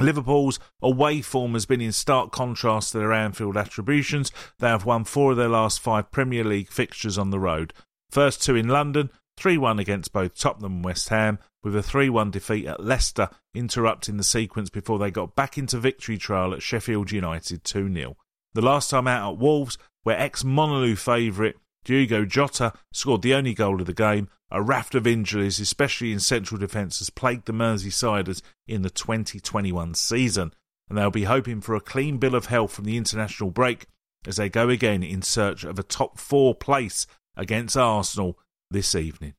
Liverpool's 0.00 0.58
away 0.82 1.20
form 1.22 1.54
has 1.54 1.66
been 1.66 1.80
in 1.80 1.92
stark 1.92 2.32
contrast 2.32 2.92
to 2.92 2.98
their 2.98 3.12
Anfield 3.12 3.56
attributions. 3.56 4.32
They 4.58 4.68
have 4.68 4.84
won 4.84 5.04
four 5.04 5.32
of 5.32 5.36
their 5.36 5.48
last 5.48 5.80
five 5.80 6.10
Premier 6.10 6.44
League 6.44 6.70
fixtures 6.70 7.16
on 7.16 7.30
the 7.30 7.38
road. 7.38 7.72
First 8.10 8.42
two 8.42 8.56
in 8.56 8.68
London, 8.68 9.10
3 9.36 9.58
1 9.58 9.78
against 9.78 10.12
both 10.12 10.34
Tottenham 10.34 10.76
and 10.76 10.84
West 10.84 11.08
Ham, 11.08 11.38
with 11.62 11.74
a 11.76 11.82
3 11.82 12.08
1 12.08 12.30
defeat 12.30 12.66
at 12.66 12.82
Leicester 12.82 13.28
interrupting 13.54 14.16
the 14.16 14.24
sequence 14.24 14.70
before 14.70 14.98
they 14.98 15.10
got 15.10 15.34
back 15.34 15.58
into 15.58 15.78
victory 15.78 16.18
trail 16.18 16.52
at 16.52 16.62
Sheffield 16.62 17.10
United 17.10 17.64
2 17.64 17.92
0. 17.92 18.16
The 18.52 18.62
last 18.62 18.90
time 18.90 19.08
out 19.08 19.32
at 19.32 19.38
Wolves, 19.38 19.78
where 20.04 20.18
ex 20.18 20.44
Molineux 20.44 20.96
favourite 20.96 21.56
Diogo 21.84 22.24
Jota 22.24 22.72
scored 22.92 23.22
the 23.22 23.34
only 23.34 23.52
goal 23.52 23.80
of 23.80 23.86
the 23.86 23.92
game. 23.92 24.28
A 24.50 24.62
raft 24.62 24.94
of 24.94 25.06
injuries, 25.06 25.58
especially 25.58 26.12
in 26.12 26.20
central 26.20 26.60
defence, 26.60 27.00
has 27.00 27.10
plagued 27.10 27.46
the 27.46 27.52
Merseysiders 27.52 28.40
in 28.68 28.82
the 28.82 28.90
2021 28.90 29.94
season, 29.94 30.52
and 30.88 30.96
they'll 30.96 31.10
be 31.10 31.24
hoping 31.24 31.60
for 31.60 31.74
a 31.74 31.80
clean 31.80 32.18
bill 32.18 32.34
of 32.34 32.46
health 32.46 32.72
from 32.72 32.84
the 32.84 32.96
international 32.96 33.50
break 33.50 33.86
as 34.26 34.36
they 34.36 34.48
go 34.48 34.68
again 34.68 35.02
in 35.02 35.22
search 35.22 35.64
of 35.64 35.78
a 35.78 35.82
top 35.82 36.18
four 36.18 36.54
place 36.54 37.06
against 37.36 37.76
Arsenal 37.76 38.38
this 38.70 38.94
evening. 38.94 39.34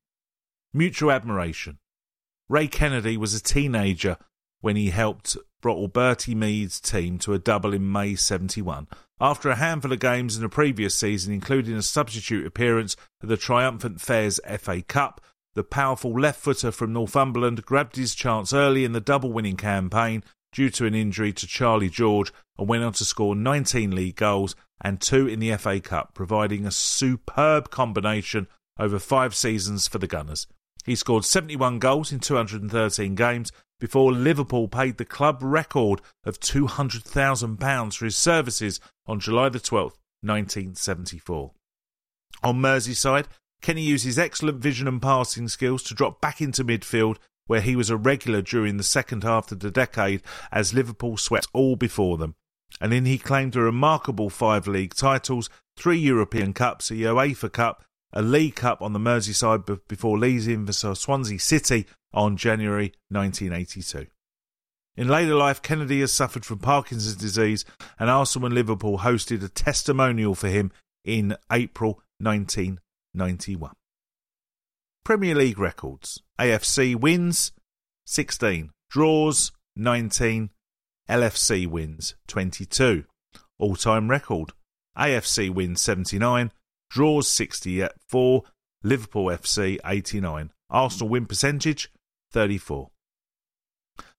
Mutual 0.73 1.11
admiration. 1.11 1.79
Ray 2.49 2.67
Kennedy 2.67 3.17
was 3.17 3.33
a 3.33 3.41
teenager 3.41 4.17
when 4.61 4.75
he 4.75 4.89
helped 4.89 5.37
brought 5.61 5.93
Bertie 5.93 6.35
Mee's 6.35 6.79
team 6.79 7.17
to 7.19 7.33
a 7.33 7.39
double 7.39 7.73
in 7.73 7.91
May 7.91 8.15
71. 8.15 8.87
After 9.21 9.49
a 9.49 9.55
handful 9.55 9.93
of 9.93 9.99
games 9.99 10.35
in 10.35 10.43
the 10.43 10.49
previous 10.49 10.93
season, 10.93 11.33
including 11.33 11.75
a 11.75 11.81
substitute 11.81 12.45
appearance 12.45 12.97
at 13.23 13.29
the 13.29 13.37
triumphant 13.37 14.01
Fairs 14.01 14.41
FA 14.59 14.81
Cup, 14.81 15.21
the 15.53 15.63
powerful 15.63 16.11
left 16.11 16.41
footer 16.41 16.69
from 16.69 16.91
Northumberland 16.91 17.65
grabbed 17.65 17.95
his 17.95 18.13
chance 18.13 18.51
early 18.51 18.83
in 18.83 18.91
the 18.91 18.99
double 18.99 19.31
winning 19.31 19.55
campaign 19.55 20.21
due 20.51 20.69
to 20.69 20.85
an 20.85 20.93
injury 20.93 21.31
to 21.31 21.47
Charlie 21.47 21.89
George 21.89 22.33
and 22.57 22.67
went 22.67 22.83
on 22.83 22.91
to 22.93 23.05
score 23.05 23.35
19 23.35 23.95
league 23.95 24.17
goals 24.17 24.53
and 24.81 24.99
two 24.99 25.27
in 25.27 25.39
the 25.39 25.55
FA 25.55 25.79
Cup, 25.79 26.13
providing 26.13 26.65
a 26.65 26.71
superb 26.71 27.69
combination 27.69 28.47
over 28.77 28.99
five 28.99 29.33
seasons 29.33 29.87
for 29.87 29.97
the 29.97 30.07
Gunners. 30.07 30.45
He 30.85 30.95
scored 30.95 31.23
71 31.23 31.79
goals 31.79 32.11
in 32.11 32.19
213 32.19 33.15
games 33.15 33.51
before 33.79 34.11
Liverpool 34.11 34.67
paid 34.67 34.97
the 34.97 35.05
club 35.05 35.39
record 35.41 36.01
of 36.23 36.39
£200,000 36.39 37.97
for 37.97 38.05
his 38.05 38.17
services 38.17 38.79
on 39.05 39.19
July 39.19 39.49
the 39.49 39.59
12th, 39.59 39.97
1974. 40.21 41.51
On 42.43 42.61
Merseyside, 42.61 43.25
Kenny 43.61 43.81
used 43.81 44.05
his 44.05 44.19
excellent 44.19 44.59
vision 44.59 44.87
and 44.87 45.01
passing 45.01 45.47
skills 45.47 45.83
to 45.83 45.93
drop 45.93 46.21
back 46.21 46.41
into 46.41 46.63
midfield, 46.63 47.17
where 47.47 47.61
he 47.61 47.75
was 47.75 47.89
a 47.89 47.97
regular 47.97 48.41
during 48.41 48.77
the 48.77 48.83
second 48.83 49.23
half 49.23 49.51
of 49.51 49.59
the 49.59 49.71
decade 49.71 50.21
as 50.51 50.73
Liverpool 50.73 51.17
swept 51.17 51.47
all 51.53 51.75
before 51.75 52.17
them. 52.17 52.35
And 52.81 52.91
then 52.91 53.05
he 53.05 53.17
claimed 53.17 53.55
a 53.55 53.61
remarkable 53.61 54.29
five 54.29 54.67
league 54.67 54.95
titles, 54.95 55.49
three 55.77 55.97
European 55.97 56.53
Cups, 56.53 56.91
a 56.91 56.95
UEFA 56.95 57.51
Cup, 57.51 57.83
a 58.11 58.21
League 58.21 58.55
Cup 58.55 58.81
on 58.81 58.93
the 58.93 58.99
Merseyside 58.99 59.79
before 59.87 60.17
leaving 60.17 60.65
for 60.65 60.95
Swansea 60.95 61.39
City 61.39 61.85
on 62.15 62.37
January 62.37 62.93
1982. 63.09 64.07
In 64.97 65.09
later 65.09 65.35
life, 65.35 65.61
Kennedy 65.61 65.99
has 65.99 66.13
suffered 66.13 66.45
from 66.45 66.59
Parkinson's 66.59 67.17
disease, 67.17 67.65
and 67.99 68.09
Arsenal 68.09 68.47
and 68.47 68.55
Liverpool 68.55 68.99
hosted 68.99 69.43
a 69.43 69.49
testimonial 69.49 70.33
for 70.33 70.47
him 70.47 70.71
in 71.03 71.35
April 71.51 72.01
1991. 72.19 73.71
Premier 75.03 75.35
League 75.35 75.59
records 75.59 76.21
AFC 76.39 76.95
wins 76.95 77.51
16, 78.05 78.71
draws 78.89 79.51
19, 79.75 80.49
LFC 81.09 81.67
wins 81.67 82.15
22. 82.27 83.03
All 83.59 83.75
time 83.75 84.09
record 84.09 84.51
AFC 84.97 85.49
wins 85.49 85.81
79, 85.81 86.51
draws 86.89 87.27
64, 87.27 88.43
Liverpool 88.83 89.25
FC 89.25 89.77
89. 89.85 90.51
Arsenal 90.69 91.09
win 91.09 91.25
percentage 91.25 91.91
34. 92.35 92.91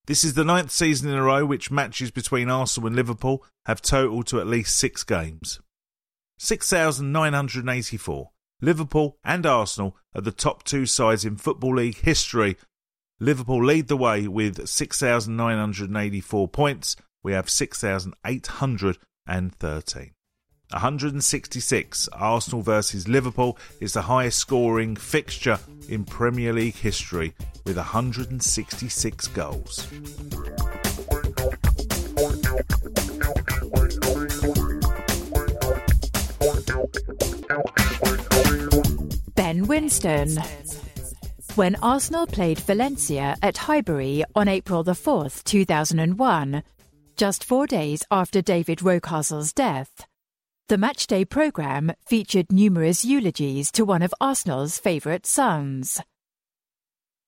This 0.07 0.25
is 0.25 0.33
the 0.33 0.43
ninth 0.43 0.71
season 0.71 1.11
in 1.11 1.19
a 1.19 1.23
row 1.23 1.45
which 1.45 1.71
matches 1.71 2.11
between 2.11 2.49
Arsenal 2.49 2.87
and 2.87 2.97
Liverpool 2.97 3.45
have 3.67 3.83
totalled 3.83 4.27
to 4.29 4.41
at 4.41 4.47
least 4.47 4.75
six 4.75 5.05
games. 5.05 5.61
6,984. 6.39 8.31
Liverpool 8.63 9.19
and 9.23 9.45
Arsenal 9.45 9.99
are 10.15 10.23
the 10.23 10.33
top 10.33 10.65
two 10.65 10.87
sides 10.87 11.27
in 11.27 11.37
Football 11.37 11.75
League 11.75 11.99
history. 11.99 12.57
Liverpool 13.21 13.63
lead 13.63 13.89
the 13.89 13.99
way 13.99 14.27
with 14.27 14.67
6,984 14.67 16.49
points. 16.49 16.97
We 17.23 17.35
have 17.35 17.51
6,813. 17.51 20.16
166. 20.73 22.09
Arsenal 22.13 22.63
versus 22.63 23.09
Liverpool 23.09 23.59
is 23.81 23.93
the 23.93 24.03
highest 24.03 24.39
scoring 24.39 24.97
fixture 24.97 25.59
in 25.89 26.05
Premier 26.05 26.53
League 26.53 26.75
history 26.75 27.35
with 27.65 27.77
166 27.77 29.29
goals. 29.29 29.87
Ben 39.35 39.67
Winston. 39.67 40.39
When 41.55 41.77
Arsenal 41.77 42.27
played 42.27 42.59
Valencia 42.59 43.37
at 43.43 43.57
Highbury 43.57 44.25
on 44.35 44.49
April 44.49 44.83
the 44.83 44.93
4th, 44.93 45.43
2001, 45.45 46.63
just 47.17 47.45
four 47.45 47.67
days 47.67 48.05
after 48.11 48.43
David 48.43 48.83
Rocastle's 48.83 49.53
death, 49.53 50.07
the 50.69 50.77
matchday 50.77 51.29
programme 51.29 51.93
featured 52.09 52.51
numerous 52.51 53.05
eulogies 53.05 53.71
to 53.71 53.85
one 53.85 54.03
of 54.03 54.13
Arsenal's 54.21 54.79
favourite 54.79 55.25
sons. 55.25 56.01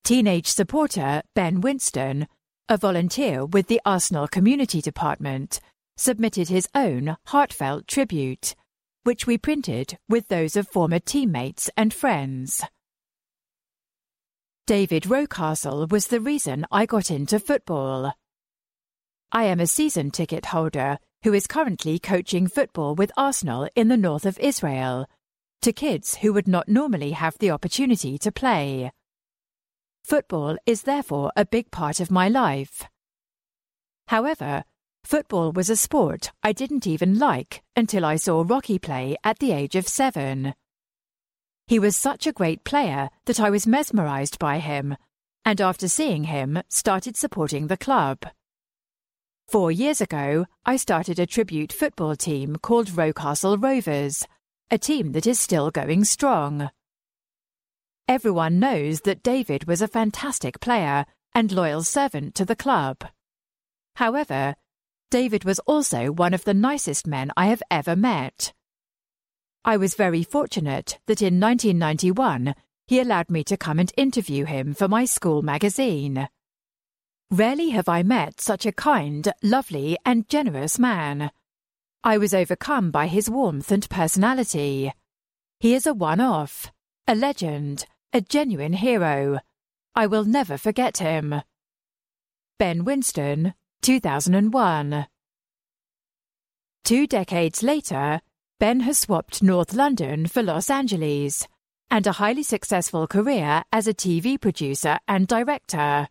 Teenage 0.02 0.48
supporter 0.48 1.22
Ben 1.36 1.60
Winston, 1.60 2.26
a 2.68 2.76
volunteer 2.76 3.46
with 3.46 3.68
the 3.68 3.80
Arsenal 3.84 4.26
Community 4.26 4.80
Department, 4.80 5.60
submitted 5.96 6.48
his 6.48 6.68
own 6.74 7.16
heartfelt 7.26 7.86
tribute, 7.86 8.56
which 9.04 9.26
we 9.26 9.38
printed 9.38 9.98
with 10.08 10.26
those 10.26 10.56
of 10.56 10.66
former 10.66 10.98
teammates 10.98 11.70
and 11.76 11.94
friends. 11.94 12.64
David 14.66 15.04
Rocastle 15.04 15.88
was 15.88 16.08
the 16.08 16.20
reason 16.20 16.66
I 16.72 16.86
got 16.86 17.08
into 17.08 17.38
football. 17.38 18.12
I 19.30 19.44
am 19.44 19.60
a 19.60 19.66
season 19.68 20.10
ticket 20.10 20.46
holder 20.46 20.98
who 21.24 21.32
is 21.32 21.46
currently 21.46 21.98
coaching 21.98 22.46
football 22.46 22.94
with 22.94 23.12
Arsenal 23.16 23.68
in 23.74 23.88
the 23.88 23.96
north 23.96 24.24
of 24.24 24.38
Israel, 24.38 25.06
to 25.62 25.72
kids 25.72 26.16
who 26.16 26.32
would 26.32 26.46
not 26.46 26.68
normally 26.68 27.10
have 27.10 27.36
the 27.38 27.50
opportunity 27.50 28.18
to 28.18 28.30
play. 28.30 28.92
Football 30.04 30.56
is 30.64 30.82
therefore 30.82 31.32
a 31.36 31.44
big 31.44 31.70
part 31.70 32.00
of 32.00 32.10
my 32.10 32.28
life. 32.28 32.84
However, 34.06 34.64
football 35.04 35.52
was 35.52 35.68
a 35.68 35.76
sport 35.76 36.30
I 36.42 36.52
didn't 36.52 36.86
even 36.86 37.18
like 37.18 37.62
until 37.76 38.04
I 38.04 38.16
saw 38.16 38.44
Rocky 38.46 38.78
play 38.78 39.16
at 39.24 39.38
the 39.38 39.52
age 39.52 39.74
of 39.74 39.88
seven. 39.88 40.54
He 41.66 41.78
was 41.78 41.96
such 41.96 42.26
a 42.26 42.32
great 42.32 42.64
player 42.64 43.10
that 43.26 43.40
I 43.40 43.50
was 43.50 43.66
mesmerized 43.66 44.38
by 44.38 44.60
him, 44.60 44.96
and 45.44 45.60
after 45.60 45.88
seeing 45.88 46.24
him, 46.24 46.62
started 46.68 47.16
supporting 47.16 47.66
the 47.66 47.76
club. 47.76 48.24
Four 49.48 49.72
years 49.72 50.02
ago, 50.02 50.44
I 50.66 50.76
started 50.76 51.18
a 51.18 51.24
tribute 51.24 51.72
football 51.72 52.14
team 52.16 52.56
called 52.56 52.88
Rocastle 52.88 53.56
Rovers, 53.56 54.26
a 54.70 54.76
team 54.76 55.12
that 55.12 55.26
is 55.26 55.40
still 55.40 55.70
going 55.70 56.04
strong. 56.04 56.68
Everyone 58.06 58.58
knows 58.58 59.00
that 59.02 59.22
David 59.22 59.66
was 59.66 59.80
a 59.80 59.88
fantastic 59.88 60.60
player 60.60 61.06
and 61.34 61.50
loyal 61.50 61.82
servant 61.82 62.34
to 62.34 62.44
the 62.44 62.56
club. 62.56 62.98
However, 63.96 64.54
David 65.10 65.44
was 65.44 65.60
also 65.60 66.12
one 66.12 66.34
of 66.34 66.44
the 66.44 66.52
nicest 66.52 67.06
men 67.06 67.32
I 67.34 67.46
have 67.46 67.62
ever 67.70 67.96
met. 67.96 68.52
I 69.64 69.78
was 69.78 69.94
very 69.94 70.24
fortunate 70.24 70.98
that 71.06 71.22
in 71.22 71.40
1991 71.40 72.54
he 72.86 73.00
allowed 73.00 73.30
me 73.30 73.44
to 73.44 73.56
come 73.56 73.78
and 73.78 73.90
interview 73.96 74.44
him 74.44 74.74
for 74.74 74.88
my 74.88 75.06
school 75.06 75.40
magazine. 75.40 76.28
Rarely 77.30 77.70
have 77.70 77.90
I 77.90 78.02
met 78.02 78.40
such 78.40 78.64
a 78.64 78.72
kind, 78.72 79.30
lovely, 79.42 79.98
and 80.06 80.26
generous 80.30 80.78
man. 80.78 81.30
I 82.02 82.16
was 82.16 82.32
overcome 82.32 82.90
by 82.90 83.06
his 83.06 83.28
warmth 83.28 83.70
and 83.70 83.88
personality. 83.90 84.92
He 85.60 85.74
is 85.74 85.86
a 85.86 85.92
one 85.92 86.20
off, 86.20 86.72
a 87.06 87.14
legend, 87.14 87.84
a 88.14 88.22
genuine 88.22 88.72
hero. 88.72 89.40
I 89.94 90.06
will 90.06 90.24
never 90.24 90.56
forget 90.56 90.98
him. 90.98 91.42
Ben 92.58 92.86
Winston, 92.86 93.52
2001. 93.82 95.06
Two 96.82 97.06
decades 97.06 97.62
later, 97.62 98.22
Ben 98.58 98.80
has 98.80 98.96
swapped 98.96 99.42
North 99.42 99.74
London 99.74 100.26
for 100.26 100.42
Los 100.42 100.70
Angeles 100.70 101.46
and 101.90 102.06
a 102.06 102.12
highly 102.12 102.42
successful 102.42 103.06
career 103.06 103.64
as 103.70 103.86
a 103.86 103.92
TV 103.92 104.40
producer 104.40 104.98
and 105.06 105.28
director 105.28 106.08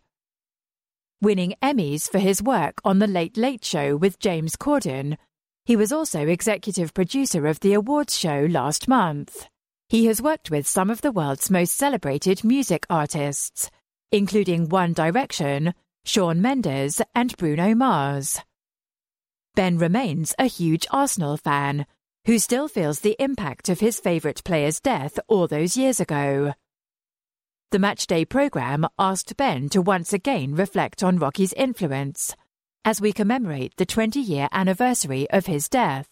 winning 1.20 1.54
Emmys 1.60 2.08
for 2.08 2.18
his 2.18 2.42
work 2.42 2.80
on 2.84 3.00
The 3.00 3.06
Late 3.06 3.36
Late 3.36 3.64
Show 3.64 3.96
with 3.96 4.20
James 4.20 4.54
Corden. 4.54 5.16
He 5.64 5.74
was 5.74 5.92
also 5.92 6.26
executive 6.26 6.94
producer 6.94 7.46
of 7.46 7.60
the 7.60 7.74
awards 7.74 8.16
show 8.16 8.46
last 8.48 8.86
month. 8.86 9.48
He 9.88 10.06
has 10.06 10.22
worked 10.22 10.50
with 10.50 10.66
some 10.66 10.90
of 10.90 11.00
the 11.00 11.10
world's 11.10 11.50
most 11.50 11.76
celebrated 11.76 12.44
music 12.44 12.86
artists, 12.88 13.70
including 14.12 14.68
One 14.68 14.92
Direction, 14.92 15.74
Shawn 16.04 16.40
Mendes, 16.40 17.02
and 17.14 17.36
Bruno 17.36 17.74
Mars. 17.74 18.40
Ben 19.56 19.76
remains 19.76 20.34
a 20.38 20.46
huge 20.46 20.86
Arsenal 20.90 21.36
fan, 21.36 21.84
who 22.26 22.38
still 22.38 22.68
feels 22.68 23.00
the 23.00 23.16
impact 23.18 23.68
of 23.68 23.80
his 23.80 23.98
favourite 23.98 24.44
player's 24.44 24.78
death 24.78 25.18
all 25.26 25.48
those 25.48 25.76
years 25.76 25.98
ago. 25.98 26.54
The 27.70 27.76
Matchday 27.76 28.26
programme 28.26 28.86
asked 28.98 29.36
Ben 29.36 29.68
to 29.70 29.82
once 29.82 30.14
again 30.14 30.54
reflect 30.54 31.02
on 31.02 31.18
Rocky's 31.18 31.52
influence 31.52 32.34
as 32.82 32.98
we 32.98 33.12
commemorate 33.12 33.76
the 33.76 33.84
20 33.84 34.18
year 34.20 34.48
anniversary 34.52 35.28
of 35.28 35.44
his 35.44 35.68
death. 35.68 36.08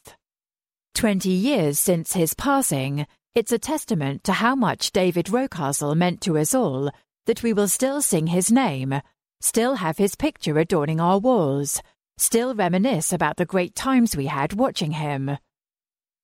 20 0.97 1.31
years 1.31 1.79
since 1.79 2.13
his 2.13 2.35
passing, 2.35 3.07
it's 3.35 3.53
a 3.53 3.59
testament 3.59 4.23
to 4.25 4.35
how 4.35 4.55
much 4.55 4.93
David 4.93 5.29
Rocastle 5.29 5.97
meant 5.97 6.21
to 6.21 6.37
us 6.37 6.55
all 6.55 6.91
that 7.25 7.43
we 7.43 7.55
will 7.55 7.69
still 7.69 8.03
sing 8.03 8.27
his 8.27 8.53
name, 8.53 9.01
still 9.41 9.77
have 9.77 9.97
his 9.97 10.15
picture 10.15 10.59
adorning 10.59 11.01
our 11.01 11.19
walls, 11.19 11.81
still 12.19 12.55
reminisce 12.55 13.15
about 13.15 13.39
the 13.39 13.47
great 13.47 13.75
times 13.75 14.15
we 14.15 14.27
had 14.27 14.53
watching 14.53 14.91
him. 14.91 15.39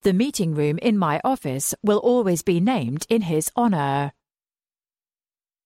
The 0.02 0.12
meeting 0.12 0.54
room 0.54 0.78
in 0.82 0.98
my 0.98 1.22
office 1.24 1.74
will 1.82 2.00
always 2.00 2.42
be 2.42 2.60
named 2.60 3.06
in 3.08 3.22
his 3.22 3.50
honour. 3.56 4.12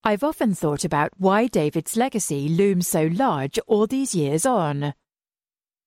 I've 0.03 0.23
often 0.23 0.53
thought 0.53 0.85
about 0.85 1.11
why 1.17 1.47
David's 1.47 1.97
legacy 1.97 2.47
looms 2.47 2.87
so 2.87 3.09
large 3.11 3.59
all 3.67 3.87
these 3.87 4.15
years 4.15 4.45
on. 4.45 4.93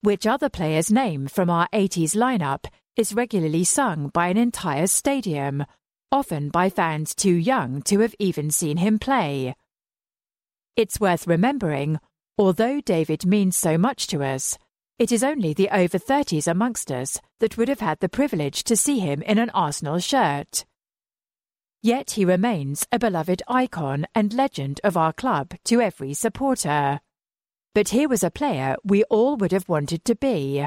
Which 0.03 0.27
other 0.27 0.49
player's 0.49 0.91
name 0.91 1.27
from 1.27 1.49
our 1.49 1.69
80s 1.73 2.15
lineup 2.15 2.67
is 2.97 3.15
regularly 3.15 3.65
sung 3.65 4.09
by 4.09 4.29
an 4.29 4.37
entire 4.37 4.87
stadium, 4.87 5.65
often 6.13 6.49
by 6.51 6.71
fans 6.71 7.15
too 7.15 7.35
young 7.35 7.83
to 7.83 8.01
have 8.01 8.15
even 8.19 8.51
seen 8.51 8.77
him 8.77 8.99
play? 8.99 9.55
It's 10.77 11.01
worth 11.01 11.27
remembering, 11.27 11.99
although 12.37 12.81
David 12.81 13.27
means 13.27 13.57
so 13.57 13.79
much 13.79 14.07
to 14.09 14.23
us, 14.23 14.59
it 14.99 15.13
is 15.13 15.25
only 15.25 15.55
the 15.55 15.71
over 15.71 15.99
30s 15.99 16.47
amongst 16.47 16.93
us 16.93 17.19
that 17.39 17.57
would 17.57 17.69
have 17.69 17.81
had 17.81 18.01
the 18.01 18.09
privilege 18.09 18.65
to 18.65 18.77
see 18.77 18.99
him 18.99 19.23
in 19.23 19.39
an 19.39 19.49
Arsenal 19.51 19.99
shirt. 19.99 20.67
Yet 21.83 22.13
he 22.13 22.25
remains 22.25 22.87
a 22.93 22.99
beloved 22.99 23.43
icon 23.49 24.07
and 24.15 24.35
legend 24.35 24.81
of 24.85 24.97
our 24.97 25.13
club 25.13 25.55
to 25.65 25.81
every 25.81 26.13
supporter. 26.13 27.01
But 27.75 27.89
here 27.89 28.09
was 28.09 28.23
a 28.23 28.31
player 28.31 28.77
we 28.85 29.05
all 29.05 29.37
would 29.37 29.53
have 29.53 29.69
wanted 29.69 30.05
to 30.05 30.15
be. 30.15 30.67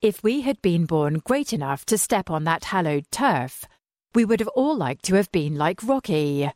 If 0.00 0.22
we 0.22 0.42
had 0.42 0.62
been 0.62 0.86
born 0.86 1.20
great 1.24 1.52
enough 1.52 1.84
to 1.86 1.98
step 1.98 2.30
on 2.30 2.44
that 2.44 2.64
hallowed 2.64 3.10
turf, 3.10 3.66
we 4.14 4.24
would 4.24 4.40
have 4.40 4.48
all 4.48 4.76
liked 4.76 5.04
to 5.06 5.16
have 5.16 5.30
been 5.32 5.56
like 5.56 5.82
Rocky. 5.82 6.50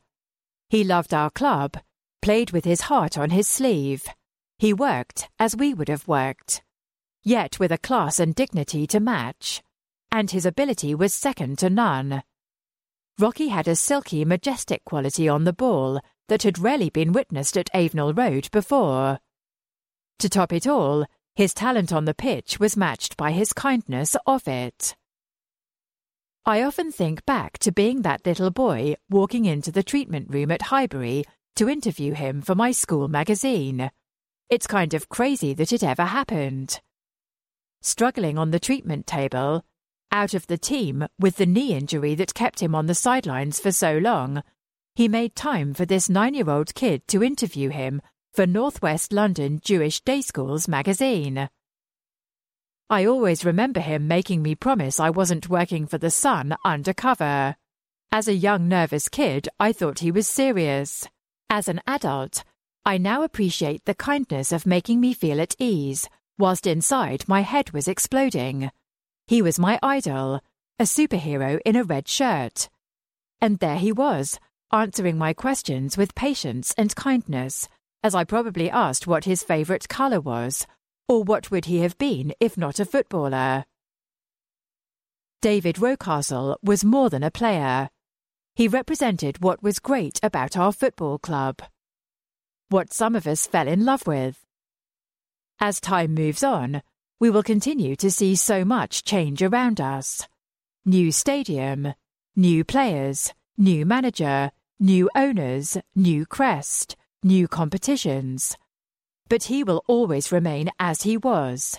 He 0.71 0.85
loved 0.85 1.13
our 1.13 1.31
club, 1.31 1.77
played 2.23 2.53
with 2.53 2.65
his 2.65 2.83
heart 2.83 3.19
on 3.19 3.31
his 3.31 3.49
sleeve. 3.49 4.05
He 4.59 4.73
worked 4.73 5.29
as 5.39 5.57
we 5.57 5.75
would 5.75 5.89
have 5.89 6.09
worked, 6.09 6.63
yet 7.23 7.59
with 7.59 7.73
a 7.73 7.79
class 7.79 8.19
and 8.19 8.35
dignity 8.35 8.87
to 8.87 9.01
match. 9.01 9.63
And 10.13 10.31
his 10.31 10.47
ability 10.47 10.95
was 10.95 11.13
second 11.13 11.59
to 11.59 11.69
none. 11.71 12.23
Rocky 13.21 13.49
had 13.49 13.69
a 13.69 13.77
silky, 13.77 14.25
majestic 14.25 14.83
quality 14.87 15.29
on 15.29 15.45
the 15.45 15.53
ball 15.53 16.01
that 16.29 16.43
had 16.43 16.59
rarely 16.59 16.89
been 16.89 17.13
witnessed 17.13 17.59
at 17.59 17.69
Avenell 17.75 18.17
Road 18.17 18.51
before. 18.51 19.19
To 20.21 20.29
top 20.31 20.55
it 20.55 20.67
all, 20.67 21.05
his 21.35 21.53
talent 21.53 21.93
on 21.93 22.07
the 22.07 22.15
pitch 22.15 22.59
was 22.59 22.79
matched 22.79 23.19
by 23.19 23.33
his 23.33 23.53
kindness 23.53 24.17
off 24.27 24.49
it. 24.49 24.97
I 26.47 26.63
often 26.63 26.91
think 26.91 27.27
back 27.27 27.59
to 27.59 27.71
being 27.71 28.01
that 28.03 28.25
little 28.25 28.51
boy 28.51 28.95
walking 29.11 29.45
into 29.45 29.71
the 29.71 29.83
treatment 29.83 30.31
room 30.31 30.51
at 30.51 30.63
Highbury 30.63 31.25
to 31.57 31.69
interview 31.69 32.15
him 32.15 32.41
for 32.41 32.55
my 32.55 32.73
school 32.73 33.07
magazine. 33.07 33.91
It's 34.49 34.67
kind 34.67 34.95
of 34.95 35.11
crazy 35.11 35.53
that 35.55 35.75
it 35.75 35.83
ever 35.83 36.07
happened. 36.07 36.81
Struggling 37.83 38.39
on 38.39 38.51
the 38.51 38.61
treatment 38.61 39.07
table, 39.07 39.63
out 40.13 40.35
of 40.35 40.47
the 40.47 40.59
team 40.59 41.07
with 41.19 41.37
the 41.37 41.47
knee 41.47 41.75
injury 41.75 42.15
that 42.17 42.35
kept 42.35 42.61
him 42.61 42.75
on 42.75 42.87
the 42.87 42.95
sidelines 42.95 43.61
for 43.61 43.73
so 43.73 43.99
long, 43.99 44.43
he 44.95 45.09
made 45.09 45.35
time 45.35 45.73
for 45.73 45.87
this 45.87 46.09
nine 46.09 46.35
year 46.35 46.51
old 46.51 46.75
kid 46.75 47.07
to 47.09 47.23
interview 47.23 47.71
him 47.71 48.03
for 48.33 48.47
Northwest 48.47 49.13
London 49.13 49.61
Jewish 49.63 50.01
Day 50.01 50.21
Schools 50.21 50.69
magazine. 50.69 51.49
I 52.89 53.05
always 53.05 53.45
remember 53.45 53.81
him 53.81 54.09
making 54.09 54.43
me 54.43 54.55
promise 54.55 54.99
I 54.99 55.11
wasn't 55.11 55.49
working 55.49 55.87
for 55.87 55.99
the 55.99 56.11
Sun 56.11 56.57
undercover. 56.65 57.57
As 58.13 58.27
a 58.27 58.35
young 58.35 58.69
nervous 58.69 59.09
kid, 59.09 59.49
I 59.61 59.73
thought 59.73 60.01
he 60.01 60.11
was 60.11 60.29
serious. 60.29 61.07
As 61.49 61.69
an 61.69 61.81
adult, 61.87 62.43
I 62.85 62.99
now 62.99 63.23
appreciate 63.23 63.85
the 63.85 63.95
kindness 63.95 64.51
of 64.51 64.67
making 64.67 65.01
me 65.01 65.15
feel 65.15 65.41
at 65.41 65.55
ease, 65.59 66.09
whilst 66.39 66.67
inside 66.67 67.29
my 67.29 67.43
head 67.43 67.71
was 67.71 67.87
exploding. 67.87 68.71
He 69.31 69.43
was 69.43 69.61
my 69.61 69.79
idol, 69.81 70.41
a 70.81 70.83
superhero 70.83 71.61
in 71.65 71.77
a 71.77 71.85
red 71.85 72.09
shirt. 72.09 72.69
And 73.41 73.61
there 73.61 73.77
he 73.77 73.93
was, 73.93 74.41
answering 74.73 75.19
my 75.19 75.35
questions 75.35 75.97
with 75.97 76.17
patience 76.17 76.75
and 76.77 76.97
kindness, 76.97 77.69
as 78.03 78.13
I 78.13 78.25
probably 78.25 78.69
asked 78.69 79.07
what 79.07 79.27
his 79.27 79.45
favourite 79.45 79.89
colour 79.89 80.21
was, 80.21 80.67
or 81.07 81.23
what 81.23 81.53
would 81.53 81.67
he 81.67 81.79
have 81.83 81.97
been 81.97 82.33
if 82.41 82.59
not 82.59 82.81
a 82.81 82.85
footballer. 82.85 83.67
David 85.41 85.77
Rocastle 85.77 86.57
was 86.61 86.85
more 86.85 87.09
than 87.09 87.23
a 87.23 87.31
player. 87.31 87.89
He 88.57 88.67
represented 88.67 89.45
what 89.45 89.63
was 89.63 89.79
great 89.79 90.19
about 90.25 90.57
our 90.57 90.73
football 90.73 91.21
club. 91.21 91.63
What 92.69 92.93
some 92.93 93.15
of 93.15 93.29
us 93.29 93.47
fell 93.47 93.69
in 93.69 93.85
love 93.85 94.09
with. 94.09 94.45
As 95.61 95.81
time 95.81 96.15
moves 96.15 96.43
on, 96.43 96.83
we 97.21 97.29
will 97.29 97.43
continue 97.43 97.95
to 97.95 98.11
see 98.11 98.35
so 98.35 98.65
much 98.65 99.05
change 99.05 99.43
around 99.43 99.79
us. 99.79 100.27
New 100.87 101.13
stadium, 101.13 101.93
new 102.35 102.65
players, 102.65 103.35
new 103.59 103.85
manager, 103.85 104.51
new 104.81 105.11
owners, 105.15 105.77
new 105.95 106.25
crest, 106.25 106.97
new 107.23 107.47
competitions. 107.47 108.57
But 109.29 109.45
he 109.45 109.63
will 109.63 109.85
always 109.87 110.33
remain 110.33 110.71
as 110.81 111.03
he 111.03 111.19
was. 111.19 111.79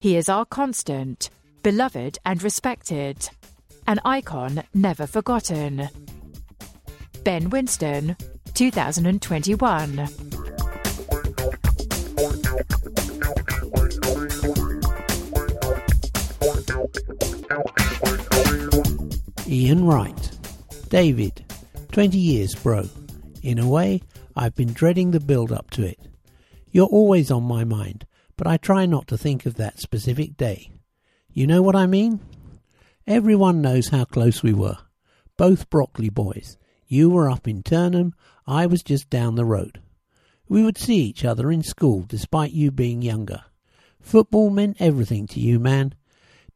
He 0.00 0.16
is 0.16 0.28
our 0.28 0.44
constant, 0.44 1.30
beloved 1.62 2.18
and 2.26 2.42
respected, 2.42 3.30
an 3.86 4.00
icon 4.04 4.64
never 4.74 5.06
forgotten. 5.06 5.88
Ben 7.22 7.48
Winston, 7.48 8.16
2021. 8.54 10.08
Ian 19.46 19.84
Wright. 19.84 20.30
David, 20.88 21.44
20 21.92 22.18
years, 22.18 22.54
bro. 22.54 22.88
In 23.42 23.58
a 23.58 23.68
way, 23.68 24.02
I've 24.36 24.54
been 24.54 24.72
dreading 24.72 25.10
the 25.10 25.20
build 25.20 25.52
up 25.52 25.70
to 25.70 25.84
it. 25.84 25.98
You're 26.70 26.86
always 26.86 27.30
on 27.30 27.42
my 27.44 27.64
mind, 27.64 28.06
but 28.36 28.46
I 28.46 28.56
try 28.56 28.86
not 28.86 29.06
to 29.08 29.18
think 29.18 29.46
of 29.46 29.54
that 29.56 29.80
specific 29.80 30.36
day. 30.36 30.70
You 31.32 31.46
know 31.46 31.62
what 31.62 31.76
I 31.76 31.86
mean? 31.86 32.20
Everyone 33.06 33.60
knows 33.60 33.88
how 33.88 34.04
close 34.04 34.42
we 34.42 34.52
were. 34.52 34.78
Both 35.36 35.70
Brockley 35.70 36.08
boys. 36.08 36.56
You 36.86 37.10
were 37.10 37.30
up 37.30 37.46
in 37.48 37.62
Turnham, 37.62 38.14
I 38.46 38.66
was 38.66 38.82
just 38.82 39.10
down 39.10 39.34
the 39.34 39.44
road. 39.44 39.80
We 40.48 40.62
would 40.62 40.78
see 40.78 40.96
each 40.96 41.24
other 41.24 41.50
in 41.50 41.62
school 41.62 42.04
despite 42.06 42.52
you 42.52 42.70
being 42.70 43.02
younger. 43.02 43.42
Football 44.00 44.50
meant 44.50 44.76
everything 44.80 45.26
to 45.28 45.40
you, 45.40 45.58
man. 45.58 45.94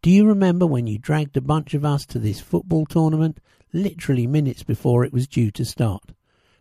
Do 0.00 0.10
you 0.10 0.26
remember 0.26 0.64
when 0.64 0.86
you 0.86 0.96
dragged 0.96 1.36
a 1.36 1.40
bunch 1.40 1.74
of 1.74 1.84
us 1.84 2.06
to 2.06 2.20
this 2.20 2.38
football 2.38 2.86
tournament 2.86 3.40
literally 3.72 4.28
minutes 4.28 4.62
before 4.62 5.04
it 5.04 5.12
was 5.12 5.26
due 5.26 5.50
to 5.50 5.64
start? 5.64 6.12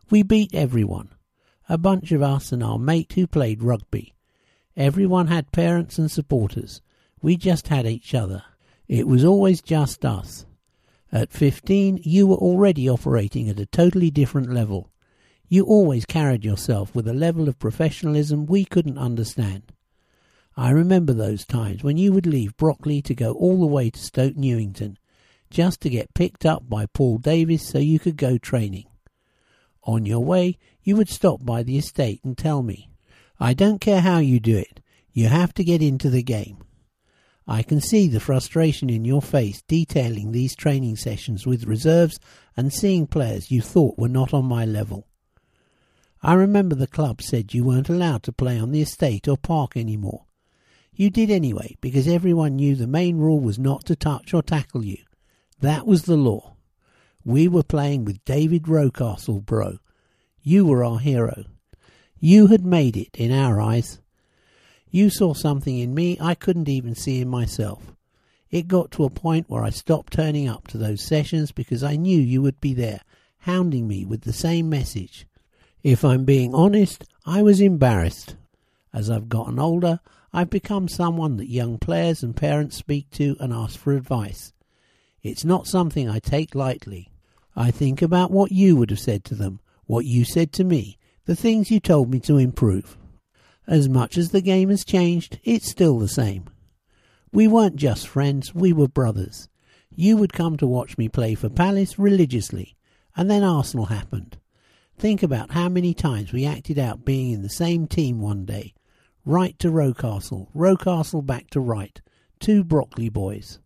We 0.09 0.23
beat 0.23 0.55
everyone. 0.55 1.09
A 1.69 1.77
bunch 1.77 2.11
of 2.11 2.23
us 2.23 2.51
and 2.51 2.63
our 2.63 2.79
mate 2.79 3.13
who 3.13 3.27
played 3.27 3.61
rugby. 3.61 4.15
Everyone 4.75 5.27
had 5.27 5.51
parents 5.51 5.99
and 5.99 6.09
supporters. 6.09 6.81
We 7.21 7.37
just 7.37 7.67
had 7.67 7.85
each 7.85 8.15
other. 8.15 8.41
It 8.87 9.07
was 9.07 9.23
always 9.23 9.61
just 9.61 10.03
us. 10.03 10.47
At 11.11 11.31
15, 11.31 11.99
you 12.03 12.25
were 12.25 12.37
already 12.37 12.89
operating 12.89 13.49
at 13.49 13.59
a 13.59 13.67
totally 13.67 14.09
different 14.09 14.51
level. 14.51 14.89
You 15.47 15.63
always 15.63 16.05
carried 16.05 16.43
yourself 16.43 16.95
with 16.95 17.07
a 17.07 17.13
level 17.13 17.47
of 17.47 17.59
professionalism 17.59 18.47
we 18.47 18.65
couldn't 18.65 18.97
understand. 18.97 19.73
I 20.59 20.71
remember 20.71 21.13
those 21.13 21.45
times 21.45 21.83
when 21.83 21.97
you 21.97 22.11
would 22.13 22.25
leave 22.25 22.57
Brockley 22.57 23.03
to 23.03 23.13
go 23.13 23.33
all 23.33 23.59
the 23.59 23.67
way 23.67 23.91
to 23.91 23.99
Stoke 23.99 24.35
Newington, 24.35 24.97
just 25.51 25.81
to 25.81 25.89
get 25.89 26.15
picked 26.15 26.47
up 26.47 26.67
by 26.67 26.87
Paul 26.87 27.19
Davis 27.19 27.61
so 27.61 27.77
you 27.77 27.99
could 27.99 28.17
go 28.17 28.39
training. 28.39 28.85
On 29.83 30.07
your 30.07 30.25
way, 30.25 30.57
you 30.81 30.95
would 30.95 31.09
stop 31.09 31.45
by 31.45 31.61
the 31.61 31.77
estate 31.77 32.21
and 32.23 32.35
tell 32.35 32.63
me, 32.63 32.89
I 33.39 33.53
don't 33.53 33.79
care 33.79 34.01
how 34.01 34.17
you 34.17 34.39
do 34.39 34.57
it, 34.57 34.81
you 35.13 35.27
have 35.27 35.53
to 35.53 35.63
get 35.63 35.83
into 35.83 36.09
the 36.09 36.23
game. 36.23 36.57
I 37.47 37.61
can 37.61 37.79
see 37.79 38.07
the 38.07 38.19
frustration 38.19 38.89
in 38.89 39.05
your 39.05 39.21
face 39.21 39.61
detailing 39.67 40.31
these 40.31 40.55
training 40.55 40.95
sessions 40.95 41.45
with 41.45 41.65
reserves 41.65 42.19
and 42.57 42.73
seeing 42.73 43.05
players 43.05 43.51
you 43.51 43.61
thought 43.61 43.99
were 43.99 44.09
not 44.09 44.33
on 44.33 44.45
my 44.45 44.65
level. 44.65 45.07
I 46.23 46.33
remember 46.33 46.73
the 46.73 46.87
club 46.87 47.21
said 47.21 47.53
you 47.53 47.63
weren't 47.63 47.89
allowed 47.89 48.23
to 48.23 48.33
play 48.33 48.59
on 48.59 48.71
the 48.71 48.81
estate 48.81 49.27
or 49.27 49.37
park 49.37 49.77
anymore, 49.77 50.25
you 50.99 51.09
did 51.09 51.29
anyway, 51.29 51.77
because 51.81 52.07
everyone 52.07 52.55
knew 52.55 52.75
the 52.75 52.87
main 52.87 53.17
rule 53.17 53.39
was 53.39 53.59
not 53.59 53.85
to 53.85 53.95
touch 53.95 54.33
or 54.33 54.41
tackle 54.41 54.83
you. 54.83 54.97
That 55.59 55.85
was 55.85 56.03
the 56.03 56.17
law. 56.17 56.55
We 57.23 57.47
were 57.47 57.63
playing 57.63 58.05
with 58.05 58.23
David 58.25 58.63
Rocastle, 58.63 59.45
bro. 59.45 59.79
You 60.41 60.65
were 60.65 60.83
our 60.83 60.99
hero. 60.99 61.45
You 62.19 62.47
had 62.47 62.65
made 62.65 62.97
it 62.97 63.15
in 63.15 63.31
our 63.31 63.61
eyes. 63.61 63.99
You 64.89 65.09
saw 65.09 65.33
something 65.33 65.77
in 65.77 65.93
me 65.93 66.17
I 66.19 66.35
couldn't 66.35 66.69
even 66.69 66.95
see 66.95 67.21
in 67.21 67.27
myself. 67.27 67.93
It 68.49 68.67
got 68.67 68.91
to 68.91 69.03
a 69.03 69.09
point 69.09 69.49
where 69.49 69.63
I 69.63 69.71
stopped 69.71 70.13
turning 70.13 70.47
up 70.47 70.67
to 70.67 70.77
those 70.77 71.03
sessions 71.03 71.51
because 71.51 71.83
I 71.83 71.95
knew 71.95 72.19
you 72.19 72.41
would 72.41 72.61
be 72.61 72.73
there, 72.73 73.01
hounding 73.39 73.87
me 73.87 74.05
with 74.05 74.21
the 74.21 74.33
same 74.33 74.69
message. 74.69 75.27
If 75.83 76.03
I'm 76.05 76.23
being 76.23 76.55
honest, 76.55 77.03
I 77.25 77.41
was 77.41 77.61
embarrassed. 77.61 78.35
As 78.93 79.09
I've 79.09 79.29
gotten 79.29 79.59
older, 79.59 79.99
I've 80.33 80.49
become 80.49 80.87
someone 80.87 81.37
that 81.37 81.49
young 81.49 81.77
players 81.77 82.23
and 82.23 82.35
parents 82.35 82.77
speak 82.77 83.09
to 83.11 83.35
and 83.39 83.53
ask 83.53 83.79
for 83.79 83.93
advice. 83.93 84.53
It's 85.23 85.45
not 85.45 85.67
something 85.67 86.09
I 86.09 86.19
take 86.19 86.55
lightly. 86.55 87.11
I 87.55 87.71
think 87.71 88.01
about 88.01 88.31
what 88.31 88.51
you 88.51 88.75
would 88.75 88.89
have 88.89 88.99
said 88.99 89.23
to 89.25 89.35
them, 89.35 89.59
what 89.85 90.05
you 90.05 90.25
said 90.25 90.51
to 90.53 90.63
me, 90.63 90.97
the 91.25 91.35
things 91.35 91.71
you 91.71 91.79
told 91.79 92.11
me 92.11 92.19
to 92.21 92.37
improve. 92.37 92.97
As 93.67 93.89
much 93.89 94.17
as 94.17 94.31
the 94.31 94.41
game 94.41 94.69
has 94.69 94.85
changed, 94.85 95.39
it's 95.43 95.69
still 95.69 95.99
the 95.99 96.07
same. 96.07 96.45
We 97.33 97.47
weren't 97.47 97.75
just 97.75 98.07
friends, 98.07 98.55
we 98.55 98.71
were 98.71 98.87
brothers. 98.87 99.49
You 99.89 100.17
would 100.17 100.31
come 100.31 100.55
to 100.57 100.67
watch 100.67 100.97
me 100.97 101.09
play 101.09 101.35
for 101.35 101.49
Palace 101.49 101.99
religiously, 101.99 102.77
and 103.15 103.29
then 103.29 103.43
Arsenal 103.43 103.87
happened. 103.87 104.37
Think 104.97 105.21
about 105.21 105.51
how 105.51 105.67
many 105.69 105.93
times 105.93 106.31
we 106.31 106.45
acted 106.45 106.79
out 106.79 107.03
being 107.03 107.31
in 107.31 107.41
the 107.41 107.49
same 107.49 107.87
team 107.87 108.21
one 108.21 108.45
day, 108.45 108.73
Wright 109.27 109.59
to 109.59 109.69
Rocastle, 109.69 110.47
Rocastle 110.55 111.21
back 111.21 111.49
to 111.49 111.59
Wright, 111.59 111.99
two 112.39 112.63
Brockley 112.63 113.09
boys. 113.09 113.59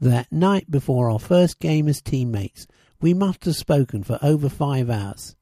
That 0.00 0.30
night 0.30 0.70
before 0.70 1.10
our 1.10 1.18
first 1.18 1.58
game 1.58 1.88
as 1.88 2.00
teammates, 2.00 2.68
we 3.00 3.12
must 3.12 3.46
have 3.46 3.56
spoken 3.56 4.04
for 4.04 4.20
over 4.22 4.48
five 4.48 4.88
hours. 4.88 5.34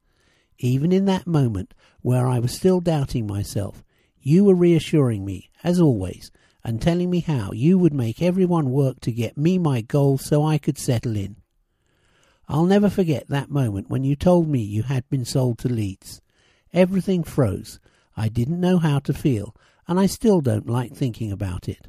Even 0.57 0.91
in 0.91 1.05
that 1.05 1.27
moment, 1.27 1.75
where 2.01 2.25
I 2.27 2.39
was 2.39 2.55
still 2.55 2.81
doubting 2.81 3.27
myself, 3.27 3.83
you 4.19 4.43
were 4.43 4.55
reassuring 4.55 5.23
me, 5.23 5.51
as 5.63 5.79
always, 5.79 6.31
and 6.63 6.81
telling 6.81 7.11
me 7.11 7.19
how 7.19 7.51
you 7.51 7.77
would 7.77 7.93
make 7.93 8.23
everyone 8.23 8.71
work 8.71 8.99
to 9.01 9.11
get 9.11 9.37
me 9.37 9.59
my 9.59 9.81
goal 9.81 10.17
so 10.17 10.43
I 10.43 10.57
could 10.57 10.79
settle 10.79 11.15
in. 11.15 11.35
I'll 12.47 12.65
never 12.65 12.89
forget 12.89 13.27
that 13.27 13.51
moment 13.51 13.91
when 13.91 14.03
you 14.03 14.15
told 14.15 14.47
me 14.49 14.61
you 14.61 14.81
had 14.81 15.07
been 15.07 15.23
sold 15.23 15.59
to 15.59 15.69
Leeds. 15.69 16.19
Everything 16.73 17.23
froze, 17.23 17.79
I 18.17 18.29
didn't 18.29 18.59
know 18.61 18.77
how 18.77 18.99
to 18.99 19.13
feel, 19.13 19.55
and 19.87 19.99
I 19.99 20.05
still 20.05 20.41
don't 20.41 20.69
like 20.69 20.93
thinking 20.93 21.31
about 21.31 21.67
it. 21.67 21.87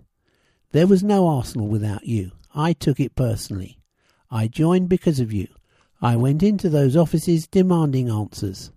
There 0.73 0.86
was 0.86 1.03
no 1.03 1.28
Arsenal 1.28 1.69
without 1.69 2.07
you. 2.07 2.32
I 2.55 2.73
took 2.73 3.01
it 3.01 3.15
personally. 3.15 3.78
I 4.31 4.48
joined 4.48 4.89
because 4.89 5.20
of 5.20 5.32
you. 5.32 5.48
I 6.03 6.16
went 6.16 6.43
into 6.43 6.69
those 6.69 6.97
offices 6.97 7.47
demanding 7.47 8.11
answers. 8.11 8.73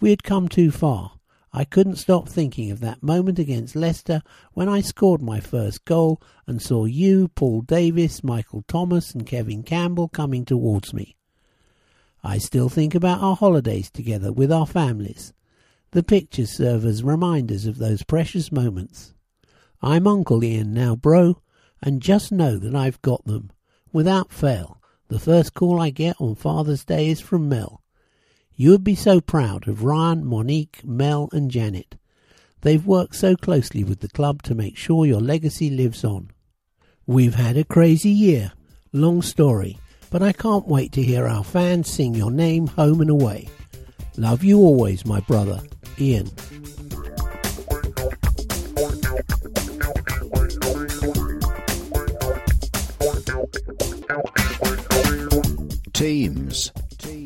We 0.00 0.10
had 0.10 0.24
come 0.24 0.48
too 0.48 0.70
far. 0.70 1.12
I 1.52 1.64
couldn't 1.64 1.96
stop 1.96 2.28
thinking 2.28 2.70
of 2.70 2.80
that 2.80 3.02
moment 3.02 3.38
against 3.38 3.76
Leicester 3.76 4.22
when 4.52 4.68
I 4.68 4.80
scored 4.80 5.20
my 5.20 5.40
first 5.40 5.84
goal 5.84 6.22
and 6.46 6.62
saw 6.62 6.84
you, 6.84 7.28
Paul 7.28 7.62
Davis, 7.62 8.22
Michael 8.22 8.64
Thomas, 8.68 9.12
and 9.14 9.26
Kevin 9.26 9.62
Campbell 9.62 10.08
coming 10.08 10.44
towards 10.44 10.94
me. 10.94 11.16
I 12.22 12.38
still 12.38 12.68
think 12.68 12.94
about 12.94 13.20
our 13.20 13.36
holidays 13.36 13.90
together 13.90 14.32
with 14.32 14.52
our 14.52 14.66
families. 14.66 15.32
The 15.92 16.04
pictures 16.04 16.52
serve 16.52 16.84
as 16.84 17.02
reminders 17.02 17.66
of 17.66 17.78
those 17.78 18.04
precious 18.04 18.52
moments. 18.52 19.12
I'm 19.82 20.06
Uncle 20.06 20.44
Ian 20.44 20.72
now, 20.72 20.94
bro, 20.94 21.42
and 21.82 22.00
just 22.00 22.30
know 22.30 22.58
that 22.58 22.76
I've 22.76 23.02
got 23.02 23.24
them. 23.24 23.50
Without 23.92 24.32
fail, 24.32 24.80
the 25.08 25.18
first 25.18 25.52
call 25.52 25.80
I 25.80 25.90
get 25.90 26.14
on 26.20 26.36
Father's 26.36 26.84
Day 26.84 27.08
is 27.08 27.20
from 27.20 27.48
Mel. 27.48 27.82
You 28.54 28.70
would 28.70 28.84
be 28.84 28.94
so 28.94 29.20
proud 29.20 29.66
of 29.66 29.82
Ryan, 29.82 30.24
Monique, 30.24 30.82
Mel, 30.84 31.28
and 31.32 31.50
Janet. 31.50 31.96
They've 32.60 32.86
worked 32.86 33.16
so 33.16 33.34
closely 33.34 33.82
with 33.82 33.98
the 33.98 34.08
club 34.08 34.42
to 34.44 34.54
make 34.54 34.76
sure 34.76 35.06
your 35.06 35.20
legacy 35.20 35.70
lives 35.70 36.04
on. 36.04 36.30
We've 37.04 37.34
had 37.34 37.56
a 37.56 37.64
crazy 37.64 38.10
year. 38.10 38.52
Long 38.92 39.22
story, 39.22 39.78
but 40.08 40.22
I 40.22 40.32
can't 40.32 40.68
wait 40.68 40.92
to 40.92 41.02
hear 41.02 41.26
our 41.26 41.42
fans 41.42 41.90
sing 41.90 42.14
your 42.14 42.30
name 42.30 42.68
home 42.68 43.00
and 43.00 43.10
away. 43.10 43.48
Love 44.16 44.44
you 44.44 44.58
always, 44.58 45.06
my 45.06 45.20
brother, 45.20 45.60
Ian. 46.00 46.30
Teams. 55.92 56.72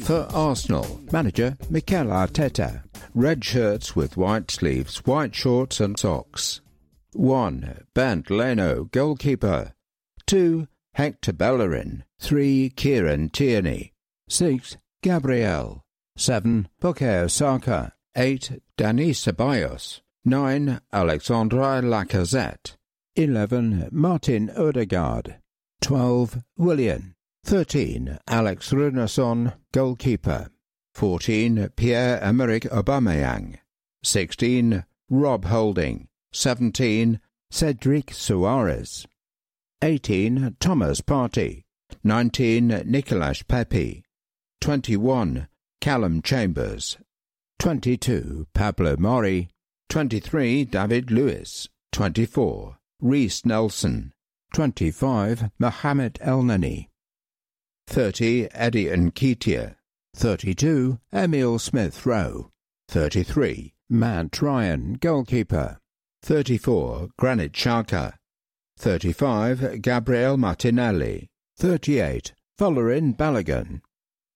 For 0.02 0.26
Arsenal, 0.34 1.00
manager 1.12 1.56
Mikel 1.70 2.06
Arteta. 2.06 2.82
Red 3.14 3.44
shirts 3.44 3.94
with 3.94 4.16
white 4.16 4.50
sleeves, 4.50 4.98
white 5.06 5.34
shorts 5.36 5.78
and 5.78 5.96
socks. 5.96 6.60
1. 7.12 7.84
Bernd 7.94 8.28
Leno, 8.28 8.84
goalkeeper. 8.84 9.72
2. 10.26 10.66
Hector 10.94 11.32
Bellerin. 11.32 12.02
3. 12.20 12.70
Kieran 12.70 13.28
Tierney. 13.30 13.92
6. 14.28 14.76
Gabriel. 15.02 15.84
7. 16.16 16.68
Bukayo 16.82 17.30
Saka. 17.30 17.93
8. 18.16 18.60
Dani 18.76 19.10
Ceballos. 19.10 20.00
9. 20.24 20.80
Alexandre 20.92 21.82
Lacazette. 21.82 22.76
11. 23.16 23.88
Martin 23.92 24.50
Odegaard. 24.56 25.36
12. 25.82 26.42
Willian. 26.56 27.14
13. 27.44 28.18
Alex 28.26 28.72
Runarsson, 28.72 29.52
goalkeeper. 29.72 30.48
14. 30.94 31.68
Pierre-Emerick 31.76 32.64
Aubameyang. 32.70 33.58
16. 34.02 34.84
Rob 35.10 35.44
Holding. 35.44 36.08
17. 36.32 37.20
Cedric 37.50 38.06
Soares, 38.06 39.06
18. 39.80 40.56
Thomas 40.58 41.00
Partey. 41.00 41.62
19. 42.02 42.82
Nicolas 42.84 43.42
Pepe. 43.42 44.02
21. 44.60 45.46
Callum 45.80 46.20
Chambers. 46.20 46.96
22. 47.64 48.46
Pablo 48.52 48.94
Mari. 48.98 49.48
23. 49.88 50.66
David 50.66 51.10
Luiz. 51.10 51.66
24. 51.92 52.76
Reiss 53.00 53.46
Nelson. 53.46 54.12
25. 54.52 55.50
Mohamed 55.58 56.18
Elneny. 56.22 56.88
30. 57.86 58.48
Eddie 58.52 58.88
Nketiah. 58.88 59.76
32. 60.14 60.98
Emil 61.10 61.58
Smith 61.58 62.04
Rowe. 62.04 62.50
33. 62.88 63.72
Matt 63.88 64.42
Ryan, 64.42 64.98
goalkeeper. 65.00 65.78
34. 66.22 67.08
Granit 67.16 67.52
Xhaka. 67.52 68.12
35. 68.76 69.80
Gabriel 69.80 70.36
Martinelli. 70.36 71.28
38. 71.56 72.34
Folarin 72.58 73.16
Balogun. 73.16 73.80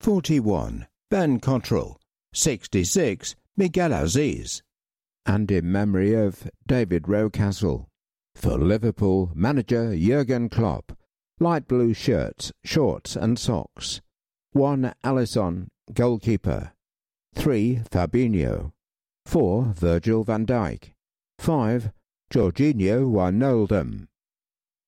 41. 0.00 0.86
Ben 1.10 1.38
Cottrell. 1.38 2.00
66. 2.32 3.34
Miguel 3.56 3.90
Azeez. 3.90 4.62
And 5.26 5.50
in 5.50 5.70
memory 5.70 6.14
of 6.14 6.48
David 6.66 7.04
Rocastle. 7.04 7.86
For 8.34 8.56
Liverpool, 8.56 9.30
manager 9.34 9.94
Jurgen 9.96 10.48
Klopp. 10.48 10.92
Light 11.40 11.66
blue 11.68 11.92
shirts, 11.92 12.52
shorts 12.64 13.16
and 13.16 13.38
socks. 13.38 14.00
1. 14.52 14.92
Alisson, 15.04 15.68
goalkeeper. 15.92 16.72
3. 17.34 17.82
Fabinho. 17.90 18.72
4. 19.26 19.72
Virgil 19.74 20.24
van 20.24 20.46
Dijk. 20.46 20.92
5. 21.38 21.90
Georginio 22.30 23.08
Wijnaldum. 23.08 24.06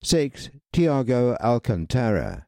6. 0.02 0.50
Thiago 0.72 1.36
Alcantara. 1.40 2.46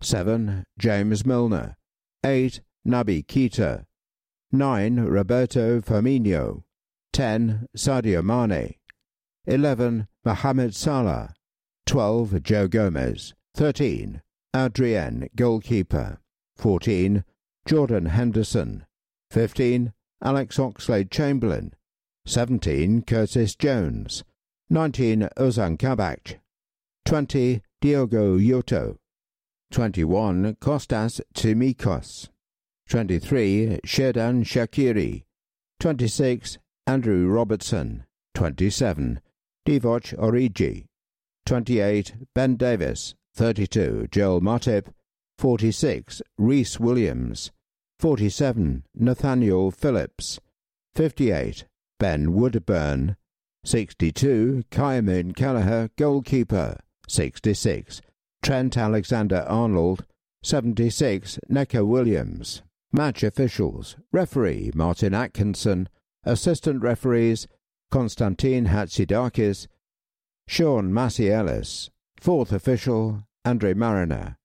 7. 0.00 0.64
James 0.78 1.24
Milner. 1.24 1.76
8. 2.24 2.60
Naby 2.86 3.24
Keita. 3.26 3.84
9. 4.54 5.00
Roberto 5.00 5.80
Firmino. 5.80 6.62
10. 7.12 7.66
Sadio 7.76 8.22
Mane. 8.22 8.76
11. 9.48 10.06
Mohamed 10.24 10.76
Salah. 10.76 11.34
12. 11.86 12.40
Joe 12.40 12.68
Gomez. 12.68 13.34
13. 13.56 14.22
Adrian, 14.54 15.28
goalkeeper. 15.34 16.20
14. 16.56 17.24
Jordan 17.66 18.06
Henderson. 18.06 18.86
15. 19.32 19.92
Alex 20.22 20.56
Oxlade 20.58 21.10
Chamberlain. 21.10 21.74
17. 22.24 23.02
Curtis 23.02 23.56
Jones. 23.56 24.22
19. 24.70 25.28
Ozan 25.36 25.76
Kabak. 25.76 26.38
20. 27.04 27.60
Diogo 27.82 28.38
Jota. 28.38 28.94
21. 29.72 30.54
Kostas 30.60 31.20
Tsimikas. 31.34 32.28
23. 32.88 33.80
Xherdan 33.86 34.44
Shaqiri. 34.44 35.24
26. 35.80 36.58
Andrew 36.86 37.26
Robertson. 37.26 38.04
27. 38.34 39.20
Divock 39.66 40.16
Origi. 40.18 40.84
28. 41.46 42.14
Ben 42.34 42.56
Davies. 42.56 43.14
32. 43.34 44.08
Joel 44.10 44.40
Matip. 44.40 44.86
46. 45.38 46.22
Rhys 46.38 46.78
Williams. 46.78 47.50
47. 47.98 48.84
Nathaniel 48.94 49.70
Phillips. 49.70 50.38
58. 50.94 51.64
Ben 51.98 52.32
Woodburn. 52.34 53.16
62. 53.64 54.64
Kyeman 54.70 55.34
Kelleher, 55.34 55.88
goalkeeper. 55.96 56.78
66. 57.08 58.02
Trent 58.42 58.76
Alexander 58.76 59.44
Arnold. 59.48 60.04
76. 60.42 61.38
Neco 61.48 61.84
Williams. 61.84 62.62
Match 62.94 63.24
officials. 63.24 63.96
Referee 64.12 64.70
Martin 64.72 65.14
Atkinson. 65.14 65.88
Assistant 66.22 66.80
referees 66.80 67.48
Constantine 67.90 68.66
Hatzidakis. 68.66 69.66
Sian 70.46 70.94
Massey 70.94 71.28
Ellis. 71.28 71.90
Fourth 72.20 72.52
official 72.52 73.24
Andre 73.44 73.74
Marriner. 73.74 74.36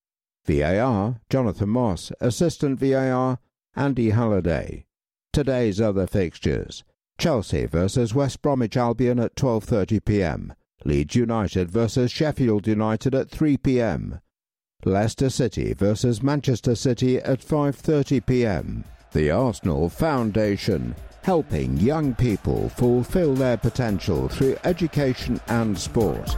VAR 0.48 1.22
Jonathan 1.30 1.70
Moss. 1.70 2.12
Assistant 2.20 2.80
VAR 2.80 3.38
Andy 3.76 4.10
Halliday. 4.10 4.88
Today's 5.32 5.80
other 5.80 6.08
fixtures. 6.08 6.84
Chelsea 7.20 7.68
versus 7.68 8.16
West 8.16 8.42
Bromwich 8.42 8.76
Albion 8.76 9.20
at 9.20 9.36
12:30 9.36 10.04
p.m. 10.04 10.56
Leeds 10.84 11.16
United 11.16 11.70
versus 11.70 12.12
Sheffield 12.12 12.66
United 12.66 13.14
at 13.14 13.30
3 13.30 13.58
p.m. 13.58 14.20
Leicester 14.86 15.30
City 15.30 15.74
versus 15.74 16.24
Manchester 16.24 16.74
City 16.74 17.18
at 17.18 17.42
5:30 17.42 18.26
p.m. 18.26 18.86
The 19.12 19.30
Arsenal 19.30 19.90
Foundation 19.90 20.96
helping 21.22 21.76
young 21.76 22.16
people 22.16 22.70
fulfill 22.70 23.36
their 23.36 23.58
potential 23.58 24.30
through 24.30 24.56
education 24.64 25.42
and 25.50 25.78
sport. 25.78 26.38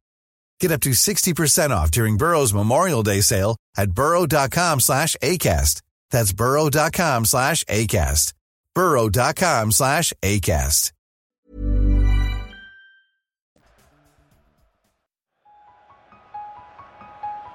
Get 0.61 0.71
up 0.71 0.81
to 0.81 0.91
60% 0.91 1.71
off 1.71 1.89
during 1.89 2.17
Burrow's 2.17 2.53
Memorial 2.53 3.01
Day 3.01 3.21
sale 3.21 3.57
at 3.75 3.91
burrow.com 3.91 4.79
slash 4.79 5.15
ACAST. 5.23 5.81
That's 6.11 6.31
burrow.com 6.33 7.25
slash 7.25 7.63
ACAST. 7.63 8.33
burrow.com 8.75 9.71
slash 9.71 10.13
ACAST. 10.21 10.91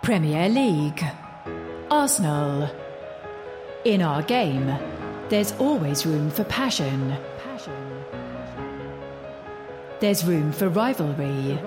Premier 0.03 0.49
League. 0.49 1.05
Arsenal. 1.89 2.69
In 3.85 4.03
our 4.03 4.23
game, 4.23 4.67
there's 5.29 5.53
always 5.53 6.05
room 6.05 6.29
for 6.31 6.43
passion. 6.45 7.17
There's 10.01 10.25
room 10.25 10.51
for 10.51 10.69
rivalry. 10.69 11.59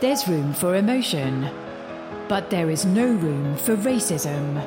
There's 0.00 0.26
room 0.26 0.54
for 0.54 0.76
emotion. 0.76 1.50
But 2.26 2.48
there 2.48 2.70
is 2.70 2.86
no 2.86 3.06
room 3.06 3.56
for 3.58 3.76
racism. 3.76 4.66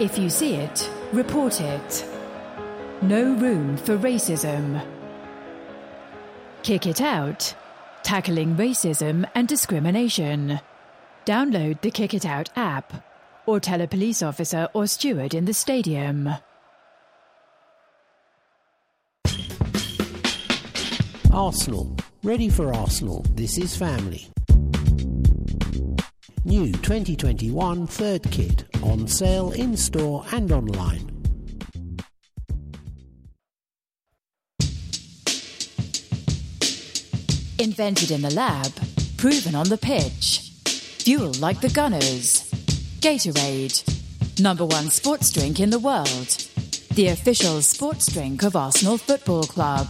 If 0.00 0.16
you 0.18 0.30
see 0.30 0.54
it, 0.54 0.90
report 1.12 1.60
it. 1.60 2.06
No 3.02 3.34
room 3.34 3.76
for 3.76 3.98
racism. 3.98 4.82
Kick 6.62 6.86
it 6.86 7.02
out. 7.02 7.54
Tackling 8.02 8.56
racism 8.56 9.28
and 9.34 9.46
discrimination. 9.46 10.58
Download 11.26 11.78
the 11.82 11.90
Kick 11.90 12.14
It 12.14 12.24
Out 12.24 12.48
app 12.56 13.04
or 13.44 13.60
tell 13.60 13.82
a 13.82 13.86
police 13.86 14.22
officer 14.22 14.68
or 14.72 14.86
steward 14.86 15.34
in 15.34 15.44
the 15.44 15.52
stadium. 15.52 16.30
Arsenal. 21.30 21.94
Ready 22.24 22.48
for 22.48 22.72
Arsenal. 22.72 23.22
This 23.32 23.58
is 23.58 23.76
family. 23.76 24.28
New 26.46 26.72
2021 26.72 27.86
third 27.86 28.22
kit 28.30 28.64
on 28.82 29.06
sale 29.06 29.52
in 29.52 29.76
store 29.76 30.24
and 30.32 30.50
online. 30.50 31.06
Invented 37.58 38.10
in 38.10 38.22
the 38.22 38.32
lab, 38.34 38.72
proven 39.18 39.54
on 39.54 39.68
the 39.68 39.76
pitch. 39.76 40.50
Fuel 41.04 41.32
like 41.40 41.60
the 41.60 41.68
Gunners. 41.68 42.50
Gatorade, 43.00 44.40
number 44.40 44.64
one 44.64 44.88
sports 44.88 45.30
drink 45.30 45.60
in 45.60 45.68
the 45.68 45.78
world. 45.78 46.28
The 46.94 47.08
official 47.08 47.60
sports 47.60 48.10
drink 48.10 48.42
of 48.44 48.56
Arsenal 48.56 48.96
Football 48.96 49.42
Club. 49.42 49.88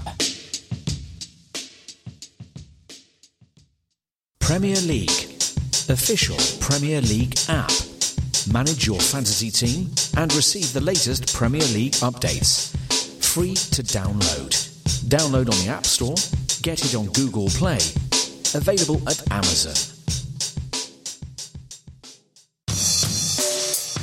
Premier 4.45 4.77
League, 4.83 5.41
official 5.89 6.37
Premier 6.61 7.01
League 7.01 7.35
app. 7.49 7.73
Manage 8.53 8.87
your 8.87 9.01
fantasy 9.01 9.51
team 9.51 9.91
and 10.19 10.31
receive 10.35 10.71
the 10.75 10.83
latest 10.83 11.35
Premier 11.35 11.66
League 11.73 11.95
updates. 11.95 12.77
Free 13.25 13.55
to 13.55 13.83
download. 13.83 14.51
Download 15.09 15.51
on 15.51 15.65
the 15.65 15.69
App 15.71 15.87
Store, 15.87 16.15
get 16.61 16.85
it 16.85 16.95
on 16.95 17.07
Google 17.12 17.49
Play. 17.49 17.79
Available 18.55 19.01
at 19.09 19.23
Amazon. 19.33 19.73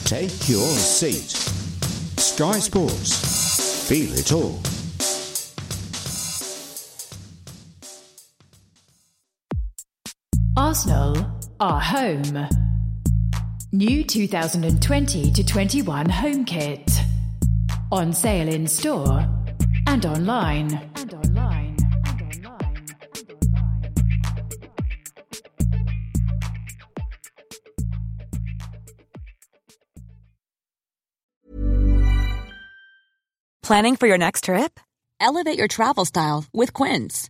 Take 0.05 0.49
your 0.49 0.67
seat. 0.73 1.37
Sky 2.19 2.57
Sports. 2.57 3.87
Feel 3.87 4.11
it 4.17 4.31
all. 4.31 4.70
Arsenal 10.71 11.17
are 11.59 11.81
home. 11.81 12.47
New 13.73 14.05
2020 14.05 15.31
to 15.33 15.43
21 15.43 16.07
home 16.07 16.45
kit. 16.45 16.89
On 17.91 18.13
sale 18.13 18.47
in 18.47 18.65
store 18.67 19.27
and 19.85 20.05
online. 20.05 20.89
And 20.95 21.13
online. 21.13 21.75
And 22.05 22.21
online. 22.23 22.85
Planning 33.61 33.97
for 33.97 34.07
your 34.07 34.17
next 34.17 34.45
trip? 34.45 34.79
Elevate 35.19 35.57
your 35.57 35.67
travel 35.67 36.05
style 36.05 36.45
with 36.53 36.71
Quince. 36.71 37.29